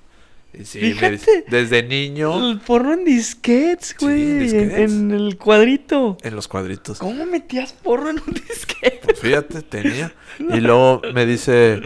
Y 0.53 0.65
sí, 0.65 0.81
Fíjate. 0.81 1.45
desde 1.49 1.83
niño 1.85 2.37
El 2.51 2.61
porno 2.61 2.93
en 2.95 3.05
disquets, 3.05 3.95
Sí, 3.99 4.05
güey. 4.05 4.21
en 4.23 4.31
en, 4.31 4.39
disquets. 4.41 4.93
en 4.93 5.11
el 5.13 5.39
cuadrito. 5.39 6.19
en 6.23 6.35
los 6.35 6.49
cuadritos. 6.49 6.99
¿Cómo 6.99 7.25
metías 7.25 7.73
porno 7.73 8.11
en 8.11 8.21
un 8.27 8.35
disquete? 8.35 9.01
Pues 9.05 9.21
fíjate, 9.21 9.63
tenía. 9.63 10.13
Y 10.39 10.61
luego 10.61 11.03
me 11.15 11.25
dice, 11.27 11.81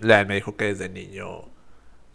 la, 0.00 0.24
me 0.24 0.36
dijo 0.36 0.56
que 0.56 0.66
desde 0.66 0.88
niño 0.88 1.42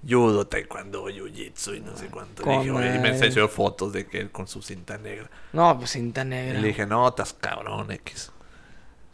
judo, 0.08 0.48
taekwondo, 0.48 1.08
jiu-jitsu 1.10 1.78
y 1.78 1.82
no 1.82 1.96
sé 1.98 2.08
cuánto. 2.08 2.44
Le 2.46 2.58
dije, 2.60 2.72
oye, 2.72 2.96
y 2.96 3.00
me 3.00 3.10
enseñó 3.10 3.48
fotos 3.50 3.92
de 3.94 4.08
que 4.08 4.20
él 4.22 4.32
con 4.32 4.48
su 4.48 4.62
cinta 4.62 4.98
negra. 4.98 5.30
No, 5.54 5.78
pues 5.78 5.92
cinta 5.92 6.22
Y 6.22 6.26
negra. 6.26 6.62
le 6.62 6.68
dije, 6.70 6.86
no, 6.88 7.08
estás 7.10 7.34
cabrón, 7.34 7.92
X. 7.92 8.32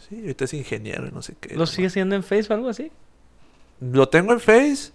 Sí, 0.07 0.19
ahorita 0.21 0.45
es 0.45 0.53
ingeniero 0.53 1.07
y 1.07 1.11
no 1.11 1.21
sé 1.23 1.35
qué. 1.41 1.53
¿Lo 1.55 1.61
no 1.61 1.65
sigue 1.65 1.87
haciendo 1.87 2.15
en 2.15 2.23
Facebook 2.23 2.51
o 2.51 2.55
algo 2.55 2.69
así? 2.69 2.91
Lo 3.81 4.07
tengo 4.07 4.31
en 4.33 4.39
Face 4.39 4.91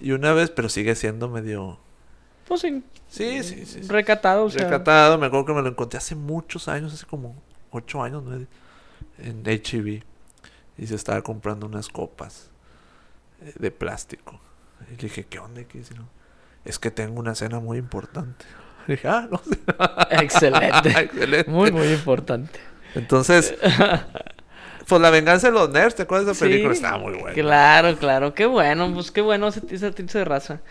y 0.00 0.12
una 0.12 0.32
vez, 0.32 0.50
pero 0.50 0.68
sigue 0.68 0.94
siendo 0.94 1.28
medio... 1.28 1.78
Pues 2.46 2.62
sí. 2.62 2.82
Sí, 3.08 3.42
sí, 3.42 3.66
sí. 3.66 3.82
sí. 3.82 3.88
Recatado, 3.88 4.44
o 4.44 4.50
sea. 4.50 4.64
Recatado, 4.64 5.18
me 5.18 5.26
acuerdo 5.26 5.46
que 5.46 5.52
me 5.54 5.62
lo 5.62 5.68
encontré 5.68 5.98
hace 5.98 6.14
muchos 6.14 6.68
años, 6.68 6.92
hace 6.94 7.06
como 7.06 7.34
ocho 7.70 8.02
años, 8.02 8.22
nueve, 8.24 8.46
en 9.18 9.42
HEB. 9.46 10.02
Y 10.78 10.86
se 10.86 10.94
estaba 10.94 11.20
comprando 11.22 11.66
unas 11.66 11.88
copas 11.88 12.50
eh, 13.42 13.52
de 13.58 13.70
plástico. 13.70 14.40
Y 14.88 14.92
le 14.92 14.96
dije, 14.96 15.24
¿qué 15.24 15.38
onda? 15.38 15.64
¿Qué? 15.64 15.78
Y 15.78 15.94
no, 15.94 16.08
Es 16.64 16.78
que 16.78 16.90
tengo 16.90 17.18
una 17.18 17.34
cena 17.34 17.60
muy 17.60 17.78
importante. 17.78 18.44
Le 18.86 18.94
dije, 18.94 19.08
ah, 19.08 19.28
no 19.30 19.38
sé. 19.38 19.58
Excelente. 20.22 20.88
Excelente. 21.00 21.50
Muy, 21.50 21.72
muy 21.72 21.88
importante. 21.88 22.58
Entonces, 22.94 23.54
pues 24.88 25.00
la 25.02 25.10
venganza 25.10 25.48
de 25.48 25.54
los 25.54 25.70
nerds, 25.70 25.94
¿te 25.96 26.02
acuerdas 26.02 26.26
de 26.26 26.32
esa 26.32 26.44
Sí, 26.44 26.44
película? 26.46 26.72
Estaba 26.74 26.98
muy 26.98 27.14
buena. 27.14 27.34
Claro, 27.34 27.96
claro. 27.98 28.34
Qué 28.34 28.46
bueno, 28.46 28.92
pues 28.94 29.10
qué 29.12 29.20
bueno 29.20 29.48
ese 29.48 29.62
ese 29.70 29.92
tipo 29.92 30.12
de 30.18 30.24
raza. 30.24 30.62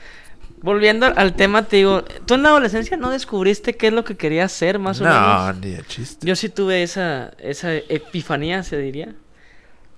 Volviendo 0.61 1.05
al 1.15 1.36
tema, 1.36 1.68
te 1.68 1.78
digo, 1.78 2.03
tú 2.26 2.34
en 2.36 2.43
la 2.43 2.49
adolescencia 2.49 2.97
no 2.97 3.11
descubriste 3.11 3.76
qué 3.78 3.88
es 3.88 3.93
lo 3.93 4.03
que 4.03 4.18
querías 4.18 4.51
ser, 4.51 4.80
más 4.80 5.01
o 5.01 5.05
no, 5.05 5.09
menos. 5.09 5.57
ni 5.61 5.72
de 5.72 5.84
chiste. 5.86 6.26
Yo 6.28 6.36
sí 6.36 6.49
tuve 6.49 6.84
esa, 6.84 7.32
esa 7.39 7.74
epifanía, 7.76 8.63
se 8.63 8.78
diría. 8.80 9.15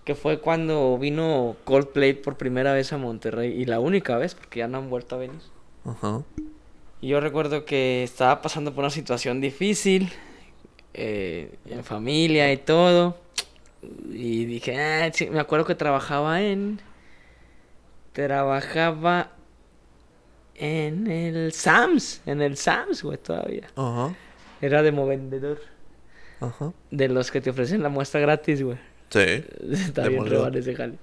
Que 0.03 0.15
fue 0.15 0.39
cuando 0.39 0.97
vino 0.97 1.57
Coldplay 1.65 2.13
por 2.13 2.37
primera 2.37 2.73
vez 2.73 2.91
a 2.93 2.97
Monterrey. 2.97 3.53
Y 3.61 3.65
la 3.65 3.79
única 3.79 4.17
vez, 4.17 4.35
porque 4.35 4.59
ya 4.59 4.67
no 4.67 4.79
han 4.79 4.89
vuelto 4.89 5.15
a 5.15 5.19
venir. 5.19 5.41
Ajá. 5.85 6.23
Y 7.01 7.09
yo 7.09 7.21
recuerdo 7.21 7.65
que 7.65 8.03
estaba 8.03 8.41
pasando 8.41 8.73
por 8.73 8.83
una 8.83 8.91
situación 8.91 9.41
difícil. 9.41 10.11
eh, 10.93 11.57
en 11.65 11.83
familia 11.83 12.51
y 12.51 12.57
todo. 12.57 13.17
Y 13.81 14.45
dije, 14.45 14.79
ah, 14.79 15.09
sí", 15.13 15.29
me 15.29 15.39
acuerdo 15.39 15.65
que 15.65 15.75
trabajaba 15.75 16.41
en. 16.41 16.81
Trabajaba 18.13 19.31
en 20.55 21.07
el 21.07 21.53
Sams. 21.53 22.21
En 22.25 22.41
el 22.41 22.57
Sams, 22.57 23.03
güey, 23.03 23.17
todavía. 23.17 23.67
Ajá. 23.75 24.13
Era 24.61 24.81
de 24.83 24.91
vendedor. 24.91 25.59
Ajá. 26.41 26.73
De 26.91 27.07
los 27.07 27.31
que 27.31 27.41
te 27.41 27.49
ofrecen 27.49 27.81
la 27.81 27.89
muestra 27.89 28.19
gratis, 28.19 28.61
güey. 28.61 28.77
Sí. 29.09 29.19
Está 29.71 30.07
bien 30.07 30.25
rebar 30.25 30.55
ese 30.57 30.75
jale. 30.75 30.95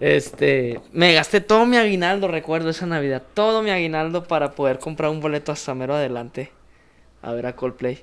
Este, 0.00 0.80
me 0.92 1.14
gasté 1.14 1.40
todo 1.40 1.66
mi 1.66 1.76
aguinaldo, 1.76 2.28
recuerdo 2.28 2.70
esa 2.70 2.86
Navidad, 2.86 3.22
todo 3.34 3.62
mi 3.62 3.70
aguinaldo 3.70 4.24
para 4.24 4.52
poder 4.52 4.78
comprar 4.78 5.10
un 5.10 5.20
boleto 5.20 5.52
hasta 5.52 5.74
mero 5.74 5.94
adelante 5.94 6.50
a 7.22 7.32
ver 7.32 7.46
a 7.46 7.56
Coldplay. 7.56 8.02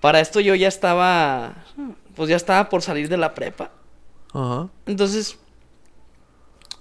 Para 0.00 0.20
esto 0.20 0.40
yo 0.40 0.54
ya 0.54 0.68
estaba, 0.68 1.64
pues 2.14 2.28
ya 2.30 2.36
estaba 2.36 2.68
por 2.68 2.82
salir 2.82 3.08
de 3.08 3.16
la 3.16 3.34
prepa. 3.34 3.70
Ajá. 4.32 4.68
Entonces 4.86 5.38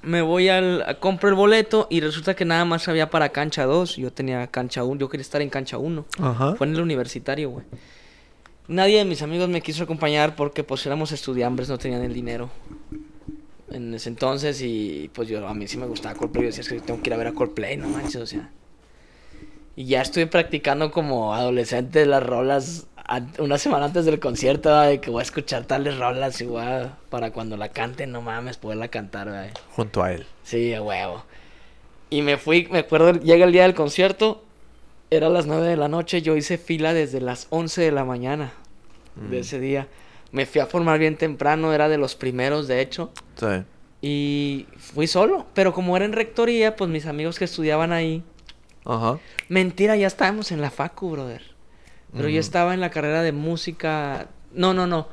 me 0.01 0.21
voy 0.21 0.49
al 0.49 0.81
a- 0.83 0.99
compro 0.99 1.29
el 1.29 1.35
boleto 1.35 1.87
y 1.89 2.01
resulta 2.01 2.35
que 2.35 2.45
nada 2.45 2.65
más 2.65 2.87
había 2.87 3.09
para 3.09 3.29
cancha 3.29 3.65
2, 3.65 3.95
yo 3.97 4.11
tenía 4.11 4.47
cancha 4.47 4.83
1, 4.83 4.99
yo 4.99 5.09
quería 5.09 5.21
estar 5.21 5.41
en 5.41 5.49
cancha 5.49 5.77
1. 5.77 6.05
Ajá. 6.19 6.55
Fue 6.55 6.67
en 6.67 6.73
el 6.75 6.81
universitario, 6.81 7.49
güey. 7.51 7.65
Nadie 8.67 8.97
de 8.97 9.05
mis 9.05 9.21
amigos 9.21 9.49
me 9.49 9.61
quiso 9.61 9.83
acompañar 9.83 10.35
porque 10.35 10.63
pues 10.63 10.85
éramos 10.85 11.11
estudiantes, 11.11 11.69
no 11.69 11.77
tenían 11.77 12.01
el 12.01 12.13
dinero. 12.13 12.49
En 13.71 13.93
ese 13.93 14.09
entonces 14.09 14.61
y 14.61 15.09
pues 15.13 15.27
yo 15.29 15.45
a 15.47 15.53
mí 15.53 15.67
sí 15.67 15.77
me 15.77 15.85
gustaba 15.87 16.15
Coldplay, 16.15 16.43
yo 16.43 16.47
decía 16.47 16.61
"Es 16.61 16.69
que 16.69 16.79
tengo 16.79 17.01
que 17.01 17.09
ir 17.09 17.13
a 17.13 17.17
ver 17.17 17.27
a 17.27 17.33
Coldplay, 17.33 17.75
no 17.77 17.87
manches, 17.87 18.21
o 18.21 18.27
sea. 18.27 18.49
Y 19.75 19.85
ya 19.85 20.01
estuve 20.01 20.27
practicando 20.27 20.91
como 20.91 21.33
adolescente 21.33 22.05
las 22.05 22.21
rolas 22.23 22.85
una 23.39 23.57
semana 23.57 23.85
antes 23.85 24.05
del 24.05 24.19
concierto, 24.19 24.69
¿verdad? 24.69 24.87
de 24.89 25.01
que 25.01 25.09
voy 25.09 25.19
a 25.19 25.23
escuchar 25.23 25.65
tales 25.65 25.97
rolas 25.97 26.39
igual 26.41 26.95
para 27.09 27.31
cuando 27.31 27.57
la 27.57 27.69
canten, 27.69 28.11
no 28.11 28.21
mames, 28.21 28.57
poderla 28.57 28.87
cantar, 28.87 29.27
¿verdad? 29.27 29.51
Junto 29.75 30.03
a 30.03 30.13
él. 30.13 30.25
Sí, 30.43 30.73
a 30.73 30.81
huevo. 30.81 31.23
Y 32.09 32.21
me 32.21 32.37
fui, 32.37 32.67
me 32.71 32.79
acuerdo, 32.79 33.13
llega 33.19 33.45
el 33.45 33.51
día 33.51 33.63
del 33.63 33.73
concierto, 33.73 34.43
era 35.09 35.29
las 35.29 35.45
9 35.45 35.67
de 35.67 35.77
la 35.77 35.87
noche, 35.89 36.21
yo 36.21 36.35
hice 36.35 36.57
fila 36.57 36.93
desde 36.93 37.21
las 37.21 37.47
11 37.49 37.81
de 37.81 37.91
la 37.91 38.05
mañana 38.05 38.53
de 39.15 39.37
Mm. 39.37 39.41
ese 39.41 39.59
día. 39.59 39.87
Me 40.31 40.45
fui 40.47 40.61
a 40.61 40.65
formar 40.65 40.97
bien 40.97 41.17
temprano, 41.17 41.73
era 41.73 41.89
de 41.89 41.97
los 41.97 42.15
primeros, 42.15 42.67
de 42.67 42.81
hecho. 42.81 43.11
Sí. 43.35 43.63
Y 44.01 44.65
fui 44.77 45.07
solo, 45.07 45.45
pero 45.53 45.73
como 45.73 45.95
era 45.95 46.05
en 46.05 46.13
rectoría, 46.13 46.75
pues 46.75 46.89
mis 46.89 47.05
amigos 47.05 47.37
que 47.37 47.45
estudiaban 47.45 47.91
ahí... 47.91 48.23
Ajá. 48.85 49.19
Mentira, 49.49 49.95
ya 49.95 50.07
estábamos 50.07 50.51
en 50.51 50.61
la 50.61 50.71
facu, 50.71 51.11
brother. 51.11 51.52
Pero 52.15 52.29
yo 52.29 52.39
estaba 52.39 52.73
en 52.73 52.79
la 52.79 52.91
carrera 52.91 53.23
de 53.23 53.31
música... 53.31 54.27
No, 54.53 54.73
no, 54.73 54.85
no. 54.85 55.07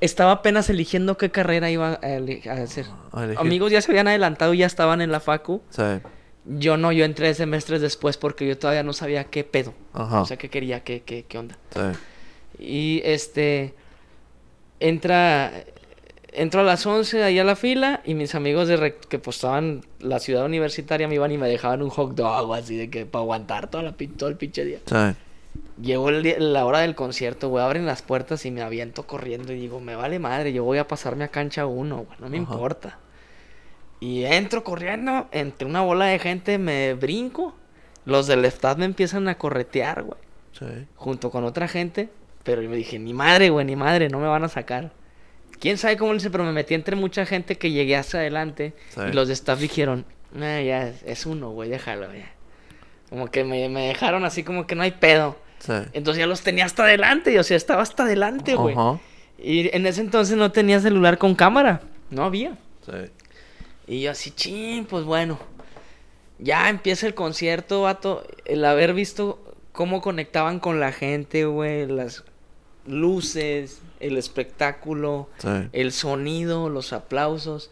Estaba 0.00 0.32
apenas 0.32 0.70
eligiendo 0.70 1.18
qué 1.18 1.30
carrera 1.30 1.70
iba 1.70 2.00
a, 2.02 2.52
hacer. 2.62 2.86
A. 3.12 3.22
Amigos 3.36 3.70
ya 3.70 3.82
se 3.82 3.92
habían 3.92 4.08
adelantado 4.08 4.54
y 4.54 4.58
ya 4.58 4.66
estaban 4.66 5.02
en 5.02 5.12
la 5.12 5.20
facu. 5.20 5.62
Sí. 5.68 5.82
Yo 6.46 6.78
no, 6.78 6.90
yo 6.90 7.04
entré 7.04 7.34
semestres 7.34 7.82
después 7.82 8.16
porque 8.16 8.48
yo 8.48 8.56
todavía 8.56 8.82
no 8.82 8.94
sabía 8.94 9.24
qué 9.24 9.44
pedo. 9.44 9.74
Ajá. 9.92 10.22
O 10.22 10.26
sea, 10.26 10.38
qué 10.38 10.48
quería, 10.48 10.82
qué, 10.82 11.02
qué, 11.02 11.26
qué 11.28 11.38
onda. 11.38 11.58
Sí. 11.74 11.80
Y 12.58 13.02
este. 13.04 13.74
Entra. 14.80 15.52
Entro 16.32 16.60
a 16.60 16.64
las 16.64 16.86
11 16.86 17.24
ahí 17.24 17.38
a 17.38 17.44
la 17.44 17.56
fila 17.56 18.02
y 18.04 18.14
mis 18.14 18.34
amigos 18.36 18.68
de 18.68 18.96
que 19.08 19.18
pues 19.18 19.36
estaban 19.36 19.82
la 19.98 20.20
ciudad 20.20 20.44
universitaria 20.44 21.08
me 21.08 21.16
iban 21.16 21.32
y 21.32 21.38
me 21.38 21.48
dejaban 21.48 21.82
un 21.82 21.90
hot 21.90 22.14
dog 22.14 22.54
así 22.54 22.76
de 22.76 22.88
que 22.88 23.04
para 23.04 23.22
aguantar 23.22 23.68
toda 23.68 23.82
la, 23.82 23.96
todo 24.16 24.28
el 24.28 24.36
pinche 24.36 24.64
día. 24.64 24.78
Sí. 24.86 25.16
Llegó 25.80 26.10
el 26.10 26.22
día- 26.22 26.38
la 26.38 26.66
hora 26.66 26.80
del 26.80 26.94
concierto, 26.94 27.48
güey. 27.48 27.64
Abren 27.64 27.86
las 27.86 28.02
puertas 28.02 28.44
y 28.44 28.50
me 28.50 28.62
aviento 28.62 29.06
corriendo. 29.06 29.52
Y 29.52 29.58
digo, 29.60 29.80
me 29.80 29.96
vale 29.96 30.18
madre, 30.18 30.52
yo 30.52 30.62
voy 30.64 30.78
a 30.78 30.86
pasarme 30.86 31.24
a 31.24 31.28
cancha 31.28 31.66
uno, 31.66 32.04
güey. 32.04 32.18
No 32.20 32.28
me 32.28 32.38
Ajá. 32.38 32.52
importa. 32.52 32.98
Y 34.00 34.24
entro 34.24 34.64
corriendo, 34.64 35.28
entre 35.32 35.66
una 35.68 35.82
bola 35.82 36.06
de 36.06 36.18
gente 36.18 36.58
me 36.58 36.94
brinco. 36.94 37.54
Los 38.04 38.26
del 38.26 38.44
staff 38.46 38.78
me 38.78 38.86
empiezan 38.86 39.28
a 39.28 39.36
corretear, 39.38 40.02
güey. 40.02 40.18
Sí. 40.52 40.86
Junto 40.96 41.30
con 41.30 41.44
otra 41.44 41.68
gente. 41.68 42.08
Pero 42.42 42.62
yo 42.62 42.70
me 42.70 42.76
dije, 42.76 42.98
ni 42.98 43.12
madre, 43.12 43.50
güey, 43.50 43.66
ni 43.66 43.76
madre, 43.76 44.08
no 44.08 44.18
me 44.18 44.26
van 44.26 44.44
a 44.44 44.48
sacar. 44.48 44.92
Quién 45.60 45.76
sabe 45.76 45.98
cómo 45.98 46.12
lo 46.12 46.16
hice, 46.16 46.30
pero 46.30 46.44
me 46.44 46.52
metí 46.52 46.72
entre 46.74 46.96
mucha 46.96 47.26
gente 47.26 47.58
que 47.58 47.70
llegué 47.70 47.96
hasta 47.96 48.18
adelante. 48.18 48.72
Sí. 48.90 49.00
Y 49.10 49.12
los 49.12 49.28
de 49.28 49.34
staff 49.34 49.60
dijeron, 49.60 50.06
"Ah, 50.34 50.60
ya, 50.62 50.88
es- 50.88 51.02
es 51.04 51.26
uno, 51.26 51.50
güey, 51.50 51.68
déjalo, 51.68 52.06
ya. 52.14 52.32
Como 53.10 53.26
que 53.30 53.44
me, 53.44 53.68
me 53.68 53.88
dejaron 53.88 54.24
así 54.24 54.42
como 54.44 54.66
que 54.66 54.74
no 54.74 54.82
hay 54.82 54.92
pedo. 54.92 55.36
Sí. 55.58 55.72
Entonces 55.92 56.20
ya 56.20 56.26
los 56.26 56.40
tenía 56.40 56.64
hasta 56.64 56.84
adelante, 56.84 57.38
o 57.38 57.42
sea, 57.42 57.56
estaba 57.56 57.82
hasta 57.82 58.04
adelante, 58.04 58.54
güey. 58.54 58.74
Ajá. 58.74 58.98
Y 59.38 59.74
en 59.76 59.86
ese 59.86 60.00
entonces 60.00 60.36
no 60.36 60.52
tenía 60.52 60.80
celular 60.80 61.18
con 61.18 61.34
cámara, 61.34 61.82
no 62.10 62.24
había. 62.24 62.56
Sí. 62.86 62.92
Y 63.86 64.00
yo 64.02 64.12
así, 64.12 64.30
ching, 64.30 64.84
pues 64.84 65.04
bueno. 65.04 65.38
Ya 66.38 66.70
empieza 66.70 67.06
el 67.06 67.14
concierto, 67.14 67.82
vato. 67.82 68.24
El 68.46 68.64
haber 68.64 68.94
visto 68.94 69.42
cómo 69.72 70.00
conectaban 70.00 70.58
con 70.60 70.80
la 70.80 70.92
gente, 70.92 71.44
güey. 71.44 71.86
Las 71.86 72.24
luces, 72.86 73.80
el 74.00 74.16
espectáculo, 74.16 75.28
Sí. 75.38 75.48
el 75.72 75.92
sonido, 75.92 76.68
los 76.70 76.92
aplausos. 76.92 77.70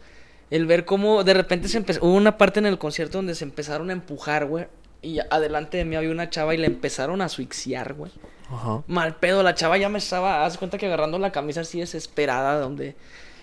El 0.51 0.65
ver 0.65 0.85
cómo 0.85 1.23
de 1.23 1.33
repente 1.33 1.67
se 1.67 1.77
empezó. 1.77 2.03
Hubo 2.05 2.13
una 2.15 2.37
parte 2.37 2.59
en 2.59 2.65
el 2.65 2.77
concierto 2.77 3.17
donde 3.19 3.35
se 3.35 3.43
empezaron 3.43 3.89
a 3.89 3.93
empujar, 3.93 4.45
güey. 4.45 4.67
Y 5.01 5.19
adelante 5.19 5.77
de 5.77 5.85
mí 5.85 5.95
había 5.95 6.11
una 6.11 6.29
chava 6.29 6.53
y 6.53 6.57
le 6.57 6.67
empezaron 6.67 7.21
a 7.21 7.25
asfixiar, 7.25 7.93
güey. 7.93 8.11
Ajá. 8.51 8.83
Mal 8.87 9.15
pedo, 9.15 9.43
la 9.43 9.55
chava 9.55 9.77
ya 9.77 9.89
me 9.89 9.99
estaba, 9.99 10.45
haz 10.45 10.57
cuenta 10.57 10.77
que 10.77 10.87
agarrando 10.87 11.19
la 11.19 11.31
camisa 11.31 11.61
así 11.61 11.79
desesperada, 11.79 12.59
donde... 12.59 12.95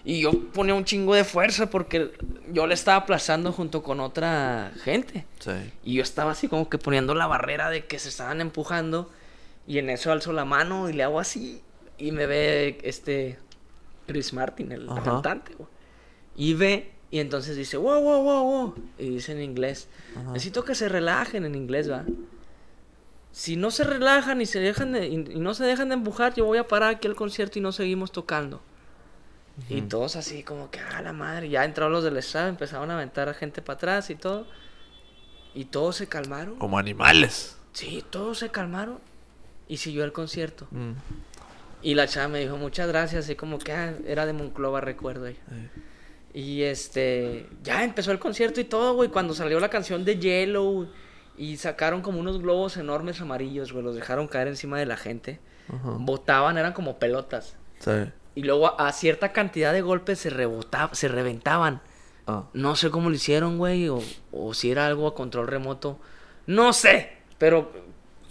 Y 0.04 0.20
yo 0.20 0.30
ponía 0.52 0.74
un 0.74 0.84
chingo 0.84 1.14
de 1.16 1.24
fuerza 1.24 1.68
porque 1.68 2.12
yo 2.52 2.68
le 2.68 2.74
estaba 2.74 2.98
aplazando 2.98 3.52
junto 3.52 3.82
con 3.82 3.98
otra 3.98 4.70
gente. 4.84 5.26
Sí. 5.40 5.50
Y 5.82 5.94
yo 5.94 6.02
estaba 6.02 6.30
así 6.30 6.46
como 6.46 6.68
que 6.68 6.78
poniendo 6.78 7.12
la 7.16 7.26
barrera 7.26 7.70
de 7.70 7.86
que 7.86 7.98
se 7.98 8.08
estaban 8.08 8.40
empujando. 8.40 9.10
Y 9.66 9.78
en 9.78 9.90
eso 9.90 10.12
alzo 10.12 10.32
la 10.32 10.44
mano 10.44 10.88
y 10.88 10.92
le 10.92 11.02
hago 11.02 11.18
así. 11.18 11.60
Y 11.98 12.12
me 12.12 12.26
ve 12.26 12.78
este 12.84 13.40
Chris 14.06 14.32
Martin, 14.32 14.70
el 14.70 14.88
Ajá. 14.88 15.02
cantante, 15.02 15.54
güey. 15.54 15.68
Y 16.36 16.54
ve, 16.54 16.92
y 17.16 17.20
entonces 17.20 17.56
dice, 17.56 17.76
wow, 17.78 18.00
wow, 18.00 18.22
wow, 18.22 18.44
wow. 18.44 18.74
Y 18.98 19.08
dice 19.10 19.32
en 19.32 19.40
inglés, 19.40 19.88
Ajá. 20.14 20.32
necesito 20.32 20.64
que 20.64 20.74
se 20.74 20.88
relajen 20.88 21.44
en 21.44 21.54
inglés, 21.54 21.90
va. 21.90 22.04
Si 23.32 23.56
no 23.56 23.70
se 23.70 23.84
relajan 23.84 24.40
y 24.40 24.46
se 24.46 24.60
dejan 24.60 24.92
de- 24.92 25.06
y, 25.08 25.14
y 25.14 25.38
no 25.40 25.54
se 25.54 25.64
dejan 25.64 25.88
de 25.88 25.94
empujar, 25.94 26.34
yo 26.34 26.44
voy 26.44 26.58
a 26.58 26.66
parar 26.68 26.94
aquí 26.96 27.06
el 27.08 27.14
concierto 27.14 27.58
y 27.58 27.62
no 27.62 27.72
seguimos 27.72 28.12
tocando. 28.12 28.60
Y 29.70 29.80
todos 29.82 30.16
así 30.16 30.42
como 30.42 30.70
que, 30.70 30.80
ah, 30.80 31.00
la 31.00 31.14
madre, 31.14 31.48
ya 31.48 31.64
entraron 31.64 31.90
los 31.92 32.04
del 32.04 32.18
estado, 32.18 32.48
empezaron 32.48 32.90
a 32.90 32.94
aventar 32.94 33.30
a 33.30 33.34
gente 33.34 33.62
para 33.62 33.76
atrás 33.78 34.10
y 34.10 34.14
todo. 34.14 34.46
Y 35.54 35.64
todos 35.64 35.96
se 35.96 36.06
calmaron. 36.06 36.56
Como 36.56 36.78
animales. 36.78 37.56
Sí, 37.72 38.04
todos 38.10 38.38
se 38.38 38.50
calmaron. 38.50 38.98
Y 39.68 39.78
siguió 39.78 40.04
el 40.04 40.12
concierto. 40.12 40.68
Mm. 40.70 40.92
Y 41.80 41.94
la 41.94 42.06
chava 42.06 42.28
me 42.28 42.40
dijo, 42.40 42.58
muchas 42.58 42.88
gracias. 42.88 43.24
Así 43.24 43.34
como 43.34 43.58
que 43.58 43.72
ah, 43.72 43.94
era 44.06 44.26
de 44.26 44.34
Monclova, 44.34 44.82
recuerdo 44.82 45.26
ella. 45.26 45.40
Sí. 45.48 45.80
Y 46.36 46.64
este, 46.64 47.48
ya 47.62 47.82
empezó 47.82 48.12
el 48.12 48.18
concierto 48.18 48.60
y 48.60 48.64
todo, 48.64 48.92
güey. 48.92 49.08
Cuando 49.08 49.32
salió 49.32 49.58
la 49.58 49.70
canción 49.70 50.04
de 50.04 50.18
Yellow 50.18 50.86
y 51.38 51.56
sacaron 51.56 52.02
como 52.02 52.20
unos 52.20 52.42
globos 52.42 52.76
enormes 52.76 53.22
amarillos, 53.22 53.72
güey. 53.72 53.82
Los 53.82 53.94
dejaron 53.94 54.28
caer 54.28 54.48
encima 54.48 54.78
de 54.78 54.84
la 54.84 54.98
gente. 54.98 55.40
Ajá. 55.66 55.92
Botaban, 55.98 56.58
eran 56.58 56.74
como 56.74 56.98
pelotas. 56.98 57.56
Sí. 57.78 58.12
Y 58.34 58.42
luego 58.42 58.66
a, 58.78 58.86
a 58.86 58.92
cierta 58.92 59.32
cantidad 59.32 59.72
de 59.72 59.80
golpes 59.80 60.18
se 60.18 60.28
rebotaba, 60.28 60.94
se 60.94 61.08
reventaban. 61.08 61.80
Ah. 62.26 62.44
No 62.52 62.76
sé 62.76 62.90
cómo 62.90 63.08
lo 63.08 63.14
hicieron, 63.16 63.56
güey, 63.56 63.88
o, 63.88 64.02
o 64.30 64.52
si 64.52 64.70
era 64.70 64.86
algo 64.86 65.06
a 65.06 65.14
control 65.14 65.46
remoto. 65.46 65.98
No 66.46 66.74
sé, 66.74 67.12
pero 67.38 67.72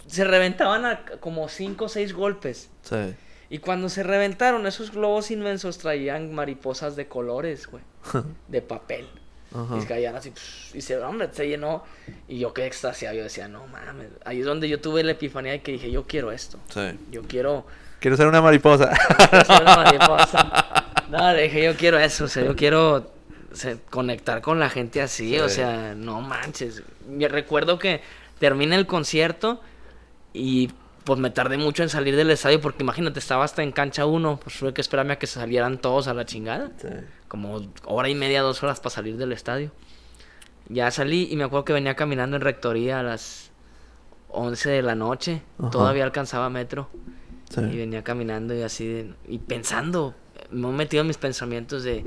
se 0.06 0.22
reventaban 0.22 0.84
a 0.84 1.04
como 1.18 1.48
5 1.48 1.86
o 1.86 1.88
6 1.88 2.12
golpes. 2.12 2.70
Sí. 2.82 3.16
Y 3.48 3.58
cuando 3.58 3.88
se 3.88 4.02
reventaron, 4.02 4.66
esos 4.66 4.92
globos 4.92 5.30
inmensos 5.30 5.78
traían 5.78 6.34
mariposas 6.34 6.96
de 6.96 7.06
colores, 7.06 7.66
güey, 7.66 7.84
de 8.48 8.62
papel. 8.62 9.06
Ajá. 9.54 9.78
Y 9.80 9.86
caían 9.86 10.16
así, 10.16 10.32
psh, 10.32 10.76
y 10.76 10.80
se, 10.80 10.98
hombre, 10.98 11.28
se 11.32 11.48
llenó. 11.48 11.84
Y 12.28 12.40
yo 12.40 12.52
qué 12.52 12.66
extasiado, 12.66 13.16
yo 13.16 13.22
decía, 13.22 13.48
no 13.48 13.66
mames. 13.68 14.08
Ahí 14.24 14.40
es 14.40 14.46
donde 14.46 14.68
yo 14.68 14.80
tuve 14.80 15.02
la 15.04 15.12
epifanía 15.12 15.52
de 15.52 15.62
que 15.62 15.72
dije, 15.72 15.90
yo 15.90 16.04
quiero 16.04 16.32
esto. 16.32 16.58
Sí. 16.68 16.98
Yo 17.10 17.22
quiero 17.22 17.64
Quiero 18.00 18.16
ser 18.16 18.26
una 18.26 18.42
mariposa. 18.42 18.94
ser 19.46 19.62
una 19.62 19.76
mariposa. 19.76 20.84
No, 21.08 21.32
le 21.32 21.42
dije, 21.42 21.64
yo 21.64 21.76
quiero 21.76 21.98
eso, 21.98 22.24
o 22.24 22.28
sea, 22.28 22.44
yo 22.44 22.56
quiero 22.56 23.10
conectar 23.90 24.42
con 24.42 24.60
la 24.60 24.68
gente 24.68 25.00
así, 25.00 25.38
o 25.38 25.48
sea, 25.48 25.94
no 25.94 26.20
manches. 26.20 26.82
Me 27.08 27.26
recuerdo 27.28 27.78
que 27.78 28.02
termina 28.38 28.76
el 28.76 28.86
concierto 28.86 29.60
y 30.34 30.70
pues 31.06 31.18
me 31.20 31.30
tardé 31.30 31.56
mucho 31.56 31.82
en 31.82 31.88
salir 31.88 32.14
del 32.16 32.30
estadio 32.30 32.60
porque 32.60 32.82
imagínate, 32.82 33.18
estaba 33.20 33.44
hasta 33.44 33.62
en 33.62 33.72
cancha 33.72 34.04
uno, 34.04 34.38
pues 34.42 34.58
tuve 34.58 34.74
que 34.74 34.80
esperarme 34.82 35.14
a 35.14 35.18
que 35.18 35.26
salieran 35.26 35.78
todos 35.80 36.08
a 36.08 36.12
la 36.14 36.26
chingada. 36.26 36.72
Sí. 36.82 36.88
Como 37.28 37.62
hora 37.86 38.08
y 38.10 38.14
media, 38.14 38.42
dos 38.42 38.62
horas 38.62 38.80
para 38.80 38.90
salir 38.90 39.16
del 39.16 39.32
estadio. 39.32 39.70
Ya 40.68 40.90
salí 40.90 41.28
y 41.30 41.36
me 41.36 41.44
acuerdo 41.44 41.64
que 41.64 41.72
venía 41.72 41.94
caminando 41.96 42.36
en 42.36 42.42
rectoría 42.42 43.00
a 43.00 43.02
las 43.02 43.52
11 44.28 44.68
de 44.68 44.82
la 44.82 44.94
noche. 44.96 45.42
Ajá. 45.58 45.70
Todavía 45.70 46.04
alcanzaba 46.04 46.50
metro. 46.50 46.90
Sí. 47.50 47.60
Y 47.60 47.76
venía 47.76 48.02
caminando 48.02 48.52
y 48.54 48.62
así, 48.62 48.86
de- 48.86 49.14
y 49.28 49.38
pensando, 49.38 50.14
me 50.50 50.68
he 50.68 50.72
metido 50.72 51.02
en 51.02 51.06
mis 51.06 51.16
pensamientos 51.18 51.84
de, 51.84 52.04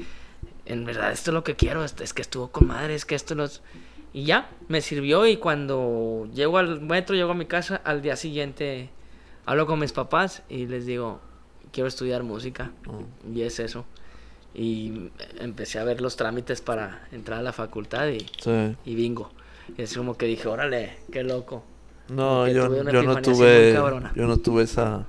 en 0.65 0.83
verdad, 0.83 1.13
esto 1.13 1.31
es 1.31 1.33
lo 1.33 1.45
que 1.45 1.55
quiero, 1.55 1.85
es, 1.85 1.95
es 2.01 2.13
que 2.13 2.21
estuvo 2.21 2.49
con 2.51 2.67
madre, 2.67 2.93
es 2.95 3.05
que 3.05 3.15
esto 3.15 3.33
los... 3.35 3.61
Y 4.13 4.23
ya, 4.23 4.49
me 4.67 4.81
sirvió 4.81 5.25
y 5.27 5.37
cuando 5.37 6.27
llego 6.33 6.57
al 6.57 6.81
metro, 6.81 7.15
llego 7.15 7.31
a 7.31 7.35
mi 7.35 7.45
casa, 7.45 7.79
al 7.83 8.01
día 8.01 8.15
siguiente 8.15 8.89
hablo 9.45 9.67
con 9.67 9.79
mis 9.79 9.91
papás 9.91 10.43
y 10.49 10.65
les 10.65 10.85
digo, 10.85 11.19
quiero 11.71 11.87
estudiar 11.87 12.23
música. 12.23 12.71
Mm. 12.85 13.35
Y 13.37 13.41
es 13.43 13.59
eso. 13.59 13.85
Y 14.55 15.11
empecé 15.39 15.79
a 15.79 15.83
ver 15.83 16.01
los 16.01 16.15
trámites 16.15 16.61
para 16.61 17.07
entrar 17.11 17.39
a 17.39 17.43
la 17.43 17.53
facultad 17.53 18.07
y, 18.07 18.19
Sí. 18.41 18.75
y 18.85 18.95
bingo. 18.95 19.31
Y 19.77 19.83
es 19.83 19.95
como 19.95 20.17
que 20.17 20.25
dije, 20.25 20.47
órale, 20.47 20.97
qué 21.11 21.23
loco. 21.23 21.63
No, 22.09 22.47
yo, 22.47 22.83
yo 22.91 23.03
no 23.03 23.21
tuve. 23.21 23.73
Yo 24.15 24.25
no 24.25 24.37
tuve 24.37 24.63
esa. 24.63 25.05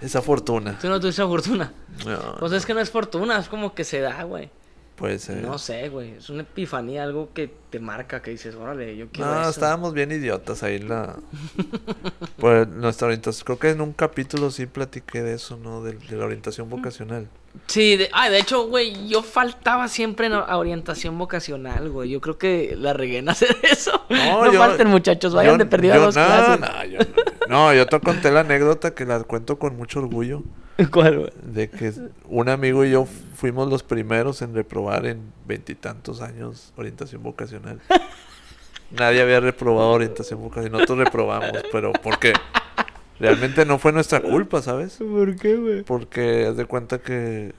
Esa 0.00 0.20
fortuna. 0.22 0.78
Tú 0.80 0.88
no 0.88 0.98
tuviste 0.98 1.22
fortuna. 1.22 1.72
No, 2.06 2.36
Pues 2.40 2.52
es 2.52 2.66
que 2.66 2.74
no 2.74 2.80
es 2.80 2.90
fortuna, 2.90 3.38
es 3.38 3.48
como 3.48 3.74
que 3.74 3.84
se 3.84 4.00
da, 4.00 4.24
güey. 4.24 4.50
Puede 4.96 5.18
ser. 5.18 5.42
No 5.42 5.58
sé, 5.58 5.88
güey. 5.88 6.12
Es 6.14 6.30
una 6.30 6.42
epifanía, 6.42 7.02
algo 7.04 7.32
que 7.32 7.48
te 7.70 7.80
marca, 7.80 8.22
que 8.22 8.30
dices, 8.32 8.54
órale, 8.54 8.96
yo 8.96 9.08
quiero 9.10 9.34
No, 9.34 9.40
eso. 9.42 9.50
estábamos 9.50 9.94
bien 9.94 10.12
idiotas 10.12 10.62
ahí 10.62 10.78
la. 10.78 11.18
pues 12.36 12.68
nuestra 12.68 13.06
orientación. 13.08 13.44
Creo 13.46 13.58
que 13.58 13.70
en 13.70 13.80
un 13.80 13.92
capítulo 13.92 14.50
sí 14.50 14.66
platiqué 14.66 15.22
de 15.22 15.34
eso, 15.34 15.56
¿no? 15.56 15.82
De, 15.82 15.94
de 15.94 16.16
la 16.16 16.24
orientación 16.26 16.68
vocacional. 16.70 17.28
Sí, 17.66 17.96
de, 17.96 18.08
ah, 18.12 18.28
de 18.30 18.38
hecho, 18.38 18.66
güey, 18.66 19.08
yo 19.08 19.22
faltaba 19.22 19.88
siempre 19.88 20.26
en 20.26 20.32
a- 20.34 20.56
orientación 20.56 21.16
vocacional, 21.18 21.90
güey. 21.90 22.10
Yo 22.10 22.20
creo 22.20 22.38
que 22.38 22.74
la 22.78 22.92
regué 22.92 23.18
en 23.18 23.28
hacer 23.28 23.56
eso. 23.62 24.04
No, 24.10 24.50
yo- 24.52 24.58
falten, 24.58 24.88
muchachos, 24.88 25.34
vayan 25.34 25.54
yo- 25.54 25.58
de 25.58 25.66
perdida 25.66 25.94
yo- 25.96 26.02
a 26.02 26.04
dos 26.06 26.16
no, 26.16 26.24
clases. 26.24 26.60
No, 26.60 26.84
yo, 26.84 26.98
no, 27.48 27.74
yo 27.74 27.86
te 27.86 28.00
conté 28.00 28.30
la 28.30 28.40
anécdota 28.40 28.94
que 28.94 29.04
la 29.04 29.20
cuento 29.22 29.58
con 29.58 29.76
mucho 29.76 30.00
orgullo. 30.00 30.42
¿Cuál, 30.90 31.18
güey? 31.18 31.30
De 31.42 31.68
que 31.70 31.92
un 32.26 32.48
amigo 32.48 32.84
y 32.84 32.90
yo 32.90 33.06
fuimos 33.36 33.68
los 33.68 33.82
primeros 33.82 34.40
en 34.42 34.54
reprobar 34.54 35.04
en 35.06 35.20
veintitantos 35.46 36.20
años 36.22 36.72
orientación 36.76 37.22
vocacional. 37.22 37.80
Nadie 38.90 39.22
había 39.22 39.40
reprobado 39.40 39.90
orientación 39.90 40.40
vocacional. 40.42 40.72
Nosotros 40.72 40.98
reprobamos, 40.98 41.50
pero 41.70 41.92
porque 41.92 42.32
realmente 43.22 43.64
no 43.64 43.78
fue 43.78 43.92
nuestra 43.92 44.20
culpa, 44.20 44.60
¿sabes? 44.62 44.96
¿Por 44.96 45.36
qué, 45.36 45.56
güey? 45.56 45.82
Porque 45.84 46.46
haz 46.46 46.56
de 46.56 46.66
cuenta 46.66 47.00
que 47.00 47.54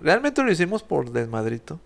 realmente 0.00 0.42
lo 0.42 0.50
hicimos 0.50 0.82
por 0.82 1.10
desmadrito. 1.10 1.80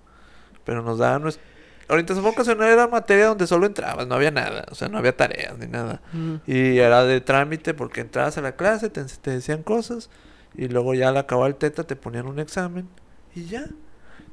Pero 0.64 0.82
nos 0.82 0.98
daban 0.98 1.22
nuestra... 1.22 1.42
Orientación 1.88 2.24
vocacional 2.24 2.68
era 2.68 2.86
materia 2.86 3.26
donde 3.26 3.46
solo 3.46 3.66
entrabas, 3.66 4.06
no 4.06 4.14
había 4.14 4.30
nada. 4.30 4.64
O 4.70 4.74
sea, 4.74 4.88
no 4.88 4.98
había 4.98 5.16
tareas 5.16 5.58
ni 5.58 5.66
nada. 5.66 6.00
Y 6.46 6.78
era 6.78 7.04
de 7.04 7.20
trámite 7.20 7.74
porque 7.74 8.00
entrabas 8.00 8.38
a 8.38 8.42
la 8.42 8.56
clase, 8.56 8.88
te, 8.90 9.04
te 9.04 9.30
decían 9.30 9.62
cosas. 9.62 10.10
Y 10.56 10.68
luego 10.68 10.94
ya 10.94 11.08
al 11.08 11.16
acabar 11.16 11.48
el 11.48 11.56
teta 11.56 11.84
te 11.84 11.96
ponían 11.96 12.26
un 12.26 12.38
examen. 12.38 12.88
Y 13.34 13.46
ya. 13.46 13.66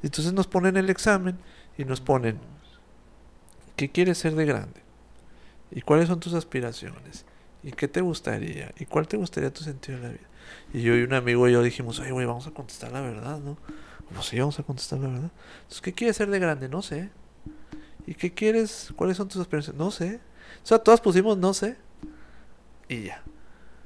Entonces 0.02 0.32
nos 0.32 0.46
ponen 0.46 0.76
el 0.76 0.88
examen 0.90 1.38
y 1.76 1.84
nos 1.84 2.00
ponen... 2.00 2.38
¿Qué 3.76 3.90
quieres 3.90 4.18
ser 4.18 4.34
de 4.34 4.44
grande? 4.44 4.80
¿Y 5.70 5.80
cuáles 5.80 6.08
son 6.08 6.20
tus 6.20 6.34
aspiraciones? 6.34 7.24
¿Y 7.62 7.72
qué 7.72 7.88
te 7.88 8.00
gustaría? 8.00 8.72
¿Y 8.78 8.86
cuál 8.86 9.06
te 9.06 9.16
gustaría 9.16 9.52
tu 9.52 9.62
sentido 9.62 9.98
de 9.98 10.04
la 10.04 10.10
vida? 10.10 10.28
Y 10.72 10.82
yo 10.82 10.96
y 10.96 11.02
un 11.02 11.14
amigo 11.14 11.48
y 11.48 11.52
yo 11.52 11.62
dijimos, 11.62 11.98
oye, 12.00 12.10
güey, 12.10 12.26
vamos 12.26 12.46
a 12.46 12.50
contestar 12.50 12.92
la 12.92 13.00
verdad, 13.00 13.38
¿no? 13.38 13.56
Pues 14.12 14.26
sí, 14.26 14.38
vamos 14.38 14.58
a 14.58 14.62
contestar 14.62 14.98
la 14.98 15.08
verdad. 15.08 15.30
Entonces, 15.56 15.80
¿qué 15.80 15.92
quieres 15.92 16.16
ser 16.16 16.28
de 16.28 16.38
grande? 16.38 16.68
No 16.68 16.82
sé. 16.82 17.10
¿Y 18.06 18.14
qué 18.14 18.32
quieres? 18.32 18.92
¿Cuáles 18.96 19.16
son 19.16 19.28
tus 19.28 19.40
aspiraciones? 19.40 19.78
No 19.78 19.90
sé. 19.90 20.20
O 20.62 20.66
sea, 20.66 20.78
todas 20.78 21.00
pusimos 21.00 21.38
no 21.38 21.54
sé. 21.54 21.76
Y 22.88 23.04
ya. 23.04 23.22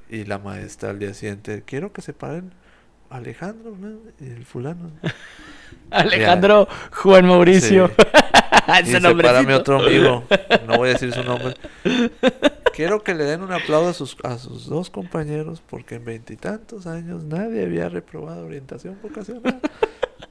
Y 0.09 0.25
la 0.25 0.37
maestra 0.37 0.89
al 0.89 0.99
día 0.99 1.13
siguiente, 1.13 1.63
quiero 1.65 1.93
que 1.93 2.01
se 2.01 2.13
paren 2.13 2.53
Alejandro 3.09 3.75
¿no? 3.77 3.99
y 4.19 4.29
el 4.29 4.45
fulano. 4.45 4.91
Alejandro 5.91 6.67
Juan 6.91 7.25
Mauricio. 7.27 7.91
Y 8.67 8.89
Ese 8.89 8.99
se 8.99 9.15
para 9.15 9.43
mi 9.43 9.53
otro 9.53 9.79
amigo, 9.79 10.25
no 10.67 10.77
voy 10.77 10.89
a 10.89 10.93
decir 10.93 11.13
su 11.13 11.23
nombre. 11.23 11.55
Quiero 12.77 13.03
que 13.03 13.15
le 13.15 13.23
den 13.23 13.41
un 13.41 13.51
aplauso 13.51 13.89
a 13.89 13.93
sus, 13.93 14.15
a 14.23 14.37
sus 14.37 14.67
dos 14.67 14.91
compañeros 14.91 15.63
porque 15.67 15.95
en 15.95 16.05
veintitantos 16.05 16.85
años 16.85 17.23
nadie 17.23 17.63
había 17.63 17.89
reprobado 17.89 18.45
orientación 18.45 18.99
vocacional. 19.01 19.59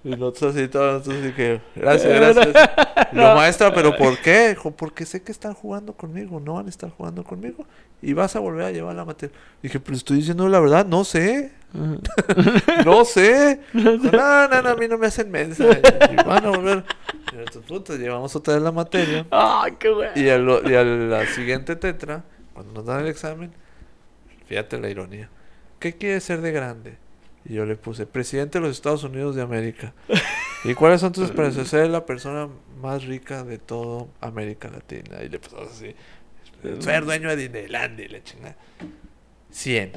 Y 0.04 0.10
nosotros 0.10 0.54
así 0.54 0.68
todos, 0.68 0.92
nosotros 1.08 1.24
así 1.24 1.32
que, 1.34 1.60
gracias, 1.74 2.14
gracias. 2.14 2.68
Y 3.10 3.16
lo 3.16 3.34
maestra, 3.34 3.74
¿pero 3.74 3.96
por 3.96 4.16
qué? 4.18 4.50
Dijo, 4.50 4.70
porque 4.70 5.04
sé 5.04 5.22
que 5.24 5.32
están 5.32 5.54
jugando 5.54 5.94
conmigo, 5.94 6.38
no 6.38 6.54
van 6.54 6.66
a 6.66 6.68
estar 6.68 6.88
jugando 6.90 7.24
conmigo. 7.24 7.66
Y 8.00 8.12
vas 8.12 8.36
a 8.36 8.38
volver 8.38 8.66
a 8.66 8.70
llevar 8.70 8.94
la 8.94 9.04
materia. 9.04 9.36
Dije, 9.60 9.80
pero 9.80 9.96
estoy 9.96 10.18
diciendo 10.18 10.48
la 10.48 10.60
verdad, 10.60 10.86
no 10.86 11.02
sé. 11.02 11.50
No 12.84 13.04
sé. 13.04 13.60
No, 13.72 14.48
no, 14.48 14.62
no, 14.62 14.68
a 14.68 14.76
mí 14.76 14.86
no 14.86 14.98
me 14.98 15.08
hacen 15.08 15.30
mensa. 15.32 15.64
Y 16.12 16.16
van 16.24 16.44
a 16.46 16.50
volver. 16.50 16.84
Y 17.32 17.36
nosotros, 17.36 17.64
puta, 17.66 17.94
llevamos 17.96 18.36
otra 18.36 18.54
vez 18.54 18.62
la 18.62 18.70
materia. 18.72 19.26
Ay, 19.32 19.72
qué 19.80 19.88
bueno. 19.90 20.12
Y 20.14 20.28
a, 20.28 20.38
lo- 20.38 20.68
y 20.70 20.74
a 20.74 20.84
la 20.84 21.26
siguiente 21.26 21.74
tetra, 21.74 22.22
cuando 22.56 22.72
nos 22.72 22.86
dan 22.86 23.00
el 23.00 23.08
examen, 23.08 23.52
fíjate 24.46 24.80
la 24.80 24.88
ironía. 24.88 25.28
¿Qué 25.78 25.92
quiere 25.92 26.18
ser 26.22 26.40
de 26.40 26.52
grande? 26.52 26.96
Y 27.44 27.52
yo 27.52 27.66
le 27.66 27.76
puse, 27.76 28.06
presidente 28.06 28.58
de 28.58 28.66
los 28.66 28.74
Estados 28.74 29.04
Unidos 29.04 29.36
de 29.36 29.42
América. 29.42 29.92
¿Y 30.64 30.72
cuáles 30.72 31.02
son 31.02 31.12
tus 31.12 31.24
esperanzas? 31.24 31.68
Ser 31.68 31.90
la 31.90 32.06
persona 32.06 32.48
más 32.80 33.04
rica 33.04 33.44
de 33.44 33.58
toda 33.58 34.06
América 34.22 34.70
Latina. 34.70 35.22
Y 35.22 35.28
le 35.28 35.38
pusimos 35.38 35.70
así, 35.70 35.94
ser 36.80 37.04
dueño 37.04 37.28
de 37.28 37.36
Disneylandia 37.36 38.06
y 38.06 38.08
la 38.08 38.24
chingada. 38.24 38.56
100. 39.50 39.92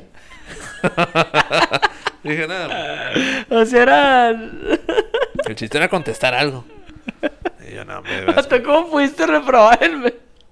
Dije, 2.25 2.45
nada, 2.45 3.13
O 3.51 3.65
sea, 3.65 3.83
era... 3.83 4.29
el 4.31 5.55
chiste 5.55 5.77
era 5.77 5.87
contestar 5.87 6.33
algo. 6.33 6.65
Y 7.65 7.75
yo, 7.75 7.85
no, 7.85 8.01
me 8.01 8.33
Hasta 8.35 8.61
cómo 8.61 8.91
pudiste 8.91 9.25
reprobar 9.25 9.79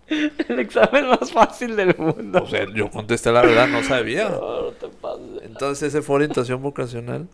el, 0.48 0.60
examen 0.60 1.08
más 1.08 1.32
fácil 1.32 1.76
del 1.76 1.96
mundo. 1.98 2.44
O 2.44 2.48
sea, 2.48 2.66
yo 2.74 2.90
contesté 2.90 3.32
la 3.32 3.42
verdad, 3.42 3.68
no 3.68 3.84
sabía. 3.84 4.30
No, 4.30 4.62
no 4.64 4.72
te 4.72 4.88
pases. 4.88 5.44
Entonces 5.44 5.88
ese 5.90 6.02
fue 6.02 6.16
orientación 6.18 6.62
vocacional. 6.62 7.28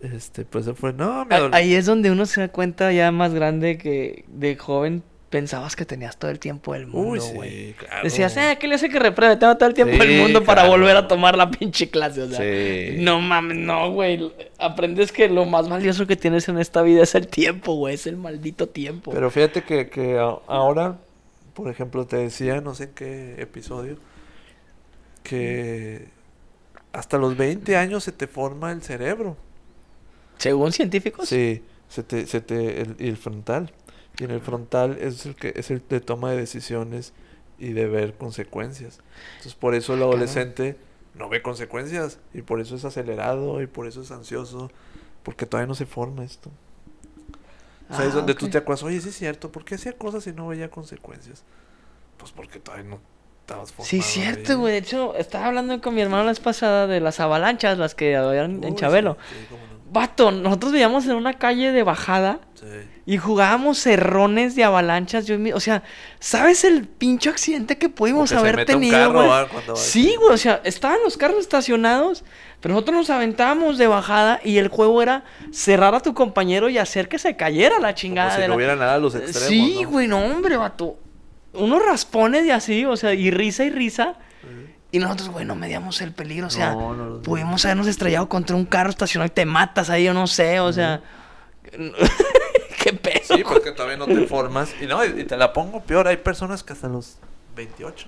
Este, 0.00 0.44
pues 0.44 0.64
se 0.64 0.74
fue, 0.74 0.92
no, 0.92 1.24
me 1.26 1.36
Ahí- 1.52 1.74
es 1.74 1.86
donde 1.86 2.10
uno 2.10 2.26
se 2.26 2.40
da 2.40 2.48
cuenta 2.48 2.92
ya 2.92 3.12
más 3.12 3.32
grande 3.34 3.78
que 3.78 4.24
de 4.26 4.56
joven 4.56 5.04
pensabas 5.30 5.76
que 5.76 5.86
tenías 5.86 6.18
todo 6.18 6.30
el 6.30 6.38
tiempo 6.38 6.74
del 6.74 6.86
mundo, 6.86 7.24
güey. 7.34 7.50
sí, 7.68 7.74
claro. 7.78 8.04
Decías, 8.04 8.36
eh, 8.36 8.58
¿qué 8.60 8.68
le 8.68 8.74
hace 8.74 8.90
que 8.90 8.98
repruebe? 8.98 9.36
Tengo 9.36 9.56
todo 9.56 9.68
el 9.68 9.74
tiempo 9.74 9.96
del 9.96 10.08
Sí, 10.16 10.20
mundo 10.20 10.44
para 10.44 10.62
claro. 10.62 10.76
volver 10.76 10.94
a 10.96 11.08
tomar 11.08 11.38
la 11.38 11.50
pinche 11.50 11.88
clase, 11.88 12.22
o 12.22 12.28
sea. 12.28 12.38
Sí. 12.38 12.96
No 12.98 13.18
mames, 13.20 13.56
no, 13.56 13.90
güey. 13.92 14.30
Aprendes 14.58 15.10
que 15.10 15.28
lo 15.30 15.46
más 15.46 15.70
valioso 15.70 16.06
que 16.06 16.16
tienes 16.16 16.48
en 16.50 16.58
esta 16.58 16.82
vida 16.82 17.02
es 17.02 17.14
el 17.14 17.28
tiempo, 17.28 17.74
güey. 17.76 17.94
Es 17.94 18.06
el 18.06 18.16
maldito 18.18 18.68
tiempo. 18.68 19.10
Pero 19.10 19.30
fíjate 19.30 19.62
que, 19.62 19.88
que 19.88 20.18
ahora, 20.18 20.98
por 21.54 21.68
ejemplo, 21.68 22.06
te 22.06 22.16
decía, 22.16 22.60
no 22.60 22.74
sé 22.74 22.84
en 22.84 22.90
qué 22.94 23.42
episodio, 23.42 23.98
que 25.22 26.08
hasta 26.92 27.18
los 27.18 27.36
20 27.36 27.76
años 27.76 28.04
se 28.04 28.12
te 28.12 28.26
forma 28.26 28.72
el 28.72 28.82
cerebro. 28.82 29.36
Según 30.38 30.72
científicos. 30.72 31.28
Sí, 31.28 31.62
se 31.88 32.02
te, 32.02 32.26
se 32.26 32.40
te, 32.40 32.82
el, 32.82 32.96
y 32.98 33.08
el 33.08 33.16
frontal. 33.16 33.72
Y 34.18 34.24
en 34.24 34.30
el 34.30 34.40
frontal 34.40 34.98
es 35.00 35.24
el 35.26 35.34
que 35.36 35.52
es 35.56 35.70
el 35.70 35.82
de 35.88 36.00
toma 36.00 36.30
de 36.30 36.36
decisiones 36.36 37.12
y 37.58 37.72
de 37.72 37.86
ver 37.86 38.14
consecuencias. 38.16 39.00
Entonces 39.32 39.54
por 39.54 39.74
eso 39.74 39.94
el 39.94 40.00
Cabrón. 40.00 40.02
adolescente 40.02 40.76
no 41.14 41.28
ve 41.28 41.42
consecuencias 41.42 42.18
y 42.34 42.42
por 42.42 42.60
eso 42.60 42.76
es 42.76 42.84
acelerado 42.84 43.62
y 43.62 43.66
por 43.66 43.86
eso 43.86 44.02
es 44.02 44.10
ansioso, 44.10 44.70
porque 45.22 45.46
todavía 45.46 45.68
no 45.68 45.74
se 45.74 45.86
forma 45.86 46.24
esto. 46.24 46.50
O 47.92 47.96
sea, 47.96 48.06
es 48.06 48.12
Ah, 48.12 48.16
donde 48.16 48.34
tú 48.34 48.48
te 48.48 48.58
acuerdas, 48.58 48.82
oye, 48.82 49.00
sí 49.00 49.10
es 49.10 49.16
cierto, 49.16 49.52
¿por 49.52 49.64
qué 49.64 49.74
hacía 49.76 49.92
cosas 49.92 50.26
y 50.26 50.32
no 50.32 50.48
veía 50.48 50.70
consecuencias? 50.70 51.44
Pues 52.16 52.32
porque 52.32 52.58
todavía 52.58 52.88
no 52.90 53.00
estabas 53.42 53.70
formado. 53.72 53.88
Sí, 53.90 53.98
es 53.98 54.06
cierto, 54.06 54.58
güey. 54.58 54.72
De 54.72 54.78
hecho, 54.78 55.14
estaba 55.16 55.46
hablando 55.46 55.80
con 55.80 55.94
mi 55.94 56.00
hermano 56.00 56.24
la 56.24 56.30
vez 56.30 56.40
pasada 56.40 56.86
de 56.86 57.00
las 57.00 57.20
avalanchas, 57.20 57.76
las 57.78 57.94
que 57.94 58.16
habían 58.16 58.64
en 58.64 58.76
Chabelo. 58.76 59.16
Sí, 59.28 59.34
sí, 59.40 59.46
cómo 59.50 59.62
no. 59.66 59.81
Vato, 59.92 60.30
nosotros 60.30 60.72
vivíamos 60.72 61.04
en 61.06 61.12
una 61.16 61.34
calle 61.34 61.70
de 61.70 61.82
bajada 61.82 62.38
Sí. 62.54 62.66
y 63.04 63.18
jugábamos 63.18 63.78
cerrones 63.78 64.54
de 64.56 64.64
avalanchas. 64.64 65.26
Yo, 65.26 65.36
o 65.54 65.60
sea, 65.60 65.82
¿sabes 66.18 66.64
el 66.64 66.86
pinche 66.86 67.28
accidente 67.28 67.76
que 67.76 67.88
pudimos 67.90 68.32
haber 68.32 68.64
tenido, 68.64 68.96
carro, 69.12 69.76
Sí, 69.76 70.14
güey, 70.18 70.32
o 70.32 70.36
sea, 70.38 70.60
estaban 70.64 70.98
los 71.04 71.16
carros 71.18 71.40
estacionados, 71.40 72.24
pero 72.60 72.72
nosotros 72.74 72.96
nos 72.96 73.10
aventábamos 73.10 73.76
de 73.76 73.86
bajada 73.88 74.40
y 74.42 74.56
el 74.58 74.68
juego 74.68 75.02
era 75.02 75.24
cerrar 75.50 75.94
a 75.94 76.00
tu 76.00 76.14
compañero 76.14 76.70
y 76.70 76.78
hacer 76.78 77.08
que 77.08 77.18
se 77.18 77.36
cayera 77.36 77.78
la 77.78 77.94
chingada 77.94 78.28
Como 78.30 78.36
si 78.36 78.40
de 78.42 78.48
no 78.48 78.52
la- 78.52 78.56
hubiera 78.56 78.76
nada 78.76 78.94
a 78.94 78.98
los 78.98 79.14
extremos. 79.14 79.42
Sí, 79.48 79.80
¿no? 79.82 79.90
güey, 79.90 80.08
no, 80.08 80.24
hombre, 80.24 80.56
vato. 80.56 80.96
Unos 81.52 81.84
raspones 81.84 82.44
de 82.44 82.52
así, 82.52 82.86
o 82.86 82.96
sea, 82.96 83.12
y 83.12 83.30
risa 83.30 83.64
y 83.64 83.70
risa. 83.70 84.14
Y 84.92 84.98
nosotros, 84.98 85.30
güey, 85.30 85.44
no 85.44 85.54
medíamos 85.56 86.00
el 86.02 86.12
peligro, 86.12 86.46
o 86.46 86.50
sea, 86.50 86.74
No, 86.74 86.94
no 86.94 87.06
los 87.06 87.22
pudimos 87.22 87.64
habernos 87.64 87.86
estrellado 87.86 88.28
contra 88.28 88.54
un 88.54 88.66
carro 88.66 88.90
estacionado 88.90 89.26
y 89.26 89.34
te 89.34 89.44
matas 89.46 89.88
ahí, 89.90 90.04
yo 90.04 90.12
no 90.14 90.26
sé, 90.26 90.60
o 90.60 90.72
sea. 90.72 91.02
¿Qué 92.82 92.92
pedo? 92.92 93.20
Sí, 93.36 93.42
porque 93.42 93.72
todavía 93.72 93.96
no 93.96 94.06
te 94.06 94.26
formas. 94.26 94.74
Y 94.80 94.86
no, 94.86 95.04
y 95.04 95.20
y 95.20 95.24
te 95.24 95.36
la 95.36 95.52
pongo 95.52 95.80
peor. 95.82 96.08
Hay 96.08 96.18
personas 96.18 96.62
que 96.62 96.72
hasta 96.74 96.88
los 96.88 97.16
28. 97.56 98.06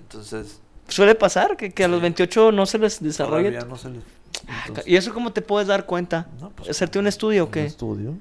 Entonces, 0.00 0.60
Suele 0.88 1.14
pasar 1.14 1.56
que, 1.56 1.70
que 1.72 1.84
a 1.84 1.88
los 1.88 1.98
Sí. 1.98 2.02
28 2.02 2.50
no 2.52 2.66
se 2.66 2.78
les 2.78 3.00
desarrolla. 3.02 3.48
todavía 3.50 3.68
no 3.68 3.76
se 3.76 3.90
les. 3.90 4.02
Ah, 4.48 4.62
entonces- 4.66 4.86
¿Y 4.90 4.96
eso 4.96 5.12
cómo 5.14 5.32
te 5.32 5.40
puedes 5.42 5.68
dar 5.68 5.86
cuenta? 5.86 6.26
No, 6.40 6.50
pues, 6.50 6.68
¿Hacerte 6.70 6.98
un 6.98 7.06
estudio 7.06 7.44
o 7.44 7.46
un 7.46 7.52
qué? 7.52 7.64
estudio. 7.66 8.14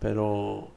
Pero. 0.00 0.70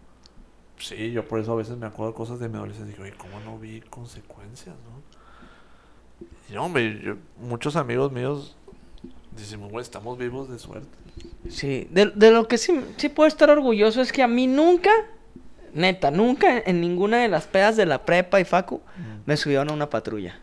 Sí, 0.77 1.11
yo 1.11 1.25
por 1.27 1.39
eso 1.39 1.53
a 1.53 1.55
veces 1.55 1.77
me 1.77 1.85
acuerdo 1.87 2.11
de 2.11 2.17
cosas 2.17 2.39
de 2.39 2.49
mi 2.49 2.55
adolescencia. 2.57 2.93
Digo, 2.93 3.03
oye, 3.03 3.13
¿cómo 3.17 3.39
no 3.39 3.57
vi 3.57 3.81
consecuencias, 3.81 4.75
no? 4.75 6.25
Y 6.49 6.53
no, 6.53 6.65
hombre, 6.65 7.01
yo- 7.03 7.15
muchos 7.39 7.75
amigos 7.75 8.11
míos 8.11 8.55
dicen, 9.35 9.67
güey, 9.69 9.81
estamos 9.83 10.17
vivos 10.17 10.49
de 10.49 10.59
suerte. 10.59 10.87
Sí, 11.49 11.87
de, 11.91 12.07
de 12.07 12.31
lo 12.31 12.47
que 12.47 12.57
sí, 12.57 12.79
sí 12.97 13.09
puedo 13.09 13.27
estar 13.27 13.49
orgulloso 13.49 14.01
es 14.01 14.11
que 14.11 14.21
a 14.21 14.27
mí 14.27 14.47
nunca, 14.47 14.91
neta, 15.73 16.11
nunca 16.11 16.57
en 16.59 16.81
ninguna 16.81 17.17
de 17.21 17.29
las 17.29 17.47
pedas 17.47 17.77
de 17.77 17.85
la 17.85 18.03
prepa 18.05 18.39
y 18.39 18.45
facu 18.45 18.81
me 19.25 19.37
subieron 19.37 19.69
a 19.69 19.73
una 19.73 19.89
patrulla. 19.89 20.39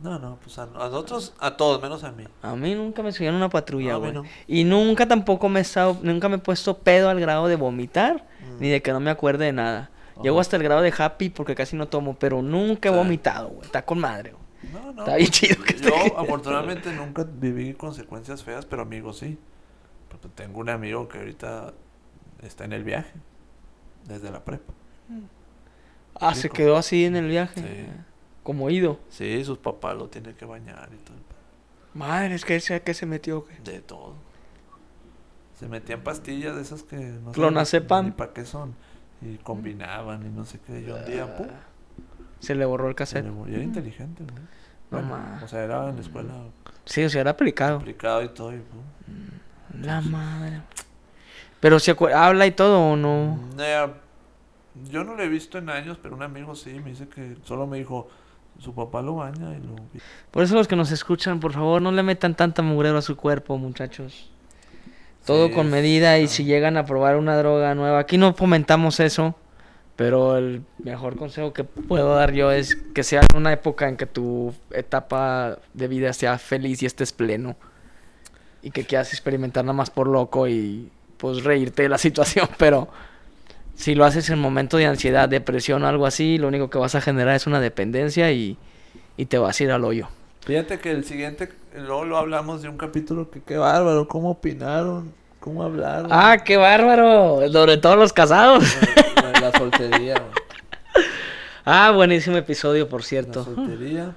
No, 0.00 0.18
no, 0.18 0.36
pues 0.42 0.58
a, 0.58 0.64
a 0.64 0.66
nosotros, 0.66 1.32
a 1.40 1.56
todos, 1.56 1.80
menos 1.80 2.04
a 2.04 2.12
mí. 2.12 2.24
A 2.42 2.54
mí 2.54 2.74
nunca 2.74 3.02
me 3.02 3.12
subieron 3.12 3.36
una 3.36 3.48
patrulla, 3.48 3.96
güey. 3.96 4.12
no. 4.12 4.24
Y 4.46 4.64
nunca 4.64 5.08
tampoco 5.08 5.48
me 5.48 5.60
he 5.60 5.62
estado, 5.62 5.98
nunca 6.02 6.28
me 6.28 6.36
he 6.36 6.38
puesto 6.38 6.76
pedo 6.78 7.08
al 7.08 7.18
grado 7.20 7.48
de 7.48 7.56
vomitar, 7.56 8.26
Mm. 8.40 8.60
ni 8.60 8.68
de 8.68 8.82
que 8.82 8.92
no 8.92 9.00
me 9.00 9.10
acuerde 9.10 9.46
de 9.46 9.52
nada. 9.52 9.90
Llego 10.22 10.38
hasta 10.40 10.56
el 10.56 10.62
grado 10.62 10.80
de 10.82 10.92
happy 10.96 11.30
porque 11.30 11.54
casi 11.54 11.76
no 11.76 11.88
tomo, 11.88 12.14
pero 12.18 12.40
nunca 12.42 12.88
he 12.88 12.92
Sí. 12.92 12.98
vomitado, 12.98 13.48
güey. 13.48 13.62
Está 13.66 13.84
con 13.84 13.98
madre, 13.98 14.32
güey. 14.32 14.72
No, 14.72 14.92
no. 14.92 15.00
Está 15.02 15.16
bien 15.16 15.28
pues, 15.28 15.30
chido 15.40 15.62
que 15.64 15.76
Yo, 15.78 16.18
afortunadamente, 16.18 16.92
nunca 16.92 17.24
viví 17.28 17.72
consecuencias 17.74 18.42
feas, 18.42 18.64
pero 18.66 18.82
amigos 18.82 19.18
sí. 19.18 19.38
Porque 20.08 20.28
tengo 20.28 20.60
un 20.60 20.68
amigo 20.70 21.08
que 21.08 21.18
ahorita 21.18 21.72
está 22.42 22.64
en 22.64 22.72
el 22.72 22.84
viaje, 22.84 23.12
desde 24.06 24.30
la 24.30 24.44
prepa. 24.44 24.72
Ah, 26.18 26.34
se 26.34 26.48
quedó 26.50 26.76
así 26.76 27.04
en 27.04 27.16
el 27.16 27.28
viaje. 27.28 27.60
Sí. 27.60 27.86
Como 28.46 28.70
ido. 28.70 29.00
Sí, 29.08 29.44
sus 29.44 29.58
papás 29.58 29.96
lo 29.96 30.06
tienen 30.08 30.36
que 30.36 30.44
bañar 30.44 30.88
y 30.92 30.98
todo. 31.04 31.16
Madre, 31.94 32.36
es 32.36 32.44
que 32.44 32.54
ese 32.54 32.80
que 32.80 32.94
se 32.94 33.04
metió, 33.04 33.40
güey. 33.40 33.56
De 33.64 33.80
todo. 33.80 34.14
Se 35.58 35.66
metían 35.66 36.02
pastillas 36.02 36.54
de 36.54 36.62
esas 36.62 36.84
que 36.84 36.94
no 36.94 37.30
sé 37.30 37.34
Clonazepam. 37.34 38.04
ni 38.04 38.10
para 38.12 38.32
qué 38.32 38.44
son. 38.44 38.76
Y 39.20 39.38
combinaban 39.38 40.24
y 40.24 40.28
no 40.28 40.44
sé 40.44 40.60
qué. 40.64 40.78
Y 40.80 40.88
un 40.88 41.04
día, 41.04 41.36
pum. 41.36 41.48
Se 42.38 42.54
le 42.54 42.64
borró 42.64 42.86
el 42.86 42.92
se 42.92 42.96
cassette. 42.98 43.24
le 43.24 43.32
murió. 43.32 43.54
Y 43.54 43.56
era 43.56 43.64
inteligente, 43.64 44.22
¿no? 44.22 44.32
No 44.34 44.38
Bueno, 44.90 45.08
ma. 45.08 45.40
o 45.42 45.48
sea, 45.48 45.64
era 45.64 45.88
en 45.88 45.96
la 45.96 46.02
escuela 46.02 46.32
Sí, 46.84 47.02
o 47.02 47.10
sea, 47.10 47.22
era 47.22 47.32
aplicado. 47.32 47.78
aplicado 47.78 48.22
y 48.22 48.28
todo. 48.28 48.54
Y, 48.54 48.58
pum. 48.60 49.80
La 49.82 50.02
madre. 50.02 50.62
Pero 51.58 51.80
se 51.80 51.96
habla 52.14 52.46
y 52.46 52.52
todo 52.52 52.92
o 52.92 52.94
no. 52.94 53.40
Eh, 53.58 53.86
yo 54.88 55.02
no 55.02 55.16
lo 55.16 55.22
he 55.24 55.28
visto 55.28 55.58
en 55.58 55.68
años, 55.68 55.98
pero 56.00 56.14
un 56.14 56.22
amigo 56.22 56.54
sí 56.54 56.78
me 56.78 56.90
dice 56.90 57.08
que 57.08 57.36
solo 57.42 57.66
me 57.66 57.78
dijo, 57.78 58.06
su 58.58 58.74
papá 58.74 59.02
lo 59.02 59.16
baña 59.16 59.54
y 59.56 59.66
lo... 59.66 59.76
Por 60.30 60.42
eso 60.42 60.54
los 60.54 60.68
que 60.68 60.76
nos 60.76 60.90
escuchan, 60.90 61.40
por 61.40 61.52
favor, 61.52 61.82
no 61.82 61.92
le 61.92 62.02
metan 62.02 62.34
tanta 62.34 62.62
mugrero 62.62 62.98
a 62.98 63.02
su 63.02 63.16
cuerpo, 63.16 63.58
muchachos. 63.58 64.30
Todo 65.24 65.48
Sí, 65.48 65.54
con 65.54 65.70
medida 65.70 66.18
y 66.18 66.28
si 66.28 66.44
llegan 66.44 66.76
a 66.76 66.86
probar 66.86 67.16
una 67.16 67.36
droga 67.36 67.74
nueva, 67.74 67.98
aquí 67.98 68.16
no 68.16 68.32
fomentamos 68.34 69.00
eso, 69.00 69.34
pero 69.96 70.36
el 70.36 70.62
mejor 70.78 71.16
consejo 71.16 71.52
que 71.52 71.64
puedo 71.64 72.14
dar 72.14 72.32
yo 72.32 72.52
es 72.52 72.76
que 72.76 73.02
sea 73.02 73.22
en 73.30 73.36
una 73.36 73.52
época 73.52 73.88
en 73.88 73.96
que 73.96 74.06
tu 74.06 74.54
etapa 74.70 75.58
de 75.74 75.88
vida 75.88 76.12
sea 76.12 76.38
feliz 76.38 76.82
y 76.82 76.86
estés 76.86 77.12
pleno. 77.12 77.56
Y 78.62 78.70
que 78.70 78.84
quieras 78.84 79.12
experimentar 79.12 79.64
nada 79.64 79.72
más 79.74 79.90
por 79.90 80.06
loco 80.08 80.48
y 80.48 80.90
pues 81.16 81.44
reírte 81.44 81.82
de 81.82 81.88
la 81.88 81.98
situación, 82.06 82.48
pero 82.58 82.88
si 83.76 83.94
lo 83.94 84.04
haces 84.04 84.28
en 84.30 84.38
momento 84.40 84.76
de 84.78 84.86
ansiedad, 84.86 85.28
depresión 85.28 85.84
o 85.84 85.86
algo 85.86 86.06
así, 86.06 86.38
lo 86.38 86.48
único 86.48 86.68
que 86.70 86.78
vas 86.78 86.94
a 86.94 87.00
generar 87.00 87.36
es 87.36 87.46
una 87.46 87.60
dependencia 87.60 88.32
y, 88.32 88.56
y 89.16 89.26
te 89.26 89.38
vas 89.38 89.60
a 89.60 89.64
ir 89.64 89.70
al 89.70 89.84
hoyo. 89.84 90.08
Fíjate 90.44 90.78
que 90.78 90.90
el 90.90 91.04
siguiente, 91.04 91.50
luego 91.74 92.04
lo 92.04 92.16
hablamos 92.18 92.62
de 92.62 92.68
un 92.68 92.76
capítulo 92.78 93.30
que 93.30 93.40
qué 93.42 93.56
bárbaro, 93.56 94.06
cómo 94.08 94.30
opinaron, 94.30 95.12
cómo 95.40 95.62
hablaron. 95.62 96.08
¡Ah, 96.12 96.38
qué 96.44 96.56
bárbaro! 96.56 97.40
Sobre 97.52 97.76
todos 97.78 97.96
los 97.96 98.12
casados. 98.12 98.64
La, 99.16 99.32
la- 99.32 99.40
la 99.40 99.58
soltería. 99.58 100.14
Ah, 101.68 101.90
buenísimo 101.90 102.36
episodio, 102.36 102.88
por 102.88 103.00
La 103.00 103.06
cierto. 103.08 103.44
soltería. 103.44 104.14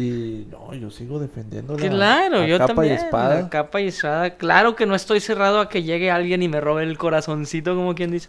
Y 0.00 0.46
no, 0.50 0.72
yo 0.74 0.90
sigo 0.90 1.18
defendiendo 1.18 1.76
la 1.76 1.88
Claro, 1.88 2.38
a 2.42 2.46
yo 2.46 2.56
capa 2.58 2.74
también. 2.74 2.94
y 2.94 2.96
espada. 2.98 3.50
capa 3.50 3.80
y 3.80 3.88
espada. 3.88 4.30
Claro 4.36 4.76
que 4.76 4.86
no 4.86 4.94
estoy 4.94 5.18
cerrado 5.20 5.60
a 5.60 5.68
que 5.68 5.82
llegue 5.82 6.10
alguien 6.10 6.40
y 6.42 6.48
me 6.48 6.60
robe 6.60 6.84
el 6.84 6.96
corazoncito, 6.96 7.74
como 7.74 7.94
quien 7.96 8.12
dice. 8.12 8.28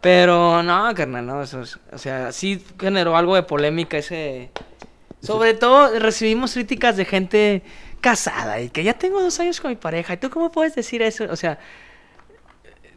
Pero 0.00 0.62
no, 0.64 0.92
carnal, 0.94 1.24
no. 1.24 1.42
Eso 1.42 1.62
es- 1.62 1.78
o 1.92 1.98
sea, 1.98 2.32
sí 2.32 2.60
generó 2.80 3.16
algo 3.16 3.36
de 3.36 3.44
polémica 3.44 3.96
ese. 3.98 4.50
Sobre 5.20 5.54
todo 5.54 5.96
recibimos 5.98 6.52
críticas 6.54 6.96
de 6.96 7.04
gente 7.04 7.62
casada 8.00 8.60
y 8.60 8.68
que 8.68 8.82
ya 8.84 8.92
tengo 8.94 9.22
dos 9.22 9.38
años 9.40 9.60
con 9.60 9.70
mi 9.70 9.76
pareja. 9.76 10.14
¿Y 10.14 10.16
tú 10.16 10.28
cómo 10.30 10.50
puedes 10.52 10.74
decir 10.74 11.02
eso? 11.02 11.24
O 11.30 11.36
sea, 11.36 11.58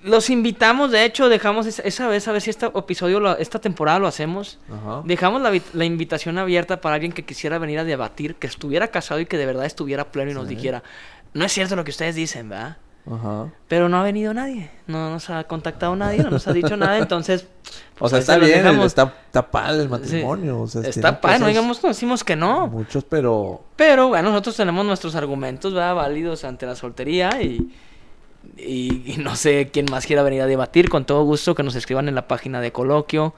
los 0.04 0.30
invitamos, 0.30 0.92
de 0.92 1.04
hecho, 1.06 1.28
dejamos 1.30 1.66
esa, 1.66 1.82
esa 1.84 2.08
vez 2.08 2.28
a 2.28 2.32
ver 2.32 2.42
si 2.42 2.50
este 2.50 2.66
episodio, 2.68 3.20
lo- 3.20 3.38
esta 3.38 3.60
temporada 3.60 4.00
lo 4.00 4.08
hacemos. 4.08 4.60
Ajá. 4.72 5.02
Dejamos 5.06 5.42
la, 5.42 5.52
la 5.74 5.86
invitación 5.86 6.38
abierta 6.38 6.80
para 6.82 6.96
alguien 6.96 7.12
que 7.12 7.26
quisiera 7.26 7.58
venir 7.60 7.80
a 7.80 7.84
debatir, 7.84 8.36
que 8.36 8.48
estuviera 8.48 8.88
casado 8.88 9.20
y 9.20 9.26
que 9.26 9.38
de 9.38 9.46
verdad 9.46 9.66
estuviera 9.66 10.12
pleno 10.12 10.32
y 10.32 10.34
nos 10.34 10.48
dijera, 10.48 10.84
no 11.34 11.44
es 11.46 11.52
cierto 11.52 11.76
lo 11.76 11.84
que 11.84 11.92
ustedes 11.92 12.16
dicen, 12.16 12.50
¿verdad? 12.50 12.78
Ajá. 13.12 13.48
Pero 13.68 13.90
no 13.90 13.98
ha 14.00 14.04
venido 14.04 14.34
nadie, 14.34 14.70
no 14.88 15.10
nos 15.10 15.30
ha 15.32 15.44
contactado 15.46 15.96
nadie, 15.96 16.22
no 16.24 16.30
nos 16.30 16.48
ha 16.48 16.54
dicho 16.54 16.78
nada, 16.78 16.98
entonces... 16.98 17.48
O 18.02 18.08
pues 18.08 18.12
sea, 18.12 18.18
ahí 18.18 18.22
está 18.22 18.62
bien, 18.62 18.66
el- 18.66 18.86
está, 18.86 19.14
está 19.26 19.52
padre 19.52 19.76
el 19.82 19.84
Sí, 19.84 19.90
matrimonio. 19.90 20.62
o 20.62 20.68
sea, 20.68 20.82
está 20.84 21.20
padre, 21.20 21.40
no 21.40 21.48
digamos, 21.48 21.84
no 21.84 21.90
decimos 21.90 22.24
que 22.24 22.38
no, 22.38 22.68
Muchos, 22.68 23.04
pero 23.04 23.62
pero 23.76 24.08
bueno, 24.08 24.30
nosotros 24.30 24.56
tenemos 24.56 24.86
nuestros 24.86 25.16
argumentos, 25.16 25.74
¿verdad? 25.74 25.96
Válidos 25.96 26.46
ante 26.46 26.66
la 26.66 26.76
soltería 26.78 27.42
y... 27.42 27.70
Y, 28.57 29.03
y 29.14 29.18
no 29.18 29.36
sé 29.36 29.70
quién 29.72 29.86
más 29.91 30.06
quiera 30.06 30.24
venir 30.24 30.41
a 30.41 30.45
debatir, 30.48 30.90
con 30.90 31.06
todo 31.06 31.24
gusto 31.24 31.56
que 31.56 31.64
nos 31.64 31.76
escriban 31.76 32.07
en 32.07 32.16
la 32.16 32.28
página 32.28 32.61
de 32.61 32.72
coloquio, 32.72 33.34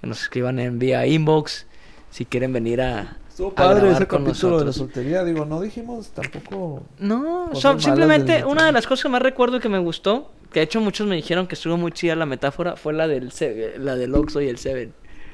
que 0.00 0.06
nos 0.06 0.22
escriban 0.22 0.58
en 0.58 0.78
vía 0.78 1.06
inbox, 1.06 1.66
si 2.10 2.24
quieren 2.24 2.52
venir 2.52 2.80
a, 2.80 3.16
estuvo 3.28 3.54
padre 3.54 3.90
ese 3.90 4.06
con 4.06 4.24
capítulo 4.24 4.58
de 4.58 4.64
la 4.64 4.66
nosotros. 4.66 4.76
soltería. 4.94 5.24
Digo, 5.24 5.44
no 5.44 5.60
dijimos 5.60 6.08
tampoco. 6.08 6.82
No, 6.98 7.50
simplemente 7.78 8.44
una 8.44 8.66
de 8.66 8.72
las 8.72 8.86
cosas 8.86 9.02
que 9.04 9.08
más 9.10 9.22
recuerdo 9.22 9.58
y 9.58 9.60
que 9.60 9.68
me 9.68 9.78
gustó, 9.78 10.30
que 10.52 10.60
de 10.60 10.64
hecho 10.64 10.80
muchos 10.80 11.06
me 11.06 11.16
dijeron 11.16 11.46
que 11.46 11.54
estuvo 11.54 11.76
muy 11.76 11.92
chida 11.92 12.16
la 12.16 12.26
metáfora, 12.26 12.76
fue 12.76 12.92
la 12.94 13.06
del 13.06 13.32
Se- 13.32 13.74
la 13.78 13.96
del 13.96 14.14
Oxxo 14.14 14.40
y 14.40 14.48
el 14.48 14.58
Seven. 14.58 14.92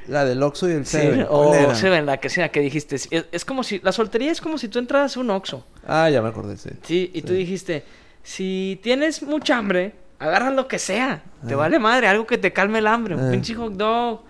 La 0.08 0.24
del 0.24 0.42
Oxxo 0.42 0.68
y 0.68 0.72
el 0.72 0.84
Sí, 0.84 0.98
Seven. 0.98 1.26
o 1.30 1.44
¿cuál 1.48 1.60
era? 1.60 1.74
Seven, 1.74 2.04
la 2.06 2.18
que 2.18 2.28
sea 2.28 2.50
que 2.50 2.60
dijiste. 2.60 2.96
Es, 2.96 3.08
es 3.10 3.44
como 3.44 3.62
si, 3.62 3.78
la 3.78 3.92
soltería 3.92 4.32
es 4.32 4.40
como 4.40 4.58
si 4.58 4.68
tú 4.68 4.78
entras 4.78 5.16
a 5.16 5.20
un 5.20 5.30
Oxxo, 5.30 5.64
Ah, 5.86 6.10
ya 6.10 6.20
me 6.20 6.28
acordé, 6.28 6.56
sí. 6.56 6.70
¿sí? 6.82 7.10
Y 7.14 7.22
tú 7.22 7.28
Sí. 7.28 7.34
dijiste, 7.38 7.84
si 8.24 8.80
tienes 8.82 9.22
mucha 9.22 9.58
hambre, 9.58 9.94
agarra 10.18 10.50
lo 10.50 10.66
que 10.66 10.78
sea, 10.78 11.22
te 11.46 11.54
vale 11.54 11.78
madre, 11.78 12.08
algo 12.08 12.26
que 12.26 12.38
te 12.38 12.52
calme 12.52 12.78
el 12.78 12.86
hambre, 12.86 13.14
un 13.14 13.30
pinche 13.30 13.54
hot 13.54 13.74
dog, 13.74 14.22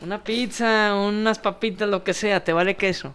una 0.00 0.24
pizza, 0.24 0.94
unas 0.96 1.38
papitas, 1.38 1.88
lo 1.88 2.02
que 2.02 2.14
sea, 2.14 2.42
te 2.42 2.52
vale 2.52 2.76
queso. 2.76 3.14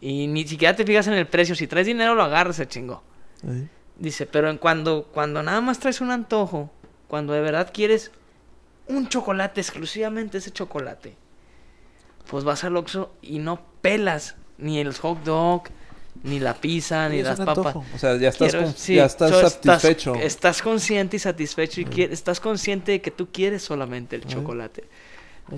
Y 0.00 0.26
ni 0.26 0.46
siquiera 0.46 0.74
te 0.74 0.84
fijas 0.84 1.06
en 1.06 1.14
el 1.14 1.26
precio, 1.26 1.54
si 1.54 1.68
traes 1.68 1.86
dinero 1.86 2.14
lo 2.14 2.24
agarras, 2.24 2.56
se 2.56 2.66
chingó. 2.66 3.02
ahí. 3.48 3.68
Dice, 3.98 4.26
pero 4.26 4.50
en 4.50 4.58
cuando, 4.58 5.08
cuando 5.14 5.42
nada 5.42 5.60
más 5.60 5.78
traes 5.78 6.00
un 6.00 6.10
antojo, 6.10 6.70
cuando 7.08 7.32
de 7.32 7.40
verdad 7.40 7.70
quieres 7.72 8.10
un 8.88 9.08
chocolate, 9.08 9.60
exclusivamente 9.60 10.38
ese 10.38 10.50
chocolate, 10.50 11.16
pues 12.28 12.42
vas 12.42 12.64
al 12.64 12.76
Oxxo 12.76 13.14
y 13.22 13.38
no 13.38 13.60
pelas 13.80 14.34
ni 14.58 14.80
el 14.80 14.92
hot 14.92 15.22
dog, 15.22 15.68
ni 16.26 16.38
la 16.40 16.54
pizza, 16.54 17.08
ni 17.08 17.22
las 17.22 17.38
papas. 17.38 17.58
antojo. 17.58 17.84
O 17.94 17.98
sea, 17.98 18.16
ya 18.16 18.28
estás, 18.28 18.50
Quiero- 18.52 18.66
con- 18.66 18.74
sí, 18.76 18.94
ya 18.96 19.06
estás 19.06 19.30
so- 19.30 19.48
satisfecho. 19.48 20.14
Estás, 20.16 20.60
consciente 20.62 21.16
y 21.16 21.20
satisfecho 21.20 21.80
y 21.80 21.84
Mm. 21.86 22.12
estás 22.12 22.40
consciente 22.40 22.92
de 22.92 23.00
que 23.00 23.10
tú 23.10 23.28
quieres 23.32 23.62
solamente 23.62 24.16
el 24.16 24.24
chocolate. 24.26 24.84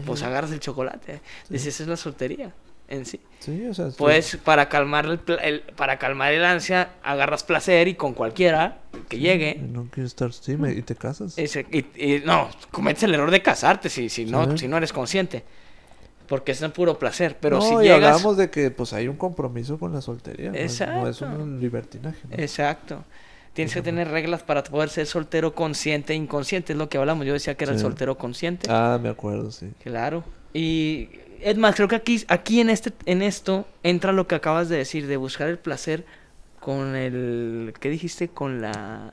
Pues 0.06 0.22
agarras 0.22 0.52
el 0.52 0.60
chocolate. 0.60 1.14
Sí. 1.44 1.54
Dice, 1.54 1.68
esa 1.70 1.82
es 1.84 1.88
la 1.88 1.96
soltería 1.96 2.52
en 2.88 3.06
sí. 3.06 3.20
Sí, 3.40 3.66
o 3.66 3.72
sea, 3.74 3.90
sí. 3.90 3.96
Pues 3.98 4.36
para 4.44 4.68
calmar 4.68 5.06
el, 5.42 5.60
para 5.76 5.98
calmar 5.98 6.32
el 6.32 6.44
ansia, 6.44 6.90
agarras 7.02 7.42
placer 7.44 7.88
y 7.88 7.94
con 7.94 8.12
cualquiera 8.12 8.78
que 9.08 9.18
llegue. 9.18 9.54
No 9.60 9.88
quiero 9.90 10.06
estar, 10.06 10.32
sí, 10.32 10.56
me- 10.58 10.72
y 10.72 10.82
te 10.82 10.94
casas. 10.94 11.36
y, 11.38 11.78
y 11.96 12.22
no, 12.24 12.50
cometes 12.70 13.02
el 13.04 13.14
error 13.14 13.30
de 13.30 13.40
casarte 13.42 13.88
si, 13.88 14.08
si, 14.10 14.26
no, 14.26 14.56
si 14.58 14.68
no 14.68 14.76
eres 14.76 14.92
consciente. 14.92 15.44
Porque 16.28 16.52
es 16.52 16.60
un 16.62 16.70
puro 16.72 16.98
placer. 16.98 17.36
Pero 17.40 17.56
no, 17.56 17.62
si 17.62 17.74
y 17.74 17.78
llegas. 17.88 18.12
hablamos 18.16 18.36
de 18.36 18.50
que 18.50 18.70
pues 18.70 18.92
hay 18.92 19.08
un 19.08 19.16
compromiso 19.16 19.78
con 19.78 19.92
la 19.92 20.00
soltería. 20.02 20.50
no 20.50 20.56
es- 20.56 20.80
No 20.80 21.06
es, 21.08 21.16
Exacto. 21.16 21.42
un 21.42 21.58
libertinaje. 21.60 22.18
¿no? 22.28 22.34
Exacto. 22.36 23.04
Tienes 23.54 23.74
que 23.74 23.82
tener 23.82 24.08
reglas 24.08 24.42
para 24.44 24.62
poder 24.62 24.88
ser 24.88 25.06
soltero 25.06 25.54
consciente 25.54 26.12
e 26.12 26.16
inconsciente. 26.16 26.74
Es 26.74 26.78
lo 26.78 26.88
que 26.88 26.98
hablamos. 26.98 27.26
Yo 27.26 27.32
decía 27.32 27.56
que 27.56 27.64
era 27.64 27.72
el 27.72 27.80
soltero 27.80 28.16
consciente. 28.16 28.68
Ah, 28.70 28.98
me 29.02 29.08
acuerdo, 29.08 29.50
sí. 29.50 29.72
Claro. 29.82 30.22
Y 30.54 31.08
es 31.40 31.56
más, 31.56 31.74
creo 31.74 31.88
que 31.88 31.96
aquí, 31.96 32.24
aquí 32.28 32.60
en 32.60 32.70
este, 32.70 32.92
en 33.06 33.20
esto 33.22 33.66
entra 33.82 34.12
lo 34.12 34.28
que 34.28 34.34
acabas 34.36 34.68
de 34.68 34.76
decir, 34.76 35.06
de 35.08 35.16
buscar 35.16 35.48
el 35.48 35.58
placer 35.58 36.04
con 36.60 36.94
el. 36.94 37.72
¿Qué 37.80 37.88
dijiste? 37.90 38.28
Con 38.28 38.60
la. 38.60 39.12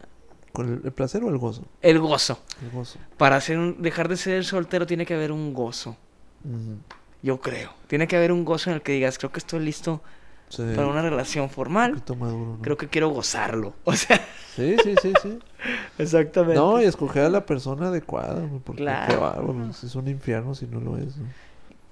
¿Con 0.51 0.81
el, 0.85 0.91
placer 0.91 1.23
o 1.23 1.29
el 1.29 1.37
gozo? 1.37 1.63
El 1.81 1.99
gozo. 1.99 2.39
El 2.61 2.69
gozo. 2.69 2.99
Para 3.17 3.41
ser 3.41 3.57
un- 3.57 3.81
dejar 3.81 4.07
de 4.09 4.17
ser 4.17 4.45
soltero 4.45 4.85
tiene 4.85 5.05
que 5.07 5.13
haber 5.15 5.31
un 5.31 5.53
gozo. 5.53 5.97
Ujú. 6.43 6.77
Yo 7.25 7.39
creo. 7.41 7.71
Tiene 7.87 8.07
que 8.07 8.15
haber 8.15 8.31
un 8.31 8.45
gozo 8.45 8.69
en 8.69 8.75
el 8.75 8.81
que 8.83 8.91
digas, 8.91 9.17
creo 9.17 9.31
que 9.31 9.39
estoy 9.39 9.59
listo 9.65 10.01
Sí. 10.47 10.61
para 10.75 10.87
una 10.87 11.01
relación 11.01 11.45
Un 11.45 11.49
formal. 11.49 11.91
poquito 11.93 12.15
maduro, 12.15 12.51
¿no? 12.57 12.61
Creo 12.61 12.77
que 12.77 12.87
quiero 12.87 13.09
gozarlo. 13.09 13.73
O 13.83 13.93
sea, 13.93 14.21
Sí, 14.55 14.75
sí, 14.83 14.93
sí, 15.01 15.11
sí. 15.21 15.39
exactamente. 15.97 16.55
No, 16.55 16.79
y 16.81 16.85
escoger 16.85 17.23
a 17.23 17.29
la 17.29 17.45
persona 17.45 17.87
adecuada, 17.87 18.47
porque 18.63 18.83
Claro. 18.83 19.13
qué 19.13 19.19
bárbaro, 19.19 19.69
es 19.71 19.95
un 19.95 20.07
infierno 20.07 20.53
si 20.53 20.67
no 20.67 20.79
lo 20.79 20.97
es. 20.97 21.17
¿no? 21.17 21.25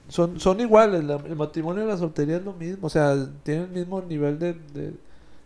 Son, 0.08 0.40
son 0.40 0.60
iguales, 0.60 1.04
la- 1.04 1.16
el 1.16 1.36
matrimonio 1.36 1.84
y 1.84 1.88
la 1.88 1.98
soltería 1.98 2.38
es 2.38 2.44
lo 2.44 2.54
mismo, 2.54 2.86
o 2.88 2.90
sea, 2.92 3.16
tienen 3.44 3.64
el 3.66 3.70
mismo 3.72 4.02
nivel 4.02 4.38
de, 4.38 4.54
de, 4.54 4.94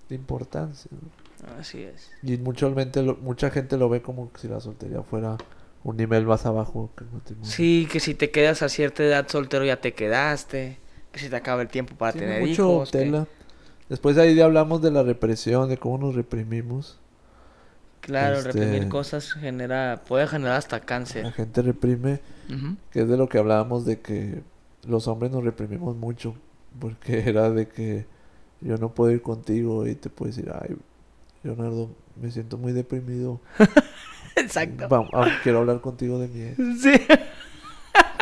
de 0.10 0.16
importancia. 0.16 0.92
¿no? 0.92 1.60
Así 1.62 1.82
es. 1.84 2.12
Y 2.24 2.34
lo, 3.04 3.16
mucha 3.16 3.50
gente 3.52 3.78
lo 3.78 3.88
ve 3.88 4.02
como 4.02 4.30
si 4.38 4.48
la 4.50 4.60
soltería 4.60 5.02
fuera 5.02 5.38
un 5.90 5.98
nivel 5.98 6.26
más 6.26 6.46
abajo 6.46 6.92
que 6.98 7.04
el 7.06 7.12
matrimonio. 7.12 7.50
Sí, 7.50 7.88
que 7.92 8.00
si 8.00 8.14
te 8.14 8.30
quedas 8.30 8.62
a 8.62 8.70
cierta 8.70 9.04
edad 9.04 9.28
soltero 9.28 9.64
ya 9.66 9.80
te 9.82 9.94
quedaste. 9.94 10.78
Que 11.12 11.20
si 11.20 11.30
te 11.30 11.36
acaba 11.36 11.62
el 11.62 11.70
tiempo 11.70 11.96
para 11.96 12.12
Tiene 12.12 12.28
tener 12.28 12.42
mucho 12.42 12.72
hijos. 12.74 12.92
que- 12.92 12.98
tela. 13.00 13.28
Después 13.90 14.16
de 14.18 14.24
ahí 14.24 14.40
hablamos 14.42 14.82
de 14.82 14.92
la 14.92 15.02
represión, 15.04 15.70
de 15.70 15.78
cómo 15.78 15.98
nos 15.98 16.14
reprimimos. 16.16 17.00
Claro, 18.02 18.38
Este- 18.38 18.52
reprimir 18.52 18.90
cosas 18.90 19.32
genera, 19.34 20.02
puede 20.08 20.28
generar 20.28 20.58
hasta 20.58 20.80
La 20.80 20.86
cáncer. 20.86 21.32
gente 21.34 21.62
reprime, 21.62 22.20
Ujú. 22.50 22.76
que 22.92 23.02
es 23.02 23.08
de 23.10 23.18
lo 23.18 23.28
que 23.30 23.38
hablábamos 23.38 23.86
de 23.86 24.00
que 24.02 24.42
los 24.86 25.08
hombres 25.08 25.32
nos 25.32 25.44
reprimimos 25.44 25.96
mucho, 25.96 26.36
porque 26.80 27.24
era 27.30 27.50
de 27.50 27.68
que 27.70 28.06
yo 28.62 28.78
no 28.78 28.94
puedo 28.94 29.12
ir 29.12 29.22
contigo 29.22 29.88
y 29.88 29.96
te 29.96 30.10
puedo 30.10 30.30
decir, 30.32 30.52
ay, 30.54 30.76
Leonardo, 31.44 31.90
me 32.22 32.30
siento 32.32 32.58
muy 32.58 32.74
deprimido. 32.74 33.40
Exacto. 34.48 34.88
Vamos, 34.90 35.10
ah, 35.14 35.28
quiero 35.44 35.60
hablar 35.60 35.80
contigo 35.82 36.20
de 36.20 36.28
mi 36.28 36.42
ex. 36.42 36.82
Sí. 36.82 36.92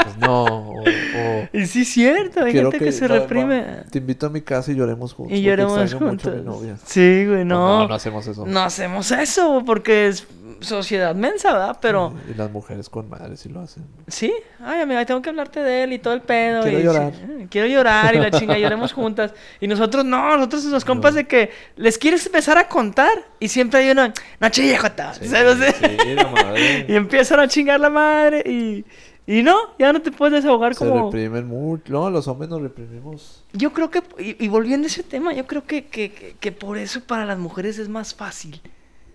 Pues 0.04 0.18
no, 0.20 0.44
o, 0.46 0.82
o 0.82 1.48
Y 1.52 1.66
sí 1.68 1.82
es 1.82 1.90
cierto, 1.90 2.44
hay 2.44 2.52
quiero 2.52 2.72
gente 2.72 2.86
que, 2.86 2.92
se 2.92 3.08
va- 3.08 3.20
reprime. 3.20 3.66
te 3.90 3.98
invito 4.00 4.28
a 4.28 4.30
mi 4.30 4.42
casa 4.42 4.72
y 4.72 4.76
lloremos 4.76 5.14
juntos. 5.14 5.38
y 5.38 5.42
lloremos 5.42 5.80
extraño 5.82 6.12
mucho 6.12 6.30
a 6.30 6.32
mi 6.34 6.38
juntos. 6.40 6.62
novia. 6.62 6.78
Sí, 6.86 7.24
güey, 7.26 7.28
Pues 7.40 7.46
no. 7.46 7.80
no, 7.80 7.88
no 7.88 7.94
hacemos 7.96 8.28
eso. 8.28 8.46
No 8.46 8.60
hacemos 8.62 9.12
eso 9.12 9.64
porque 9.66 10.08
es 10.08 10.28
sociedad 10.62 11.14
mensa, 11.16 11.52
¿verdad? 11.54 11.78
Pero 11.82 12.14
Y 12.30 12.34
las 12.36 12.50
mujeres 12.52 12.90
con 12.90 13.10
madres 13.10 13.40
sí 13.42 13.50
lo 13.50 13.62
hacen. 13.62 13.84
sí, 14.08 14.34
ay, 14.60 14.82
amiga, 14.82 15.06
tengo 15.06 15.22
que 15.22 15.30
hablarte 15.30 15.60
de 15.62 15.84
él 15.84 15.94
y 15.94 16.00
todo 16.00 16.14
el 16.14 16.22
pedo. 16.22 16.64
Quiero 16.64 16.80
y 16.80 16.84
llorar. 16.84 17.14
sí, 17.14 17.48
quiero 17.50 17.68
llorar 17.68 18.16
y 18.16 18.20
la 18.20 18.32
chinga, 18.32 18.58
lloremos 18.58 18.94
juntas. 18.94 19.34
Y 19.60 19.68
nosotros 19.68 20.06
no, 20.06 20.38
nosotros 20.38 20.66
nos 20.66 20.86
compas 20.86 21.14
No. 21.14 21.18
de 21.18 21.28
que 21.28 21.52
les 21.76 21.98
quieres 21.98 22.26
empezar 22.26 22.58
a 22.58 22.68
contar 22.68 23.12
y 23.40 23.48
siempre 23.48 23.80
hay 23.82 23.90
una, 23.92 24.14
no 24.40 24.50
chille, 24.50 24.78
jota", 24.78 25.14
¿sabes? 25.22 25.76
sí, 25.78 26.16
la 26.16 26.28
madre. 26.28 26.86
Y 26.90 26.96
empiezan 26.96 27.40
a 27.40 27.48
chingar 27.48 27.80
la 27.80 27.90
madre 27.90 28.44
y, 28.46 28.86
y 29.28 29.42
no, 29.44 29.58
ya 29.80 29.92
no 29.92 30.02
te 30.02 30.12
puedes 30.12 30.34
desahogar 30.44 30.76
Se 30.76 30.80
como... 30.86 31.06
reprimen 31.12 31.48
mucho. 31.48 31.92
No, 31.92 32.10
los 32.10 32.28
hombres 32.28 32.50
nos 32.50 32.62
reprimimos. 32.62 33.44
Yo 33.54 33.74
creo 33.74 33.90
que, 33.90 34.04
y, 34.20 34.44
y 34.44 34.48
volviendo 34.48 34.86
a 34.86 34.88
ese 34.88 35.04
tema, 35.04 35.34
yo 35.34 35.46
creo 35.48 35.66
que, 35.66 35.86
que- 35.86 36.36
que 36.40 36.52
por 36.52 36.78
eso 36.78 37.02
para 37.02 37.26
las 37.26 37.38
mujeres 37.40 37.78
es 37.80 37.90
más 37.90 38.14
fácil 38.14 38.62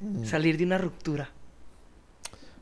Mm. 0.00 0.24
salir 0.24 0.56
de 0.56 0.64
una 0.64 0.78
ruptura. 0.78 1.30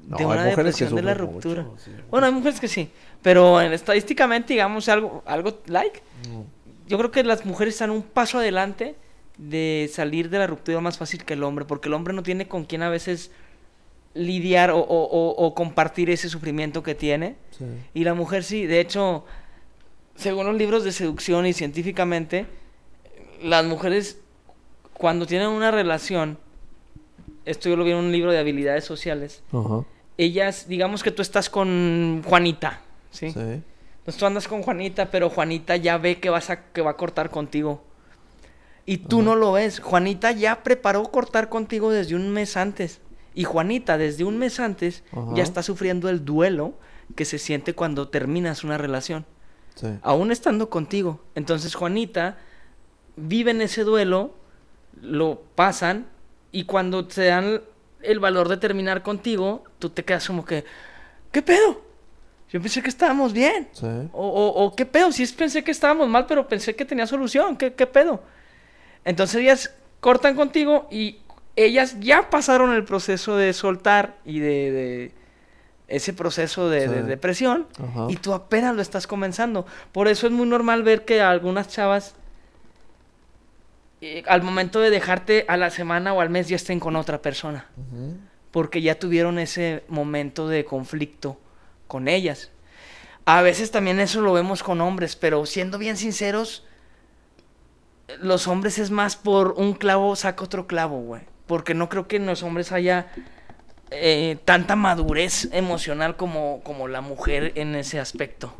No, 0.06 0.16
de 0.16 0.24
hay 0.24 0.26
una 0.30 0.34
mujeres 0.36 0.56
que 0.76 0.84
depresión 0.84 0.94
de 0.96 1.02
la 1.02 1.14
ruptura. 1.14 1.62
mucho, 1.62 1.78
sí. 1.84 1.90
Bueno, 2.10 2.26
hay 2.26 2.32
mujeres 2.32 2.60
que 2.60 2.68
sí, 2.68 2.90
pero 3.22 3.60
en- 3.60 3.72
estadísticamente, 3.72 4.54
digamos, 4.54 4.88
algo, 4.88 5.22
algo 5.26 5.60
like, 5.66 6.00
No. 6.30 6.44
yo 6.88 6.98
creo 6.98 7.10
que 7.10 7.22
las 7.24 7.44
mujeres 7.44 7.74
están 7.74 7.90
un 7.90 8.02
paso 8.02 8.38
adelante 8.38 8.94
de 9.36 9.88
salir 9.92 10.30
de 10.30 10.38
la 10.38 10.46
ruptura 10.46 10.80
más 10.80 10.98
fácil 10.98 11.24
que 11.24 11.34
el 11.34 11.42
hombre, 11.44 11.64
porque 11.64 11.88
el 11.88 11.94
hombre 11.94 12.14
no 12.14 12.22
tiene 12.22 12.48
con 12.48 12.64
quién 12.64 12.82
a 12.82 12.88
veces 12.88 13.30
lidiar 14.14 14.70
o, 14.70 14.78
o- 14.78 15.04
o- 15.04 15.46
o 15.46 15.54
compartir 15.54 16.10
ese 16.10 16.28
sufrimiento 16.28 16.82
que 16.82 16.94
tiene. 16.94 17.36
Sí. 17.56 17.64
Y 17.94 18.04
la 18.04 18.14
mujer 18.14 18.42
sí, 18.42 18.66
de 18.66 18.80
hecho, 18.80 19.24
según 20.16 20.46
los 20.46 20.56
libros 20.56 20.82
de 20.82 20.90
seducción 20.92 21.46
y 21.46 21.52
científicamente, 21.52 22.46
las 23.42 23.64
mujeres 23.64 24.18
cuando 24.94 25.26
tienen 25.26 25.48
una 25.48 25.70
relación, 25.70 26.38
esto 27.48 27.68
yo 27.68 27.76
lo 27.76 27.84
vi 27.84 27.92
en 27.92 27.98
un 27.98 28.12
libro 28.12 28.30
de 28.30 28.38
habilidades 28.38 28.84
sociales, 28.84 29.42
Ajá. 29.52 29.84
ellas, 30.16 30.66
digamos 30.68 31.02
que 31.02 31.10
tú 31.10 31.22
estás 31.22 31.48
con 31.48 32.22
Juanita, 32.26 32.80
¿sí? 33.10 33.30
Sí. 33.30 33.40
Entonces 33.40 34.16
tú 34.20 34.26
andas 34.26 34.48
con 34.48 34.62
Juanita, 34.62 35.10
pero 35.10 35.30
Juanita 35.30 35.76
ya 35.76 35.98
ve 35.98 36.18
que 36.18 36.30
vas 36.30 36.50
a 36.50 36.72
que 36.72 36.80
va 36.80 36.92
a 36.92 36.96
cortar 36.96 37.30
contigo. 37.30 37.82
Y 38.86 38.96
tú 38.96 39.20
no 39.20 39.36
lo 39.36 39.52
ves. 39.52 39.80
Juanita 39.80 40.32
ya 40.32 40.62
preparó 40.62 41.02
cortar 41.04 41.50
contigo 41.50 41.90
desde 41.90 42.14
un 42.14 42.30
mes 42.30 42.56
antes. 42.56 43.02
Y 43.34 43.44
Juanita, 43.44 43.98
desde 43.98 44.24
un 44.24 44.38
mes 44.38 44.60
antes, 44.60 45.04
ya 45.34 45.42
está 45.42 45.62
sufriendo 45.62 46.08
el 46.08 46.24
duelo 46.24 46.72
que 47.14 47.26
se 47.26 47.38
siente 47.38 47.74
cuando 47.74 48.08
terminas 48.08 48.64
una 48.64 48.78
relación. 48.78 49.26
Sí. 49.74 49.88
Aún 50.00 50.32
estando 50.32 50.70
contigo. 50.70 51.20
Entonces 51.34 51.74
Juanita 51.74 52.38
vive 53.16 53.50
en 53.50 53.60
ese 53.60 53.84
duelo, 53.84 54.32
lo 55.02 55.42
pasan, 55.54 56.06
y 56.52 56.64
cuando 56.64 57.06
te 57.06 57.26
dan 57.26 57.62
el 58.02 58.20
valor 58.20 58.48
de 58.48 58.56
terminar 58.56 59.02
contigo, 59.02 59.64
tú 59.78 59.90
te 59.90 60.04
quedas 60.04 60.26
como 60.26 60.44
que, 60.44 60.64
¿qué 61.32 61.42
pedo? 61.42 61.82
Yo 62.50 62.60
pensé 62.60 62.82
que 62.82 62.88
estábamos 62.88 63.32
bien. 63.32 63.68
Sí. 63.72 63.86
O, 64.12 64.26
o, 64.26 64.64
o, 64.64 64.74
qué 64.74 64.86
pedo, 64.86 65.12
sí 65.12 65.26
pensé 65.26 65.62
que 65.62 65.70
estábamos 65.70 66.08
mal, 66.08 66.26
pero 66.26 66.48
pensé 66.48 66.74
que 66.74 66.84
tenía 66.84 67.06
solución. 67.06 67.56
¿Qué, 67.56 67.74
qué 67.74 67.86
pedo? 67.86 68.22
Entonces 69.04 69.42
ellas 69.42 69.74
cortan 70.00 70.34
contigo 70.34 70.88
y 70.90 71.18
ellas 71.56 71.96
ya 72.00 72.30
pasaron 72.30 72.72
el 72.72 72.84
proceso 72.84 73.36
de 73.36 73.52
soltar 73.52 74.16
y 74.24 74.38
de, 74.38 74.70
de 74.70 75.14
ese 75.88 76.12
proceso 76.12 76.68
de, 76.68 76.88
depresión 77.02 77.66
Ajá. 77.82 78.06
y 78.08 78.16
tú 78.16 78.32
apenas 78.32 78.76
lo 78.76 78.82
estás 78.82 79.06
comenzando. 79.06 79.66
Por 79.92 80.06
eso 80.06 80.26
es 80.26 80.32
muy 80.32 80.46
normal 80.46 80.82
ver 80.82 81.04
que 81.04 81.20
algunas 81.20 81.68
chavas 81.68 82.14
eh, 84.00 84.22
al 84.26 84.42
momento 84.42 84.80
de 84.80 84.90
dejarte 84.90 85.44
a 85.48 85.56
la 85.56 85.70
semana 85.70 86.14
o 86.14 86.20
al 86.20 86.30
mes 86.30 86.48
ya 86.48 86.56
estén 86.56 86.80
con 86.80 86.96
otra 86.96 87.20
persona 87.22 87.66
porque 88.50 88.82
ya 88.82 88.98
tuvieron 88.98 89.38
ese 89.38 89.84
momento 89.88 90.48
de 90.48 90.64
conflicto 90.64 91.38
con 91.86 92.08
ellas. 92.08 92.50
A 93.24 93.42
veces 93.42 93.70
también 93.70 94.00
eso 94.00 94.20
lo 94.20 94.32
vemos 94.32 94.62
con 94.62 94.80
hombres, 94.80 95.16
pero 95.16 95.44
siendo 95.46 95.78
bien 95.78 95.96
sinceros, 95.96 96.64
los 98.20 98.48
hombres 98.48 98.78
es 98.78 98.90
más 98.90 99.16
por 99.16 99.52
un 99.52 99.74
clavo 99.74 100.16
saca 100.16 100.44
otro 100.44 100.66
clavo, 100.66 101.00
güey. 101.00 101.22
Porque 101.46 101.74
no 101.74 101.88
creo 101.88 102.08
que 102.08 102.16
en 102.16 102.26
los 102.26 102.42
hombres 102.42 102.72
haya 102.72 103.08
eh, 103.90 104.38
tanta 104.44 104.76
madurez 104.76 105.48
emocional 105.52 106.16
como, 106.16 106.60
como 106.62 106.88
la 106.88 107.00
mujer 107.00 107.52
en 107.54 107.74
ese 107.74 108.00
aspecto. 108.00 108.54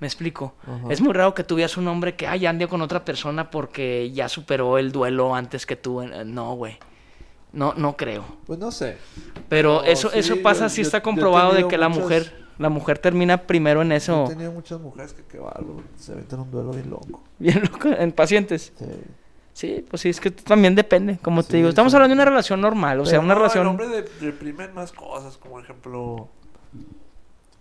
¿Me 0.00 0.06
explico? 0.06 0.54
Es 0.88 1.00
muy 1.02 1.12
raro 1.12 1.34
que 1.34 1.44
tú 1.44 1.56
veas 1.56 1.76
un 1.76 1.86
hombre 1.86 2.16
que 2.16 2.26
ay, 2.26 2.46
ande 2.46 2.66
con 2.66 2.80
otra 2.80 3.04
persona 3.04 3.50
porque 3.50 4.10
ya 4.12 4.28
superó 4.28 4.78
el 4.78 4.92
duelo 4.92 5.34
antes 5.34 5.66
que 5.66 5.76
tú. 5.76 6.00
Eh, 6.00 6.24
No, 6.24 6.54
güey. 6.54 6.78
No, 7.52 7.74
no 7.74 7.96
creo. 7.96 8.24
Pues 8.46 8.58
no 8.58 8.70
sé. 8.70 8.96
Pero 9.48 9.80
No, 9.82 9.84
eso, 9.84 10.08
sí, 10.10 10.20
eso 10.20 10.36
pasa 10.42 10.64
yo- 10.66 10.68
si 10.70 10.76
yo- 10.82 10.86
está 10.86 10.98
yo 10.98 11.00
he 11.00 11.02
comprobado 11.02 11.52
de 11.52 11.66
que 11.68 11.76
la 11.76 11.88
mujer, 11.88 12.46
la 12.58 12.68
mujer 12.68 12.98
termina 12.98 13.42
primero 13.46 13.82
en 13.82 13.92
He 13.92 13.96
eso. 13.96 14.24
tenido 14.28 14.52
muchas 14.52 14.80
mujeres 14.80 15.12
que 15.12 15.22
qué 15.24 15.38
bárbaro. 15.38 15.82
Se 15.96 16.14
meten 16.14 16.40
un 16.40 16.50
duelo 16.50 16.70
bien 16.70 16.88
loco. 16.90 17.22
Bien 17.38 17.60
loco, 17.62 17.88
en 17.88 18.12
pacientes. 18.12 18.72
Sí. 18.78 18.84
Sí, 19.52 19.84
pues 19.90 20.00
sí, 20.00 20.08
es 20.10 20.20
que 20.20 20.30
también 20.30 20.74
depende, 20.76 21.18
como 21.18 21.42
te 21.42 21.50
Sí, 21.50 21.56
digo. 21.58 21.68
Estamos 21.68 21.90
sí. 21.92 21.96
hablando 21.96 22.12
de 22.14 22.22
una 22.22 22.24
relación 22.30 22.60
normal, 22.60 23.00
o 23.00 23.04
sea, 23.04 23.18
una 23.20 23.34
no, 23.34 23.40
relación... 23.40 23.62
El 23.64 23.68
hombre 23.70 23.88
de- 23.88 24.08
reprime 24.20 24.68
más 24.68 24.92
cosas, 24.92 25.36
como 25.36 25.58
ejemplo. 25.60 26.28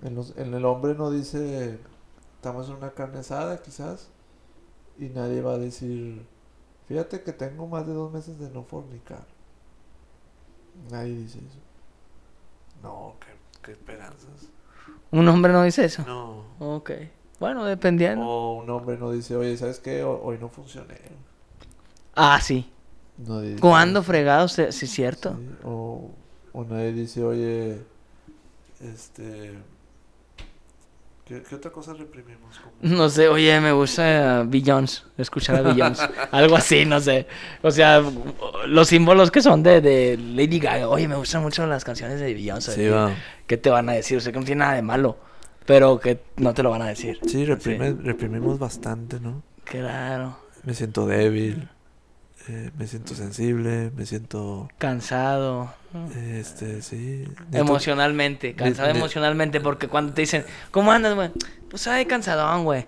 En, 0.04 0.16
los- 0.16 0.34
en 0.38 0.54
el 0.54 0.64
hombre 0.66 0.94
no 0.96 1.12
dice. 1.12 1.78
Estamos 2.40 2.70
en 2.70 2.76
una 2.76 2.92
carne 2.92 3.20
asada, 3.20 3.62
quizás. 3.62 4.08
Y 4.98 5.10
nadie 5.10 5.42
va 5.42 5.54
a 5.54 5.58
decir. 5.58 6.26
Fíjate 6.88 7.22
que 7.22 7.34
tengo 7.34 7.68
más 7.68 7.86
de 7.86 7.94
dos 7.94 8.12
meses 8.14 8.40
de 8.40 8.50
no 8.50 8.64
fornicar. 8.64 9.26
Nadie 10.90 11.16
dice 11.18 11.40
eso. 11.40 11.60
No, 12.82 13.16
qué, 13.20 13.28
qué 13.62 13.72
esperanzas. 13.74 14.48
Un 15.12 15.28
hombre 15.28 15.52
no 15.52 15.64
dice 15.64 15.84
eso. 15.86 16.04
No. 16.08 16.44
Ok. 16.60 16.92
Bueno, 17.40 17.66
dependiendo. 17.66 18.26
O 18.26 18.54
un 18.62 18.70
hombre 18.70 18.98
no 18.98 19.12
dice, 19.12 19.36
oye, 19.36 19.56
¿sabes 19.58 19.80
qué? 19.80 20.04
Ho- 20.04 20.22
Hoy 20.24 20.38
no 20.40 20.48
funcioné. 20.50 20.98
Ah, 22.16 22.40
sí. 22.42 22.72
No 23.18 23.42
dice- 23.42 23.60
¿Cuándo 23.60 24.02
fregados? 24.02 24.54
Sí, 24.54 24.62
es 24.62 24.76
cierto. 24.78 25.36
Sí, 25.38 25.50
O, 25.66 26.10
o 26.54 26.64
nadie 26.64 26.94
dice, 26.94 27.24
oye, 27.24 27.82
este... 28.80 29.58
¿Qué, 31.30 31.42
qué 31.48 31.56
otra 31.56 31.72
cosa 31.72 31.94
reprimimos? 31.94 32.60
No 32.82 33.08
sé, 33.10 33.28
oye, 33.30 33.60
me 33.62 33.72
gusta 33.72 34.44
Billions, 34.48 35.06
escuchar 35.18 35.58
a 35.58 35.62
Billions. 35.62 36.00
Algo 36.32 36.56
así, 36.58 36.86
no 36.86 37.00
sé. 37.00 37.28
O 37.62 37.72
sea, 37.72 38.02
los 38.68 38.88
símbolos 38.88 39.30
que 39.32 39.42
son 39.42 39.62
de, 39.64 39.80
de 39.82 40.18
Lady 40.18 40.60
Gaga. 40.60 40.90
Oye, 40.90 41.08
me 41.08 41.16
gustan 41.16 41.42
mucho 41.44 41.66
las 41.68 41.84
canciones 41.86 42.20
de 42.20 42.34
Beyoncé. 42.34 42.74
Sí, 42.74 42.88
va. 42.88 43.12
¿Qué 43.48 43.58
te 43.58 43.70
van 43.70 43.88
a 43.90 43.94
decir? 43.94 44.18
O 44.18 44.22
sea, 44.22 44.32
que 44.34 44.40
no 44.40 44.46
tiene 44.46 44.60
nada 44.60 44.74
de 44.74 44.82
malo. 44.82 45.18
Pero 45.66 46.00
que 46.00 46.20
no 46.38 46.54
te 46.56 46.64
lo 46.64 46.72
van 46.72 46.82
a 46.82 46.88
decir. 46.88 47.20
Sí, 47.28 47.46
reprime- 47.46 47.96
reprimimos 48.02 48.58
bastante, 48.58 49.20
¿no? 49.20 49.44
Claro. 49.66 50.36
Me 50.64 50.74
siento 50.74 51.06
débil, 51.06 51.70
eh, 52.48 52.72
me 52.78 52.88
siento 52.88 53.14
sensible, 53.16 53.92
me 53.96 54.06
siento... 54.06 54.70
Cansado. 54.78 55.74
Este, 56.16 56.82
sí. 56.82 57.26
Emocionalmente. 57.52 58.54
Cansado 58.56 58.92
ne- 58.92 58.98
emocionalmente. 59.00 59.60
Porque 59.62 59.88
cuando 59.88 60.14
te 60.14 60.22
dicen, 60.22 60.46
¿cómo 60.72 60.92
andas, 60.92 61.16
güey? 61.16 61.32
Pues, 61.70 61.88
ay, 61.88 62.06
cansadón, 62.06 62.64
güey. 62.64 62.88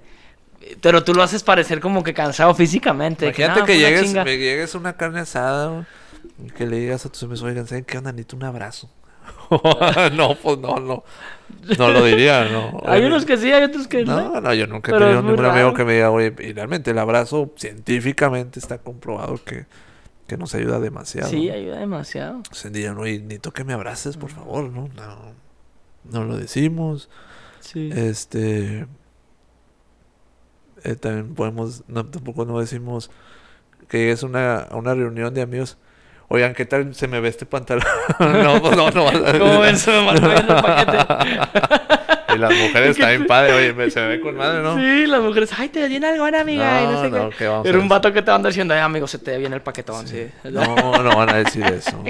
Pero 0.82 1.04
tú 1.04 1.14
lo 1.14 1.24
haces 1.24 1.44
parecer 1.44 1.80
como 1.80 2.04
que 2.04 2.14
cansado 2.14 2.54
físicamente. 2.54 3.26
Imagínate 3.26 3.60
"No, 3.62 3.66
que 3.66 3.74
fue 3.74 3.82
una 3.82 3.90
llegues, 3.90 4.04
chinga". 4.06 4.24
me 4.24 4.38
llegues 4.38 4.76
a 4.76 4.78
una 4.78 4.94
carne 4.94 5.20
asada 5.22 5.88
que 6.56 6.66
le 6.68 6.80
digas 6.80 7.06
a 7.06 7.10
tus 7.10 7.24
amigos, 7.24 7.42
oigan, 7.44 7.68
¿saben 7.68 7.84
qué 7.84 7.98
onda? 7.98 8.12
Necesito 8.12 8.36
un 8.36 8.44
abrazo. 8.44 8.90
no, 10.14 10.36
pues 10.36 10.58
no, 10.60 10.78
no. 10.78 11.04
No 11.78 11.90
lo 11.90 12.04
diría, 12.04 12.46
no. 12.46 12.82
Hay 12.86 13.04
unos 13.04 13.26
que 13.26 13.38
sí, 13.38 13.52
hay 13.52 13.64
otros 13.64 13.88
que 13.88 14.04
no. 14.04 14.34
No, 14.34 14.42
no, 14.42 14.54
yo 14.54 14.68
nunca 14.68 14.92
he 14.92 14.94
Pero 14.94 15.06
tenido 15.06 15.22
ningún 15.24 15.46
amigo 15.46 15.74
que 15.74 15.86
me 15.86 15.94
diga, 15.94 16.12
oye, 16.12 16.34
y 16.40 16.54
realmente 16.54 16.92
el 16.92 16.98
abrazo 17.00 17.54
científicamente 17.58 18.60
está 18.60 18.80
comprobado 18.80 19.44
que, 19.44 19.66
que 20.28 20.38
nos 20.38 20.56
ayuda 20.56 20.80
demasiado. 20.80 21.30
Sí, 21.30 21.50
ayuda 21.50 21.78
demasiado. 21.80 22.42
Se 22.52 22.70
dirían, 22.70 22.98
oye, 22.98 23.20
necesito 23.20 23.52
que 23.52 23.64
me 23.64 23.74
abraces, 23.74 24.18
por 24.18 24.32
favor, 24.32 24.70
¿no? 24.70 24.90
No, 24.96 25.34
no 26.04 26.26
lo 26.26 26.38
decimos. 26.38 27.10
Sí. 27.60 27.90
Este. 27.94 28.88
eh, 30.84 30.96
también 30.96 31.36
podemos, 31.36 31.84
no, 31.88 32.06
tampoco 32.06 32.46
no 32.46 32.60
decimos 32.60 33.12
que 33.88 34.00
llegues 34.00 34.24
a 34.24 34.26
una, 34.26 34.58
a 34.62 34.76
una 34.78 34.94
reunión 34.96 35.34
de 35.34 35.42
amigos. 35.42 35.78
Oigan, 36.34 36.54
¿qué 36.54 36.66
tal 36.66 36.96
se 36.96 37.08
me 37.10 37.20
ve 37.20 37.28
este 37.28 37.46
pantalón? 37.46 37.84
no, 38.20 38.62
pues 38.62 38.78
no, 38.78 38.90
no. 38.90 39.06
¿Cómo 39.40 39.60
ven? 39.60 39.78
Se 39.78 39.92
me 39.92 40.06
marcó 40.06 40.28
bien 40.28 40.38
el 40.38 40.46
paquete. 40.46 40.98
y 42.36 42.38
las 42.38 42.54
mujeres 42.56 42.98
también 42.98 43.26
padre, 43.28 43.54
oye, 43.54 43.74
me- 43.74 43.92
se 43.92 44.00
me 44.00 44.08
ve 44.08 44.22
con 44.22 44.36
madre, 44.38 44.62
¿no? 44.64 44.78
Sí, 44.78 45.06
las 45.08 45.22
mujeres, 45.22 45.50
ay, 45.58 45.68
te 45.68 45.82
ve 45.82 45.90
bien 45.90 46.06
algo, 46.06 46.24
amiga. 46.24 46.82
y 46.84 46.86
no 46.86 46.92
No, 46.94 47.02
sé 47.02 47.10
no, 47.10 47.30
qué. 47.32 47.36
¿qué 47.38 47.48
vamos 47.48 47.66
a 47.66 47.70
Era 47.70 47.80
un 47.80 47.90
vato 47.90 48.14
que 48.14 48.22
te 48.22 48.28
va 48.28 48.34
a 48.34 48.36
andar 48.38 48.52
diciendo, 48.52 48.74
ay, 48.74 48.80
amigo, 48.80 49.08
se 49.08 49.18
te 49.20 49.32
ve 49.32 49.38
bien 49.40 49.52
el 49.52 49.62
paquetón, 49.62 50.08
sí. 50.08 50.28
No, 50.46 51.04
no 51.04 51.16
van 51.18 51.30
a 51.32 51.36
decir 51.36 51.66
eso. 51.66 52.02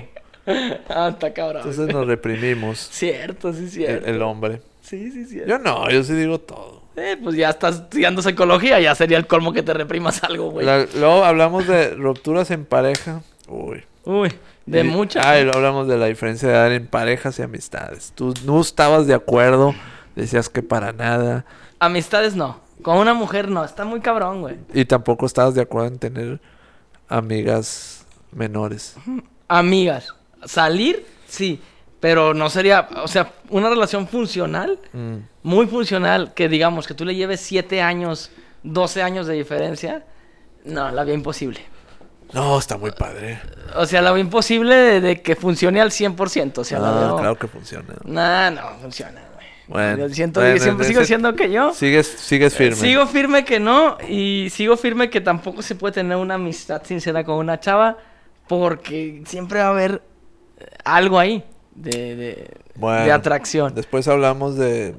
ah, 0.89 1.09
está 1.13 1.33
cabrón. 1.33 1.63
Entonces 1.67 1.91
nos 1.91 2.05
reprimimos, 2.05 2.77
Cierto, 2.91 3.51
sí, 3.53 3.63
el, 3.63 3.69
cierto. 3.71 4.07
el 4.07 4.21
hombre. 4.21 4.61
Sí, 4.81 5.09
sí, 5.11 5.25
cierto. 5.25 5.49
Yo 5.49 5.57
no, 5.57 5.89
yo 5.89 6.03
sí 6.03 6.13
digo 6.13 6.39
todo. 6.39 6.81
Eh, 6.95 7.17
pues 7.23 7.35
ya 7.35 7.49
estás 7.49 7.75
estudiando 7.75 8.21
psicología, 8.21 8.79
ya 8.79 8.93
sería 8.93 9.17
el 9.17 9.25
colmo 9.25 9.51
que 9.53 9.63
te 9.63 9.73
reprimas 9.73 10.23
algo, 10.23 10.51
güey. 10.51 10.65
La- 10.65 10.85
luego 10.95 11.23
hablamos 11.25 11.65
de 11.65 11.91
rupturas 11.95 12.51
en 12.51 12.65
pareja. 12.65 13.21
Uy. 13.47 13.83
Uy, 14.03 14.31
de 14.65 14.83
muchas. 14.83 15.25
Ah, 15.25 15.39
y 15.39 15.43
luego 15.43 15.57
hablamos 15.57 15.87
de 15.87 15.97
la 15.97 16.07
diferencia 16.07 16.47
de 16.49 16.53
edad 16.55 16.73
en 16.73 16.87
parejas 16.87 17.37
y 17.39 17.43
amistades. 17.43 18.11
Tú 18.15 18.33
no 18.45 18.59
estabas 18.61 19.05
de 19.07 19.13
acuerdo, 19.13 19.73
decías 20.15 20.49
que 20.49 20.63
para 20.63 20.91
nada. 20.93 21.45
Amistades 21.79 22.35
no. 22.35 22.59
Con 22.81 22.97
una 22.97 23.13
mujer 23.13 23.47
no, 23.49 23.63
está 23.63 23.85
muy 23.85 23.99
cabrón, 24.01 24.41
güey. 24.41 24.55
Y 24.73 24.85
tampoco 24.85 25.25
estabas 25.27 25.53
de 25.53 25.61
acuerdo 25.61 25.87
en 25.89 25.99
tener 25.99 26.41
amigas 27.07 28.05
menores. 28.31 28.95
Amigas. 29.47 30.13
Salir, 30.45 31.05
sí. 31.27 31.61
Pero 31.99 32.33
no 32.33 32.49
sería, 32.49 32.87
o 33.03 33.07
sea, 33.07 33.31
una 33.49 33.69
relación 33.69 34.07
funcional, 34.07 34.79
Mm. 34.93 35.17
muy 35.43 35.67
funcional, 35.67 36.33
que 36.33 36.49
digamos 36.49 36.87
que 36.87 36.95
tú 36.95 37.05
le 37.05 37.13
lleves 37.13 37.41
7 37.41 37.81
años, 37.83 38.31
12 38.63 39.03
años 39.03 39.27
de 39.27 39.35
diferencia. 39.35 40.03
No, 40.65 40.89
la 40.91 41.03
veo 41.03 41.13
imposible. 41.13 41.59
No, 42.33 42.57
está 42.57 42.77
muy 42.77 42.91
padre. 42.91 43.39
O 43.75 43.85
sea, 43.85 44.01
la 44.01 44.11
veo 44.11 44.21
imposible 44.21 44.75
de, 44.75 45.01
de 45.01 45.21
que 45.21 45.35
funcione 45.35 45.81
al 45.81 45.91
100%. 45.91 46.57
O 46.59 46.63
sea, 46.63 46.79
la 46.79 46.89
Ah, 46.89 46.99
veo... 46.99 47.17
claro 47.17 47.37
que 47.37 47.47
funciona. 47.47 47.93
Nah, 48.05 48.49
no, 48.51 48.61
funciona, 48.81 49.21
güey. 49.33 49.47
Bueno, 49.67 50.07
Yo 50.07 50.13
siento, 50.13 50.39
bueno, 50.41 50.59
siempre 50.59 50.85
sigo 50.87 50.99
diciendo 51.01 51.33
que 51.35 51.51
yo... 51.51 51.73
Sigues, 51.73 52.07
sigues 52.07 52.55
firme. 52.55 52.75
Sigo 52.75 53.05
firme 53.07 53.45
que 53.45 53.59
no 53.59 53.97
y 54.07 54.49
sigo 54.51 54.75
firme 54.77 55.09
que 55.09 55.21
tampoco 55.21 55.61
se 55.61 55.75
puede 55.75 55.93
tener 55.93 56.17
una 56.17 56.35
amistad 56.35 56.81
sincera 56.83 57.23
con 57.23 57.35
una 57.35 57.59
chava 57.59 57.97
porque 58.47 59.23
siempre 59.25 59.59
va 59.59 59.67
a 59.67 59.69
haber 59.69 60.01
eh, 60.59 60.65
algo 60.83 61.19
ahí 61.19 61.43
de, 61.75 62.15
de, 62.17 62.51
Bueno, 62.75 63.05
de 63.05 63.11
atracción. 63.13 63.73
Después 63.73 64.07
hablamos 64.09 64.57
de 64.57 64.95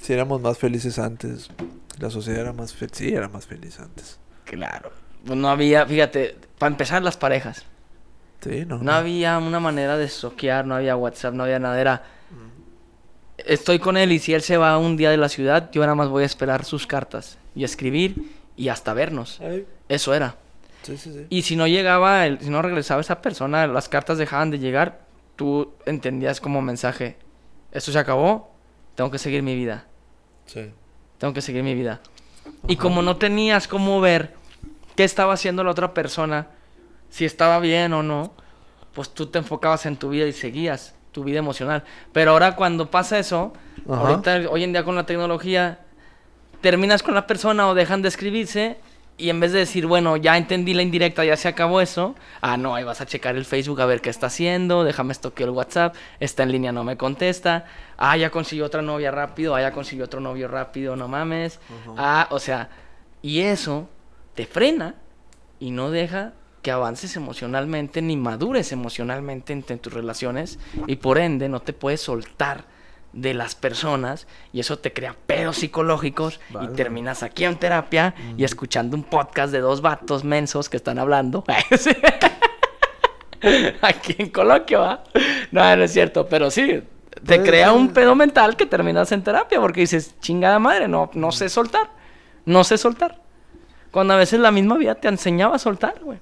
si 0.00 0.12
éramos 0.12 0.40
más 0.40 0.56
felices 0.58 0.98
antes 1.00 1.48
La 1.98 2.10
sociedad 2.10 2.42
era 2.42 2.52
más 2.52 2.72
feliz. 2.74 2.92
Sí, 2.96 3.12
era 3.12 3.28
más 3.28 3.46
feliz 3.46 3.80
antes. 3.80 4.20
Claro. 4.44 4.92
No 5.24 5.48
había, 5.48 5.84
fíjate, 5.86 6.36
para 6.58 6.70
empezar 6.70 7.02
las 7.02 7.16
parejas. 7.16 7.64
Sí, 8.42 8.64
no. 8.66 8.78
No 8.78 8.92
había 8.92 9.38
una 9.38 9.60
manera 9.60 9.96
de 9.98 10.08
soquear, 10.08 10.64
no 10.66 10.74
había 10.76 10.96
WhatsApp, 10.96 11.34
no 11.34 11.42
había 11.44 11.58
nada. 11.58 11.80
Era, 11.80 12.02
estoy 13.38 13.78
con 13.78 13.96
él 13.96 14.12
y 14.12 14.18
si 14.18 14.34
él 14.34 14.42
se 14.42 14.56
va 14.56 14.78
un 14.78 14.96
día 14.96 15.10
de 15.10 15.16
la 15.16 15.28
ciudad, 15.28 15.70
yo 15.72 15.82
nada 15.82 15.94
más 15.94 16.08
voy 16.08 16.22
a 16.22 16.26
esperar 16.26 16.64
sus 16.64 16.86
cartas 16.86 17.38
y 17.54 17.64
escribir 17.64 18.32
y 18.56 18.68
hasta 18.68 18.94
vernos. 18.94 19.40
Ay, 19.40 19.66
Eso 19.88 20.14
era. 20.14 20.36
Sí, 20.82 20.96
sí, 20.96 21.12
sí. 21.12 21.26
Y 21.28 21.42
si 21.42 21.56
no 21.56 21.66
llegaba, 21.66 22.26
el- 22.26 22.40
si 22.40 22.50
no 22.50 22.62
regresaba 22.62 23.00
esa 23.00 23.20
persona, 23.22 23.66
las 23.66 23.88
cartas 23.88 24.18
dejaban 24.18 24.50
de 24.50 24.58
llegar, 24.58 25.00
tú 25.36 25.72
entendías 25.86 26.40
como 26.40 26.62
mensaje, 26.62 27.16
esto 27.72 27.90
se 27.92 27.98
acabó, 27.98 28.50
tengo 28.94 29.10
que 29.10 29.18
seguir 29.18 29.42
mi 29.42 29.54
vida, 29.56 29.86
Sí. 30.46 30.70
tengo 31.18 31.34
que 31.34 31.42
seguir 31.42 31.62
mi 31.62 31.74
vida. 31.74 32.00
Y 32.68 32.76
como 32.76 33.02
no 33.02 33.16
tenías 33.16 33.66
cómo 33.68 34.00
ver 34.00 34.34
qué 34.98 35.04
estaba 35.04 35.34
haciendo 35.34 35.62
la 35.62 35.70
otra 35.70 35.94
persona, 35.94 36.48
si 37.08 37.24
estaba 37.24 37.60
bien 37.60 37.92
o 37.92 38.02
no, 38.02 38.32
pues 38.92 39.08
tú 39.10 39.26
te 39.26 39.38
enfocabas 39.38 39.86
en 39.86 39.96
tu 39.96 40.08
vida 40.08 40.26
y 40.26 40.32
seguías 40.32 40.96
tu 41.12 41.22
vida 41.22 41.38
emocional. 41.38 41.84
Pero 42.12 42.32
ahora 42.32 42.56
cuando 42.56 42.90
pasa 42.90 43.16
eso, 43.16 43.52
Ajá. 43.88 44.00
ahorita 44.00 44.50
hoy 44.50 44.64
en 44.64 44.72
día 44.72 44.82
con 44.82 44.96
la 44.96 45.06
tecnología, 45.06 45.78
terminas 46.62 47.04
con 47.04 47.14
la 47.14 47.28
persona 47.28 47.68
o 47.68 47.76
dejan 47.76 48.02
de 48.02 48.08
escribirse 48.08 48.78
y 49.16 49.30
en 49.30 49.38
vez 49.38 49.52
de 49.52 49.60
decir, 49.60 49.86
bueno, 49.86 50.16
ya 50.16 50.36
entendí 50.36 50.74
la 50.74 50.82
indirecta, 50.82 51.24
ya 51.24 51.36
se 51.36 51.46
acabó 51.46 51.80
eso, 51.80 52.16
ah, 52.40 52.56
no, 52.56 52.74
ahí 52.74 52.82
vas 52.82 53.00
a 53.00 53.06
checar 53.06 53.36
el 53.36 53.44
Facebook 53.44 53.80
a 53.80 53.86
ver 53.86 54.00
qué 54.00 54.10
está 54.10 54.26
haciendo, 54.26 54.82
déjame 54.82 55.12
estoqueo 55.12 55.46
el 55.46 55.52
WhatsApp, 55.52 55.94
está 56.18 56.42
en 56.42 56.50
línea, 56.50 56.72
no 56.72 56.82
me 56.82 56.96
contesta, 56.96 57.66
ah, 57.98 58.16
ya 58.16 58.30
consiguió 58.30 58.66
otra 58.66 58.82
novia 58.82 59.12
rápido, 59.12 59.54
ah, 59.54 59.60
ya 59.60 59.70
consiguió 59.70 60.06
otro 60.06 60.18
novio 60.18 60.48
rápido, 60.48 60.96
no 60.96 61.06
mames, 61.06 61.60
ah, 61.96 62.26
o 62.32 62.40
sea, 62.40 62.70
y 63.22 63.42
eso 63.42 63.88
te 64.38 64.46
frena 64.46 64.94
y 65.58 65.72
no 65.72 65.90
deja 65.90 66.32
que 66.62 66.70
avances 66.70 67.16
emocionalmente 67.16 68.02
ni 68.02 68.16
madures 68.16 68.70
emocionalmente 68.70 69.52
en, 69.52 69.64
en 69.68 69.80
tus 69.80 69.92
relaciones 69.92 70.60
y 70.86 70.94
por 70.94 71.18
ende 71.18 71.48
no 71.48 71.58
te 71.58 71.72
puedes 71.72 72.02
soltar 72.02 72.66
de 73.12 73.34
las 73.34 73.56
personas 73.56 74.28
y 74.52 74.60
eso 74.60 74.78
te 74.78 74.92
crea 74.92 75.16
pedos 75.26 75.56
psicológicos 75.56 76.38
y 76.62 76.68
terminas 76.68 77.24
aquí 77.24 77.46
en 77.46 77.56
terapia 77.56 78.14
y 78.36 78.44
escuchando 78.44 78.96
un 78.96 79.02
podcast 79.02 79.52
de 79.52 79.58
dos 79.58 79.80
vatos 79.80 80.22
mensos 80.22 80.68
que 80.68 80.76
están 80.76 81.00
hablando. 81.00 81.42
aquí 83.82 84.14
en 84.18 84.30
coloquio, 84.30 84.82
¿va? 84.82 85.02
No, 85.50 85.74
no 85.74 85.82
es 85.82 85.92
cierto, 85.92 86.28
pero 86.28 86.48
sí, 86.52 86.80
te 87.26 87.42
crea 87.42 87.72
un 87.72 87.88
pedo 87.88 88.14
mental 88.14 88.56
que 88.56 88.66
terminas 88.66 89.10
en 89.10 89.24
terapia 89.24 89.60
porque 89.60 89.80
dices, 89.80 90.14
chingada 90.20 90.60
madre, 90.60 90.86
no, 90.86 91.10
no 91.14 91.32
sé 91.32 91.48
soltar, 91.48 91.90
no 92.44 92.62
sé 92.62 92.78
soltar. 92.78 93.26
Cuando 93.90 94.14
a 94.14 94.16
veces 94.16 94.40
la 94.40 94.50
misma 94.50 94.76
vida 94.76 94.94
te 94.94 95.08
enseñaba 95.08 95.56
a 95.56 95.58
soltar, 95.58 96.00
güey. 96.02 96.18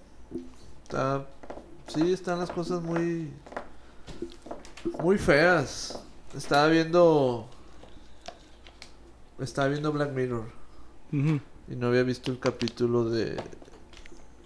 Sí, 1.88 2.12
están 2.12 2.38
las 2.38 2.50
cosas 2.50 2.82
muy... 2.82 3.32
Muy 5.02 5.18
feas. 5.18 6.02
Estaba 6.34 6.68
viendo... 6.68 7.48
Estaba 9.38 9.68
viendo 9.68 9.92
Black 9.92 10.12
Mirror. 10.12 10.44
Y 11.12 11.76
no 11.76 11.88
había 11.88 12.02
visto 12.02 12.30
el 12.30 12.38
capítulo 12.38 13.08
de... 13.10 13.36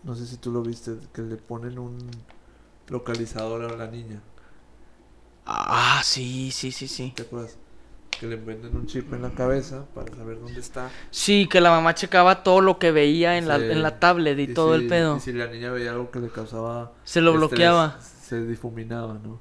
No 0.03 0.15
sé 0.15 0.27
si 0.27 0.39
tú 0.39 0.51
lo 0.51 0.63
viste, 0.63 0.97
que 1.13 1.21
le 1.23 1.37
ponen 1.37 1.79
un 1.79 2.11
localizador 2.89 3.65
a 3.65 3.77
la 3.77 3.87
niña. 3.87 4.23
Ah, 5.45 6.01
sí, 6.05 6.51
sí, 6.53 6.73
sí, 6.73 6.89
sí. 6.89 7.13
¿Te 7.15 7.23
acuerdas? 7.23 7.57
Que 8.19 8.27
le 8.27 8.37
venden 8.37 8.77
un 8.77 8.87
chip 8.87 9.13
en 9.15 9.23
la 9.23 9.31
cabeza 9.31 9.85
para 9.95 10.15
saber 10.15 10.41
dónde 10.41 10.61
está. 10.61 10.91
Sí, 11.11 11.47
que 11.49 11.61
la 11.61 11.71
mamá 11.71 11.95
checaba 11.95 12.43
todo 12.43 12.61
lo 12.61 12.79
que 12.79 12.93
veía 12.93 13.39
en, 13.39 13.49
la, 13.49 13.57
en 13.57 13.83
la 13.83 13.99
tablet 13.99 14.39
y, 14.39 14.53
todo 14.53 14.77
si- 14.77 14.83
el 14.83 14.89
pedo. 14.89 15.17
Y 15.17 15.21
si 15.21 15.33
la 15.33 15.47
niña 15.47 15.71
veía 15.71 15.93
algo 15.93 16.11
que 16.11 16.19
le 16.21 16.29
causaba... 16.29 16.93
Se 17.05 17.21
lo 17.21 17.31
estrés, 17.33 17.49
bloqueaba. 17.51 17.99
Se 18.01 18.45
difuminaba, 18.45 19.15
¿no? 19.15 19.41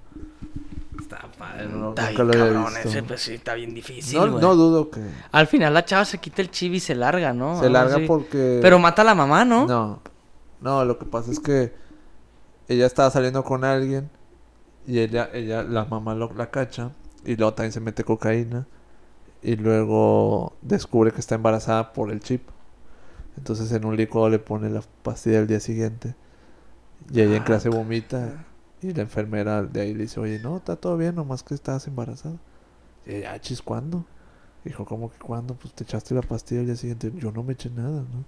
Está 1.00 1.28
padre, 1.38 1.66
no, 1.68 1.90
Está 1.90 2.10
nunca 2.12 2.24
bien 2.24 2.28
lo 2.28 2.34
había 2.44 2.54
cabrón 2.54 2.74
visto. 2.74 2.90
ese, 2.90 3.04
pues 3.04 3.22
sí, 3.22 3.34
está 3.34 3.54
bien 3.56 3.74
difícil, 3.74 4.18
no, 4.20 4.28
no 4.28 4.56
dudo 4.56 4.90
que 4.92 5.02
Al 5.32 5.48
final 5.48 5.74
la 5.74 5.84
chava 5.86 6.06
se 6.06 6.18
quita 6.20 6.42
el 6.42 6.52
chibi 6.52 6.78
y 6.78 6.80
se 6.80 6.94
larga, 6.96 7.34
¿no? 7.34 7.56
se 7.60 7.66
Algo 7.66 7.74
larga 7.74 7.96
así. 7.96 8.06
porque... 8.06 8.60
Pero 8.62 8.80
mata 8.80 9.02
a 9.02 9.06
la 9.06 9.16
mamá, 9.16 9.44
¿no? 9.46 9.66
No, 9.66 10.02
no, 10.62 10.86
lo 10.86 10.98
que 11.00 11.06
pasa 11.06 11.32
es 11.32 11.40
que 11.40 11.74
ella 12.68 12.86
estaba 12.86 13.10
saliendo 13.10 13.44
con 13.44 13.64
alguien 13.64 14.10
y 14.86 15.00
ella, 15.00 15.30
ella, 15.34 15.64
la 15.64 15.86
mamá 15.86 16.14
lo, 16.16 16.32
la 16.34 16.50
cacha 16.52 16.92
y 17.26 17.36
luego 17.36 17.54
también 17.54 17.72
se 17.74 17.80
mete 17.80 18.04
cocaína 18.04 18.68
y 19.42 19.56
luego 19.56 20.54
descubre 20.62 21.12
que 21.12 21.20
está 21.20 21.36
embarazada 21.36 21.94
por 21.94 22.12
el 22.12 22.20
chip. 22.22 22.44
Entonces 23.38 23.72
en 23.72 23.86
un 23.86 23.96
licuado 23.98 24.30
le 24.30 24.40
pone 24.40 24.70
la 24.70 24.82
pastilla 25.04 25.40
al 25.40 25.48
día 25.48 25.60
siguiente 25.60 26.16
y 27.12 27.22
ella 27.22 27.38
en 27.38 27.44
Ah, 27.44 27.46
clase 27.46 27.70
vomita 27.70 28.46
y 28.82 28.94
la 28.94 29.02
enfermera 29.04 29.64
de 29.64 29.82
ahí 29.82 29.94
le 29.94 30.04
dice, 30.04 30.20
oye, 30.20 30.40
no, 30.40 30.58
está 30.58 30.76
todo 30.76 30.98
bien, 30.98 31.16
nomás 31.16 31.44
que 31.44 31.54
estabas 31.54 31.88
embarazada. 31.88 32.38
Y 33.06 33.16
ella, 33.16 33.34
"Ah, 33.34 33.40
chis, 33.42 33.62
¿cuándo? 33.62 34.06
Dijo, 34.66 34.86
¿cómo 34.86 35.12
que 35.12 35.20
cuándo? 35.20 35.56
Pues 35.56 35.74
te 35.74 35.84
echaste 35.86 36.16
la 36.16 36.22
pastilla 36.22 36.62
al 36.62 36.68
día 36.68 36.76
siguiente. 36.76 37.12
Yo 37.16 37.32
no 37.32 37.44
me 37.44 37.54
eché 37.54 37.70
nada, 37.72 38.02
¿no? 38.02 38.26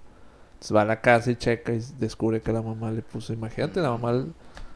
Entonces 0.54 0.76
va 0.76 0.82
a 0.82 0.86
la 0.86 1.00
casa 1.00 1.30
y 1.30 1.36
checa 1.36 1.72
y 1.74 1.80
descubre 1.98 2.40
que 2.42 2.52
la 2.52 2.62
mamá 2.62 2.90
le 2.92 3.02
puso. 3.02 3.32
Imagínate, 3.32 3.80
la 3.80 3.90
mamá 3.90 4.26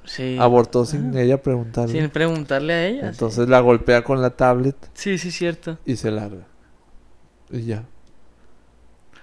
Sí. 0.07 0.37
abortó 0.41 0.85
sin 0.85 1.17
ella 1.17 1.43
preguntarle. 1.43 1.93
Sin 2.01 2.11
preguntarle 2.11 2.73
a 2.73 2.87
ella. 2.87 3.01
sí. 3.03 3.09
Entonces 3.09 3.49
la 3.49 3.61
golpea 3.61 4.03
con 4.05 4.23
la 4.23 4.31
tablet 4.31 4.77
Sí, 4.95 5.19
sí, 5.19 5.31
cierto. 5.31 5.79
y 5.85 5.97
se 5.97 6.11
larga. 6.11 6.45
Y 7.51 7.63
ya. 7.63 7.85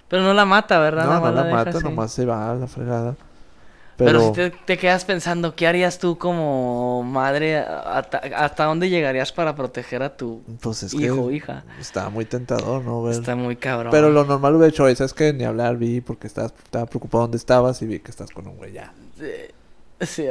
Pero 0.08 0.22
no 0.22 0.34
la 0.34 0.44
mata, 0.44 0.78
¿verdad? 0.78 1.06
No, 1.06 1.20
no 1.20 1.32
la 1.32 1.44
mata, 1.44 1.70
así. 1.70 1.82
nomás 1.84 2.12
se 2.12 2.24
va 2.24 2.50
a 2.50 2.54
la 2.54 2.66
fregada. 2.66 3.16
Pero, 3.96 4.10
Pero, 4.10 4.20
si 4.26 4.32
te, 4.32 4.50
te 4.50 4.76
quedas 4.76 5.04
pensando, 5.04 5.54
¿qué 5.54 5.68
harías 5.68 6.00
tú 6.00 6.18
como 6.18 7.04
madre? 7.04 7.58
¿Hasta, 7.58 8.18
hasta 8.18 8.64
dónde 8.64 8.90
llegarías 8.90 9.30
para 9.30 9.54
proteger 9.54 10.02
a 10.02 10.16
tu 10.16 10.42
pues 10.60 10.82
es 10.82 10.94
hijo 10.94 11.22
o 11.26 11.30
hija? 11.30 11.62
estaba 11.80 12.10
muy 12.10 12.24
tentador, 12.24 12.82
¿no? 12.84 13.04
Ver- 13.04 13.14
Está 13.14 13.36
muy 13.36 13.54
cabrón. 13.54 13.92
Pero 13.92 14.10
lo 14.10 14.24
normal 14.24 14.56
hubiera 14.56 14.68
hecho 14.68 14.88
eso, 14.88 15.04
es 15.04 15.14
que 15.14 15.32
ni 15.32 15.44
hablar 15.44 15.76
vi 15.76 16.00
porque 16.00 16.26
estabas, 16.26 16.52
estaba 16.64 16.86
preocupado 16.86 17.22
dónde 17.22 17.36
estabas 17.36 17.80
y 17.82 17.86
vi 17.86 18.00
que 18.00 18.10
estás 18.10 18.30
con 18.32 18.48
un 18.48 18.56
güey 18.56 18.72
ya. 18.72 18.92
Sí, 19.16 19.26
sí. 20.00 20.24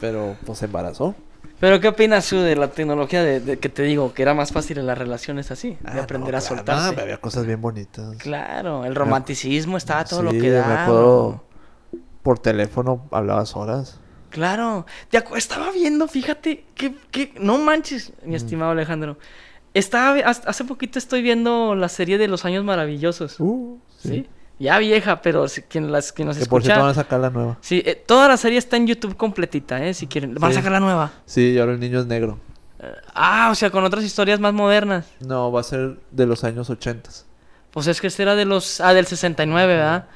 Pero 0.00 0.36
pues 0.44 0.58
se 0.58 0.64
embarazó. 0.66 1.14
Pero 1.60 1.80
¿qué 1.80 1.88
opinas 1.88 2.28
tú 2.28 2.38
de 2.40 2.56
la 2.56 2.68
tecnología 2.68 3.22
de, 3.22 3.40
de 3.40 3.58
que 3.58 3.68
te 3.68 3.82
digo 3.84 4.12
que 4.12 4.22
era 4.22 4.34
más 4.34 4.52
fácil 4.52 4.78
en 4.78 4.86
las 4.86 4.98
relaciones 4.98 5.50
así? 5.50 5.70
De 5.80 6.00
Ah, 6.00 6.02
aprender 6.02 6.32
no, 6.32 6.38
a 6.38 6.40
claro, 6.40 6.56
soltarse. 6.56 6.96
no, 6.96 7.02
había 7.02 7.16
cosas 7.18 7.46
bien 7.46 7.60
bonitas. 7.60 8.16
Claro, 8.18 8.84
el 8.84 8.94
romanticismo 8.94 9.76
estaba 9.76 10.04
todo 10.04 10.22
lo 10.22 10.30
que 10.32 10.40
me 10.40 10.50
da. 10.50 10.84
acuerdo. 10.84 11.44
Por 12.22 12.38
teléfono 12.38 13.06
hablabas 13.12 13.54
horas. 13.56 14.00
Claro, 14.30 14.84
te 15.10 15.22
estaba 15.36 15.70
viendo, 15.70 16.08
fíjate, 16.08 16.64
que, 16.74 16.96
que 17.10 17.32
no 17.38 17.58
manches, 17.58 18.12
Mm. 18.24 18.28
mi 18.30 18.34
estimado 18.34 18.72
Alejandro. 18.72 19.16
Estaba, 19.74 20.14
hace 20.28 20.64
poquito 20.64 20.98
estoy 20.98 21.22
viendo 21.22 21.74
la 21.74 21.88
serie 21.88 22.18
de 22.18 22.28
los 22.28 22.44
años 22.44 22.64
maravillosos. 22.64 23.38
Uh, 23.40 23.78
¿sí? 23.98 24.26
Ya 24.58 24.78
vieja, 24.78 25.20
pero 25.20 25.48
si, 25.48 25.62
quien, 25.62 25.90
las, 25.90 26.12
quien 26.12 26.28
nos 26.28 26.38
Que 26.38 26.46
por 26.46 26.62
cierto 26.62 26.80
escucha... 26.80 26.82
van 26.82 26.90
a 26.90 26.94
sacar 26.94 27.20
la 27.20 27.30
nueva. 27.30 27.58
Sí, 27.60 27.82
eh, 27.84 27.94
toda 27.94 28.28
la 28.28 28.36
serie 28.36 28.58
está 28.58 28.76
en 28.76 28.86
YouTube 28.86 29.16
completita, 29.16 29.84
¿eh? 29.84 29.94
Si 29.94 30.06
quieren. 30.06 30.34
Van 30.34 30.52
a 30.52 30.54
sacar 30.54 30.72
la 30.72 30.80
nueva. 30.80 31.12
Sí, 31.26 31.52
y 31.52 31.58
ahora 31.58 31.72
el 31.72 31.80
niño 31.80 32.00
es 32.00 32.06
negro. 32.06 32.38
Eh, 32.78 32.92
ah, 33.14 33.48
o 33.50 33.54
sea, 33.54 33.70
con 33.70 33.84
otras 33.84 34.04
historias 34.04 34.38
más 34.38 34.52
modernas. 34.52 35.06
No, 35.20 35.50
va 35.50 35.60
a 35.60 35.64
ser 35.64 35.96
de 36.10 36.26
los 36.26 36.44
años 36.44 36.70
80. 36.70 37.10
Pues 37.72 37.88
es 37.88 38.00
que 38.00 38.06
este 38.06 38.22
era 38.22 38.36
de 38.36 38.44
los... 38.44 38.80
Ah, 38.80 38.94
del 38.94 39.06
69, 39.06 39.74
¿verdad? 39.74 40.06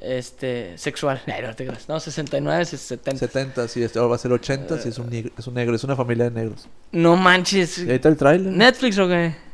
Este... 0.00 0.76
Sexual. 0.76 1.22
No, 1.26 1.48
no 1.48 1.54
te 1.54 1.64
creas. 1.64 1.88
No, 1.88 2.00
69, 2.00 2.64
70. 2.64 3.18
70, 3.18 3.68
sí, 3.68 3.82
este 3.84 4.00
ahora 4.00 4.10
va 4.10 4.14
a 4.16 4.18
ser 4.18 4.32
80 4.32 4.80
y 4.84 4.88
es 4.88 4.98
un, 4.98 5.08
negro, 5.08 5.32
es 5.38 5.46
un 5.46 5.54
negro, 5.54 5.76
es 5.76 5.84
una 5.84 5.94
familia 5.94 6.24
de 6.24 6.32
negros. 6.32 6.68
No 6.90 7.16
manches. 7.16 7.78
Y 7.78 7.88
ahí 7.88 7.96
está 7.96 8.08
el 8.08 8.16
tráiler. 8.16 8.52
¿Netflix 8.52 8.98
o 8.98 9.06
qué? 9.06 9.51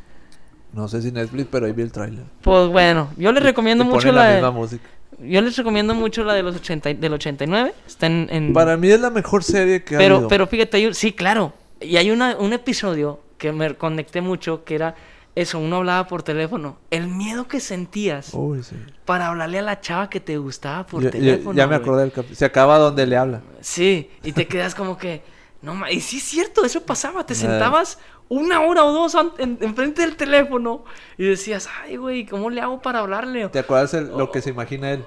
No 0.72 0.86
sé 0.88 1.00
si 1.02 1.10
Netflix, 1.12 1.48
pero 1.50 1.66
ahí 1.66 1.72
vi 1.72 1.82
el 1.82 1.92
tráiler. 1.92 2.24
Pues 2.42 2.68
bueno, 2.68 3.08
yo 3.16 3.32
les 3.32 3.42
recomiendo 3.42 3.84
Y 3.84 3.86
mucho 3.86 4.00
ponen 4.08 4.14
la, 4.16 4.22
la 4.22 4.28
de- 4.28 4.34
misma 4.36 4.50
música. 4.50 4.88
Yo 5.20 5.40
les 5.40 5.56
recomiendo 5.56 5.94
mucho 5.94 6.22
la 6.24 6.34
de 6.34 6.42
los 6.42 6.54
80, 6.56 6.90
y- 6.90 6.94
del 6.94 7.12
89. 7.14 7.74
Está 7.86 8.06
en... 8.06 8.28
en- 8.30 8.52
Para 8.52 8.76
mí 8.76 8.88
es 8.90 9.00
la 9.00 9.10
mejor 9.10 9.42
serie 9.42 9.82
que 9.82 9.96
ha 9.96 9.98
pero, 9.98 10.16
habido. 10.16 10.28
pero 10.28 10.46
fíjate, 10.46 10.76
hay 10.76 10.86
un- 10.86 10.94
sí, 10.94 11.12
claro. 11.12 11.52
Y 11.80 11.96
hay 11.96 12.10
una, 12.10 12.36
un 12.36 12.52
episodio 12.52 13.20
que 13.38 13.50
me 13.52 13.74
conecté 13.74 14.20
mucho 14.20 14.64
que 14.64 14.74
era 14.74 14.94
eso, 15.34 15.58
uno 15.58 15.76
hablaba 15.76 16.06
por 16.08 16.22
teléfono. 16.22 16.78
El 16.90 17.06
miedo 17.08 17.46
que 17.48 17.60
sentías 17.60 18.30
Uy, 18.34 18.62
sí. 18.62 18.76
para 19.04 19.28
hablarle 19.28 19.60
a 19.60 19.62
la 19.62 19.80
chava 19.80 20.10
que 20.10 20.20
te 20.20 20.36
gustaba 20.36 20.84
por 20.86 21.02
Yo- 21.02 21.10
teléfono. 21.10 21.56
ya 21.56 21.66
me 21.66 21.76
acordé 21.76 22.02
del 22.02 22.12
capítulo. 22.12 22.36
Se 22.36 22.44
acaba 22.44 22.78
donde 22.78 23.06
le 23.06 23.16
habla. 23.16 23.40
Sí, 23.60 24.10
y 24.24 24.32
te 24.32 24.46
quedas 24.48 24.74
como 24.74 24.98
que, 24.98 25.22
no 25.62 25.74
y 25.90 26.00
sí 26.00 26.18
es 26.18 26.24
cierto, 26.24 26.64
eso 26.64 26.82
pasaba, 26.82 27.24
te 27.24 27.32
Eh. 27.34 27.36
sentabas 27.36 27.98
una 28.28 28.60
hora 28.62 28.84
o 28.84 28.92
dos 28.92 29.14
an- 29.14 29.32
en, 29.38 29.58
enfrente 29.60 30.02
del 30.02 30.16
teléfono 30.16 30.84
y 31.16 31.24
decías, 31.24 31.68
ay, 31.82 31.96
güey, 31.96 32.26
¿cómo 32.26 32.50
le 32.50 32.60
hago 32.60 32.80
para 32.82 32.98
hablarle? 33.00 33.48
¿Te 33.48 33.58
acuerdas 33.60 33.94
el- 33.94 34.08
lo 34.08 34.30
que 34.30 34.40
se 34.42 34.50
imagina 34.50 34.90
él? 34.92 35.04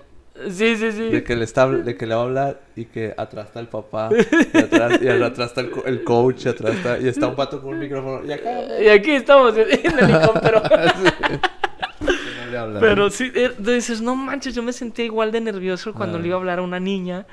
Sí, 0.49 0.75
sí, 0.75 0.91
sí. 0.91 1.09
De 1.09 1.23
que 1.23 1.35
le 1.35 1.43
está, 1.43 1.67
de 1.69 1.95
que 1.97 2.07
le 2.07 2.15
va 2.15 2.21
a 2.21 2.23
hablar 2.23 2.61
y 2.75 2.85
que 2.85 3.13
atrás 3.17 3.47
está 3.47 3.59
el 3.59 3.67
papá, 3.67 4.09
y 4.53 4.57
atrás, 4.57 4.99
y 5.01 5.07
atrás 5.07 5.49
está 5.49 5.61
el, 5.61 5.71
el 5.85 6.03
coach, 6.03 6.45
y 6.45 6.49
atrás 6.49 6.73
está, 6.75 6.97
y 6.97 7.07
está 7.09 7.27
un 7.27 7.35
pato 7.35 7.61
con 7.61 7.73
un 7.73 7.79
micrófono, 7.79 8.25
y 8.25 8.31
acá 8.31 8.49
Y 8.81 8.87
aquí 8.87 9.11
estamos 9.11 9.55
en 9.57 9.67
el 9.69 9.99
helicóptero. 9.99 10.63
no 12.51 12.59
habla. 12.59 12.79
Pero 12.79 13.09
sí, 13.09 13.31
eh, 13.35 13.51
dices, 13.59 14.01
no 14.01 14.15
manches, 14.15 14.55
yo 14.55 14.63
me 14.63 14.73
sentía 14.73 15.05
igual 15.05 15.31
de 15.31 15.41
nervioso 15.41 15.93
cuando 15.93 16.17
Ah. 16.17 16.21
le 16.21 16.27
iba 16.27 16.37
a 16.37 16.39
hablar 16.39 16.59
a 16.59 16.61
una 16.61 16.79
niña. 16.79 17.25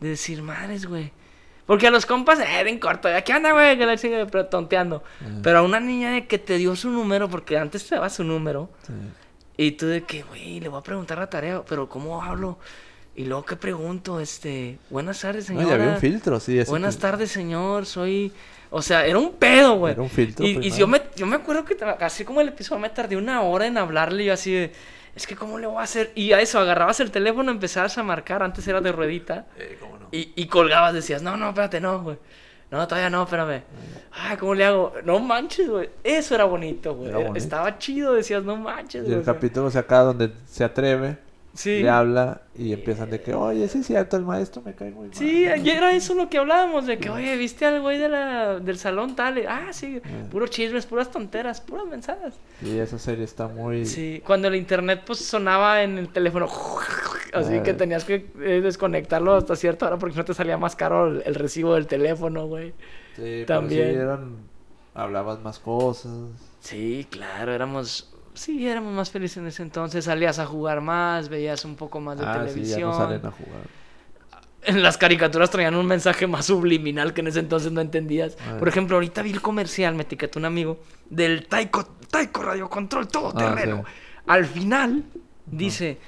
De 0.00 0.10
decir, 0.10 0.42
madres, 0.42 0.86
güey. 0.86 1.12
Porque 1.66 1.86
a 1.86 1.90
los 1.90 2.06
compas, 2.06 2.40
eh, 2.40 2.44
en 2.66 2.78
corto, 2.78 3.08
¿qué 3.24 3.32
anda, 3.32 3.52
güey? 3.52 3.78
Que 3.78 3.86
la 3.86 3.96
pero 4.26 4.46
tonteando. 4.46 5.02
Pero 5.42 5.58
a 5.60 5.62
una 5.62 5.78
niña 5.80 6.10
de 6.12 6.26
que 6.26 6.38
te 6.38 6.58
dio 6.58 6.74
su 6.76 6.90
número, 6.90 7.28
porque 7.28 7.56
antes 7.56 7.86
te 7.88 7.94
daba 7.94 8.10
su 8.10 8.24
número. 8.24 8.68
Sí. 8.86 8.92
Y 9.56 9.72
tú 9.72 9.86
de 9.86 10.02
que, 10.02 10.22
güey, 10.22 10.60
le 10.60 10.68
voy 10.68 10.80
a 10.80 10.82
preguntar 10.82 11.18
la 11.18 11.30
tarea, 11.30 11.62
pero 11.68 11.88
¿cómo 11.88 12.22
hablo? 12.22 12.58
Y 13.14 13.26
luego, 13.26 13.44
¿qué 13.44 13.56
pregunto? 13.56 14.18
Este, 14.20 14.78
buenas 14.90 15.20
tardes, 15.20 15.48
No, 15.50 15.58
señora. 15.60 15.68
y 15.76 15.80
había 15.80 15.94
un 15.94 16.00
filtro, 16.00 16.40
sí. 16.40 16.58
ese 16.58 16.70
Buenas 16.70 16.96
que- 16.96 17.02
tardes, 17.02 17.30
señor. 17.30 17.86
Soy. 17.86 18.32
O 18.70 18.80
sea, 18.80 19.04
era 19.04 19.18
un 19.18 19.34
pedo, 19.34 19.76
güey. 19.76 19.92
Era 19.92 20.00
un 20.02 20.08
filtro 20.08 20.46
Y, 20.46 20.66
y 20.66 20.70
yo, 20.70 20.86
me, 20.86 21.02
yo 21.14 21.26
me 21.26 21.36
acuerdo 21.36 21.64
que 21.66 21.76
así 22.00 22.24
como 22.24 22.40
el 22.40 22.48
episodio 22.48 22.80
me 22.80 22.88
tardé 22.88 23.16
una 23.18 23.42
hora 23.42 23.66
en 23.66 23.76
hablarle. 23.78 24.24
Yo 24.24 24.32
así 24.32 24.52
de. 24.52 24.72
Es 25.14 25.26
que, 25.26 25.36
¿cómo 25.36 25.58
le 25.58 25.66
voy 25.66 25.78
a 25.78 25.82
hacer? 25.82 26.10
Y 26.14 26.32
a 26.32 26.40
eso, 26.40 26.58
agarrabas 26.58 27.00
el 27.00 27.10
teléfono, 27.10 27.50
empezabas 27.50 27.98
a 27.98 28.02
marcar. 28.02 28.42
Antes 28.42 28.66
era 28.66 28.80
de 28.80 28.92
ruedita. 28.92 29.46
Eh, 29.58 29.76
cómo 29.80 29.98
no. 29.98 30.08
Y, 30.10 30.32
y 30.34 30.46
colgabas, 30.46 30.94
decías, 30.94 31.22
no, 31.22 31.36
no, 31.36 31.50
espérate, 31.50 31.80
no, 31.80 32.02
güey. 32.02 32.16
No, 32.70 32.88
todavía 32.88 33.10
no, 33.10 33.24
espérame. 33.24 33.62
Ay, 34.12 34.38
¿cómo 34.38 34.54
le 34.54 34.64
hago? 34.64 34.94
No 35.04 35.18
manches, 35.18 35.68
güey. 35.68 35.90
Eso 36.02 36.34
era 36.34 36.44
bonito, 36.44 36.94
güey. 36.94 37.12
Estaba 37.36 37.78
chido, 37.78 38.14
decías, 38.14 38.42
no 38.44 38.56
manches, 38.56 39.02
Y 39.02 39.04
güey. 39.04 39.14
el 39.16 39.20
o 39.20 39.24
sea, 39.24 39.34
capítulo 39.34 39.70
se 39.70 39.78
acaba 39.78 40.04
donde 40.04 40.32
se 40.46 40.64
atreve, 40.64 41.18
Sí. 41.54 41.82
le 41.82 41.90
habla 41.90 42.42
y 42.56 42.72
empiezan 42.72 43.10
de 43.10 43.20
que, 43.20 43.34
oye, 43.34 43.68
sí 43.68 43.80
es 43.80 43.86
cierto, 43.86 44.16
el 44.16 44.24
maestro 44.24 44.62
me 44.62 44.74
cae 44.74 44.90
muy 44.90 45.08
mal. 45.08 45.14
Sí, 45.14 45.44
era 45.44 45.92
eso 45.92 46.14
lo 46.14 46.30
que 46.30 46.38
hablábamos, 46.38 46.86
de 46.86 46.98
que, 46.98 47.10
oye, 47.10 47.36
¿viste 47.36 47.66
al 47.66 47.80
güey 47.82 47.98
de 47.98 48.08
la, 48.08 48.58
del 48.58 48.78
salón 48.78 49.14
tal? 49.14 49.38
Y, 49.38 49.44
Ah, 49.46 49.68
sí, 49.72 50.00
puro 50.30 50.46
chismes, 50.46 50.86
puras 50.86 51.10
tonteras, 51.10 51.60
puras 51.60 51.86
mensadas. 51.86 52.34
Sí, 52.62 52.78
esa 52.78 52.98
serie 52.98 53.24
está 53.24 53.48
muy... 53.48 53.84
Sí, 53.84 54.22
cuando 54.26 54.48
el 54.48 54.54
internet 54.54 55.02
pues 55.06 55.18
sonaba 55.18 55.82
en 55.82 55.98
el 55.98 56.08
teléfono, 56.08 56.48
así 57.34 57.60
que 57.60 57.74
tenías 57.74 58.04
que 58.04 58.30
eh, 58.40 58.60
desconectarlo 58.62 59.34
hasta 59.34 59.54
cierta 59.54 59.86
hora 59.86 59.98
porque 59.98 60.16
no 60.16 60.24
te 60.24 60.32
salía 60.34 60.56
más 60.56 60.74
caro 60.74 61.08
el, 61.08 61.22
el 61.26 61.34
recibo 61.34 61.74
del 61.74 61.86
teléfono, 61.86 62.46
güey. 62.46 62.72
Sí, 63.16 63.44
También. 63.46 63.82
Pero 63.82 63.92
sí 63.92 63.98
eran... 64.00 64.52
Hablabas 64.94 65.40
más 65.40 65.58
cosas. 65.58 66.12
Sí, 66.60 67.06
claro, 67.10 67.52
éramos, 67.52 68.11
sí, 68.34 68.66
éramos 68.66 68.92
más 68.92 69.10
felices 69.10 69.38
en 69.38 69.46
ese 69.46 69.62
entonces, 69.62 70.04
salías 70.04 70.38
a 70.38 70.46
jugar 70.46 70.80
más, 70.80 71.28
veías 71.28 71.64
un 71.64 71.76
poco 71.76 72.00
más 72.00 72.18
de 72.18 72.24
ah, 72.24 72.32
sí, 72.32 72.38
ya 72.38 72.44
televisión. 72.46 72.90
no 72.90 72.96
salen 72.96 73.26
a 73.26 73.30
jugar. 73.30 73.60
En 74.64 74.82
las 74.82 74.96
caricaturas 74.96 75.50
traían 75.50 75.74
un 75.74 75.86
mensaje 75.86 76.26
más 76.26 76.46
subliminal 76.46 77.12
que 77.12 77.20
en 77.20 77.26
ese 77.26 77.40
entonces 77.40 77.72
no 77.72 77.80
entendías. 77.80 78.36
Ah. 78.46 78.56
Por 78.58 78.68
ejemplo, 78.68 78.96
ahorita 78.96 79.22
vi 79.22 79.32
el 79.32 79.40
comercial, 79.40 79.94
me 79.96 80.02
etiquetó 80.02 80.38
un 80.38 80.44
amigo, 80.44 80.78
del 81.10 81.46
Taiko, 81.46 81.84
Taiko 82.10 82.42
Radio 82.42 82.70
Control. 82.70 83.08
Ah, 83.34 83.56
sí. 83.60 83.70
Al 84.26 84.46
final 84.46 85.04
dice, 85.46 85.98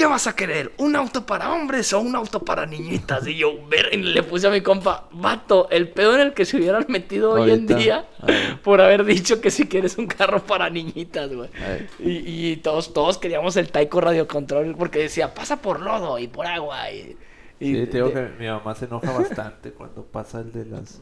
¿qué 0.00 0.06
vas 0.06 0.26
a 0.26 0.34
querer? 0.34 0.72
¿Un 0.78 0.96
auto 0.96 1.26
para 1.26 1.52
hombres 1.52 1.92
o 1.92 2.00
un 2.00 2.16
auto 2.16 2.42
para 2.42 2.64
niñitas? 2.64 3.26
Y 3.26 3.36
yo, 3.36 3.66
ver, 3.68 3.94
le 3.94 4.22
puse 4.22 4.46
a 4.46 4.50
mi 4.50 4.62
compa, 4.62 5.08
vato, 5.12 5.68
el 5.70 5.88
pedo 5.90 6.14
en 6.14 6.22
el 6.22 6.32
que 6.32 6.46
se 6.46 6.56
hubieran 6.56 6.86
metido 6.88 7.32
hoy 7.32 7.50
en 7.50 7.66
día 7.66 8.06
por 8.64 8.80
haber 8.80 9.04
dicho 9.04 9.40
que 9.42 9.50
si 9.50 9.68
quieres 9.68 9.98
un 9.98 10.06
carro 10.06 10.42
para 10.42 10.70
niñitas, 10.70 11.30
güey. 11.34 11.50
Y, 11.98 12.50
y 12.52 12.56
todos, 12.56 12.94
todos 12.94 13.18
queríamos 13.18 13.56
el 13.58 13.70
Taiko 13.70 14.00
Radio 14.00 14.26
Control 14.26 14.74
porque 14.74 15.00
decía, 15.00 15.34
pasa 15.34 15.60
por 15.60 15.80
lodo 15.80 16.18
y 16.18 16.28
por 16.28 16.46
agua. 16.46 16.90
Y, 16.90 17.16
y 17.60 17.74
Sí, 17.74 17.86
te 17.86 17.98
digo 17.98 18.08
de- 18.08 18.14
que 18.14 18.28
mi 18.38 18.46
mamá 18.48 18.74
se 18.74 18.86
enoja 18.86 19.12
bastante 19.12 19.72
cuando 19.72 20.02
pasa 20.04 20.40
el 20.40 20.50
de 20.52 20.64
las... 20.64 21.00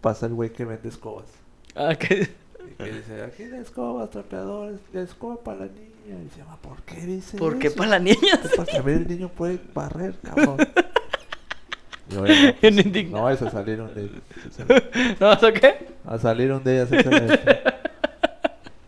Pasa 0.00 0.26
el 0.26 0.34
güey 0.34 0.52
que 0.52 0.64
vende 0.64 0.88
escobas. 0.88 1.26
Ah, 1.74 1.96
que- 1.96 2.28
Y 2.70 2.74
que 2.82 2.92
dice, 2.92 3.22
aquí 3.24 3.42
de 3.44 3.60
escobas, 3.60 4.08
trapeadores, 4.10 4.78
escoba 4.92 5.42
para 5.42 5.60
la 5.60 5.66
niña. 5.66 5.93
Y 6.06 6.38
mamá, 6.40 6.58
¿por 6.60 6.82
qué 6.82 7.00
dice 7.00 7.38
¿Por 7.38 7.58
qué 7.58 7.68
eso? 7.68 7.76
para 7.76 7.90
las 7.90 8.02
niñas? 8.02 8.40
Para 8.56 8.70
saber 8.70 8.96
el 8.98 9.08
niño 9.08 9.28
puede 9.30 9.58
barrer, 9.74 10.14
cabrón. 10.22 10.56
Yo, 12.10 12.20
"Bueno, 12.20 12.52
pues, 12.60 13.10
no, 13.10 13.30
eso 13.30 13.50
salieron 13.50 13.94
de 13.94 14.02
ellas. 14.02 15.16
¿No? 15.20 15.32
¿Eso 15.32 15.52
qué? 15.54 15.86
A 16.06 16.18
salieron 16.18 16.62
de 16.62 16.82
ellas. 16.82 16.90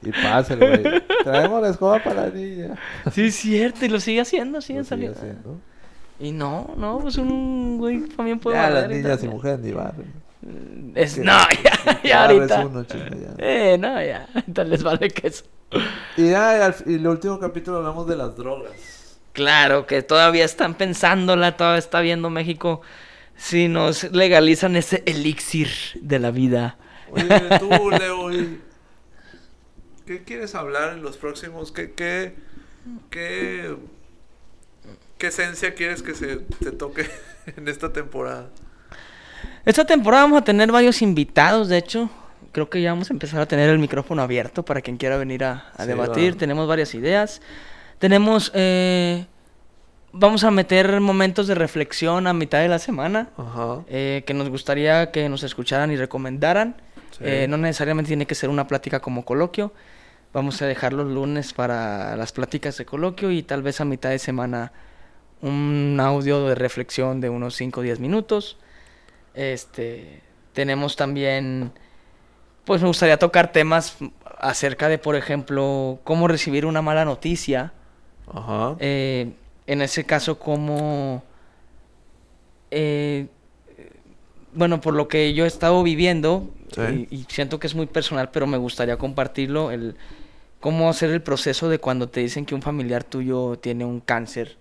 Y 0.03 0.11
pasa 0.13 0.53
el 0.53 0.59
güey. 0.61 1.03
Traemos 1.25 1.63
la 1.63 1.71
escoba 1.71 2.05
para 2.05 2.27
la 2.27 2.31
niña. 2.31 2.75
Sí, 3.11 3.23
es 3.27 3.35
cierto, 3.37 3.87
y 3.87 3.89
lo 3.89 3.99
sigue 4.01 4.21
haciendo, 4.21 4.61
sigue 4.61 4.81
Lo 4.81 4.85
sigue 4.85 4.89
saliendo. 5.15 5.19
haciendo. 5.19 5.61
Y 6.21 6.33
no, 6.33 6.75
no, 6.77 6.99
pues 6.99 7.17
un 7.17 7.79
güey 7.79 8.01
también 8.09 8.39
puede 8.39 8.57
Ya 8.57 8.69
las 8.71 8.83
barrer 8.83 8.97
niñas 9.03 9.25
y 9.25 9.29
mujeres 9.29 9.61
ni 9.61 9.73
barren. 9.73 10.13
Es, 10.95 11.15
Que- 11.15 11.21
no, 11.23 11.33
ya, 11.65 12.03
ya 12.03 12.25
ahorita. 12.25 12.67
uno, 12.67 12.85
chinga, 12.85 13.11
ya. 13.11 13.35
Eh, 13.39 13.77
no, 13.79 14.03
ya. 14.03 14.29
Ahorita 14.35 14.65
les 14.65 14.83
vale 14.83 15.11
queso. 15.11 15.45
Y 16.17 16.31
ya, 16.31 16.75
y, 16.87 16.95
el 16.95 17.07
último 17.07 17.39
capítulo 17.39 17.79
hablamos 17.79 18.07
de 18.07 18.17
las 18.17 18.37
drogas. 18.37 18.73
Claro, 19.33 19.87
que 19.87 20.03
todavía 20.03 20.45
están 20.45 20.75
pensándola, 20.75 21.57
todavía 21.57 21.79
está 21.79 22.01
viendo 22.01 22.31
México 22.31 22.81
si 23.37 23.69
nos 23.69 24.05
legalizan 24.13 24.77
ese 24.77 25.03
elixir 25.05 25.69
de 26.01 26.19
la 26.19 26.31
vida. 26.31 26.79
Oye, 27.11 27.27
tú, 27.61 27.91
Leo, 27.91 28.31
¿qué 30.07 30.25
quieres 30.25 30.55
hablar 30.55 30.95
en 30.95 31.03
los 31.03 31.19
próximos? 31.19 31.71
¿Qué, 31.73 31.93
qué, 31.93 32.35
qué, 33.11 33.77
qué 35.19 35.27
esencia 35.27 35.75
quieres 35.75 36.03
que 36.03 36.15
se 36.15 36.37
te 36.37 36.73
toque 36.73 37.07
en 37.57 37.69
esta 37.69 37.93
temporada? 37.93 38.49
Esta 39.67 39.85
temporada 39.85 40.23
vamos 40.23 40.41
a 40.41 40.45
tener 40.45 40.71
varios 40.73 41.03
invitados, 41.03 41.69
de 41.69 41.77
hecho. 41.79 42.09
Creo 42.53 42.71
que 42.71 42.81
ya 42.81 42.93
vamos 42.93 43.11
a 43.11 43.13
empezar 43.13 43.41
a 43.41 43.47
tener 43.47 43.69
el 43.69 43.79
micrófono 43.79 44.23
abierto 44.23 44.65
para 44.65 44.81
quien 44.81 44.97
quiera 44.97 45.19
venir 45.19 45.45
a, 45.45 45.71
a 45.77 45.83
Sí, 45.83 45.89
debatir. 45.89 46.35
va. 46.35 46.39
Tenemos 46.39 46.67
varias 46.69 46.95
ideas. 46.95 47.43
Tenemos... 47.99 48.51
eh, 48.55 49.27
vamos 50.13 50.45
a 50.45 50.51
meter 50.51 50.99
momentos 51.01 51.47
de 51.49 51.55
reflexión 51.55 52.27
a 52.27 52.33
mitad 52.33 52.61
de 52.61 52.69
la 52.69 52.79
semana. 52.79 53.29
Ajá. 53.37 53.81
eh, 53.89 54.23
que 54.27 54.33
nos 54.33 54.49
gustaría 54.49 55.11
que 55.11 55.29
nos 55.29 55.43
escucharan 55.43 55.91
y 55.91 55.97
recomendaran. 55.97 56.77
Sí. 57.11 57.25
Eh, 57.25 57.47
no 57.49 57.57
necesariamente 57.59 58.09
tiene 58.09 58.27
que 58.27 58.35
ser 58.35 58.49
una 58.49 58.67
plática 58.67 59.01
como 59.01 59.25
coloquio. 59.25 59.73
Vamos 60.33 60.63
a 60.63 60.67
dejar 60.67 60.93
los 60.93 61.07
lunes 61.11 61.53
para 61.53 62.17
las 62.17 62.33
pláticas 62.33 62.79
de 62.79 62.85
coloquio 62.87 63.31
y 63.31 63.43
tal 63.43 63.63
vez 63.63 63.81
a 63.81 63.85
mitad 63.85 64.11
de 64.11 64.19
semana 64.19 64.73
un 65.43 65.99
audio 66.01 66.47
de 66.47 66.55
reflexión 66.55 67.21
de 67.21 67.29
unos 67.31 67.55
5 67.57 67.81
o 67.81 67.83
10 67.83 68.01
minutos. 68.01 68.59
Este, 69.37 70.23
tenemos 70.53 70.97
también, 70.97 71.71
pues 72.65 72.81
me 72.83 72.89
gustaría 72.89 73.19
tocar 73.19 73.53
temas 73.53 73.97
acerca 74.39 74.89
de, 74.89 74.99
por 74.99 75.15
ejemplo, 75.15 76.01
cómo 76.03 76.27
recibir 76.27 76.67
una 76.67 76.83
mala 76.83 77.05
noticia. 77.05 77.73
Ajá. 78.33 78.75
Eh, 78.81 79.31
en 79.69 79.83
ese 79.83 80.05
caso, 80.05 80.39
como... 80.39 81.23
eh, 82.71 83.29
bueno, 84.55 84.81
por 84.81 84.95
lo 84.95 85.07
que 85.07 85.35
yo 85.35 85.45
he 85.45 85.49
estado 85.49 85.83
viviendo, 85.83 86.51
Sí. 86.75 87.07
y, 87.11 87.15
y 87.17 87.27
siento 87.29 87.61
que 87.61 87.69
es 87.69 87.75
muy 87.77 87.87
personal, 87.87 88.31
pero 88.33 88.47
me 88.47 88.57
gustaría 88.57 88.97
compartirlo, 88.99 89.71
el 89.71 89.97
cómo 90.61 90.89
hacer 90.91 91.11
el 91.11 91.23
proceso 91.23 91.69
de 91.69 91.79
cuando 91.79 92.09
te 92.09 92.21
dicen 92.21 92.45
que 92.45 92.55
un 92.57 92.63
familiar 92.63 93.05
tuyo 93.05 93.57
tiene 93.59 93.85
un 93.85 94.01
cáncer 94.01 94.57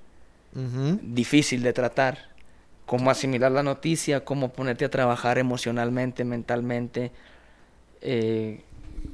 difícil 1.02 1.64
de 1.64 1.73
tratar, 1.73 2.30
cómo 2.86 3.10
asimilar 3.10 3.52
la 3.52 3.64
noticia, 3.64 4.24
cómo 4.24 4.53
ponerte 4.53 4.86
a 4.86 4.90
trabajar 4.90 5.38
emocionalmente, 5.38 6.24
mentalmente, 6.24 7.12
eh, 8.02 8.62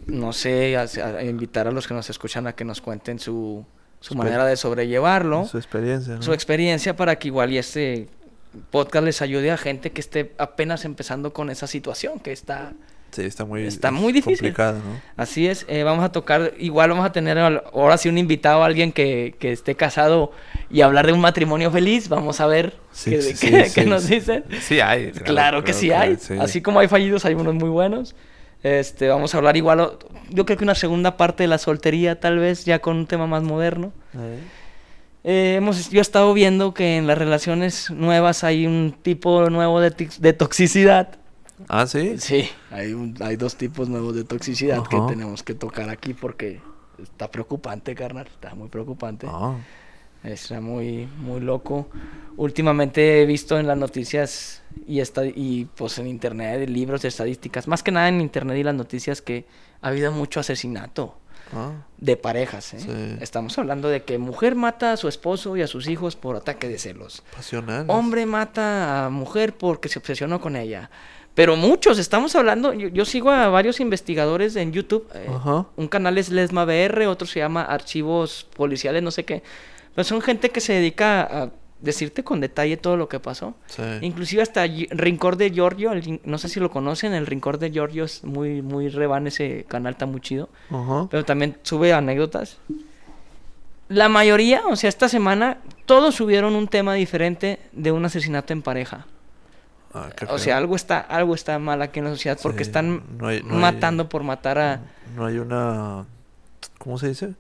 no 0.08 0.34
sé, 0.34 0.78
a, 0.78 0.84
a 0.84 1.24
invitar 1.24 1.68
a 1.68 1.72
los 1.72 1.88
que 1.88 1.94
nos 1.94 2.10
escuchan 2.10 2.48
a 2.48 2.54
que 2.54 2.66
nos 2.66 2.82
cuenten 2.82 3.20
su, 3.20 3.66
su 4.00 4.16
manera 4.16 4.46
de 4.46 4.58
sobrellevarlo, 4.58 5.46
Su 5.46 5.58
experiencia. 5.58 6.16
¿no? 6.16 6.22
su 6.22 6.34
experiencia 6.34 6.96
para 6.96 7.18
que 7.18 7.28
igual 7.30 7.52
y 7.52 7.58
este 7.58 8.08
podcast 8.70 9.06
les 9.06 9.22
ayude 9.22 9.52
a 9.52 9.58
gente 9.58 9.92
que 9.92 10.02
esté 10.02 10.34
apenas 10.38 10.84
empezando 10.84 11.32
con 11.32 11.50
esa 11.50 11.68
situación 11.68 12.20
que 12.20 12.32
está 12.32 12.74
Sí, 13.12 13.24
está 13.24 13.44
muy, 13.46 13.66
Está 13.66 13.92
muy 13.92 14.14
difícil. 14.14 14.38
complicada, 14.38 14.74
¿no? 14.80 15.02
Así 15.18 15.46
es, 15.48 15.66
eh, 15.68 15.84
vamos 15.84 16.04
a 16.06 16.12
tocar, 16.12 16.54
igual 16.58 16.90
vamos 16.92 17.06
a 17.06 17.12
tener 17.12 17.38
ahora 17.38 17.98
sí 17.98 18.08
un 18.08 18.18
invitado, 18.18 18.64
alguien 18.64 18.92
que, 18.94 19.36
que 19.38 19.52
esté 19.52 19.76
casado 19.76 20.32
y 20.70 20.80
hablar 20.82 21.08
de 21.08 21.14
un 21.14 21.20
matrimonio 21.20 21.70
feliz, 21.72 22.08
vamos 22.08 22.40
a 22.40 22.48
ver 22.48 22.74
Sí, 22.94 23.12
qué, 23.12 23.22
sí, 23.22 23.30
qué- 23.50 23.66
sí, 23.66 23.74
qué 23.76 23.84
sí, 23.84 23.90
nos 23.90 24.08
dicen. 24.08 24.46
Sí 24.62 24.80
hay. 24.80 25.12
Claro, 25.12 25.64
que 25.64 25.74
sí 25.74 25.92
hay, 25.92 26.18
así 26.40 26.62
como 26.62 26.80
hay 26.80 26.88
fallidos, 26.88 27.26
hay 27.26 27.34
unos 27.34 27.54
muy 27.56 27.70
buenos. 27.70 28.16
Este, 28.64 29.10
vamos 29.10 29.34
a 29.34 29.38
hablar 29.40 29.58
igual, 29.58 29.94
yo 30.30 30.46
creo 30.46 30.58
que 30.58 30.64
una 30.64 30.76
segunda 30.76 31.18
parte 31.18 31.44
de 31.44 31.48
la 31.48 31.58
soltería 31.58 32.20
tal 32.20 32.38
vez, 32.40 32.64
ya 32.64 32.80
con 32.80 32.96
un 32.96 33.08
tema 33.08 33.28
más 33.28 33.44
moderno. 33.44 33.92
Eh, 35.24 35.56
hemos, 35.58 35.90
yo 35.90 36.00
he 36.00 36.02
estado 36.02 36.34
viendo 36.34 36.74
que 36.74 36.98
en 36.98 37.08
las 37.08 37.18
relaciones 37.18 37.92
nuevas 37.92 38.44
hay 38.44 38.66
un 38.66 38.96
tipo 39.02 39.50
nuevo 39.50 39.80
de, 39.80 39.92
de 40.20 40.34
toxicidad. 40.34 41.18
Ah, 41.68 41.86
sí. 41.88 42.18
Sí, 42.18 42.50
hay, 42.70 42.94
un- 42.94 43.16
hay 43.22 43.36
dos 43.36 43.56
tipos 43.56 43.90
nuevos 43.90 44.16
de 44.16 44.24
toxicidad 44.24 44.86
que 44.88 44.96
Ajá. 44.98 45.08
tenemos 45.08 45.44
que 45.44 45.54
tocar 45.54 45.90
aquí 45.90 46.14
porque 46.14 46.62
está 47.02 47.30
preocupante, 47.32 47.96
carnal. 47.96 48.28
Está 48.28 48.54
muy 48.56 48.70
preocupante. 48.70 49.28
Ah, 49.30 49.56
Está 50.24 50.62
muy, 50.62 51.08
muy 51.18 51.40
loco. 51.42 51.88
Últimamente 52.38 53.22
he 53.22 53.26
visto 53.26 53.58
en 53.60 53.66
las 53.68 53.78
noticias 53.78 54.62
y, 54.88 55.00
esta, 55.00 55.26
y 55.26 55.68
pues 55.76 55.98
en 55.98 56.08
internet, 56.08 56.70
libros 56.70 57.02
de 57.02 57.08
estadísticas, 57.08 57.68
más 57.68 57.84
que 57.84 57.92
nada 57.92 58.08
en 58.08 58.22
internet 58.22 58.58
y 58.58 58.64
las 58.64 58.76
noticias 58.76 59.22
que 59.22 59.46
ha 59.82 59.88
habido 59.90 60.12
mucho 60.12 60.40
asesinato. 60.40 61.18
Ah, 61.54 61.72
de 61.98 62.16
parejas. 62.16 62.74
¿eh? 62.76 62.80
Sí. 62.80 63.18
Estamos 63.20 63.58
hablando 63.58 63.90
de 63.90 64.04
que 64.04 64.18
mujer 64.18 64.56
mata 64.56 64.94
a 64.94 64.98
su 64.98 65.08
esposo 65.10 65.58
y 65.58 65.62
a 65.64 65.68
sus 65.68 65.88
hijos 65.90 66.16
por 66.16 66.36
ataque 66.38 66.70
de 66.70 66.78
celos. 66.78 67.24
pasional. 67.36 67.86
Hombre 67.90 68.26
mata 68.26 69.08
a 69.08 69.10
mujer 69.10 69.58
porque 69.58 69.90
se 69.90 70.00
obsesionó 70.00 70.40
con 70.40 70.56
ella. 70.56 70.90
Pero 71.34 71.56
muchos, 71.56 71.98
estamos 71.98 72.36
hablando, 72.36 72.74
yo, 72.74 72.90
yo 72.90 73.06
sigo 73.06 73.30
a 73.30 73.48
varios 73.48 73.80
investigadores 73.80 74.56
en 74.56 74.74
YouTube. 74.74 75.08
eh. 75.14 75.30
Un 75.78 75.88
canal 75.88 76.18
es 76.18 76.30
Lesma 76.30 76.66
BR, 76.66 77.08
otro 77.08 77.26
se 77.28 77.40
llama 77.40 77.64
Archivos 77.64 78.48
Policiales, 78.56 79.02
no 79.02 79.12
sé 79.12 79.24
qué. 79.24 79.42
Pero 79.96 80.04
son 80.04 80.22
gente 80.22 80.50
que 80.50 80.60
se 80.60 80.74
dedica 80.74 81.22
a 81.22 81.52
decirte 81.80 82.24
con 82.24 82.40
detalle 82.40 82.78
todo 82.78 82.96
lo 82.98 83.10
que 83.10 83.20
pasó. 83.20 83.56
Sí. 83.68 83.82
Inclusive 84.02 84.42
hasta 84.42 84.66
Rincón 84.92 85.38
de 85.38 85.52
Giorgio, 85.52 85.92
el 85.92 86.20
no 86.24 86.38
sé 86.38 86.48
si 86.48 86.60
lo 86.60 86.70
conocen, 86.70 87.14
el 87.14 87.26
Rincón 87.26 87.60
de 87.60 87.72
Giorgio 87.72 88.04
es 88.06 88.24
muy, 88.24 88.62
muy 88.62 88.90
reban 88.90 89.28
ese 89.28 89.66
canal, 89.68 89.94
está 89.94 90.06
muy 90.06 90.22
chido. 90.22 90.50
Pero 91.10 91.26
también 91.26 91.58
sube 91.64 91.94
anécdotas. 91.94 92.58
La 93.90 94.08
mayoría, 94.08 94.64
o 94.68 94.76
sea, 94.76 94.88
esta 94.88 95.10
semana, 95.10 95.58
todos 95.86 96.16
subieron 96.16 96.56
un 96.56 96.68
tema 96.68 96.94
diferente 96.94 97.60
de 97.74 97.92
un 97.92 98.06
asesinato 98.06 98.54
en 98.54 98.62
pareja. 98.62 99.06
Ah, 99.94 100.10
O 100.24 100.26
feo. 100.28 100.38
sea, 100.40 100.58
algo 100.58 100.76
está, 100.76 101.00
algo 101.00 101.36
está 101.36 101.60
mal 101.60 101.82
aquí 101.82 102.00
en 102.00 102.06
la 102.06 102.12
sociedad 102.12 102.40
porque 102.42 102.64
Sí, 102.64 102.70
están 102.70 103.04
no 103.18 103.28
hay- 103.28 103.44
no 103.44 103.56
hay- 103.56 103.60
matando 103.62 104.08
por 104.10 104.24
matar 104.24 104.58
a... 104.58 104.82
No 105.16 105.26
hay 105.26 105.38
una. 105.38 106.06
¿Cómo 106.78 106.98
se 106.98 107.10
dice? 107.10 107.34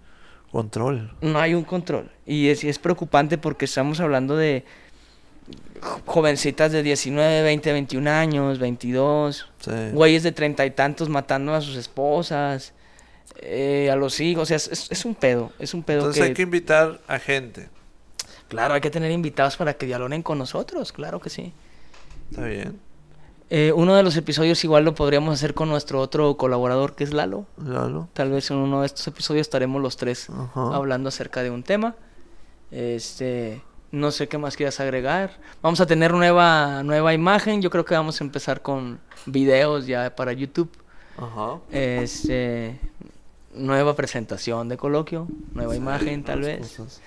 Control. 0.51 1.13
No 1.21 1.39
hay 1.39 1.53
un 1.53 1.63
control. 1.63 2.11
Y 2.25 2.49
es, 2.49 2.63
y 2.65 2.69
es 2.69 2.77
preocupante 2.77 3.37
porque 3.37 3.63
estamos 3.65 4.01
hablando 4.01 4.35
de 4.35 4.65
jo- 5.81 6.01
jovencitas 6.05 6.73
de 6.73 6.83
19, 6.83 7.41
20, 7.43 7.71
21 7.71 8.07
años, 8.09 8.59
22, 8.59 9.47
Sí. 9.61 9.71
güeyes 9.93 10.23
de 10.23 10.33
treinta 10.33 10.65
y 10.65 10.71
tantos 10.71 11.07
matando 11.07 11.53
a 11.53 11.61
sus 11.61 11.77
esposas, 11.77 12.73
eh, 13.41 13.89
a 13.89 13.95
los 13.95 14.19
hijos. 14.19 14.43
O 14.43 14.45
sea, 14.45 14.57
es, 14.57 14.67
es- 14.67 14.91
es 14.91 15.05
un 15.05 15.15
pedo. 15.15 15.53
Es 15.57 15.73
un 15.73 15.83
pedo 15.83 15.99
Entonces 15.99 16.21
que... 16.21 16.27
hay 16.27 16.33
que 16.33 16.41
invitar 16.41 16.99
a 17.07 17.17
gente. 17.17 17.69
Claro, 18.49 18.73
hay 18.73 18.81
que 18.81 18.89
tener 18.89 19.11
invitados 19.11 19.55
para 19.55 19.73
que 19.75 19.85
dialoguen 19.85 20.21
con 20.21 20.37
nosotros, 20.37 20.91
claro 20.91 21.21
que 21.21 21.29
sí. 21.29 21.53
Está 22.31 22.45
bien. 22.45 22.79
Eh, 23.49 23.73
uno 23.75 23.95
de 23.95 24.03
los 24.03 24.15
episodios 24.15 24.63
igual 24.63 24.85
lo 24.85 24.95
podríamos 24.95 25.33
hacer 25.33 25.53
con 25.53 25.67
nuestro 25.67 25.99
otro 25.99 26.37
colaborador 26.37 26.95
que 26.95 27.03
es 27.03 27.13
Lalo. 27.13 27.45
Lalo. 27.63 28.07
Tal 28.13 28.31
vez 28.31 28.49
en 28.49 28.57
uno 28.57 28.79
de 28.81 28.85
estos 28.87 29.05
episodios 29.07 29.41
estaremos 29.41 29.81
los 29.81 29.97
tres 29.97 30.29
Ajá. 30.29 30.73
hablando 30.73 31.09
acerca 31.09 31.43
de 31.43 31.49
un 31.51 31.61
tema. 31.63 31.95
Este, 32.71 33.61
no 33.91 34.11
sé 34.11 34.29
qué 34.29 34.37
más 34.37 34.55
quieras 34.55 34.79
agregar. 34.79 35.37
Vamos 35.61 35.81
a 35.81 35.85
tener 35.85 36.13
nueva 36.13 36.81
nueva 36.83 37.13
imagen. 37.13 37.61
Yo 37.61 37.69
creo 37.69 37.83
que 37.83 37.93
vamos 37.93 38.21
a 38.21 38.23
empezar 38.23 38.61
con 38.61 38.99
videos 39.25 39.85
ya 39.85 40.15
para 40.15 40.31
YouTube. 40.31 40.69
Ajá. 41.17 41.59
Este, 41.71 42.79
nueva 43.53 43.97
presentación 43.97 44.69
de 44.69 44.77
coloquio, 44.77 45.27
nueva 45.53 45.73
Sí, 45.73 45.77
imagen 45.77 46.23
tal 46.23 46.39
vez. 46.41 46.59
cosas. 46.77 47.01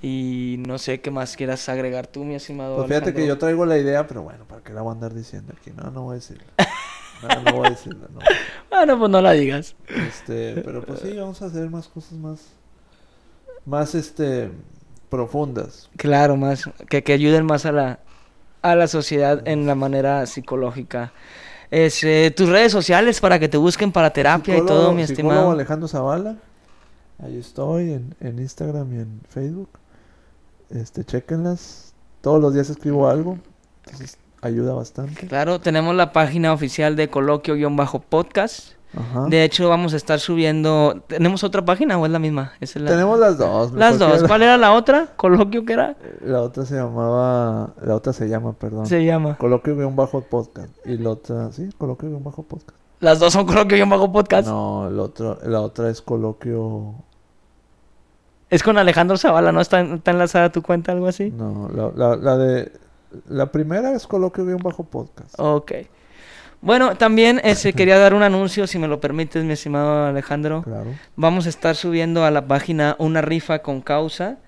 Y 0.00 0.62
no 0.66 0.78
sé 0.78 1.00
qué 1.00 1.10
más 1.10 1.36
quieras 1.36 1.68
agregar 1.68 2.06
tú, 2.06 2.24
mi 2.24 2.34
estimado. 2.34 2.76
Pues 2.76 2.88
fíjate 2.88 3.12
que 3.12 3.26
yo 3.26 3.36
traigo 3.38 3.66
la 3.66 3.78
idea, 3.78 4.06
pero 4.06 4.22
bueno, 4.22 4.44
¿para 4.46 4.62
qué 4.62 4.72
la 4.72 4.82
voy 4.82 4.90
a 4.90 4.92
andar 4.92 5.12
diciendo 5.12 5.52
aquí? 5.58 5.72
No, 5.76 5.90
no 5.90 6.02
voy 6.02 6.12
a 6.12 6.14
decirla. 6.16 6.44
No, 7.20 7.42
no 7.42 7.52
voy 7.56 7.66
a 7.66 7.70
decirla, 7.70 8.06
no. 8.12 8.20
Bueno, 8.70 8.98
pues 8.98 9.10
no 9.10 9.20
la 9.20 9.32
digas. 9.32 9.74
Este, 9.88 10.62
pero 10.62 10.84
pues 10.84 11.00
sí, 11.00 11.16
vamos 11.16 11.42
a 11.42 11.46
hacer 11.46 11.68
más 11.68 11.88
cosas 11.88 12.12
más, 12.12 12.40
más, 13.66 13.94
este, 13.96 14.52
profundas. 15.08 15.90
Claro, 15.96 16.36
más 16.36 16.70
que, 16.88 17.02
que 17.02 17.12
ayuden 17.12 17.44
más 17.44 17.66
a 17.66 17.72
la 17.72 17.98
a 18.62 18.74
la 18.74 18.86
sociedad 18.88 19.46
en 19.46 19.66
la 19.66 19.74
manera 19.74 20.26
psicológica. 20.26 21.12
Este, 21.70 22.30
tus 22.30 22.48
redes 22.48 22.72
sociales 22.72 23.20
para 23.20 23.38
que 23.38 23.48
te 23.48 23.56
busquen 23.56 23.92
para 23.92 24.12
terapia 24.12 24.56
y 24.56 24.64
todo, 24.64 24.92
mi 24.92 25.02
estimado. 25.02 25.50
Alejandro 25.50 25.88
Zavala. 25.88 26.36
Ahí 27.18 27.36
estoy 27.36 27.92
en, 27.92 28.14
en 28.20 28.38
Instagram 28.38 28.94
y 28.94 28.98
en 29.00 29.20
Facebook. 29.28 29.70
Este, 30.70 31.04
chequenlas. 31.04 31.94
Todos 32.20 32.40
los 32.40 32.52
días 32.54 32.68
escribo 32.70 33.08
algo. 33.08 33.38
Entonces 33.84 34.18
ayuda 34.42 34.74
bastante. 34.74 35.26
Claro, 35.26 35.60
tenemos 35.60 35.94
la 35.94 36.12
página 36.12 36.52
oficial 36.52 36.94
de 36.96 37.08
coloquio-podcast. 37.10 38.72
Ajá. 38.96 39.26
De 39.28 39.44
hecho, 39.44 39.68
vamos 39.68 39.92
a 39.92 39.96
estar 39.96 40.18
subiendo. 40.18 41.02
¿Tenemos 41.08 41.44
otra 41.44 41.62
página 41.64 41.98
o 41.98 42.06
es 42.06 42.12
la 42.12 42.18
misma? 42.18 42.52
Es 42.60 42.74
la- 42.76 42.90
Tenemos 42.90 43.18
las 43.18 43.36
dos. 43.36 43.72
las 43.72 43.98
dos. 43.98 44.22
¿Cuál 44.24 44.42
era 44.42 44.56
la 44.56 44.72
otra? 44.72 45.08
¿Coloquio 45.16 45.64
qué 45.66 45.74
era? 45.74 45.96
La 46.22 46.40
otra 46.40 46.64
se 46.64 46.76
llamaba, 46.76 47.74
la 47.82 47.94
otra 47.94 48.12
se 48.14 48.28
llama, 48.28 48.54
perdón. 48.54 48.86
Se 48.86 49.04
llama. 49.04 49.36
Coloquio 49.36 49.76
guion 49.76 49.94
bajo 49.94 50.22
podcast. 50.22 50.70
Y 50.86 50.96
la 50.96 51.10
otra, 51.10 51.52
sí, 51.52 51.68
coloquio 51.76 52.08
guion 52.08 52.24
bajo 52.24 52.42
podcast. 52.44 52.78
Las 53.00 53.20
dos 53.20 53.32
son 53.32 53.46
coloquio-podcast. 53.46 54.48
No, 54.48 54.88
el 54.88 54.98
otro, 54.98 55.38
la 55.44 55.60
otra 55.60 55.88
es 55.90 56.02
coloquio. 56.02 56.94
Es 58.50 58.62
con 58.62 58.78
Alejandro 58.78 59.18
Zavala, 59.18 59.52
¿no? 59.52 59.60
¿Está, 59.60 59.80
está 59.80 60.10
enlazada 60.10 60.50
tu 60.50 60.62
cuenta, 60.62 60.92
algo 60.92 61.06
así? 61.06 61.30
No, 61.30 61.68
la, 61.74 61.90
la, 61.94 62.16
la 62.16 62.36
de. 62.36 62.72
La 63.28 63.50
primera 63.50 63.92
es 63.94 64.06
coloquio 64.06 64.44
guion 64.44 64.58
bajo 64.58 64.84
podcast. 64.84 65.34
Ok. 65.38 65.72
Bueno, 66.60 66.96
también 66.96 67.40
este, 67.44 67.72
quería 67.72 67.98
dar 67.98 68.14
un 68.14 68.22
anuncio, 68.22 68.66
si 68.66 68.78
me 68.78 68.88
lo 68.88 69.00
permites, 69.00 69.44
mi 69.44 69.52
estimado 69.52 70.06
Alejandro. 70.06 70.62
Claro. 70.62 70.90
Vamos 71.14 71.46
a 71.46 71.48
estar 71.50 71.76
subiendo 71.76 72.24
a 72.24 72.30
la 72.30 72.46
página 72.46 72.96
una 72.98 73.22
rifa 73.22 73.60
con 73.60 73.80
causa. 73.80 74.38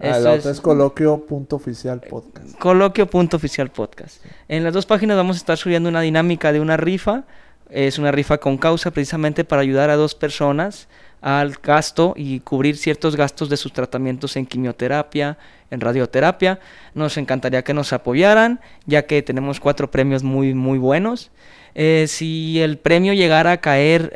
Ah, 0.00 0.18
la 0.18 0.34
es 0.34 0.40
otra 0.40 0.50
es 0.50 0.60
coloquio 0.60 1.26
punto 1.26 1.56
oficial 1.56 2.00
podcast. 2.00 2.58
coloquio.oficial 2.58 3.70
podcast. 3.70 4.24
En 4.48 4.64
las 4.64 4.72
dos 4.72 4.86
páginas 4.86 5.16
vamos 5.16 5.36
a 5.36 5.40
estar 5.40 5.58
subiendo 5.58 5.88
una 5.88 6.00
dinámica 6.00 6.52
de 6.52 6.60
una 6.60 6.76
rifa. 6.76 7.24
Es 7.68 7.98
una 7.98 8.10
rifa 8.10 8.38
con 8.38 8.58
causa 8.58 8.90
precisamente 8.90 9.44
para 9.44 9.62
ayudar 9.62 9.90
a 9.90 9.96
dos 9.96 10.14
personas 10.16 10.88
al 11.20 11.58
gasto 11.62 12.14
y 12.16 12.40
cubrir 12.40 12.76
ciertos 12.76 13.16
gastos 13.16 13.48
de 13.48 13.56
sus 13.56 13.72
tratamientos 13.72 14.36
en 14.36 14.46
quimioterapia, 14.46 15.38
en 15.70 15.80
radioterapia. 15.80 16.60
Nos 16.94 17.16
encantaría 17.16 17.62
que 17.62 17.74
nos 17.74 17.92
apoyaran, 17.92 18.60
ya 18.86 19.06
que 19.06 19.22
tenemos 19.22 19.60
cuatro 19.60 19.90
premios 19.90 20.22
muy, 20.22 20.54
muy 20.54 20.78
buenos. 20.78 21.30
Eh, 21.74 22.06
si 22.08 22.60
el 22.60 22.78
premio 22.78 23.12
llegara 23.12 23.52
a 23.52 23.56
caer 23.58 24.12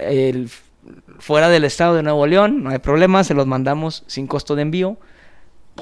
fuera 1.18 1.48
del 1.48 1.64
estado 1.64 1.94
de 1.94 2.02
Nuevo 2.02 2.26
León, 2.26 2.64
no 2.64 2.70
hay 2.70 2.78
problema, 2.78 3.24
se 3.24 3.35
los 3.35 3.47
mandamos 3.47 4.05
sin 4.06 4.26
costo 4.26 4.56
de 4.56 4.62
envío. 4.62 4.97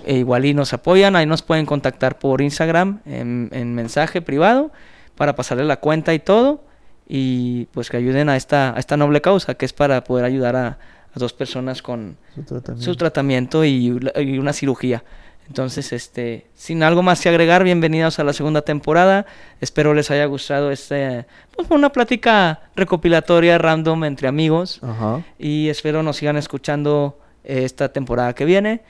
E 0.07 0.19
igual 0.19 0.47
y 0.47 0.55
nos 0.55 0.73
apoyan, 0.73 1.17
ahí 1.17 1.27
nos 1.27 1.43
pueden 1.43 1.67
contactar 1.67 2.19
por 2.19 2.41
Instagram 2.41 3.01
en, 3.05 3.51
en 3.53 3.75
mensaje 3.75 4.23
privado 4.23 4.73
para 5.17 5.35
pasarle 5.35 5.65
la 5.65 5.77
cuenta 5.77 6.15
y 6.15 6.19
todo 6.19 6.65
y 7.07 7.67
pues 7.67 7.91
que 7.91 7.99
ayuden 7.99 8.31
a 8.31 8.37
esta, 8.37 8.75
a 8.75 8.79
esta 8.79 8.97
noble 8.97 9.21
causa 9.21 9.55
que 9.55 9.67
es 9.67 9.75
para 9.75 10.03
poder 10.03 10.25
ayudar 10.25 10.57
a, 10.57 10.79
dos 11.21 11.33
personas 11.33 11.83
con 11.83 12.17
Su 12.35 12.43
tratamiento. 12.43 12.85
su 12.85 12.97
tratamiento 12.97 13.65
y, 13.65 14.01
y 14.17 14.39
una 14.39 14.53
cirugía. 14.53 15.05
Entonces, 15.49 15.93
este, 15.93 16.47
sin 16.55 16.83
algo 16.83 17.03
más 17.03 17.21
que 17.21 17.29
agregar, 17.29 17.65
bienvenidos 17.65 18.19
a 18.19 18.25
la 18.25 18.33
segunda 18.33 18.63
temporada. 18.63 19.27
Espero 19.61 19.93
les 19.93 20.11
haya 20.11 20.25
gustado 20.27 20.71
este, 20.71 21.27
pues 21.55 21.69
una 21.71 21.91
plática 21.91 22.61
recopilatoria 22.77 23.59
random 23.59 24.05
entre 24.05 24.29
amigos 24.29 24.79
Ajá. 24.83 25.21
y 25.39 25.69
espero 25.69 26.03
nos 26.03 26.17
sigan 26.17 26.37
escuchando 26.37 27.19
eh, 27.45 27.65
esta 27.65 27.93
temporada 27.93 28.35
que 28.35 28.45
viene. 28.45 28.83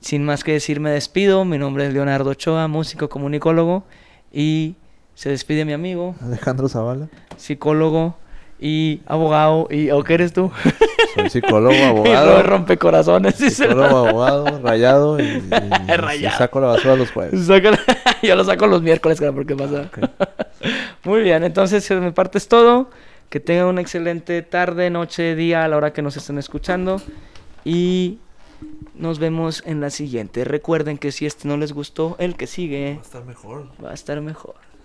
Sin 0.00 0.22
más 0.24 0.44
que 0.44 0.52
decir, 0.52 0.78
me 0.78 0.90
despido. 0.90 1.44
Mi 1.44 1.58
nombre 1.58 1.86
es 1.86 1.94
Leonardo 1.94 2.30
Ochoa, 2.30 2.68
músico 2.68 3.08
comunicólogo 3.08 3.84
y 4.32 4.76
se 5.14 5.30
despide 5.30 5.64
mi 5.64 5.72
amigo, 5.72 6.14
Alejandro 6.22 6.68
Zavala. 6.68 7.08
psicólogo 7.38 8.16
y 8.58 9.00
abogado. 9.06 9.68
¿Y 9.70 9.90
o 9.90 10.02
qué 10.04 10.14
eres 10.14 10.32
tú? 10.32 10.50
Soy 11.14 11.30
psicólogo, 11.30 11.74
abogado. 11.84 12.42
rompecorazones. 12.42 13.38
dice 13.38 13.64
el- 13.64 13.70
psicólogo, 13.70 14.08
abogado, 14.08 14.60
rayado. 14.62 15.18
Y, 15.20 15.22
y- 15.22 15.48
y 15.88 15.96
Rayado. 15.96 16.38
saco 16.38 16.60
la 16.60 16.68
basura 16.68 16.96
los 16.96 17.10
jueves. 17.10 17.46
Yo 18.22 18.34
lo 18.36 18.44
saco 18.44 18.66
los 18.66 18.82
miércoles, 18.82 19.18
claro, 19.18 19.34
porque 19.34 19.54
pasa. 19.54 19.90
Muy 21.04 21.20
bien, 21.22 21.44
entonces 21.44 21.86
de 21.88 21.96
mi 22.00 22.10
parte 22.12 22.38
es 22.38 22.48
todo. 22.48 22.90
Que 23.28 23.40
tengan 23.40 23.66
una 23.66 23.80
excelente 23.80 24.40
tarde, 24.42 24.88
noche, 24.88 25.34
día 25.34 25.64
a 25.64 25.68
la 25.68 25.76
hora 25.76 25.92
que 25.92 26.00
nos 26.00 26.16
estén 26.16 26.38
escuchando. 26.38 27.00
Y 27.64 28.18
nos 28.94 29.18
vemos 29.18 29.62
en 29.66 29.80
la 29.80 29.90
siguiente. 29.90 30.44
Recuerden 30.44 30.96
que 30.96 31.10
si 31.12 31.26
este 31.26 31.48
no 31.48 31.56
les 31.56 31.72
gustó, 31.72 32.14
el 32.20 32.36
que 32.36 32.46
sigue 32.46 32.94
Va 32.94 33.00
a 33.00 33.02
estar 33.02 33.24
mejor. 33.24 33.66
va 33.84 33.90
a 33.90 33.94
estar 33.94 34.20
mejor. 34.20 34.54